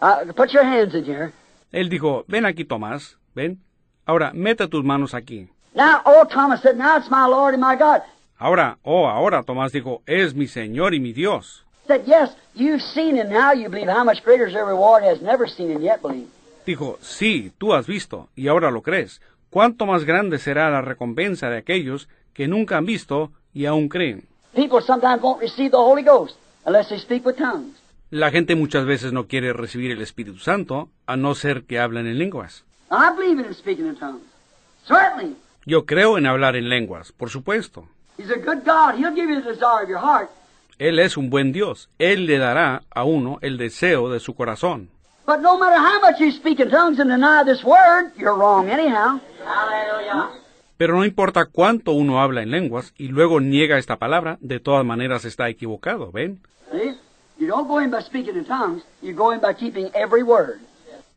[0.02, 1.32] Uh, put your hands in here.
[1.74, 3.58] Él dijo, ven aquí, Tomás, ven.
[4.06, 5.48] Ahora, mete tus manos aquí.
[5.74, 8.02] Now, oh, Thomas said, now it's my Lord and my God.
[8.38, 11.64] Ahora, oh, ahora, Tomás dijo, es mi Señor y mi Dios.
[12.06, 13.88] Yes, you've seen him now, you believe.
[13.88, 16.28] How much greater is their reward has never seen him yet believe.
[16.64, 19.20] Dijo, sí, tú has visto, y ahora lo crees.
[19.50, 24.28] ¿Cuánto más grande será la recompensa de aquellos que nunca han visto y aún creen?
[24.54, 26.36] People sometimes won't receive the Holy Ghost
[26.66, 27.74] unless they speak with tongues.
[28.14, 32.06] La gente muchas veces no quiere recibir el Espíritu Santo, a no ser que hablen
[32.06, 32.64] en lenguas.
[32.88, 34.22] I believe in speaking in tongues.
[34.86, 35.34] Certainly.
[35.66, 37.88] Yo creo en hablar en lenguas, por supuesto.
[38.16, 38.94] He's a good God.
[38.96, 40.30] He'll give you the desire of your heart.
[40.78, 41.88] Él es un buen Dios.
[41.98, 44.90] Él le dará a uno el deseo de su corazón.
[45.26, 48.70] But no matter how much you speak in tongues and deny this word, you're wrong
[48.70, 49.18] anyhow.
[50.76, 54.84] Pero no importa cuánto uno habla en lenguas y luego niega esta palabra, de todas
[54.84, 56.38] maneras está equivocado, ¿ven?
[56.70, 57.03] See?
[57.38, 58.82] You don't go in by speaking in tongues.
[59.02, 60.60] You go in by keeping every word.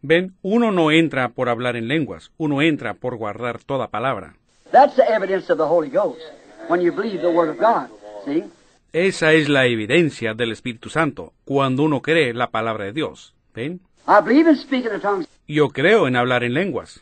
[0.02, 4.36] Ven, uno no entra por hablar en lenguas, uno entra por guardar toda palabra.
[4.72, 6.22] That's the evidence of the Holy Ghost.
[6.70, 7.90] When you believe the Word of God.
[8.26, 8.44] See?
[8.94, 13.34] Esa es la evidencia del Espíritu Santo, cuando uno cree la palabra de Dios.
[13.54, 13.80] ¿Ven?
[14.08, 15.28] I believe in speaking in tongues.
[15.48, 17.02] Yo creo en hablar en lenguas.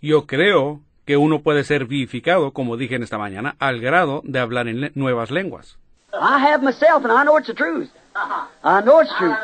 [0.00, 4.38] Yo creo que uno puede ser vivificado, como dije en esta mañana, al grado de
[4.40, 5.78] hablar en le- nuevas lenguas.
[6.12, 7.88] I have myself, and I know it's the truth.
[8.14, 9.34] I know it's true.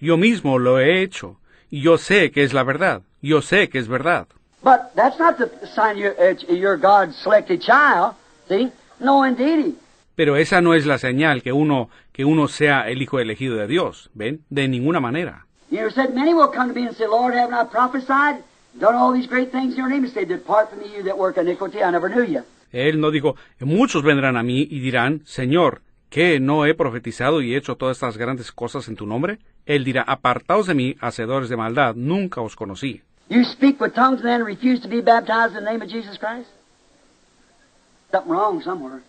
[0.00, 1.36] Yo mismo lo he hecho,
[1.70, 3.02] y yo sé que es la verdad.
[3.20, 4.26] Yo sé que es verdad.
[4.62, 6.16] But that's not the sign you're,
[6.48, 8.14] you're God's selected child.
[8.48, 8.72] See?
[8.98, 9.76] No, indeedy.
[10.16, 13.66] Pero esa no es la señal que uno que uno sea el hijo elegido de
[13.66, 14.40] Dios, ¿ven?
[14.48, 15.44] De ninguna manera.
[15.70, 18.42] You know, said many will come to me and say, Lord, haven't I prophesied,
[18.78, 20.04] done all these great things in your name?
[20.04, 22.42] And say, Depart from me, you that work iniquity, I never knew you.
[22.72, 27.54] Él no dijo, muchos vendrán a mí y dirán, Señor, ¿qué no he profetizado y
[27.54, 29.38] hecho todas estas grandes cosas en tu nombre?
[29.64, 33.02] Él dirá, apartaos de mí, hacedores de maldad, nunca os conocí.
[33.28, 36.18] You speak with tongues and then refuse to be baptized in the name of Jesus
[36.18, 36.48] Christ?
[38.10, 39.02] Something wrong somewhere.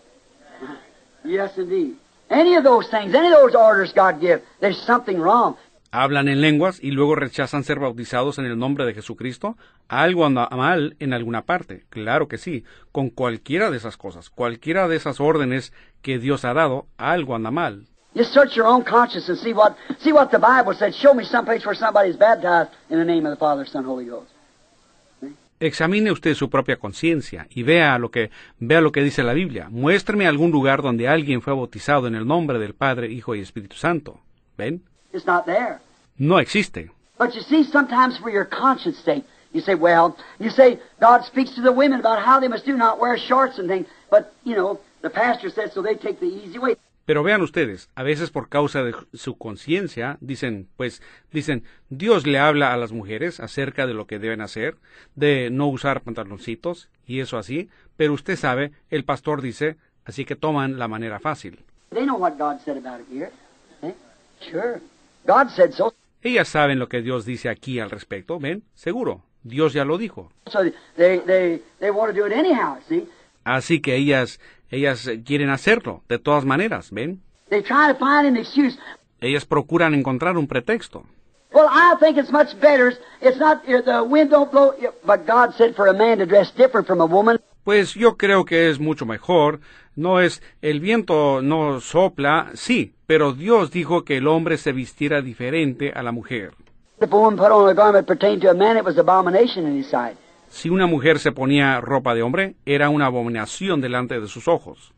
[1.23, 1.97] yes, indeed.
[2.29, 5.57] Any of those things, any of those orders God give, there's something wrong.
[5.97, 9.55] Hablan en lenguas y luego rechazan ser bautizados en el nombre de Jesucristo.
[9.87, 11.85] Algo anda mal en alguna parte.
[11.89, 12.65] Claro que sí.
[12.91, 17.49] Con cualquiera de esas cosas, cualquiera de esas órdenes que Dios ha dado, algo anda
[17.49, 17.85] mal.
[18.13, 20.91] Just search your own conscience and see what see what the Bible said.
[20.91, 24.05] Show me some place where somebody's baptized in the name of the Father, Son, Holy
[24.05, 24.31] Ghost.
[25.61, 29.69] Examine usted su propia conciencia y vea lo que vea lo que dice la Biblia.
[29.69, 33.77] Muéstreme algún lugar donde alguien fue bautizado en el nombre del Padre, Hijo y Espíritu
[33.77, 34.19] Santo.
[34.57, 34.83] ¿Ven?
[35.13, 35.84] It's not there.
[36.17, 36.89] No existe.
[37.17, 41.55] But you see, sometimes for your conscience sake, you say, well, you say God speaks
[41.55, 43.87] to the women about how they must do, not wear shorts and things.
[44.09, 46.75] But you know, the pastor says so they take the easy way.
[47.05, 52.39] Pero vean ustedes, a veces por causa de su conciencia, dicen, pues, dicen, Dios le
[52.39, 54.77] habla a las mujeres acerca de lo que deben hacer,
[55.13, 60.35] de no usar pantaloncitos, y eso así, pero usted sabe, el pastor dice, así que
[60.35, 61.63] toman la manera fácil.
[61.91, 63.31] They know what God said about it here.
[63.83, 63.93] Eh?
[64.41, 64.81] Sure.
[65.27, 65.93] God said so.
[66.25, 68.63] Ellas saben lo que Dios dice aquí al respecto, ¿ven?
[68.73, 70.31] Seguro, Dios ya lo dijo.
[73.43, 74.39] Así que ellas,
[74.71, 77.21] ellas quieren hacerlo, de todas maneras, ¿ven?
[77.51, 78.75] they try to find an excuse.
[79.21, 81.03] Ellas procuran encontrar un pretexto.
[81.53, 82.97] Well, I think it's much better.
[83.21, 84.73] It's not the wind don't blow,
[85.05, 87.37] but God said for a man to dress different from a woman.
[87.65, 89.59] Pues yo creo que es mucho mejor.
[89.95, 95.23] No es el viento no sopla, sí, pero Dios dijo que el hombre se vistiera
[95.23, 96.53] diferente a la mujer.
[100.47, 104.93] Si una mujer se ponía ropa de hombre, era una abominación delante de sus ojos.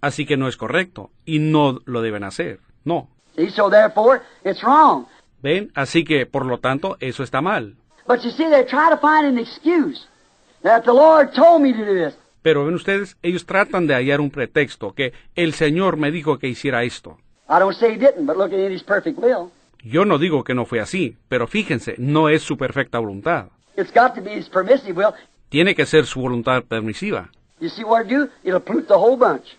[0.00, 2.58] Así que no es correcto y no lo deben hacer.
[2.84, 3.08] No.
[5.40, 5.70] ¿Ven?
[5.76, 7.76] Así que, por lo tanto, eso está mal.
[8.10, 10.04] But you see, they try to find an excuse
[10.64, 12.18] that the Lord told me to do this.
[12.42, 16.48] Pero ven ustedes, ellos tratan de hallar un pretexto, que el Señor me dijo que
[16.48, 17.18] hiciera esto.
[17.48, 19.52] I don't say he didn't, but looking at his perfect will,
[19.84, 23.46] Yo no digo que no fue así, pero fíjense, no es su perfecta voluntad.
[23.76, 25.14] it's got to be his permissive will.
[25.48, 27.30] Tiene que ser su voluntad permisiva.
[27.60, 28.28] You see what it do?
[28.42, 29.56] It'll pollute the whole bunch.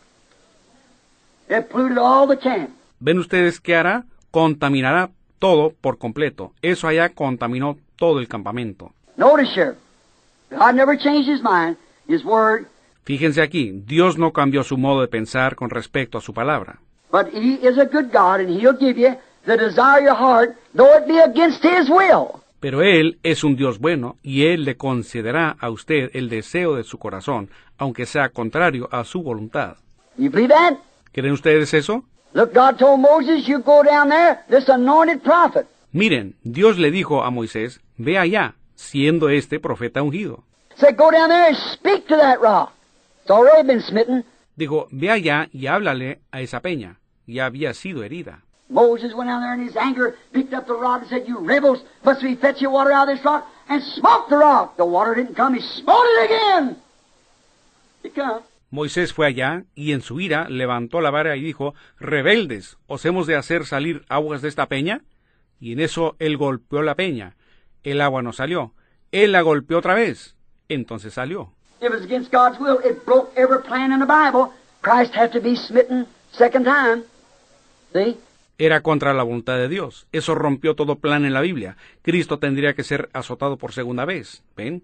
[1.47, 2.71] It polluted all the camp.
[2.99, 4.03] ¿Ven ustedes qué hará?
[4.29, 6.51] Contaminará todo por completo.
[6.61, 8.91] Eso allá contaminó todo el campamento.
[9.15, 9.75] Notice here,
[10.49, 11.77] God never changed his mind.
[12.07, 12.65] His word,
[13.05, 16.79] Fíjense aquí, Dios no cambió su modo de pensar con respecto a su palabra.
[17.11, 19.15] but he is a good God, and he'll give you
[19.45, 22.41] the desire of your heart, though it be against his will.
[22.59, 26.83] Pero Él es un Dios bueno y Él le concederá a usted el deseo de
[26.83, 29.75] su corazón, aunque sea contrario a su voluntad.
[30.17, 30.77] You believe that?
[31.11, 32.03] ¿Creen ustedes eso?
[32.33, 35.65] Look, God told Moses, you go down there, this anointed prophet.
[35.93, 40.43] Miren, Dios le dijo a Moisés, ve allá, siendo este profeta ungido.
[40.77, 42.71] Said, go down there and speak to that rock.
[43.21, 44.25] It's already been smitten.
[44.55, 46.99] Dijo, ve allá y háblale a esa peña.
[47.27, 48.43] Ya había sido herida.
[48.69, 51.83] Moses went down there in his anger, picked up the rod and said, You rebels,
[52.03, 53.45] must we fetch you water out of this rock?
[53.67, 54.77] And smote the rock.
[54.77, 56.77] The water didn't come, he smote it again.
[58.03, 58.43] It come.
[58.71, 63.27] Moisés fue allá y en su ira levantó la vara y dijo, Rebeldes, ¿os hemos
[63.27, 65.01] de hacer salir aguas de esta peña?
[65.61, 67.35] Y en eso él golpeó la peña.
[67.83, 68.73] El agua no salió.
[69.11, 70.35] Él la golpeó otra vez.
[70.67, 71.53] Entonces salió.
[71.81, 72.77] It was against God's will.
[72.83, 74.51] It broke every plan in the Bible.
[74.81, 77.03] Christ had to be smitten second time.
[77.93, 78.17] See?
[78.57, 80.05] Era contra la voluntad de Dios.
[80.11, 81.77] Eso rompió todo plan en la Biblia.
[82.01, 84.43] Cristo tendría que ser azotado por segunda vez.
[84.55, 84.83] ¿Ven?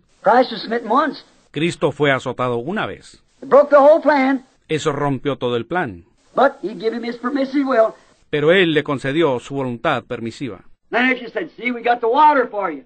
[1.51, 3.22] Cristo fue azotado una vez.
[3.41, 6.06] It broke the whole plan, Eso rompió todo el plan.
[6.35, 7.93] but he gave him his permissive will.
[8.30, 10.61] Pero Él le concedió su voluntad permisiva.
[10.90, 12.83] Then he said, See, we got the water for you.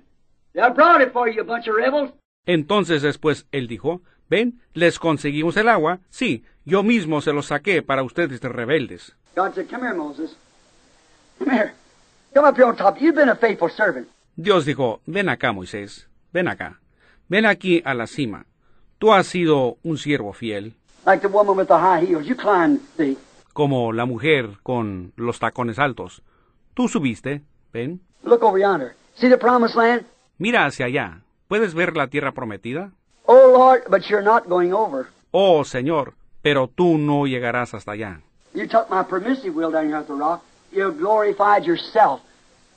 [0.55, 2.11] I brought it for you, you bunch of rebels.
[2.45, 7.81] Entonces después Él dijo, ven, les conseguimos el agua, sí, yo mismo se lo saqué
[7.83, 9.15] para ustedes rebeldes.
[9.35, 10.35] God said, Come here, Moses.
[11.39, 11.73] Come here.
[12.33, 12.97] Come up here on top.
[12.99, 14.07] You've been a faithful servant.
[14.35, 16.80] Dios dijo, ven acá, Moisés, ven acá,
[17.27, 18.45] ven aquí a la cima.
[18.97, 20.73] Tú has sido un siervo fiel,
[21.05, 22.25] Like the woman with the high heels.
[22.27, 23.17] You climbed, see.
[23.53, 26.21] como la mujer con los tacones altos.
[26.73, 27.41] Tú subiste,
[27.72, 28.95] ven, Look over yonder.
[29.16, 30.06] See the promised land?
[30.38, 31.22] mira hacia allá.
[31.48, 32.91] ¿Puedes ver la tierra prometida?
[33.25, 35.08] Oh, Lord, but you're not going over.
[35.32, 38.22] Oh, Señor, pero tú no llegarás hasta allá.
[38.53, 40.41] You took my permissive will down here at the rock.
[40.72, 42.22] You glorified yourself,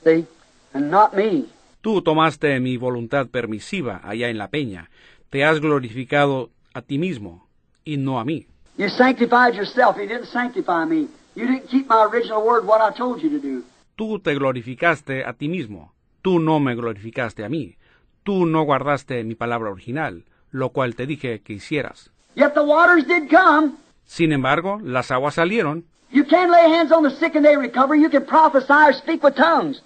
[0.03, 0.25] see,
[0.73, 1.47] and not me.
[1.81, 4.89] Tú tomaste mi voluntad permisiva allá en la peña.
[5.29, 7.47] Te has glorificado a ti mismo
[7.83, 8.47] y no a mí.
[8.77, 9.97] You sanctified yourself.
[9.97, 11.07] You didn't sanctify me.
[11.35, 13.63] You didn't keep my original word, what I told you to do.
[13.95, 15.93] Tú te glorificaste a ti mismo.
[16.21, 17.77] Tú no me glorificaste a mí.
[18.23, 22.11] Tú no guardaste mi palabra original, lo cual te dije que hicieras.
[22.35, 23.71] Yet the waters did come.
[24.05, 25.85] Sin embargo, las aguas salieron.
[26.11, 27.95] You can lay hands on the sick and they recover.
[27.95, 29.81] You can prophesy or speak with tongues.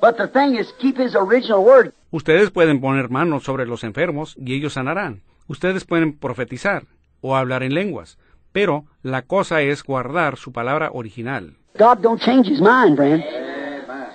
[0.00, 1.92] But the thing is, keep his original word.
[2.12, 5.22] Ustedes pueden poner manos sobre los enfermos y ellos sanarán.
[5.48, 6.84] Ustedes pueden profetizar
[7.20, 8.16] o hablar en lenguas.
[8.54, 11.56] Pero la cosa es guardar su palabra original.
[11.76, 13.24] God don't change his mind, friend.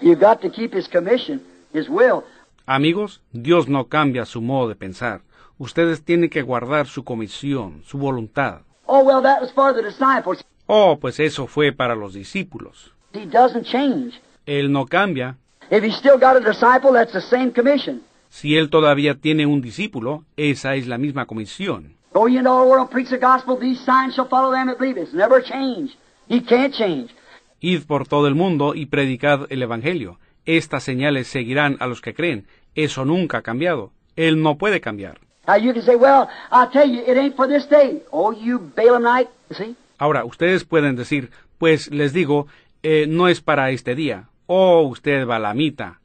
[0.01, 1.41] You've got to keep his commission,
[1.73, 2.23] his will.
[2.65, 5.23] Amigos, Dios no cambia su modo de pensar.
[5.57, 8.61] Ustedes tienen que guardar su comisión, su voluntad.
[8.85, 10.41] Oh, well, that was for the disciples.
[10.67, 12.93] Oh, pues eso fue para los discípulos.
[13.11, 14.21] He doesn't change.
[14.45, 15.35] Él no cambia.
[15.69, 18.03] If he's still got a disciple, that's the same commission.
[18.29, 21.98] Si él todavía tiene un discípulo, esa es la misma comisión.
[22.13, 23.57] Go ye into all the world, preach the gospel.
[23.57, 24.97] These signs shall follow them that believe.
[24.97, 25.95] It's never changed.
[26.27, 27.13] He can't change.
[27.61, 30.19] Id por todo el mundo y predicad el Evangelio.
[30.45, 32.47] Estas señales seguirán a los que creen.
[32.73, 33.91] Eso nunca ha cambiado.
[34.15, 35.19] Él no puede cambiar.
[35.47, 38.03] Now you can say, well, I'll tell you, it ain't for this day.
[38.11, 39.29] Oh, you Balaamite.
[39.51, 39.75] See?
[39.97, 42.47] Ahora, ustedes pueden decir, pues les digo,
[42.83, 44.29] eh, no es para este día.
[44.47, 45.99] Oh, usted balamita.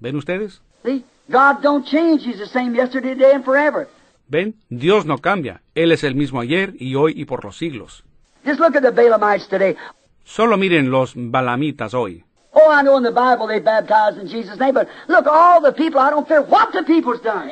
[0.00, 0.60] ¿Ven ustedes?
[0.84, 1.04] See?
[1.28, 2.24] God don't change.
[2.24, 3.86] He's the same yesterday, today, and forever.
[4.28, 4.56] ¿Ven?
[4.68, 5.62] Dios no cambia.
[5.74, 8.04] Él es el mismo ayer y hoy y por los siglos.
[8.44, 9.76] Just look at the Balaamites today.
[10.24, 12.24] Solo miren los balamitas hoy.
[12.52, 15.72] Oh, I know in the Bible they baptized in Jesus' name, but look, all the
[15.72, 17.50] people, I don't care what the people's done.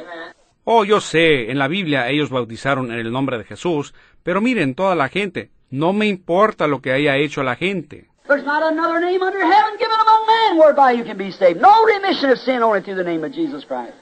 [0.65, 4.75] Oh, yo sé, en la Biblia ellos bautizaron en el nombre de Jesús, pero miren
[4.75, 5.51] toda la gente.
[5.71, 8.09] No me importa lo que haya hecho la gente.
[8.29, 11.61] There's not another name under heaven given among men whereby you can be saved.
[11.61, 13.95] No remission of sin only through the name of Jesus Christ.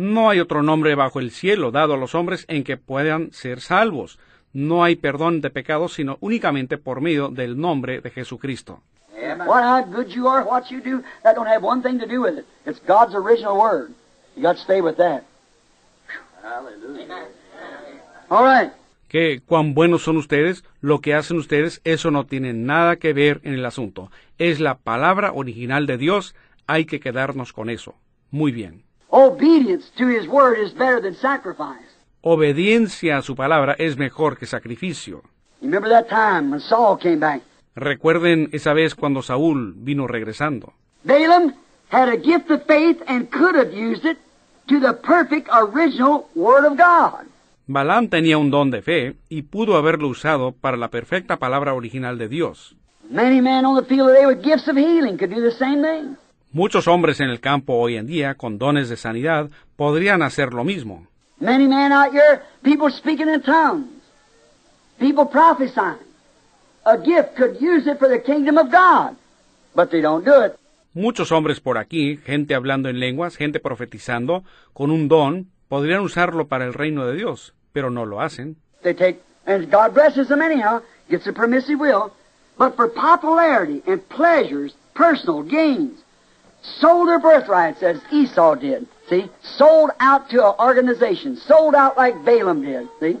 [0.00, 3.60] No hay otro nombre bajo el cielo dado a los hombres en que puedan ser
[3.60, 4.18] salvos.
[4.54, 8.80] No hay perdón de pecados sino únicamente por medio del nombre de Jesucristo.
[9.44, 12.22] What how good you are, what you do, that don't have one thing to do
[12.22, 12.46] with it.
[12.64, 13.90] It's God's original word.
[14.36, 15.24] You got to stay with that.
[16.42, 17.26] Hallelujah.
[18.30, 18.72] All right.
[19.06, 23.42] Que cuán buenos son ustedes, lo que hacen ustedes, eso no tiene nada que ver
[23.44, 24.10] en el asunto.
[24.38, 26.34] Es la palabra original de Dios,
[26.66, 27.96] hay que quedarnos con eso.
[28.30, 28.88] Muy bien.
[29.12, 31.86] Obedience to His word is better than sacrifice.
[32.22, 35.22] Obediencia a su palabra es mejor que sacrificio.
[35.60, 37.42] Remember that time when Saul came back?
[37.74, 40.74] Recuerden esa vez cuando Saúl vino regresando.
[41.02, 41.54] Balaam
[41.90, 44.18] had a gift of faith and could have used it
[44.68, 47.26] to the perfect original Word of God.
[47.66, 52.18] Balaam tenía un don de fe y pudo haberlo usado para la perfecta palabra original
[52.18, 52.76] de Dios.
[53.08, 56.16] Many men on the field today with gifts of healing could do the same thing.
[56.52, 60.64] Muchos hombres en el campo hoy en día con dones de sanidad podrían hacer lo
[60.64, 61.06] mismo.
[61.38, 63.86] Many men out here, people speaking in tongues,
[64.98, 65.98] people prophesying.
[66.84, 69.16] A gift could use it for the kingdom of God,
[69.76, 70.56] but they don't do it.
[70.92, 76.48] Muchos hombres por aquí, gente hablando en lenguas, gente profetizando, con un don, podrían usarlo
[76.48, 78.56] para el reino de Dios, pero no lo hacen.
[78.82, 82.10] They take, and God blesses them anyhow, gets a permissive will,
[82.58, 86.02] but for popularity and pleasures, personal gains,
[86.62, 88.86] sold their birthrights as Esau did.
[89.08, 92.88] See, sold out to an organization, sold out like Balaam did.
[93.00, 93.18] See.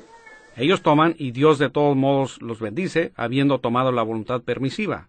[0.56, 5.08] Ellos toman y Dios de todos modos los bendice, habiendo tomado la voluntad permisiva.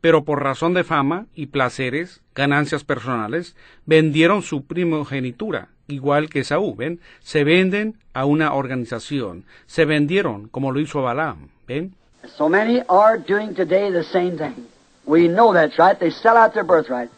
[0.00, 6.74] Pero por razón de fama y placeres, ganancias personales, vendieron su primogenitura, igual que Saúl,
[6.76, 7.00] ¿ven?
[7.20, 11.94] Se venden a una organización, se vendieron como lo hizo Balaam, ¿ven?
[12.36, 14.66] So many are doing today the same thing.
[15.04, 15.98] We know that's right.
[15.98, 17.10] They sell out their birthright.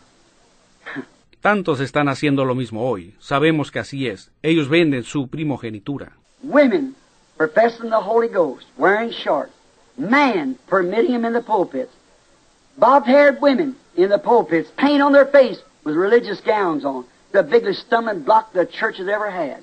[1.41, 3.15] Tantos están haciendo lo mismo hoy.
[3.19, 4.31] Sabemos que así es.
[4.43, 6.13] Ellos venden su primogenitura.
[6.43, 6.95] Women
[7.37, 9.53] professing the Holy Ghost, wearing shorts.
[9.97, 11.93] Man permitting them in the pulpits.
[12.77, 17.05] Bob-haired women in the pulpits, paint on their face with religious gowns on.
[17.33, 19.61] The biggest stumbling block the church has ever had.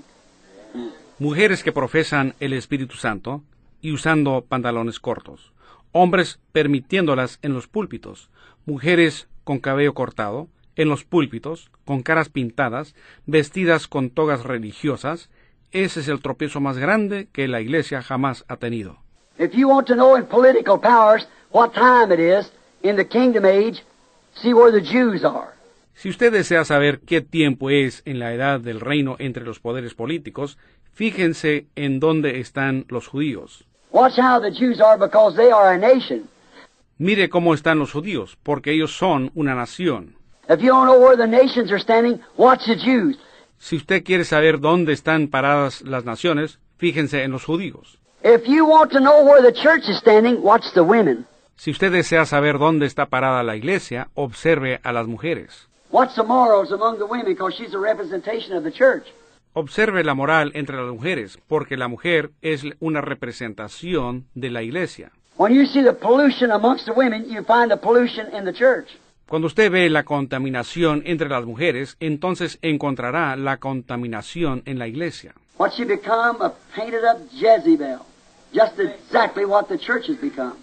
[1.19, 3.41] Mujeres que profesan el Espíritu Santo
[3.81, 5.51] y usando pantalones cortos.
[5.91, 8.29] hombres permitiéndolas en los púlpitos,
[8.65, 15.29] mujeres con cabello cortado, en los púlpitos, con caras pintadas, vestidas con togas religiosas,
[15.71, 18.99] ese es el tropiezo más grande que la Iglesia jamás ha tenido.
[19.37, 22.51] If you want to know in political powers what time it is
[22.83, 23.83] in the kingdom age,
[24.33, 25.57] see where the Jews are.
[25.93, 29.95] Si usted desea saber qué tiempo es en la edad del reino entre los poderes
[29.95, 30.57] políticos,
[30.93, 33.65] fíjense en dónde están los judíos.
[33.91, 36.29] Watch how the Jews are because they are a nation.
[36.99, 40.16] Mire cómo están los judíos, porque ellos son una nación.
[40.49, 43.17] If you don't know where the nations are standing, watch the Jews.
[43.59, 47.99] Si usted quiere saber dónde están paradas las naciones, fíjense en los judíos.
[48.23, 51.25] If you want to know where the church is standing, watch the women.
[51.57, 55.67] Si usted desea saber dónde está parada la iglesia, observe a las mujeres.
[55.91, 59.03] Watch the morals among the women because she's a representation of the church.
[59.53, 65.11] Observe la moral entre las mujeres, porque la mujer es una representación de la iglesia.
[65.35, 68.87] When you see the pollution amongst the women, you find the pollution in the church.
[69.27, 75.33] Cuando usted ve la contaminación entre las mujeres, entonces encontrará la contaminación en la iglesia.
[75.57, 77.99] What she become a painted up Jezebel.
[78.53, 80.55] Just exactly what the church has become.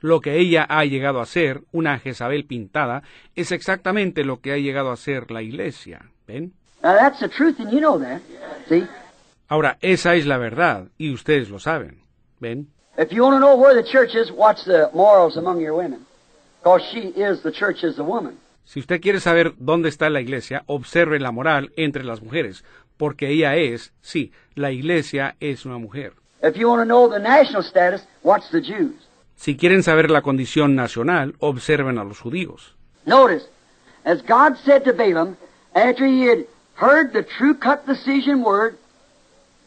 [0.00, 3.02] Lo que ella ha llegado a ser, una Jezabel pintada,
[3.34, 6.10] es exactamente lo que ha llegado a ser la iglesia.
[6.26, 6.52] ¿Ven?
[6.82, 8.20] Now that's the truth, and you know that.
[8.68, 8.86] See?
[9.48, 12.02] Ahora, esa es la verdad, y ustedes lo saben.
[12.38, 12.68] ¿Ven?
[12.98, 16.04] If you want to know where the church is, watch the morals among your women.
[18.64, 22.64] Si usted quiere saber dónde está la iglesia, observe la moral entre las mujeres,
[22.96, 26.14] porque ella es, sí, la iglesia es una mujer.
[26.42, 28.94] If you want to know the national status, watch the Jews.
[29.36, 32.74] Si quieren saber la condición nacional, observen a los judíos.
[33.06, 33.46] Notice,
[34.04, 35.36] as God said to Balaam,
[35.74, 38.76] after he had heard the true cut decision word,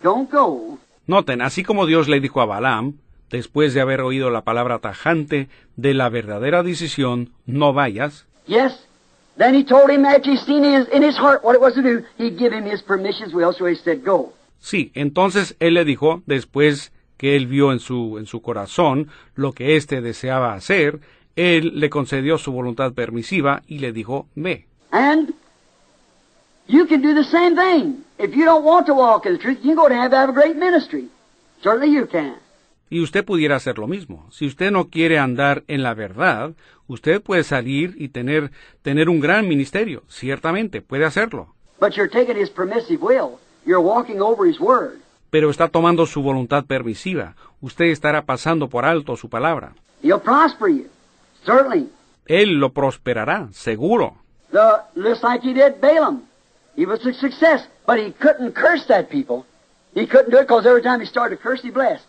[0.02, 4.44] don't go, Noten, así como Dios le dijo a Balaam, después de haber oído la
[4.44, 8.88] palabra tajante de la verdadera decisión, no vayas, yes,
[9.38, 11.82] then he told him after he seen his, in his heart what it was to
[11.82, 14.34] do, he'd give him his permission's will, so he said, go.
[14.60, 19.54] sí, entonces él le dijo, después que él vio en su, en su corazón lo
[19.54, 21.00] que éste deseaba hacer,
[21.36, 24.66] él le concedió su voluntad permisiva y le dijo, ve.
[24.92, 25.34] And
[26.68, 28.04] you can do the same thing.
[28.18, 30.30] If you don't want to walk in the truth, you can go to have, have
[30.30, 31.08] a great ministry.
[31.62, 32.36] Certainly you can.
[32.90, 34.28] Y usted pudiera hacer lo mismo.
[34.32, 36.54] Si usted no quiere andar en la verdad,
[36.88, 38.52] usted puede salir y tener,
[38.82, 40.04] tener un gran ministerio.
[40.08, 41.54] Ciertamente, puede hacerlo.
[41.80, 43.40] But you're taking his permissive will.
[43.66, 45.00] You're walking over his word.
[45.30, 47.36] Pero está tomando su voluntad permisiva.
[47.60, 49.74] Usted estará pasando por alto su palabra.
[50.02, 50.88] He'll prosper you.
[51.46, 51.90] Certainly.
[52.26, 54.16] Él lo prosperará, seguro.
[54.96, 56.24] Just like he did Balaam.
[56.76, 59.46] He was a success, but he couldn't curse that people.
[59.94, 62.06] He couldn't do it because every time he started to curse, he blessed.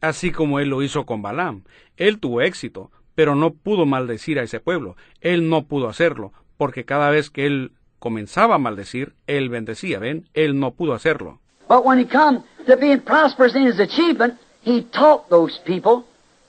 [0.00, 1.64] Así como él lo hizo con Balaam.
[1.96, 4.96] Él tuvo éxito, pero no pudo maldecir a ese pueblo.
[5.20, 10.28] Él no pudo hacerlo, porque cada vez que él comenzaba a maldecir, él bendecía, ¿ven?
[10.34, 11.40] Él no pudo hacerlo.
[11.68, 16.04] But when he come to being prosperous in his achievement, he taught those people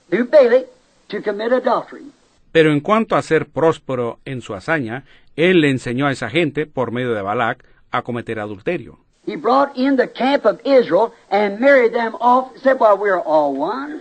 [0.08, 0.66] through Balak
[1.08, 2.12] to commit adultery.
[2.52, 5.04] Pero en cuanto a ser próspero en su hazaña,
[5.36, 8.98] él le enseñó a esa gente, por medio de Balac, a cometer adulterio.
[9.26, 12.56] He brought in the camp of Israel and married them off.
[12.62, 14.00] Said, "Well, we're all one.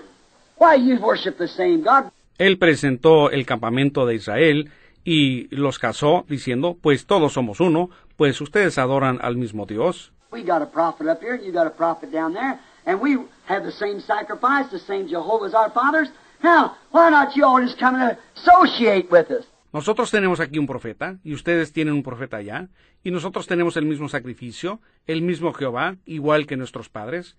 [0.57, 4.71] Why you worship the same God?" Él presentó el campamento de Israel
[5.03, 10.11] y los casó, diciendo, pues todos somos uno, pues ustedes adoran al mismo Dios.
[10.31, 13.17] We got a prophet up here, and you got a prophet down there, and we
[13.45, 16.09] have the same sacrifice, the same Jehovah as our fathers.
[16.43, 19.45] Now, why not you all just come and associate with us?
[19.71, 22.69] Nosotros tenemos aquí un profeta, y ustedes tienen un profeta allá,
[23.03, 27.35] y nosotros tenemos el mismo sacrificio, el mismo Jehová, igual que nuestros padres.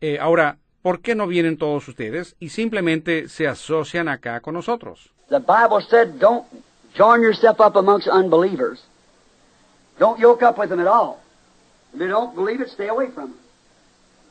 [0.00, 5.12] Eh, ahora, ¿por qué no vienen todos ustedes y simplemente se asocian acá con nosotros?
[5.28, 6.44] The Bible said, don't
[6.96, 8.82] join yourself up amongst unbelievers.
[9.98, 11.20] Don't yoke up with them at all.
[11.92, 13.38] If they don't believe it, stay away from them.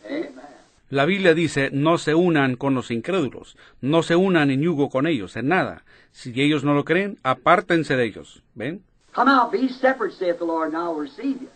[0.06, 0.58] Amen.
[0.90, 5.06] La Biblia dice, no se unan con los incrédulos, no se unan en yugo con
[5.06, 5.84] ellos, en nada.
[6.11, 8.42] Si ellos no lo creen, apártense de ellos.
[8.56, 8.82] ¿Ven?
[9.14, 11.50] Come out, be separate, saith the Lord, and I will receive you.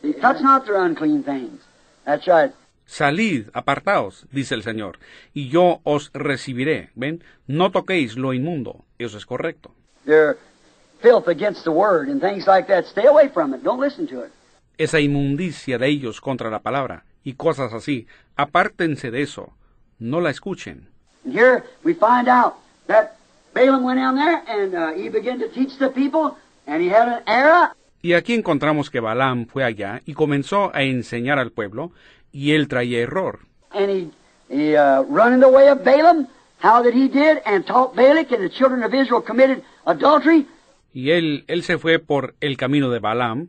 [0.00, 1.60] See, touch not their unclean things.
[2.06, 2.52] That's right.
[2.86, 4.98] Salid, apartaos, dice el Señor,
[5.34, 6.90] y yo os recibiré.
[6.94, 7.22] ¿Ven?
[7.46, 8.86] No toquéis lo inmundo.
[8.98, 9.74] Eso es correcto.
[10.06, 10.38] Their
[11.02, 12.86] filth against the word and things like that.
[12.86, 13.62] Stay away from it.
[13.62, 14.32] Don't listen to it.
[14.78, 19.52] Esa inmundicia de ellos contra la palabra y cosas así, apártense de eso.
[19.98, 20.88] No la escuchen.
[21.26, 22.54] Here we find out
[22.86, 23.18] that
[23.52, 27.06] Balaam went down there and uh, he began to teach the people, and he had
[27.06, 27.74] an error.
[28.00, 31.92] Y aquí encontramos que Balaam fue allá y comenzó a enseñar al pueblo,
[32.32, 33.40] y él traía error.
[33.72, 34.10] And he
[34.48, 36.28] he uh, run in the way of Balaam,
[36.62, 40.46] how that he did, and taught Balak, and the children of Israel committed adultery.
[40.94, 43.48] Y él, él se fue por el camino de Balaam,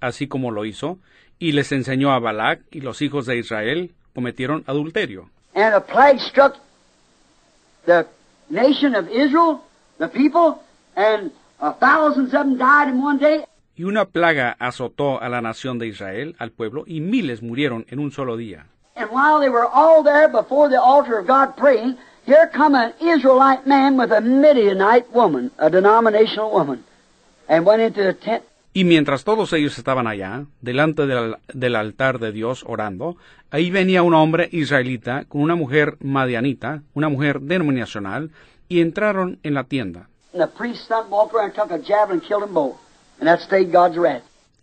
[0.00, 0.98] así como lo hizo,
[1.40, 5.28] y les enseñó a Balac, y los hijos de Israel cometieron adulterio.
[5.54, 6.54] And a plague struck
[7.86, 8.06] the
[8.48, 9.62] nation of Israel,
[9.98, 10.62] the people,
[10.94, 13.44] and uh, thousands of them died in one day.
[13.74, 17.98] Y una plaga azotó a la nación de Israel, al pueblo, y miles murieron en
[17.98, 18.66] un solo día.
[18.94, 21.96] And while they were all there before the altar of God praying,
[22.26, 26.84] here come an Israelite man with a Midianite woman, a denominational woman,
[27.48, 28.44] and went into the tent.
[28.72, 33.16] Y mientras todos ellos estaban allá, delante del, del altar de Dios orando,
[33.50, 38.30] ahí venía un hombre israelita con una mujer madianita, una mujer denominacional,
[38.68, 40.08] y entraron en la tienda.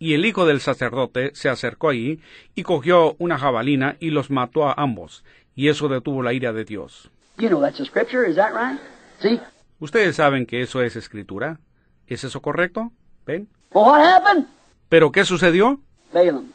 [0.00, 2.20] Y el hijo del sacerdote se acercó allí
[2.54, 6.64] y cogió una jabalina y los mató a ambos, y eso detuvo la ira de
[6.64, 7.10] Dios.
[7.36, 8.80] You know that's a scripture, is that right?
[9.80, 11.60] Ustedes saben que eso es escritura.
[12.06, 12.90] ¿Es eso correcto?
[13.26, 13.48] ¿Ven?
[13.72, 14.46] Well, what happened?
[14.88, 15.78] ¿Pero qué sucedió?
[16.12, 16.52] Balaam.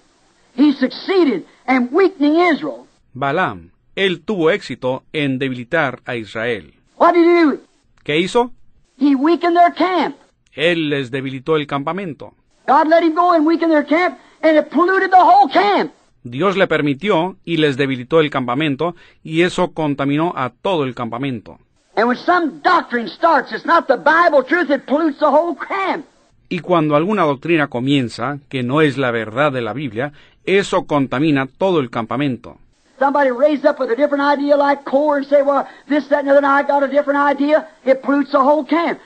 [0.56, 2.85] He succeeded in weakening Israel.
[3.14, 3.72] Balaam.
[3.95, 6.74] Él tuvo éxito en debilitar a Israel.
[6.98, 7.59] What did he do?
[8.03, 8.51] ¿Qué hizo?
[8.98, 10.16] He weakened their camp.
[10.53, 12.33] Él les debilitó el campamento.
[12.67, 15.92] God let him go and weaken their camp, and it polluted the whole camp.
[16.24, 21.59] Dios le permitió y les debilitó el campamento, y eso contaminó a todo el campamento.
[21.95, 26.06] And when some doctrine starts, it's not the Bible truth, it pollutes the whole camp.
[26.53, 30.14] Y cuando alguna doctrina comienza, que no es la verdad de la Biblia,
[30.45, 32.59] eso contamina todo el campamento.
[32.99, 36.27] Somebody raised up with a different idea like core and say, well, this, that, and
[36.27, 38.99] the other, and I got a different idea, it pollutes the whole camp.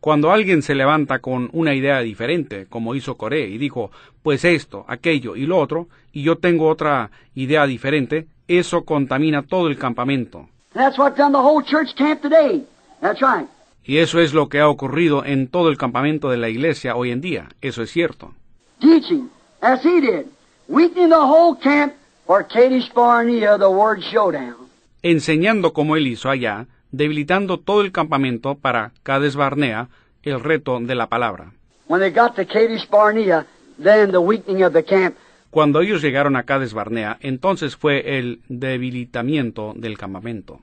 [0.00, 3.90] Cuando alguien se levanta con una idea diferente, como hizo Coré, y dijo,
[4.22, 9.68] pues esto, aquello y lo otro, y yo tengo otra idea diferente, eso contamina todo
[9.68, 10.48] el campamento.
[10.72, 12.64] That's what done the whole church camp today.
[13.02, 13.46] That's right.
[13.84, 17.10] Y eso es lo que ha ocurrido en todo el campamento de la iglesia hoy
[17.10, 18.32] en día, eso es cierto.
[18.80, 19.28] Teaching,
[19.60, 20.26] as he did,
[20.68, 21.92] weakening the whole camp
[22.26, 24.56] for Kadesh Barnea, the word showdown.
[25.02, 29.88] Enseñando como él hizo allá, debilitando todo el campamento para Cades Barnea,
[30.22, 31.52] el reto de la palabra.
[31.86, 33.46] When they got to Kadesh Barnea,
[33.82, 35.16] then the weakening of the camp.
[35.50, 40.60] Cuando ellos llegaron a Cades Barnea, entonces fue el debilitamiento del campamento.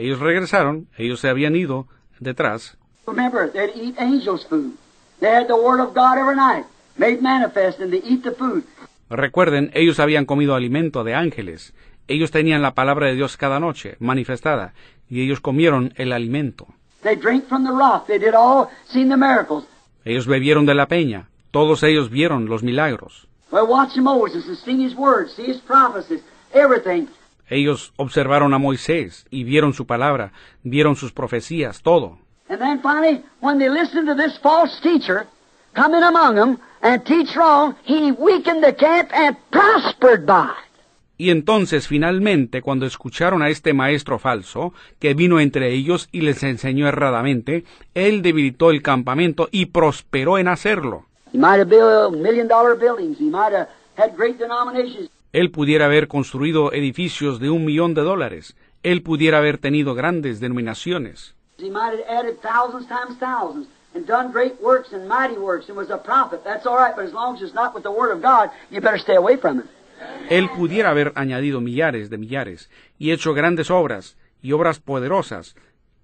[0.00, 1.86] Ellos regresaron, ellos se habían ido
[2.20, 2.78] detrás.
[3.06, 4.72] Remember, they'd eat angels' food.
[5.20, 6.64] They had the word of God every night,
[6.96, 8.64] made manifest, and they eat the food.
[9.10, 11.74] Recuerden, ellos habían comido alimento de ángeles.
[12.08, 14.72] Ellos tenían la palabra de Dios cada noche, manifestada,
[15.10, 16.66] y ellos comieron el alimento.
[17.02, 18.06] They drank from the rock.
[18.06, 19.66] They did all, seen the miracles.
[20.06, 21.28] Ellos bebieron de la peña.
[21.50, 23.28] Todos ellos vieron los milagros.
[23.52, 26.22] Well, watching Moses and seen his words, see his prophecies,
[26.54, 27.08] everything.
[27.50, 32.18] Ellos observaron a Moisés y vieron su palabra, vieron sus profecías, todo.
[32.48, 35.26] And then finally, when they listened to this false teacher
[35.74, 40.70] come in among them and teach wrong, he weakened the camp and prospered by it.
[41.18, 46.42] Y entonces finalmente, cuando escucharon a este maestro falso, que vino entre ellos y les
[46.42, 47.64] enseñó erradamente,
[47.94, 51.04] él debilitó el campamento y prosperó en hacerlo.
[51.32, 53.18] He might have built million dollar buildings.
[53.18, 55.10] He might have had great denominations.
[55.32, 58.56] Él pudiera haber construido edificios de un millón de dólares.
[58.82, 61.34] Él pudiera haber tenido grandes denominaciones.
[61.58, 65.76] He might have added thousands times thousands and done great works and mighty works and
[65.76, 66.42] was a prophet.
[66.42, 68.80] That's all right, but as long as it's not with the Word of God, you
[68.80, 69.66] better stay away from it.
[70.30, 75.54] Él pudiera haber añadido millares de millares y hecho grandes obras y obras poderosas,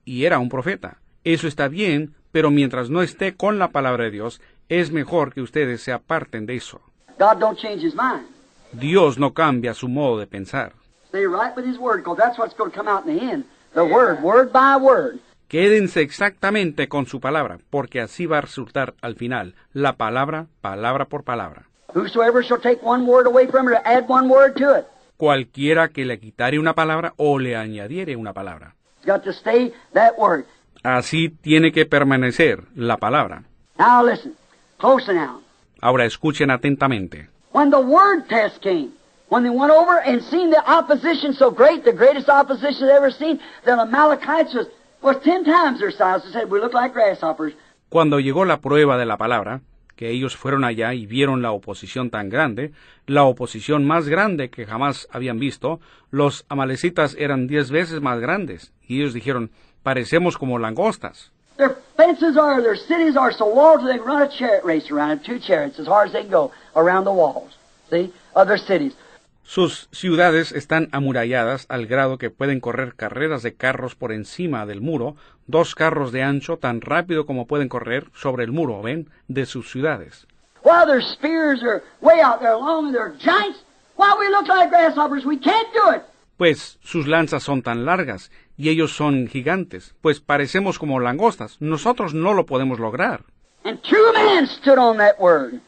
[0.05, 0.99] y era un profeta.
[1.25, 5.41] Eso está bien, pero mientras no esté con la palabra de Dios, es mejor que
[5.41, 6.83] ustedes se aparten de eso.
[7.19, 8.36] God don't change His mind.
[8.73, 10.73] Dios no cambia su modo de pensar.
[11.09, 13.45] Stay right with His Word, because that's what's going to come out in the end.
[13.75, 15.19] The Word, word by word.
[15.49, 21.05] Quédense exactamente con su palabra, porque así va a resultar al final la palabra, palabra
[21.05, 21.67] por palabra.
[21.95, 24.87] Whosoever shall take one word away from it or add one word to it,
[25.17, 28.75] Cualquiera que le quitare una palabra o le añadiere una palabra.
[28.99, 30.45] it's got to stay that word.
[30.83, 33.45] Así tiene que permanecer la palabra.
[33.79, 34.35] Now listen,
[34.79, 35.43] close now.
[35.81, 37.29] Ahora escuchen atentamente.
[37.57, 38.93] When the word test came,
[39.31, 43.11] when they went over and seen the opposition so great, the greatest opposition they ever
[43.11, 44.67] seen, the Amalekites was,
[45.01, 46.23] was ten times their size.
[46.25, 47.55] They said, we look like grasshoppers.
[47.89, 49.63] Cuando llegó la prueba de la palabra,
[49.97, 52.73] que ellos fueron allá y vieron la oposición tan grande,
[53.07, 58.75] la oposición más grande que jamás habían visto, los amalecitas eran diez veces más grandes,
[58.87, 59.51] y ellos dijeron,
[59.83, 61.33] parecemos como langostas.
[61.57, 65.13] Their fences are, their cities are so walled they can run a chariot race around
[65.13, 67.53] it, two chariots as hard as they can go around the walls,
[67.91, 68.95] see, of their cities.
[69.43, 74.81] Sus ciudades están amuralladas al grado que pueden correr carreras de carros por encima del
[74.81, 75.15] muro,
[75.47, 79.71] dos carros de ancho tan rápido como pueden correr sobre el muro, ven, de sus
[79.71, 80.27] ciudades.
[80.63, 83.61] While their spears are way out there long and they're giants,
[83.95, 86.03] while we look like grasshoppers, we can't do it.
[86.37, 91.57] Pues sus lanzas son tan largas y ellos son gigantes, pues parecemos como langostas.
[91.61, 93.25] Nosotros no lo podemos lograr.
[93.65, 95.61] And two men stood on that word.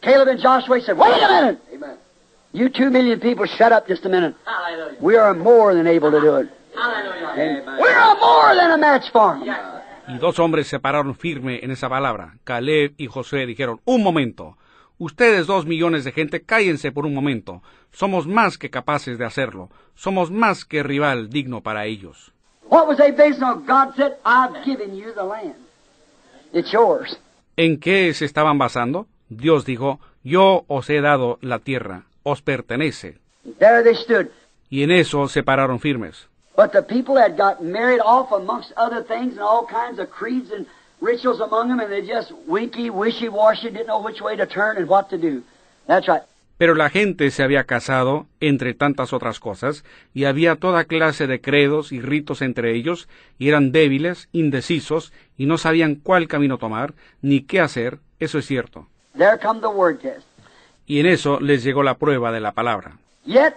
[0.00, 1.60] Caleb and Joshua said, Wait a minute!
[1.74, 1.96] Amen.
[2.52, 4.34] You two million people, shut up just a minute.
[4.44, 4.98] Hallelujah.
[5.00, 6.48] We are more than able to do it.
[6.74, 7.64] Hallelujah.
[7.80, 9.54] We are more than a match for them.
[10.08, 12.34] Y dos hombres se pararon firme en esa palabra.
[12.44, 14.56] Caleb y Josué dijeron, un momento.
[15.02, 17.60] Ustedes dos millones de gente, cállense por un momento.
[17.90, 19.68] Somos más que capaces de hacerlo.
[19.96, 22.30] Somos más que rival digno para ellos.
[22.70, 23.66] What was they based on?
[23.66, 25.56] God said, I've given you the land.
[26.52, 27.18] It's yours.
[27.56, 29.08] ¿En qué se estaban basando?
[29.28, 33.18] Dios dijo, yo os he dado la tierra, os pertenece.
[33.58, 34.28] There they stood.
[34.70, 36.28] Y en eso se pararon firmes.
[36.56, 40.52] But the people had got married off amongst other things and all kinds of creeds
[40.52, 40.64] and
[41.02, 44.88] rituals among them, and they just winky, wishy-washy, didn't know which way to turn and
[44.88, 45.42] what to do.
[45.86, 46.22] That's right.
[46.58, 51.40] Pero la gente se había casado, entre tantas otras cosas, y había toda clase de
[51.40, 56.94] credos y ritos entre ellos, y eran débiles, indecisos, y no sabían cuál camino tomar,
[57.20, 58.86] ni qué hacer, eso es cierto.
[59.18, 60.24] There come the word test.
[60.86, 62.92] Y en eso les llegó la prueba de la palabra.
[63.24, 63.54] Yet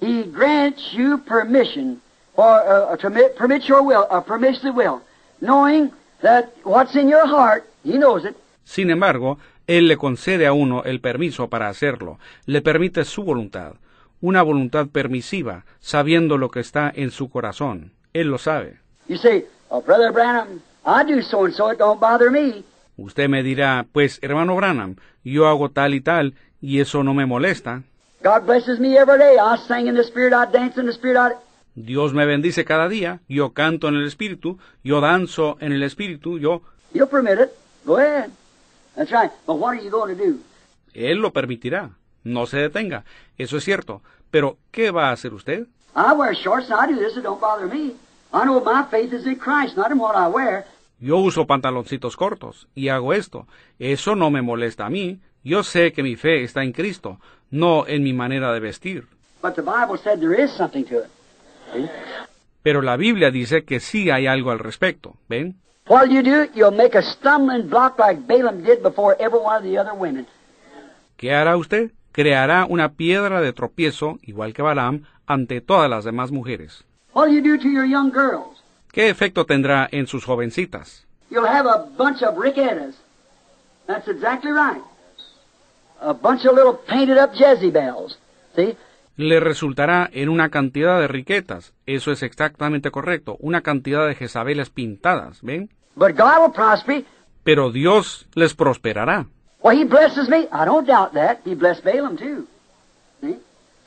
[0.00, 2.00] he grants you permission
[2.34, 5.02] for uh, to permit, permit your will, uh, permits the will,
[5.40, 5.90] knowing
[6.22, 8.36] that what's in your heart, he knows it.
[8.64, 13.74] Sin embargo, Él le concede a uno el permiso para hacerlo, le permite su voluntad,
[14.20, 17.92] una voluntad permisiva, sabiendo lo que está en su corazón.
[18.12, 18.78] Él lo sabe.
[19.08, 22.64] You say, oh, Brother Branham, I do so and so, it don't bother me.
[22.96, 27.26] Usted me dirá, pues, hermano Branham, yo hago tal y tal, y eso no me
[27.26, 27.82] molesta.
[28.22, 29.36] God blesses me every day.
[29.36, 31.45] I sing in the Spirit, I dance in the Spirit, I...
[31.76, 36.38] Dios me bendice cada día, yo canto en el Espíritu, yo danzo en el Espíritu,
[36.38, 36.62] yo...
[36.94, 37.50] He'll permit it.
[37.84, 38.30] Go ahead.
[38.96, 39.30] That's right.
[39.46, 40.38] But what are you going to do?
[40.94, 41.90] Él lo permitirá.
[42.24, 43.04] No se detenga.
[43.36, 44.00] Eso es cierto.
[44.30, 45.66] Pero, ¿qué va a hacer usted?
[45.94, 47.94] I wear shorts and I do this, it don't bother me.
[48.32, 50.64] I know my faith is in Christ, not in what I wear.
[50.98, 53.46] Yo uso pantaloncitos cortos y hago esto.
[53.78, 55.20] Eso no me molesta a mí.
[55.44, 59.06] Yo sé que mi fe está en Cristo, no en mi manera de vestir.
[59.42, 61.10] But the Bible said there is something to it.
[61.72, 61.88] See?
[62.62, 65.16] Pero la Biblia dice que sí hay algo al respecto.
[65.28, 65.56] ¿Ven?
[65.88, 66.50] What'll you do?
[66.54, 70.26] You'll make a stumbling block like Balaam did before every one of the other women.
[71.16, 71.92] ¿Qué hará usted?
[72.12, 76.84] Creará una piedra de tropiezo, igual que Balaam, ante todas las demás mujeres.
[77.14, 78.62] What'll you do to your young girls?
[78.92, 81.06] ¿Qué efecto tendrá en sus jovencitas?
[81.30, 82.94] You'll have a bunch of Rickettas.
[83.86, 84.82] That's exactly right.
[86.00, 88.18] A bunch of little painted up Jezebels.
[88.54, 88.76] See?
[89.16, 91.72] Le resultará en una cantidad de riquetas.
[91.86, 93.36] Eso es exactamente correcto.
[93.40, 95.40] Una cantidad de Jezabeles pintadas.
[95.42, 95.70] ¿Ven?
[95.94, 97.04] But God will prosper.
[97.42, 99.26] Pero Dios les prosperará.
[99.62, 100.40] Well, He blesses me.
[100.52, 101.38] I don't doubt that.
[101.46, 102.46] He blessed Balaam too.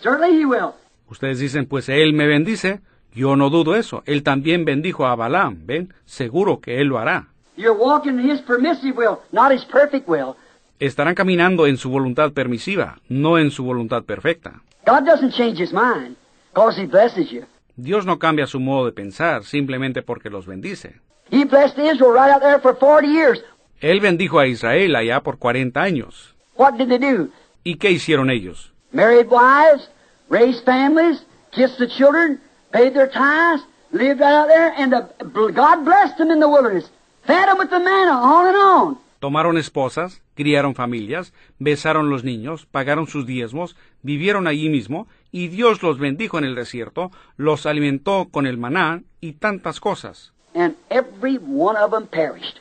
[0.01, 0.73] Certainly He will.
[1.07, 2.81] Ustedes dicen, pues Él me bendice.
[3.13, 4.01] Yo no dudo eso.
[4.05, 5.65] Él también bendijo a Balaam.
[5.65, 5.93] ¿Ven?
[6.05, 7.27] Seguro que Él lo hará.
[7.55, 10.35] You're walking in His permissive will, not His perfect will.
[10.79, 14.61] Estarán caminando en su voluntad permisiva, no en su voluntad perfecta.
[14.85, 16.15] God doesn't change His mind
[16.53, 17.45] because He blesses you.
[17.75, 20.99] Dios no cambia su modo de pensar simplemente porque los bendice.
[21.31, 23.39] He blessed Israel right out there for 40 years.
[23.81, 26.35] Él bendijo a Israel allá por 40 años.
[26.55, 27.29] What did they do?
[27.63, 28.73] ¿Y qué hicieron ellos?
[28.91, 29.89] Married wives,
[30.29, 32.41] raised families, kissed the children,
[32.71, 36.89] paid their tithes, lived right out there, and the, God blessed them in the wilderness.
[37.25, 38.97] Fed them with the manna, on and on.
[39.19, 45.83] Tomaron esposas, criaron familias, besaron los niños, pagaron sus diezmos, vivieron allí mismo, y Dios
[45.83, 50.33] los bendijo en el desierto, los alimentó con el maná y tantas cosas.
[50.55, 52.59] And every one of them perished.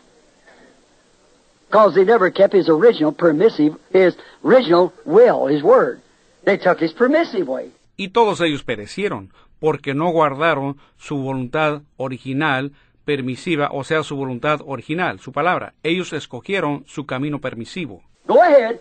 [1.69, 6.01] Because they never kept his original permissive, his original will, his word.
[6.45, 7.73] They took his permissive way.
[7.97, 12.73] Y todos ellos perecieron, porque no guardaron su voluntad original,
[13.05, 15.75] permisiva, o sea, su voluntad original, su palabra.
[15.83, 18.03] Ellos escogieron su camino permisivo.
[18.27, 18.79] Go ahead.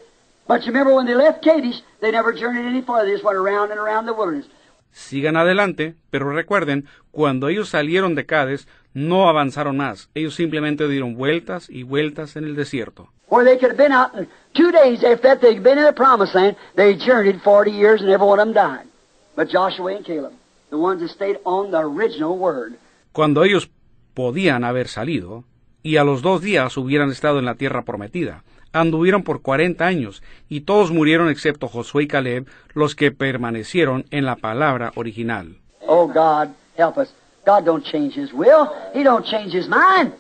[0.48, 2.82] But you remember when they left Kadesh, they never journeyed any.
[2.82, 4.48] They just went around and around the wilderness.
[4.94, 10.10] Sigan adelante, pero recuerden, cuando ellos salieron de Cádiz, no avanzaron más.
[10.16, 13.10] Ellos simplemente dieron vueltas y vueltas en el desierto.
[13.30, 15.94] Where they could have been out in two days after that they'd been in the
[15.94, 18.88] promised land, they journeyed 40 years and every one of them died.
[19.36, 20.34] But Joshua and Caleb,
[20.72, 22.80] the ones that stayed on the original word.
[23.12, 23.70] Cuando ellos
[24.14, 25.44] podían haber salido,
[25.84, 28.44] y a los dos días hubieran estado en la tierra prometida,
[28.78, 34.24] Anduvieron por cuarenta años, y todos murieron excepto Josué y Caleb, los que permanecieron en
[34.24, 35.58] la palabra original.
[35.88, 37.12] Oh, God, help us.
[37.44, 38.70] God don't change His will.
[38.94, 40.14] He don't change His mind.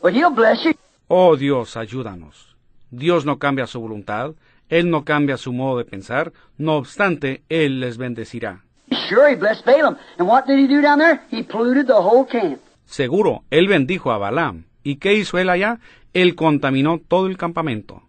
[0.00, 0.72] But He'll bless you.
[1.08, 2.56] Oh Dios, ayúdanos.
[2.90, 4.32] Dios no cambia su voluntad,
[4.70, 8.62] Él no cambia su modo de pensar, no obstante, Él les bendecirá.
[9.08, 9.98] Sure, He blessed Balaam.
[10.18, 11.20] And what did He do down there?
[11.30, 12.58] He polluted the whole camp.
[12.86, 14.64] Seguro, Él bendijo a Balaam.
[14.84, 15.78] ¿Y qué hizo él allá?
[16.12, 18.02] Él contaminó todo el campamento.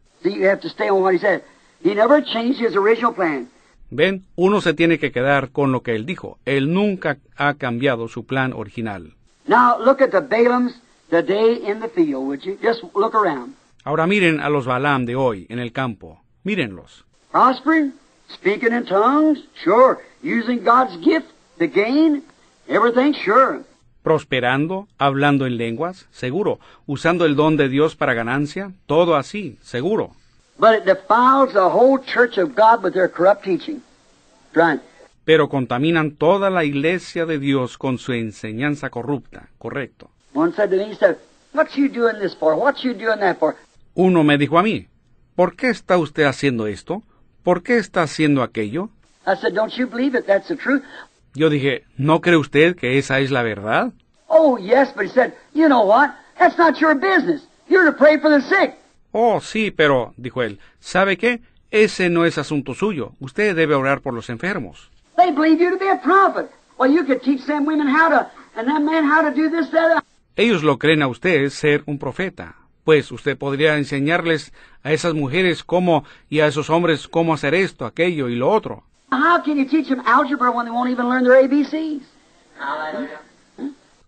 [3.90, 6.38] Ven, uno se tiene que quedar con lo que él dijo.
[6.46, 9.14] Él nunca ha cambiado su plan original.
[9.46, 10.74] Now, look at the Balaams
[11.10, 12.58] today in the field, would you?
[12.62, 13.56] Just look around.
[13.84, 16.22] Ahora miren a los Balaam de hoy en el campo.
[16.44, 17.04] Mírenlos.
[17.32, 17.94] Prospering,
[18.30, 19.98] speaking in tongues, sure.
[20.24, 21.28] Using God's gift
[21.60, 22.24] to gain,
[22.70, 23.64] everything, sure.
[24.04, 26.60] Prosperando, hablando en lenguas, seguro.
[26.86, 30.12] Usando el don de Dios para ganancia, todo así, seguro.
[30.60, 33.82] But it defiles the whole church of God with their corrupt teaching.
[34.54, 34.82] Right.
[35.26, 40.10] Pero contaminan toda la iglesia de Dios con su enseñanza corrupta, correcto.
[43.96, 44.88] Uno me dijo a mí,
[45.36, 47.04] ¿por qué está usted haciendo esto?
[47.44, 48.90] ¿Por qué está haciendo aquello?
[49.26, 50.26] I said, Don't you believe it?
[50.26, 50.84] That's the truth.
[51.36, 53.92] Yo dije, ¿no cree usted que esa es la verdad?
[54.28, 56.12] Oh, yes, but he said, You know what?
[56.38, 57.48] That's not your business.
[57.68, 58.76] You're to pray for the sick.
[59.12, 61.42] Oh, sí, pero, dijo él, ¿sabe qué?
[61.72, 63.14] Ese no es asunto suyo.
[63.20, 64.90] Usted debe orar por los enfermos.
[65.18, 66.50] They believe you to be a prophet.
[66.78, 69.70] Well, you could teach them women how to, and that man how to do this,
[69.72, 70.04] that.
[70.36, 72.56] Ellos lo creen a usted ser un profeta.
[72.84, 74.52] Pues usted podría enseñarles
[74.84, 78.84] a esas mujeres cómo y a esos hombres cómo hacer esto, aquello y lo otro.
[79.14, 82.02] How can you teach them algebra when they won't even learn their ABCs?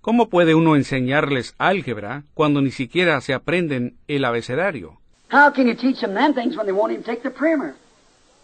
[0.02, 5.00] ¿Cómo puede uno enseñarles álgebra cuando ni siquiera se aprenden el abecedario?
[5.32, 7.74] How can you teach them them things when they won't even take the primer?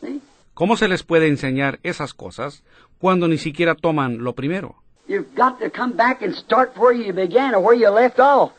[0.02, 0.22] See?
[0.54, 2.64] ¿Cómo se les puede enseñar esas cosas
[3.00, 4.76] cuando ni siquiera toman lo primero?
[5.08, 8.52] You've got to come back and start where you began or where you left off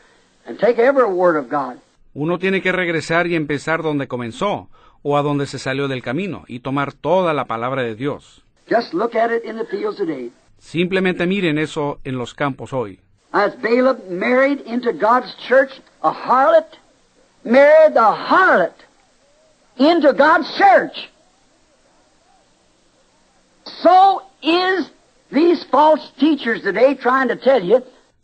[0.45, 1.77] and take every word of God.
[2.13, 4.69] Uno tiene que regresar y empezar donde comenzó
[5.03, 8.41] o a donde se salió del camino y tomar toda la palabra de Dios.
[8.69, 10.31] Just look at it in the fields today.
[10.57, 12.99] Simplemente miren eso en los campos hoy.
[13.33, 16.67] As Balaam married into God's church a harlot,
[17.43, 18.73] married the harlot
[19.77, 21.09] into God's church.
[23.65, 24.89] So is
[25.31, 27.83] these false teachers today trying to tell you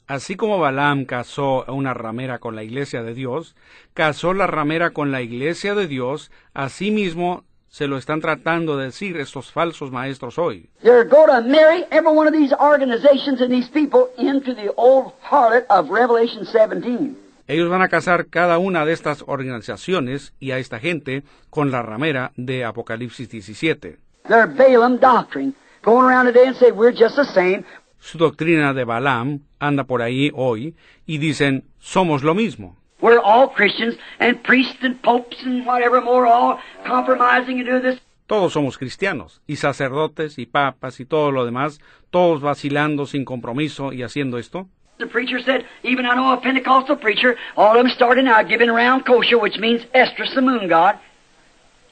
[0.09, 3.55] Así como Balaam casó a una ramera con la iglesia de Dios,
[3.93, 9.17] casó la ramera con la iglesia de Dios, asimismo se lo están tratando de decir
[9.17, 10.67] estos falsos maestros hoy.
[10.81, 15.13] they're going to marry every one of these organizations and these people into the old
[15.21, 17.15] harlot of Revelation 17.
[17.45, 21.21] Ellos van a casar cada una de estas organizaciones y a esta gente
[21.51, 23.99] con la ramera de Apocalipsis 17.
[24.27, 25.53] Their Balaam doctrine.
[25.81, 27.63] Going around today and say we're just the same.
[27.99, 32.77] Su doctrina de Balaam anda por ahí hoy y dicen, somos lo mismo.
[33.01, 38.01] We're all Christians and priests and popes and whatever more, all compromising and this.
[38.27, 41.79] Todos somos cristianos, y sacerdotes, y papas, y todo lo demás,
[42.11, 44.67] todos vacilando sin compromiso y haciendo esto.
[44.99, 48.69] The preacher said, even I know a Pentecostal preacher, all of them starting out giving
[48.69, 50.99] around kosher, which means estrus, the moon god,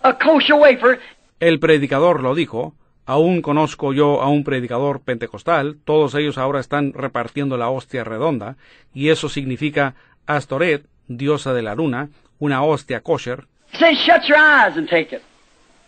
[0.03, 0.99] a kosher wafer.
[1.39, 2.75] El predicador lo dijo,
[3.07, 8.57] aún conozco yo a un predicador pentecostal, todos ellos ahora están repartiendo la hostia redonda,
[8.93, 9.95] y eso significa
[10.27, 13.47] Astoret, diosa de la luna, una hostia kosher.
[13.73, 15.21] Says, shut your eyes and take it.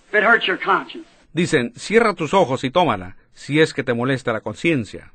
[0.07, 1.07] If it hurts your conscience.
[1.33, 5.11] Dicen, cierra tus ojos y tómala, si es que te molesta la conciencia.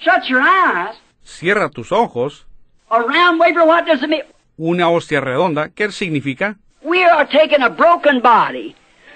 [0.00, 0.96] Shut your eyes.
[1.22, 2.46] Cierra tus ojos,
[2.88, 4.22] A round wafer, what does it mean?
[4.56, 6.56] una hostia redonda, ¿qué significa?
[6.82, 8.74] We are taking a broken body.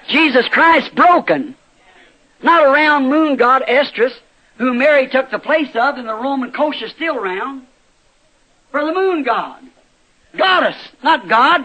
[0.09, 1.57] Jesus Christ broken.
[2.45, 4.13] Not a round moon god Estrus,
[4.59, 7.63] who Mary took the place of and the Roman kosher still round.
[8.71, 9.63] For the moon god.
[10.37, 11.63] Goddess, not God.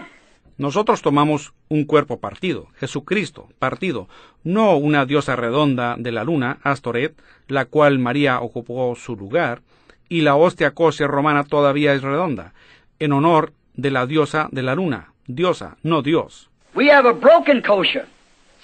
[0.56, 4.08] Nosotros tomamos un cuerpo partido, Jesucristo partido,
[4.42, 7.14] no una diosa redonda de la luna, Astoret,
[7.48, 9.60] la cual María ocupó su lugar,
[10.08, 12.54] y la hostia kosher romana todavía es redonda,
[12.98, 16.48] en honor de la diosa de la luna, diosa, no Dios.
[16.74, 18.06] We have a broken kosher.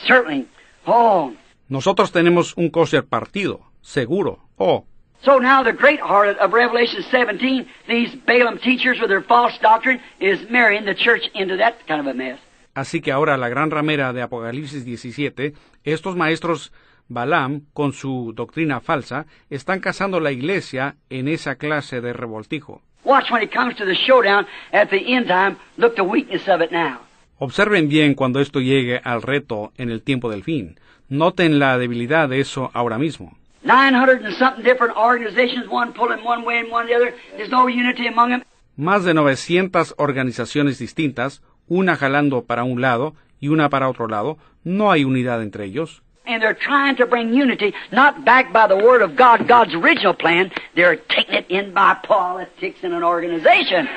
[0.07, 0.47] Certainly.
[0.87, 1.33] Oh.
[1.69, 4.39] Nosotros tenemos un kosher partido, seguro.
[4.57, 4.85] Oh,
[5.25, 10.01] So now the great harlot of Revelation 17, these Balaam teachers with their false doctrine,
[10.21, 12.39] is marrying the church into that kind of a mess.
[12.75, 15.55] Así que ahora la gran ramera de Apocalipsis 17,
[15.85, 16.73] estos maestros
[17.09, 22.83] Balaam, con su doctrina falsa, están casando la iglesia en esa clase de revoltijo.
[23.05, 25.57] Watch when it comes to the showdown at the end time.
[25.77, 27.06] Look the weakness of it now.
[27.39, 30.79] Observen bien cuando esto llegue al reto en el tiempo del fin.
[31.09, 33.37] Noten la debilidad de eso ahora mismo.
[33.63, 37.15] 900 and something different organizations, one pulling one way and one the other.
[37.37, 38.43] There's no unity among them.
[38.77, 44.39] Más de 900 organizaciones distintas, una jalando para un lado y una para otro lado,
[44.65, 46.03] no hay unidad entre ellos.
[46.27, 50.15] And they're trying to bring unity, not backed by the Word of God, God's original
[50.15, 50.51] plan.
[50.75, 53.89] They're taking it in by politics and an organization.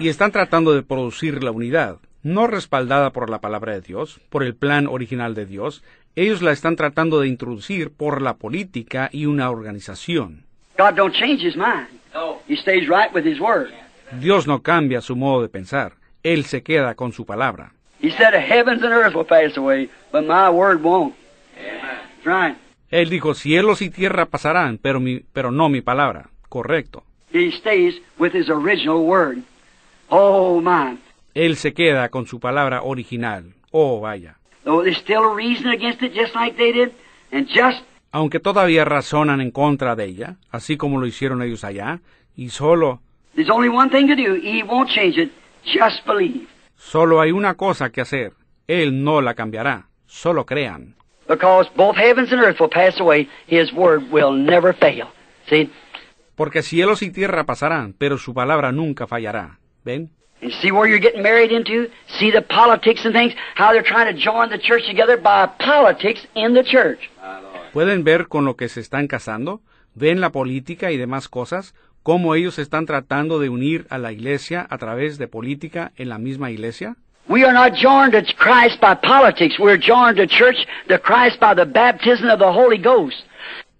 [0.00, 4.42] y están tratando de producir la unidad, no respaldada por la palabra de Dios, por
[4.42, 5.82] el plan original de Dios,
[6.14, 10.44] ellos la están tratando de introducir por la política y una organización.
[10.78, 11.88] God don't change His mind.
[12.48, 13.70] He stays right with His Word.
[14.20, 17.72] Dios no cambia su modo de pensar, Él se queda con su palabra.
[18.00, 21.14] He said, heavens and earth will pass away, but my Word won't.
[21.54, 22.56] That's right.
[22.90, 26.28] Él dijo, cielos y tierra pasarán, pero, mi, pero no mi palabra.
[26.48, 27.04] Correcto.
[27.32, 29.38] He stays with His original Word.
[30.10, 30.98] Oh, my.
[31.34, 33.54] Él se queda con su palabra original.
[33.70, 34.36] Oh, vaya.
[38.12, 42.00] Aunque todavía razonan en contra de ella, así como lo hicieron ellos allá,
[42.36, 43.00] y solo,
[43.34, 44.36] there's only one thing to do.
[44.36, 45.32] He won't change it.
[45.64, 46.46] Just believe.
[46.76, 48.32] solo hay una cosa que hacer.
[48.66, 49.88] Él no la cambiará.
[50.06, 50.94] Solo crean.
[51.28, 55.06] Because both heavens and earth will pass away, His Word will never fail.
[55.48, 55.70] See?
[56.34, 59.58] Porque cielos y tierra pasarán, pero su palabra nunca fallará.
[59.84, 60.10] ¿Ven?
[60.42, 61.88] And see where you're getting married into?
[62.18, 63.32] See the politics and things?
[63.54, 66.98] How they're trying to join the church together by politics in the church.
[67.72, 69.60] ¿Pueden ver con lo que se están casando?
[69.94, 71.74] ¿Ven la política y demás cosas?
[72.02, 76.18] ¿Cómo ellos están tratando de unir a la iglesia a través de política en la
[76.18, 76.96] misma iglesia?
[77.28, 79.60] We are not joined to Christ by politics.
[79.60, 80.56] We're joined to church
[80.88, 83.24] to Christ by the baptism of the Holy Ghost.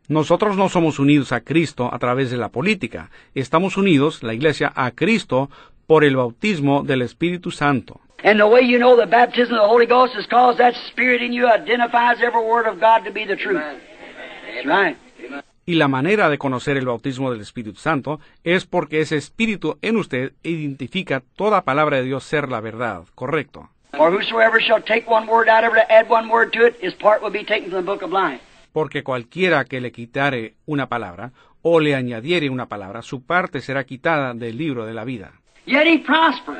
[0.08, 3.10] Nosotros no somos unidos a Cristo a través de la política.
[3.34, 5.48] Estamos unidos, la iglesia, a Cristo
[5.86, 8.00] por el bautismo del Espíritu Santo.
[8.24, 11.22] And the way you know the baptism of the Holy Ghost is because that Spirit
[11.22, 13.60] in you identifies every word of God to be the truth.
[14.54, 14.96] That's right.
[15.64, 19.96] Y la manera de conocer el bautismo del Espíritu Santo es porque ese Espíritu en
[19.96, 23.68] usted identifica toda palabra de Dios ser la verdad, correcto.
[23.96, 26.94] For whosoever shall take one word out of it, add one word to it, his
[26.94, 28.40] part will be taken from the book of life.
[28.72, 33.84] Porque cualquiera que le quitare una palabra o le añadiere una palabra, su parte será
[33.84, 35.41] quitada del libro de la vida.
[35.66, 36.58] Yet he prospers.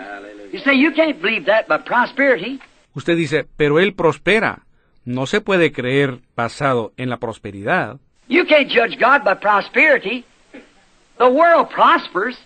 [0.52, 2.60] You say you can't believe that by prosperity.
[2.94, 4.64] Usted dice, pero él prospera.
[5.04, 7.98] No se puede creer basado en la prosperidad.
[8.28, 10.24] You can't judge God by prosperity.
[11.18, 12.36] The world prospers.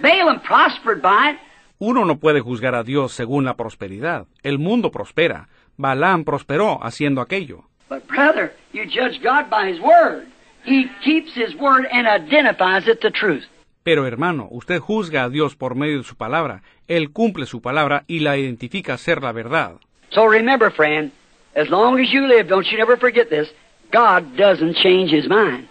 [0.00, 1.38] Balaam prospered by it.
[1.78, 4.26] Uno no puede juzgar a Dios según la prosperidad.
[4.42, 5.48] El mundo prospera.
[5.76, 7.64] Balaam prosperó haciendo aquello.
[7.88, 10.26] But brother, you judge God by His Word.
[10.64, 13.44] He keeps His Word and identifies it the truth.
[13.82, 16.62] Pero hermano, usted juzga a Dios por medio de su palabra.
[16.88, 19.72] Él cumple su palabra y la identifica ser la verdad.
[20.10, 21.10] So remember, friend,
[21.54, 23.52] as long as you live, don't you never forget this,
[23.90, 25.68] God doesn't change His mind.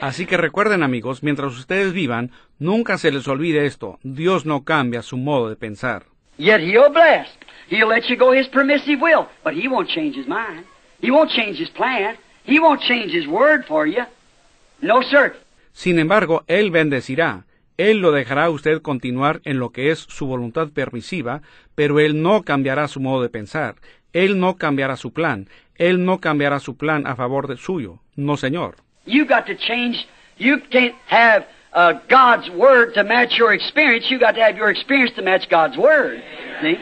[0.00, 3.98] Así que recuerden amigos, mientras ustedes vivan, nunca se les olvide esto.
[4.02, 6.04] Dios no cambia su modo de pensar.
[6.38, 7.28] Yet He'll bless.
[7.70, 10.64] He'll let you go His permissive will, but He won't change His mind.
[11.00, 12.16] He won't change His plan.
[12.44, 14.04] He won't change His word for you.
[14.82, 15.34] No, sir.
[15.74, 17.44] Sin embargo, Él bendecirá.
[17.76, 21.42] Él lo dejará a usted continuar en lo que es su voluntad permisiva,
[21.74, 23.74] pero Él no cambiará su modo de pensar.
[24.12, 25.48] Él no cambiará su plan.
[25.74, 27.98] Él no cambiará su plan a favor de suyo.
[28.14, 28.76] No, señor.
[29.04, 30.06] You got to change.
[30.38, 31.44] You can't have
[31.74, 34.08] uh, God's word to match your experience.
[34.08, 36.22] You got to have your experience to match God's word.
[36.62, 36.78] See?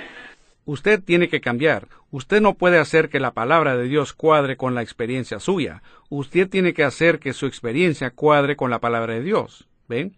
[0.67, 1.89] Usted tiene que cambiar.
[2.13, 5.83] Usted no puede hacer que la palabra de Dios cuadre con la experiencia suya.
[6.11, 9.67] Usted tiene que hacer que su experiencia cuadre con la palabra de Dios.
[9.89, 10.15] ¿Ven?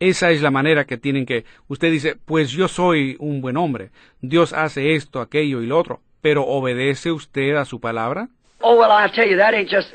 [0.00, 1.44] Esa es la manera que tienen que...
[1.68, 3.90] Usted dice, pues yo soy un buen hombre.
[4.20, 6.00] Dios hace esto, aquello y lo otro.
[6.20, 8.28] Pero ¿obedece usted a su palabra?
[8.60, 9.94] Well, I tell you, that ain't just.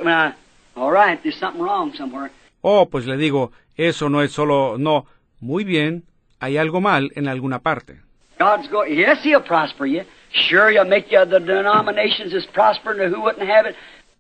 [0.76, 2.32] All right, there's something wrong somewhere.
[2.62, 4.78] Oh, pues le digo, eso no es solo...
[4.78, 5.06] No,
[5.42, 6.06] muy bien,
[6.44, 8.02] hay algo mal en alguna parte.
[8.38, 8.98] God's going.
[8.98, 10.04] Yes, He'll prosper you.
[10.32, 13.76] Sure, He'll make you the denominations is prospering, who wouldn't have it?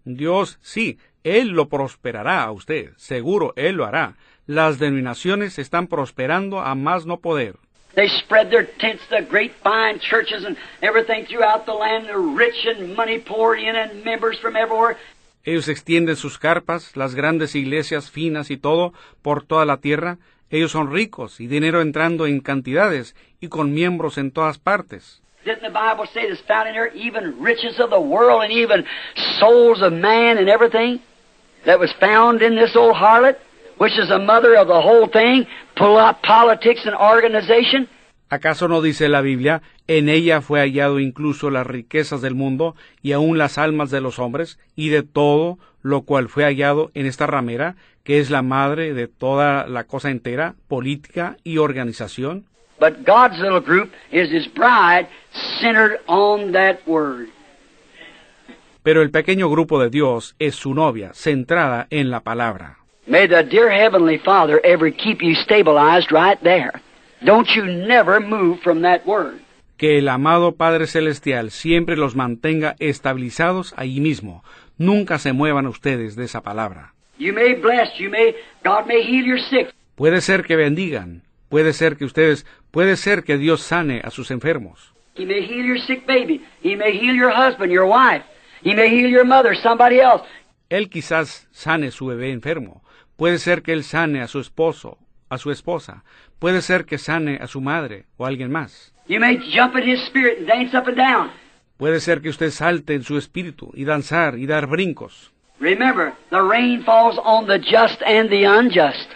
[0.05, 2.91] Dios, sí, Él lo prosperará a usted.
[2.95, 4.15] Seguro, Él lo hará.
[4.45, 7.55] Las denominaciones están prosperando a más no poder.
[7.95, 12.07] They spread their tents, the great fine churches and everything throughout the land.
[12.07, 14.97] They're rich and money poured in and members from everywhere.
[15.45, 20.17] Ellos extienden sus carpas, las grandes iglesias finas y todo, por toda la tierra.
[20.53, 25.21] Ellos son ricos y dinero entrando en cantidades y con miembros en todas partes.
[25.43, 28.85] Didn't the Bible say there's found in there even riches of the world and even
[29.39, 31.01] souls of man and everything
[31.65, 33.35] that was found in this old harlot?
[33.77, 37.89] which is the mother of the whole thing, pol- politics and organization?
[38.29, 43.11] ¿Acaso no dice la Biblia, en ella fue hallado incluso las riquezas del mundo y
[43.11, 47.27] aun las almas de los hombres, y de todo lo cual fue hallado en esta
[47.27, 52.45] ramera, que es la madre de toda la cosa entera, política y organización?
[52.79, 55.07] But God's little group is His bride
[55.61, 57.29] centered on that word.
[58.83, 62.79] Pero el pequeño grupo de Dios es su novia, centrada en la palabra.
[63.07, 66.81] May the dear Heavenly Father ever keep you stabilized right there.
[67.23, 69.39] Don't you never move from that word.
[69.77, 74.43] Que el amado Padre Celestial siempre los mantenga estabilizados allí mismo.
[74.77, 76.92] Nunca se muevan ustedes de esa palabra.
[77.17, 79.73] You may bless, you may, God may heal your sick.
[79.95, 84.31] Puede ser que bendigan, puede ser que ustedes, puede ser que Dios sane a sus
[84.31, 84.93] enfermos.
[85.15, 86.43] He may heal your sick baby.
[86.63, 88.23] He may heal your husband, your wife.
[88.63, 90.23] He may heal your mother, somebody else.
[90.69, 92.83] Él quizás sane su bebé enfermo.
[93.15, 94.97] Puede ser que él sane a su esposo,
[95.29, 96.03] a su esposa.
[96.39, 98.93] Puede ser que sane a su madre o a alguien más.
[99.07, 101.31] You may jump in His spirit and dance up and down.
[101.77, 105.32] Puede ser que usted salte en su espíritu y danzar y dar brincos.
[105.63, 109.07] Remember, the rain falls on the just and the unjust.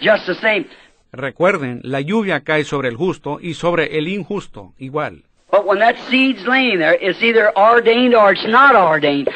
[0.00, 0.66] Just the same.
[1.12, 5.24] Recuerden, la lluvia cae sobre el justo y sobre el injusto igual.
[5.50, 9.28] But when that seed's laying there, it's either ordained or it's not ordained.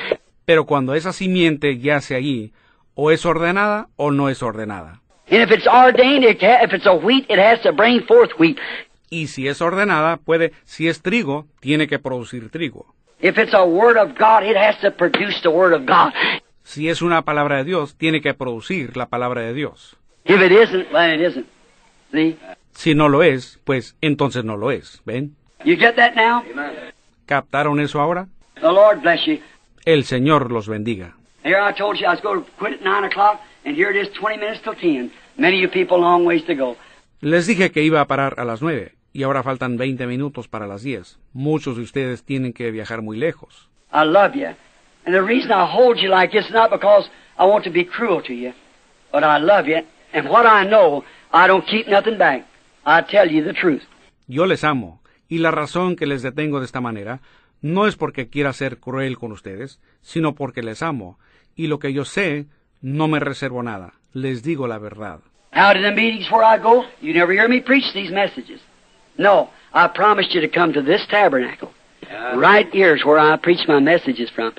[0.44, 2.52] Pero cuando esa simiente yace allí,
[2.94, 5.00] o es ordenada o no es ordenada.
[5.30, 8.30] And if it's ordained, it ha- if it's a wheat, it has to bring forth
[8.38, 8.58] wheat.
[9.10, 12.86] Y si es ordenada, puede, si es trigo, tiene que producir trigo.
[13.20, 16.12] If it's a word of God, it has to produce the word of God.
[16.72, 19.98] Si es una palabra de Dios, tiene que producir la palabra de Dios.
[20.24, 21.46] If it isn't, then it isn't.
[22.12, 22.38] See?
[22.70, 25.02] Si no lo es, pues entonces no lo es.
[25.04, 25.36] ¿Ven?
[25.66, 26.42] You get that now?
[27.26, 28.26] ¿Captaron eso ahora?
[28.54, 29.38] The Lord bless you.
[29.84, 31.14] El Señor los bendiga.
[31.44, 34.02] Here I told you I was going to quit at 9 o'clock, and here it
[34.02, 35.12] is 20 minutes till 10.
[35.36, 36.78] Many of you people long ways to go.
[37.20, 40.66] Les dije que iba a parar a las nueve, y ahora faltan 20 minutos para
[40.66, 41.18] las 10.
[41.34, 43.68] Muchos de ustedes tienen que viajar muy lejos.
[43.92, 44.56] I love you.
[45.04, 47.08] And the reason I hold you like this is not because
[47.38, 48.52] I want to be cruel to you,
[49.10, 49.80] but I love you.
[50.12, 52.46] And what I know, I don't keep nothing back.
[52.84, 53.82] I tell you the truth.
[54.28, 57.20] Yo les amo, y la razón que les detengo de esta manera
[57.62, 61.18] no es porque quiera ser cruel con ustedes, sino porque les amo,
[61.54, 62.46] y lo que yo sé,
[62.80, 65.20] no me reservo nada, les digo la verdad.
[65.52, 68.60] Out in the meetings where I go, you never hear me preach these messages.
[69.16, 71.70] No, I promised you to come to this tabernacle.
[72.34, 74.52] Right here's where I preach my messages from.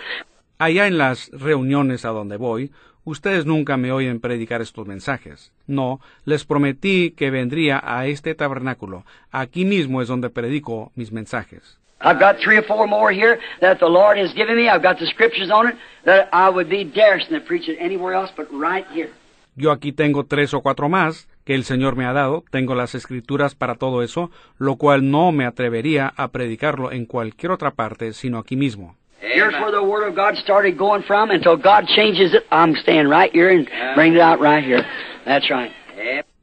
[0.63, 2.71] Allá en las reuniones a donde voy,
[3.03, 5.51] ustedes nunca me oyen predicar estos mensajes.
[5.67, 9.03] No, les prometí que vendría a este tabernáculo.
[9.29, 11.77] Aquí mismo es donde predico mis mensajes.
[11.99, 14.69] I've got three or four more here that the Lord has given me.
[14.69, 15.75] I've got the scriptures on it
[16.05, 19.11] that I would be daring to preach it anywhere else but right here.
[19.57, 22.95] Yo aquí tengo tres o cuatro más que el Señor me ha dado, tengo las
[22.95, 28.13] escrituras para todo eso, lo cual no me atrevería a predicarlo en cualquier otra parte,
[28.13, 28.95] sino aquí mismo.
[29.23, 31.31] Here's where the Word of God started going from.
[31.31, 34.85] Until God changes it, I'm staying right here and bring it out right here.
[35.25, 35.71] That's right.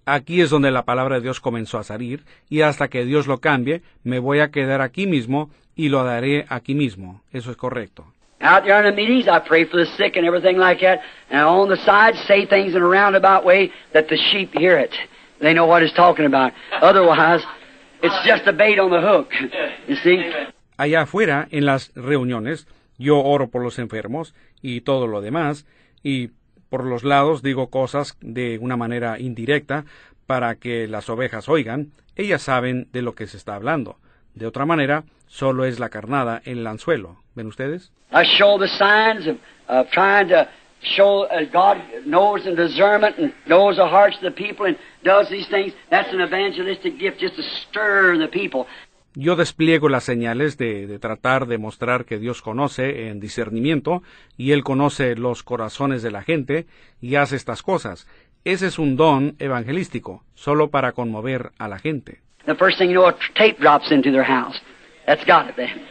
[0.07, 3.39] Aquí es donde la palabra de Dios comenzó a salir, y hasta que Dios lo
[3.39, 7.20] cambie, me voy a quedar aquí mismo y lo daré aquí mismo.
[7.33, 8.07] Eso es correcto.
[8.41, 11.00] Out there in the meetings, I pray for the sick and everything like that.
[11.31, 14.94] And on the side, say things in a roundabout way that the sheep hear it.
[15.41, 16.52] They know what it's talking about.
[16.81, 17.42] Otherwise,
[18.02, 19.31] it's just a bait on the hook.
[19.86, 20.33] You see?
[20.81, 25.67] Allá afuera, en las reuniones, yo oro por los enfermos y todo lo demás,
[26.02, 26.31] y
[26.70, 29.84] por los lados digo cosas de una manera indirecta
[30.26, 33.99] para que las ovejas oigan, ellas saben de lo que se está hablando.
[34.34, 37.18] De otra manera, solo es la carnada en el anzuelo.
[37.34, 37.92] ¿Ven ustedes?
[38.10, 39.36] I show the signs of,
[39.68, 40.49] of trying to
[40.97, 41.76] show uh, God
[42.07, 45.75] knows and discernment and knows the hearts of the people and does these things.
[45.91, 48.67] That's an evangelistic gift just to stir the people.
[49.14, 54.02] Yo despliego las señales de, de tratar de mostrar que Dios conoce en discernimiento
[54.36, 56.66] y Él conoce los corazones de la gente
[57.00, 58.06] y hace estas cosas.
[58.44, 62.20] Ese es un don evangelístico, solo para conmover a la gente.
[62.47, 64.56] The first thing you know, a tape drops into their house.
[65.06, 65.82] That's got it then.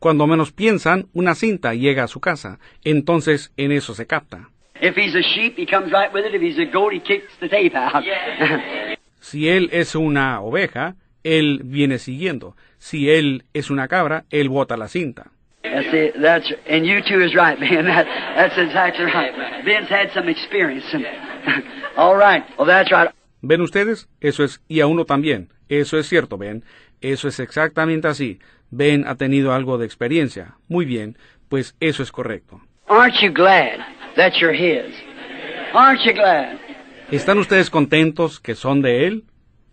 [0.00, 4.48] Cuando menos piensan, una cinta llega a su casa, entonces en eso se capta.
[4.80, 6.34] If he's a sheep, he comes right with it.
[6.34, 8.02] If he's a goat, he kicks the tape out.
[9.20, 12.56] Si Él es una oveja, Él viene siguiendo.
[12.78, 15.30] Si Él es una cabra, Él bota la cinta.
[15.62, 16.20] That's.
[16.20, 17.86] That's and you too is right, Ben.
[17.86, 19.32] That, that's exactly right.
[19.64, 20.84] Ben's had some experience.
[21.96, 22.44] All right.
[22.58, 23.10] Well, that's right.
[23.42, 24.08] ¿Ven ustedes?
[24.20, 25.48] Eso es, y a uno también.
[25.68, 26.64] Eso es cierto, Ben.
[27.00, 28.38] Eso es exactamente así.
[28.70, 30.56] Ben ha tenido algo de experiencia.
[30.68, 31.18] Muy bien,
[31.48, 32.60] pues eso es correcto.
[32.88, 33.78] Aren't you glad
[34.16, 34.94] that you're his?
[35.74, 36.58] Aren't you glad?
[37.10, 39.24] ¿Están ustedes contentos que son de Él?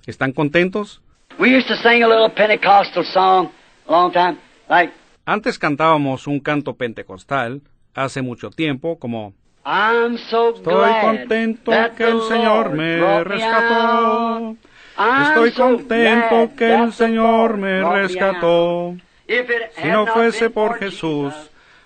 [0.06, 1.02] ¿Están contentos?
[1.40, 3.50] We used to sing a little Pentecostal song
[3.88, 4.38] a long time,
[4.69, 4.92] like,
[5.26, 7.61] Antes cantábamos un canto pentecostal
[7.95, 9.34] hace mucho tiempo como
[9.66, 14.58] I'm so Estoy contento that que el Señor me rescató.
[14.98, 18.98] Estoy so contento que el Señor me rescató.
[19.26, 21.34] Si no fuese por Jesús,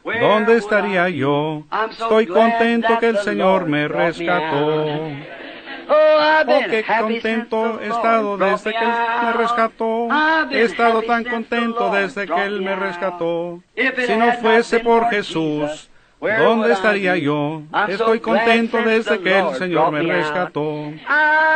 [0.03, 1.63] ¿dónde estaría yo?
[1.91, 5.11] Estoy contento que el Señor me rescató.
[5.93, 6.13] Oh,
[6.45, 10.07] Oh, qué happy contento since he estado desde me que Él me rescató.
[10.51, 13.61] He estado tan contento desde que Él me rescató.
[13.75, 15.89] Si no fuese por Jesús,
[16.19, 17.61] where ¿dónde estaría yo?
[17.87, 20.91] Estoy contento desde que el Señor me rescató.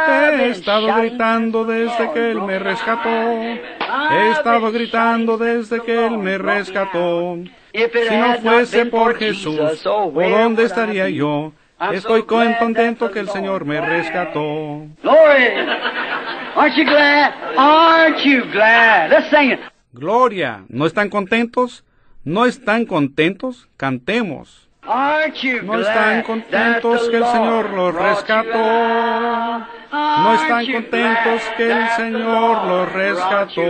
[0.08, 3.10] He estado gritando desde que Él me rescató.
[3.10, 7.38] He estado gritando desde que Él me rescató.
[7.74, 11.52] Si no fuese por Jesús, oh, ¿o dónde estaría yo?
[11.94, 14.88] Estoy contento que el Señor me rescató.
[15.04, 15.48] Glory!
[16.56, 17.34] Aren't you glad?
[17.56, 19.12] Aren't you glad?
[19.12, 19.60] Let's sing it.
[19.94, 21.84] Gloria, ¿no están contentos?
[22.24, 23.68] ¿No están contentos?
[23.78, 24.68] Cantemos.
[24.82, 29.68] Aren't you ¿No están contentos que el Señor los rescató?
[29.92, 33.62] ¿No están contentos que el Señor los rescató?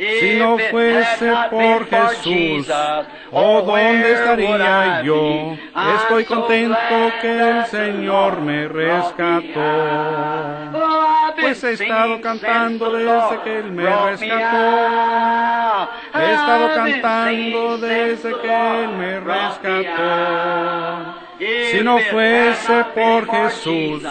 [0.00, 5.54] Si no fuese por Jesús, Jesus, ¿o oh, dónde estaría yo?
[5.96, 6.78] Estoy contento
[7.20, 9.60] que el Señor me rescató.
[10.72, 15.90] Oh, Pues he estado cantando desde que Él me rescató.
[16.14, 21.14] He estado cantando desde que Él me rescató.
[21.38, 24.02] Si no fuese por Jesús,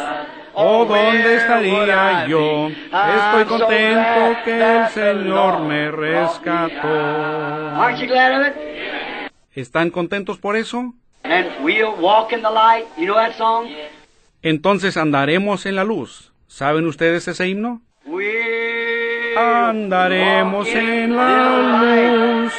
[0.59, 2.67] ¿o oh, dónde where estaría yo?
[2.67, 7.79] Estoy contento que el Señor me rescató.
[9.53, 10.93] ¿Están contentos por eso?
[11.23, 12.85] And we'll walk in the light.
[12.97, 13.69] You know that song?
[14.41, 16.33] Entonces andaremos en la luz.
[16.47, 17.81] ¿Saben ustedes ese himno?
[19.37, 22.51] Andaremos en la luz,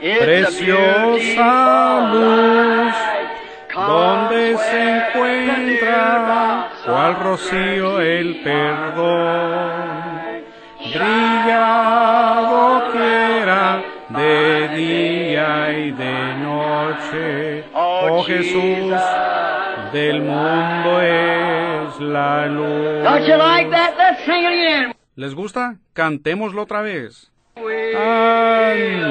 [0.00, 3.05] preciosa luz.
[3.76, 10.16] Donde Comes se where encuentra cual rocío el perdón.
[10.94, 11.66] Brilla
[12.92, 17.64] quiera de día y de noche.
[17.74, 18.94] Oh Jesús,
[19.92, 23.02] del mundo es la luz.
[23.02, 23.96] Don't you like that?
[23.98, 24.94] Let's sing it again.
[25.16, 25.76] ¿Les gusta?
[25.92, 27.30] Cantémoslo otra vez.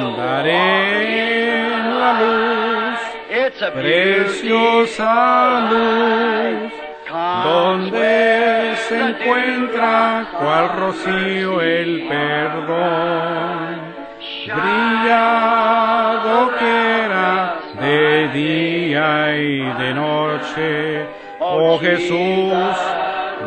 [0.06, 0.52] Andaré
[1.78, 3.00] en la luz,
[3.52, 5.12] preciosa
[5.70, 6.72] luz,
[7.44, 13.96] donde se encuentra cual rocío el perdón.
[14.46, 21.06] Brilla doquiera de día y de noche.
[21.40, 22.76] Oh Jesús,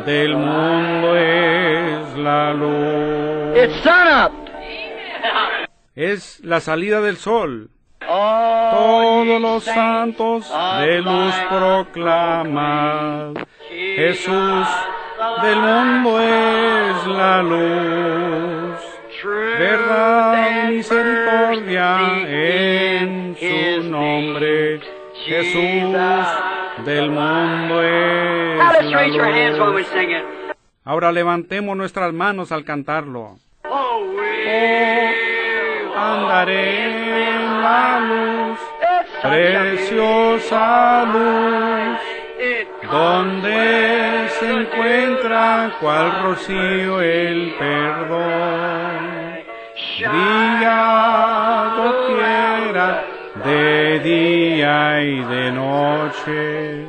[0.06, 3.58] del mundo es la luz.
[5.96, 7.70] Es la salida del sol.
[8.08, 13.34] Todos los santos de luz proclaman.
[13.68, 14.66] Jesús
[15.42, 18.78] del mundo es la luz.
[19.58, 24.80] Verdad y misericordia en su nombre.
[25.26, 25.94] Jesús
[26.86, 29.88] del mundo Now es let's la raise your hands while we luz.
[29.88, 30.24] sing it.
[30.84, 33.38] Ahora levantemos nuestras manos al cantarlo.
[33.68, 35.12] Oh, we
[35.94, 37.08] Andaré en
[37.62, 38.58] la luz,
[39.22, 41.98] preciosa luz,
[42.90, 49.18] donde se encuentra cual rocío el perdón.
[49.98, 53.04] Brilla doquiera
[53.44, 56.86] de día y de noche.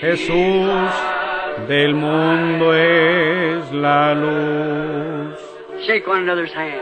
[0.00, 0.90] Jesús
[1.68, 5.38] del mundo es la luz.
[5.86, 6.80] Shake one another's hand.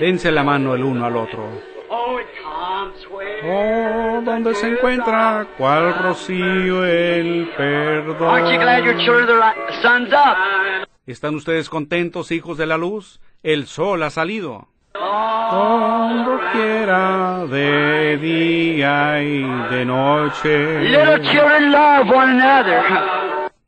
[0.00, 1.48] Dense la mano el uno al otro.
[1.88, 8.28] oh, it comes where donde se encuentra cual rocío el perdón.
[8.28, 10.86] Aren't you glad your children, the ri- sun's up?
[11.06, 13.20] ¿Están ustedes contentos, hijos de la luz?
[13.42, 14.66] El sol ha salido.
[14.92, 19.42] Cuando quiera de día y
[19.74, 20.80] de noche.
[20.80, 22.82] little children love one another.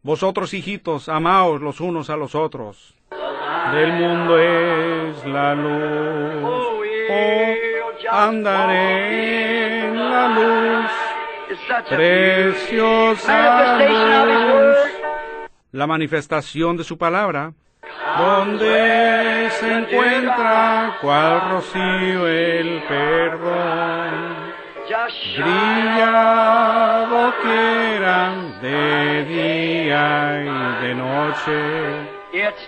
[0.02, 2.94] Vosotros, hijitos, amaos los unos a los otros.
[3.72, 6.42] Del mundo es la luz.
[6.44, 6.78] Oh,
[8.10, 10.90] andaré en la luz.
[11.88, 14.76] Preciosa luz.
[15.72, 17.52] La manifestación de su palabra.
[18.18, 24.52] Donde se encuentra cual rocío el perdón.
[25.36, 28.32] brilla doquiera
[28.62, 32.07] de día y de noche.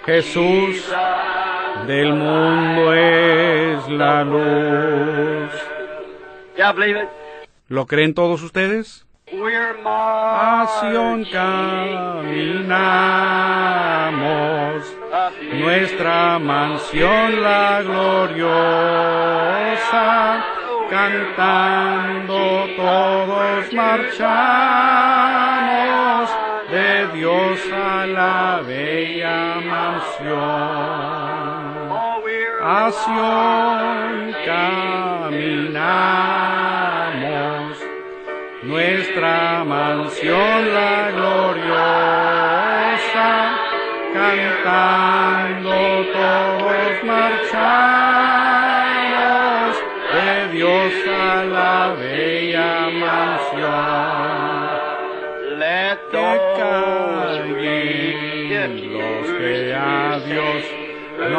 [0.06, 0.90] Jesús
[1.86, 5.50] del mundo es la luz.
[7.68, 9.06] ¿Lo creen todos ustedes?
[9.84, 11.76] Marching caminamos,
[15.52, 18.44] nuestra mansión la gloriosa,
[20.90, 25.20] cantando todos marchamos
[27.20, 30.40] Dios la bella mansión.
[32.62, 32.90] A
[34.46, 35.44] caminamos,
[38.62, 42.50] nuestra mansión la gloriosa,
[44.14, 45.49] cantando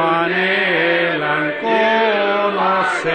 [0.02, 3.12] no anhelan conocer,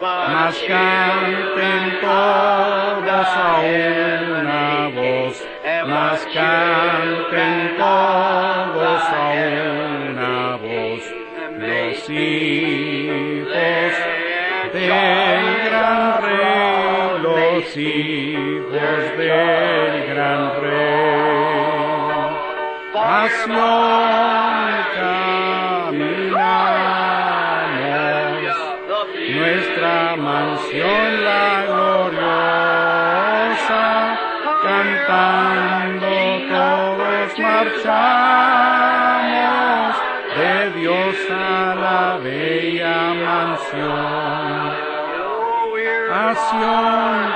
[0.00, 3.60] mas canten todos a
[4.40, 5.34] una voz,
[5.86, 9.28] mas canten todos a
[10.10, 11.02] una voz,
[11.58, 13.92] los hijos
[14.72, 20.88] del gran rey, los hijos del gran rey.
[22.92, 24.47] Pasión caminamos,
[30.18, 32.18] mansión la gloriosa,
[34.62, 36.08] cantando
[36.50, 38.78] todos marchamos
[40.36, 44.88] de Dios a la bella mansión.
[46.10, 47.28] A Sion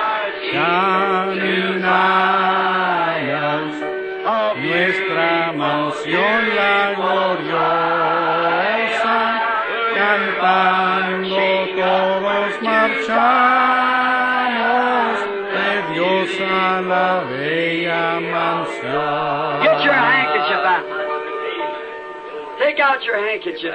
[22.92, 23.72] out your handkerchief.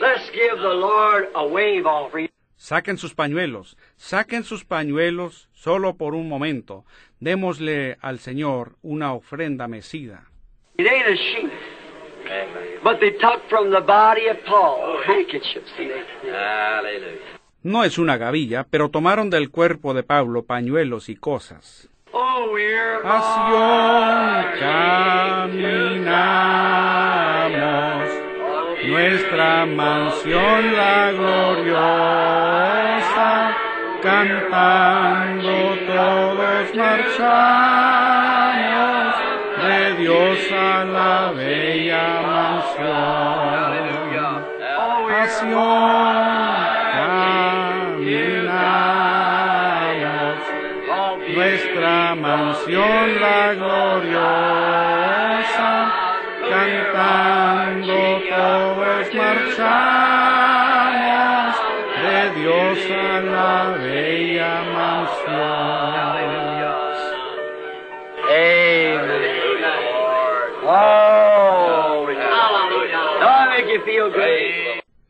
[0.00, 2.28] Let's give the Lord a wave offering.
[2.58, 6.84] Saquen sus pañuelos, saquen sus pañuelos solo por un momento.
[7.20, 10.24] Démosle al Señor una ofrenda mecida.
[10.78, 11.50] It ain't a sheep,
[12.82, 15.70] but they took from the body of Paul handkerchiefs.
[17.62, 21.88] No es una gavilla, pero tomaron del cuerpo de Pablo pañuelos y cosas.
[22.12, 23.02] Oh, we're
[24.58, 26.06] Sion
[28.84, 32.50] nuestra mansión la gloriosa,
[34.02, 38.06] cantando todos marchamos
[39.62, 43.36] de Dios a la bella mansión.
[45.08, 46.14] A Sion
[46.96, 48.36] caminamos,
[51.34, 53.85] nuestra mansión la gloriosa,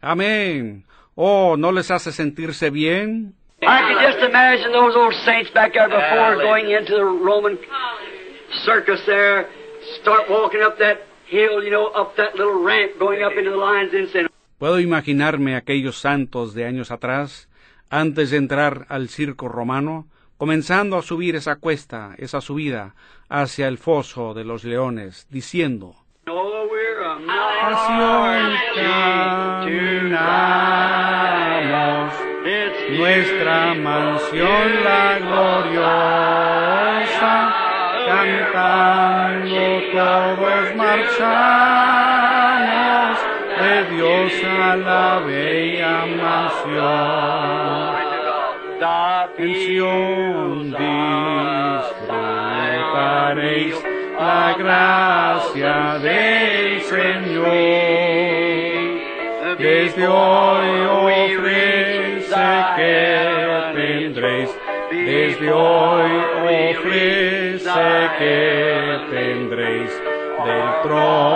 [0.06, 0.84] Amén.
[1.16, 3.34] Oh, ¿no les hace sentirse bien?
[3.60, 7.58] I can just imagine those old saints back there before going into the Roman
[8.64, 9.48] circus there,
[10.00, 13.56] start walking up that hill, you know, up that little ramp, going up into the
[13.56, 14.28] lion's den, saying,
[14.58, 17.48] Puedo imaginarme aquellos santos de años atrás,
[17.90, 20.06] antes de entrar al circo romano,
[20.38, 22.94] comenzando a subir esa cuesta, esa subida,
[23.28, 25.96] hacia el foso de los leones, diciendo,
[26.70, 26.85] we're a
[27.24, 29.72] Pasión caminamos,
[32.90, 36.54] nuestra mansión la gloriosa,
[38.06, 41.56] cantando todos marchamos
[43.60, 47.46] de Dios a la bella mansión.
[49.38, 51.96] En Sion disfrutaréis
[54.18, 56.45] la gracia del
[60.06, 62.34] Desde hoy ofrece
[62.76, 64.50] que tendréis,
[64.88, 66.12] desde hoy
[66.44, 67.70] ofrece
[68.16, 69.90] que tendréis
[70.44, 71.35] del trono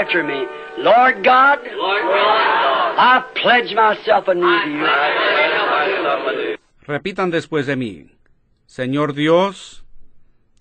[0.00, 0.46] after me.
[0.78, 6.56] Lord God, I pledge myself anew to you.
[6.86, 8.08] Repitan después de mí.
[8.66, 9.84] Señor Dios,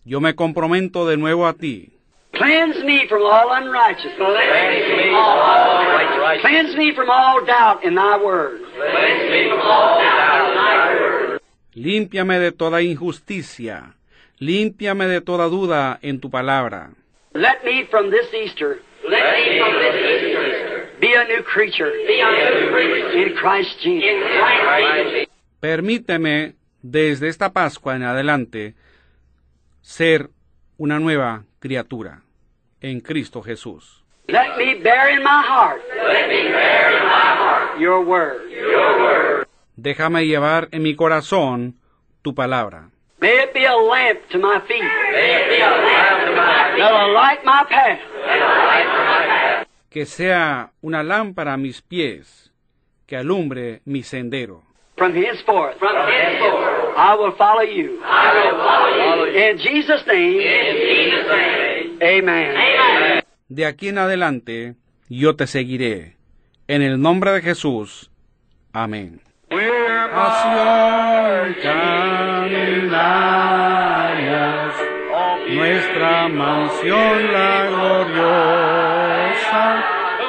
[0.04, 1.94] yo me comprometo de nuevo a ti.
[2.34, 4.18] Cleanse me from all unrighteousness.
[6.42, 8.62] Cleanse me from all doubt in thy word.
[11.74, 13.96] Límpiame de toda injusticia.
[14.38, 16.92] Límpiame de toda duda en tu palabra.
[17.34, 18.82] Let me from this Easter
[21.00, 21.92] be a new creature
[23.14, 25.28] in Christ Jesus.
[25.60, 28.76] Permíteme, desde esta Pascua en adelante,
[29.82, 30.30] ser
[30.78, 32.22] una nueva criatura
[32.82, 34.04] en Cristo Jesús.
[34.28, 35.82] Let me bear in my heart
[37.80, 39.48] your word.
[39.76, 41.76] Déjame llevar en mi corazón
[42.22, 42.90] tu palabra.
[43.22, 44.82] May it be a lamp to my feet.
[46.78, 48.00] That'll light my path.
[49.90, 52.52] Que sea una lámpara a mis pies,
[53.06, 54.64] que alumbre mi sendero.
[54.96, 58.00] From henceforth, I will follow you.
[59.36, 60.42] In Jesus' name,
[62.02, 63.24] amen.
[63.50, 64.76] De aquí en adelante,
[65.10, 66.16] yo te seguiré.
[66.68, 68.12] En el nombre de Jesús.
[68.72, 69.22] Amén.
[75.50, 78.84] Nuestra mansión la gloriosa,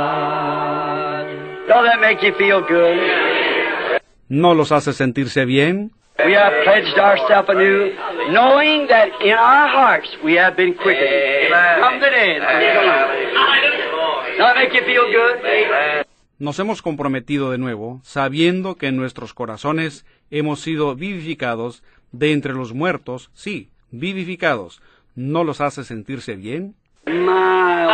[4.30, 5.92] ¿No los hace sentirse bien?
[6.26, 7.94] We have pledged ourselves anew,
[8.32, 12.42] knowing that in our hearts we have been quickened from the dead.
[14.38, 16.06] Does that make you feel good?
[16.40, 22.54] Nos hemos comprometido de nuevo, sabiendo que en nuestros corazones hemos sido vivificados de entre
[22.54, 24.82] los muertos, sí, vivificados.
[25.16, 26.76] ¿No los hace sentirse bien?
[27.06, 27.86] My,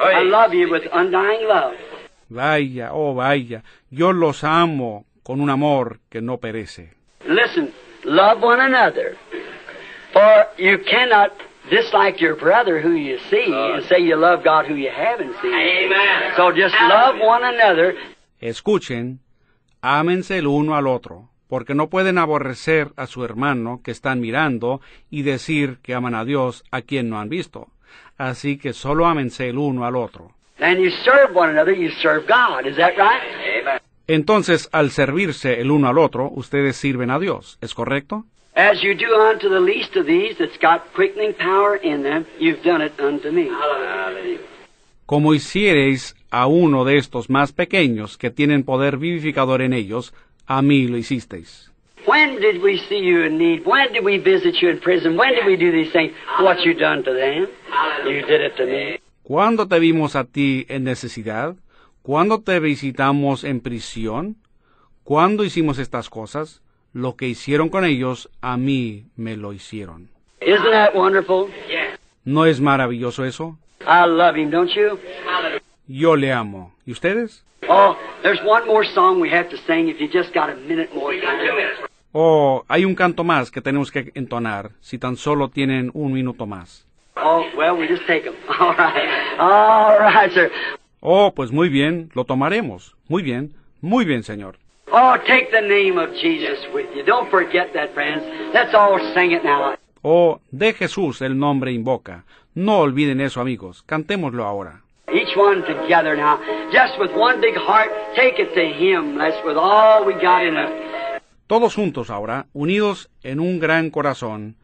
[0.00, 1.74] I love you with undying love.
[2.28, 6.95] Vaya, oh vaya, yo los amo con un amor que no perece.
[7.28, 7.72] Listen,
[8.04, 9.16] love one another.
[10.12, 11.32] For you cannot
[11.70, 15.54] dislike your brother who you see and say you love God who you haven't seen.
[15.54, 16.32] Amen.
[16.36, 17.94] So just love one another.
[18.40, 19.20] Escuchen,
[19.82, 24.80] ámense el uno al otro, porque no pueden aborrecer a su hermano que están mirando
[25.10, 27.68] y decir que aman a Dios a quien no han visto.
[28.18, 30.32] Así que solo ámense el uno al otro.
[30.58, 32.66] And you serve one another, you serve God.
[32.66, 33.20] Is that right?
[33.60, 33.80] Amen.
[34.08, 38.24] Entonces, al servirse el uno al otro, ustedes sirven a Dios, ¿es correcto?
[38.54, 42.62] As you do unto the least of these that's got quickening power in them, you've
[42.62, 43.50] done it unto me.
[45.04, 50.14] Como hiciereis a uno de estos más pequeños que tienen poder vivificador en ellos,
[50.46, 51.70] a mí lo hicisteis.
[52.06, 53.66] When did we see you in need?
[53.66, 55.18] When did we visit you in prison?
[55.18, 56.12] When did we do these things?
[56.40, 57.48] What you done to them?
[58.06, 59.00] You did it to me.
[59.22, 61.56] ¿Cuándo te vimos a ti en necesidad?
[62.06, 64.36] ¿Cuándo te visitamos en prisión?
[65.02, 66.62] ¿Cuándo hicimos estas cosas?
[66.92, 70.08] Lo que hicieron con ellos, a mí me lo hicieron.
[70.40, 71.48] Isn't that wonderful?
[72.24, 73.58] ¿No es maravilloso eso?
[73.80, 75.00] I love him, don't you?
[75.88, 76.76] Yo le amo.
[76.86, 77.44] ¿Y ustedes?
[77.68, 80.94] Oh, there's one more song we have to sing if you just got a minute
[80.94, 81.88] more time.
[82.12, 86.46] Oh, hay un canto más que tenemos que entonar, si tan solo tienen un minuto
[86.46, 86.86] más.
[87.16, 88.36] Oh, well, we just take them.
[88.60, 89.40] All right.
[89.40, 90.52] All right, sir.
[91.00, 92.96] Oh, pues muy bien, lo tomaremos.
[93.08, 94.58] Muy bien, muy bien, señor.
[94.92, 97.02] Oh, take the name of Jesus with you.
[97.04, 98.22] Don't forget that, friends.
[98.54, 99.74] Let's all sing it now.
[100.02, 102.24] Oh, de Jesús el nombre invoca.
[102.54, 103.82] No olviden eso, amigos.
[103.82, 104.82] Cantémoslo ahora.
[105.12, 106.38] Each one together now.
[106.72, 109.16] Just with one big heart, take it to Him.
[109.18, 111.22] Let's with all we got in it.
[111.46, 114.56] Todos juntos ahora, unidos en un gran corazón.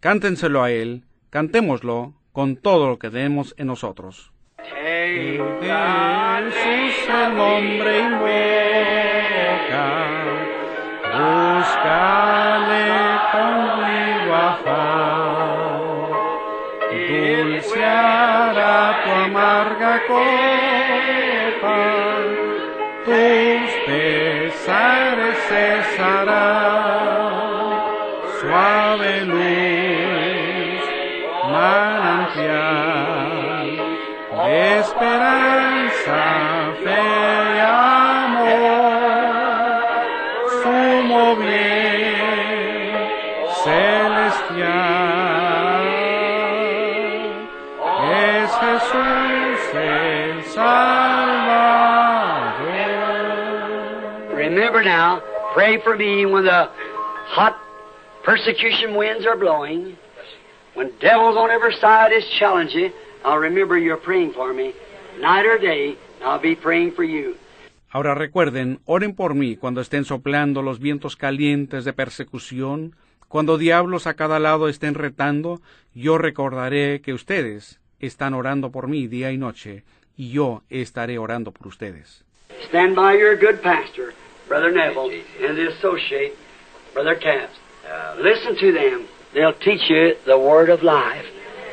[0.00, 4.31] Cántenselo a Él, cantémoslo con todo lo que tenemos en nosotros.
[5.02, 5.42] Take
[6.52, 8.30] Jesús el nombre invoca,
[11.18, 12.86] búscale
[13.32, 16.10] con vivo afán,
[17.08, 19.92] dulce hará tu amarga
[55.54, 56.68] pray for me when the
[57.26, 57.56] hot
[58.24, 59.96] persecution winds are blowing,
[60.74, 62.92] when devils on every side is challenging.
[63.24, 64.72] I'll remember you're praying for me,
[65.20, 65.96] night or day.
[66.24, 67.36] I'll be praying for you.
[67.90, 72.96] Ahora recuerden, oren por mí cuando estén soplando los vientos calientes de persecución,
[73.28, 75.60] cuando diablos a cada lado estén retando,
[75.94, 79.84] yo recordaré que ustedes están orando por mí día y noche,
[80.16, 82.24] y yo estaré orando por ustedes.
[82.68, 84.14] Stand by your good pastor,
[84.48, 86.36] Brother Neville, and the associate,
[86.92, 87.56] Brother Capps.
[88.18, 89.06] Listen to them.
[89.32, 91.26] They'll teach you the word of life.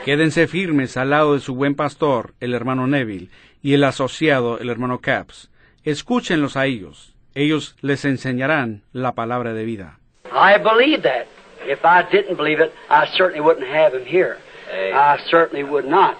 [0.06, 3.30] Quédense firmes al lado de su buen pastor, el hermano Neville,
[3.61, 5.49] y el asociado, el hermano Capps.
[5.83, 7.14] Escúchenlos a ellos.
[7.35, 9.99] Ellos les enseñarán la palabra de vida.
[10.25, 11.27] I believe that.
[11.67, 14.38] If I didn't believe it, I certainly wouldn't have him here.
[14.72, 16.17] I certainly would not.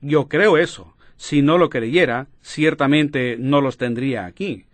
[0.00, 0.92] Yo creo eso.
[1.16, 4.64] Si no lo creyera, ciertamente no los tendría aquí.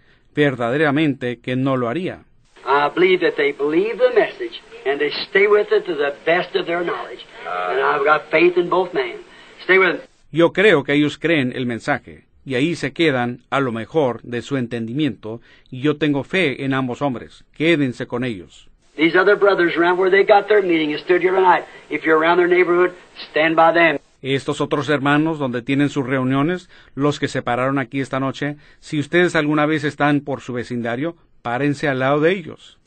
[0.41, 2.25] Verdaderamente que no lo haría.
[2.65, 6.57] I believe that they believe the message and they stay with it to the best
[6.57, 7.27] of their knowledge.
[7.47, 9.17] And I've got faith in both men.
[9.65, 10.09] Stay with it.
[10.33, 14.41] Yo creo que ellos creen el mensaje, y ahí se quedan a lo mejor de
[14.41, 17.45] su entendimiento, y yo tengo fe en ambos hombres.
[17.55, 18.69] Quédense con ellos.
[18.97, 22.19] These other brothers around where they got their meeting and stood here tonight, if you're
[22.19, 22.95] around their neighborhood,
[23.31, 23.99] stand by them.
[24.23, 29.01] Estos otros hermanos donde tienen sus reuniones, los que se pararon aquí esta noche, si
[29.01, 32.79] ustedes alguna vez están por su vecindario, párense al lado de ellos.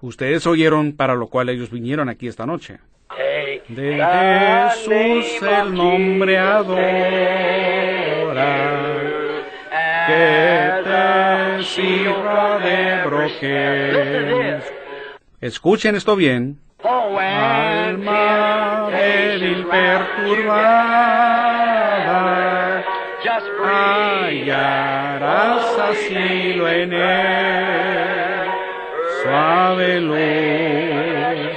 [0.00, 2.78] Ustedes oyeron para lo cual ellos vinieron aquí esta noche.
[3.68, 6.74] De Jesús el nombre adora,
[10.06, 14.62] que te sirva de broquel.
[15.40, 16.58] Escuchen esto bien.
[16.86, 20.84] Oh, Alma débil perturbada,
[24.28, 28.50] hallarás asilo en él,
[29.22, 31.56] suave luz,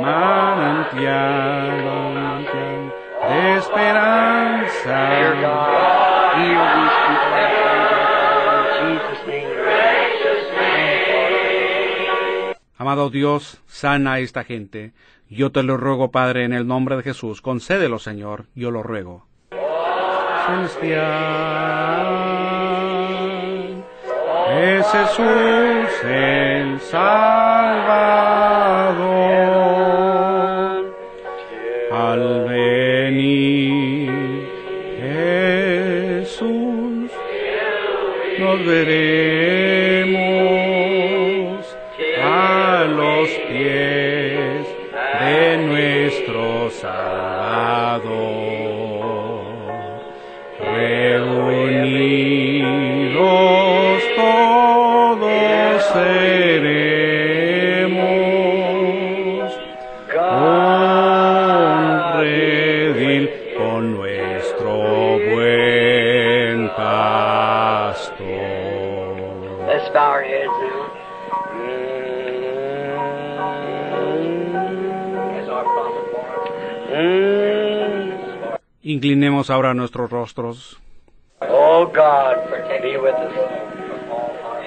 [0.00, 2.90] manantial, manantial
[3.28, 4.98] de esperanza.
[12.88, 14.94] Amado Dios, sana a esta gente.
[15.28, 17.42] Yo te lo ruego, Padre, en el nombre de Jesús.
[17.42, 19.26] Concédelo, Señor, yo lo ruego.
[24.90, 28.57] Jesús el Salvador.
[78.98, 80.76] Inclinemos ahora nuestros rostros.
[81.40, 82.34] Oh God,
[82.82, 83.32] be with us.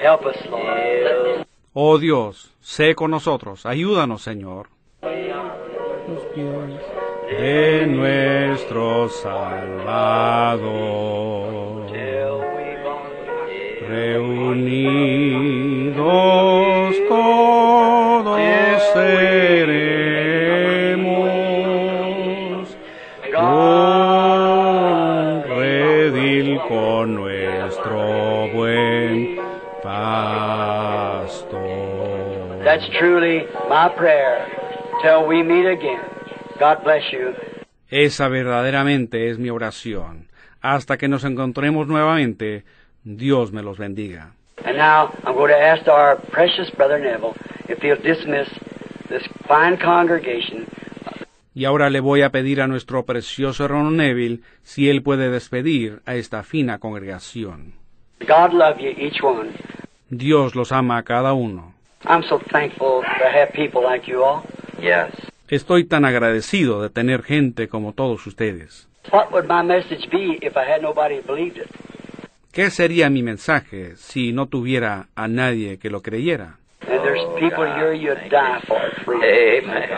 [0.02, 1.44] Help us, Lord.
[1.74, 4.68] Oh Dios, sé con nosotros, ayúdanos, Señor.
[5.02, 6.80] Los pies
[7.28, 10.62] de nuestro Salvador.
[13.86, 15.02] Reunidos
[32.82, 34.48] That's truly my prayer
[35.02, 36.00] till we meet again.
[36.58, 37.32] God bless you.
[37.88, 40.28] Esa verdaderamente es mi oración.
[40.60, 42.64] Hasta que nos encontremos nuevamente,
[43.04, 44.32] Dios me los bendiga.
[44.64, 47.36] And now I'm going to ask our precious brother Neville
[47.68, 48.48] if he'll dismiss
[49.08, 50.66] this fine congregation.
[51.54, 56.00] Y ahora le voy a pedir a nuestro precioso hermano Neville si él puede despedir
[56.04, 57.74] a esta fina congregación.
[58.26, 59.52] God love you, each one.
[60.10, 61.71] Dios los ama a cada uno.
[62.04, 64.42] I'm so thankful to have people like you all.
[64.80, 65.12] Yes.
[65.48, 68.88] Estoy tan agradecido de tener gente como todos ustedes.
[69.10, 71.68] What would my message be if I had nobody who believed it?
[72.52, 76.58] ¿Qué sería mi mensaje si no tuviera a nadie que lo creyera?
[76.82, 79.58] And there's people here you'd die for it free.
[79.58, 79.88] Amen.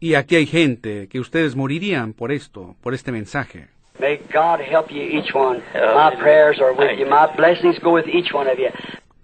[0.00, 3.68] Y aquí hay gente que ustedes morirían por esto, por este mensaje.
[4.00, 5.62] May God help you, each one.
[5.74, 7.06] My prayers are with you.
[7.06, 8.70] My blessings go with each one of you.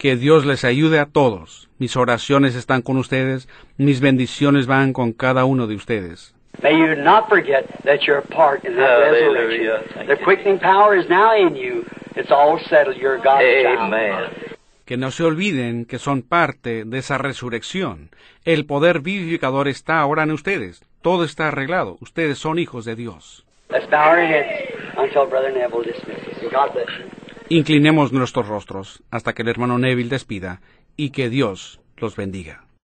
[0.01, 1.69] Que Dios les ayude a todos.
[1.79, 6.35] Mis oraciones están con ustedes, mis bendiciones van con cada uno de ustedes.
[6.63, 9.83] May you not forget that you're a part in that Hallelujah.
[9.83, 9.95] resurrection.
[9.95, 10.25] Thank The you.
[10.25, 11.85] quickening power is now in you.
[12.17, 12.97] It's all settled.
[12.97, 13.93] You're God's child.
[13.93, 14.31] Amen.
[14.87, 18.09] Que no se olviden que son parte de esa resurrección.
[18.47, 20.83] El poder vivificador está ahora en ustedes.
[21.03, 21.99] Todo está arreglado.
[22.01, 23.45] Ustedes son hijos de Dios.
[23.69, 26.41] Let's bow our heads until Brother Neville dismisses.
[26.51, 27.05] God bless you.
[27.53, 30.61] Inclinemos nuestros rostros hasta que el hermano Neville despida
[30.97, 32.70] y que Dios los bendiga.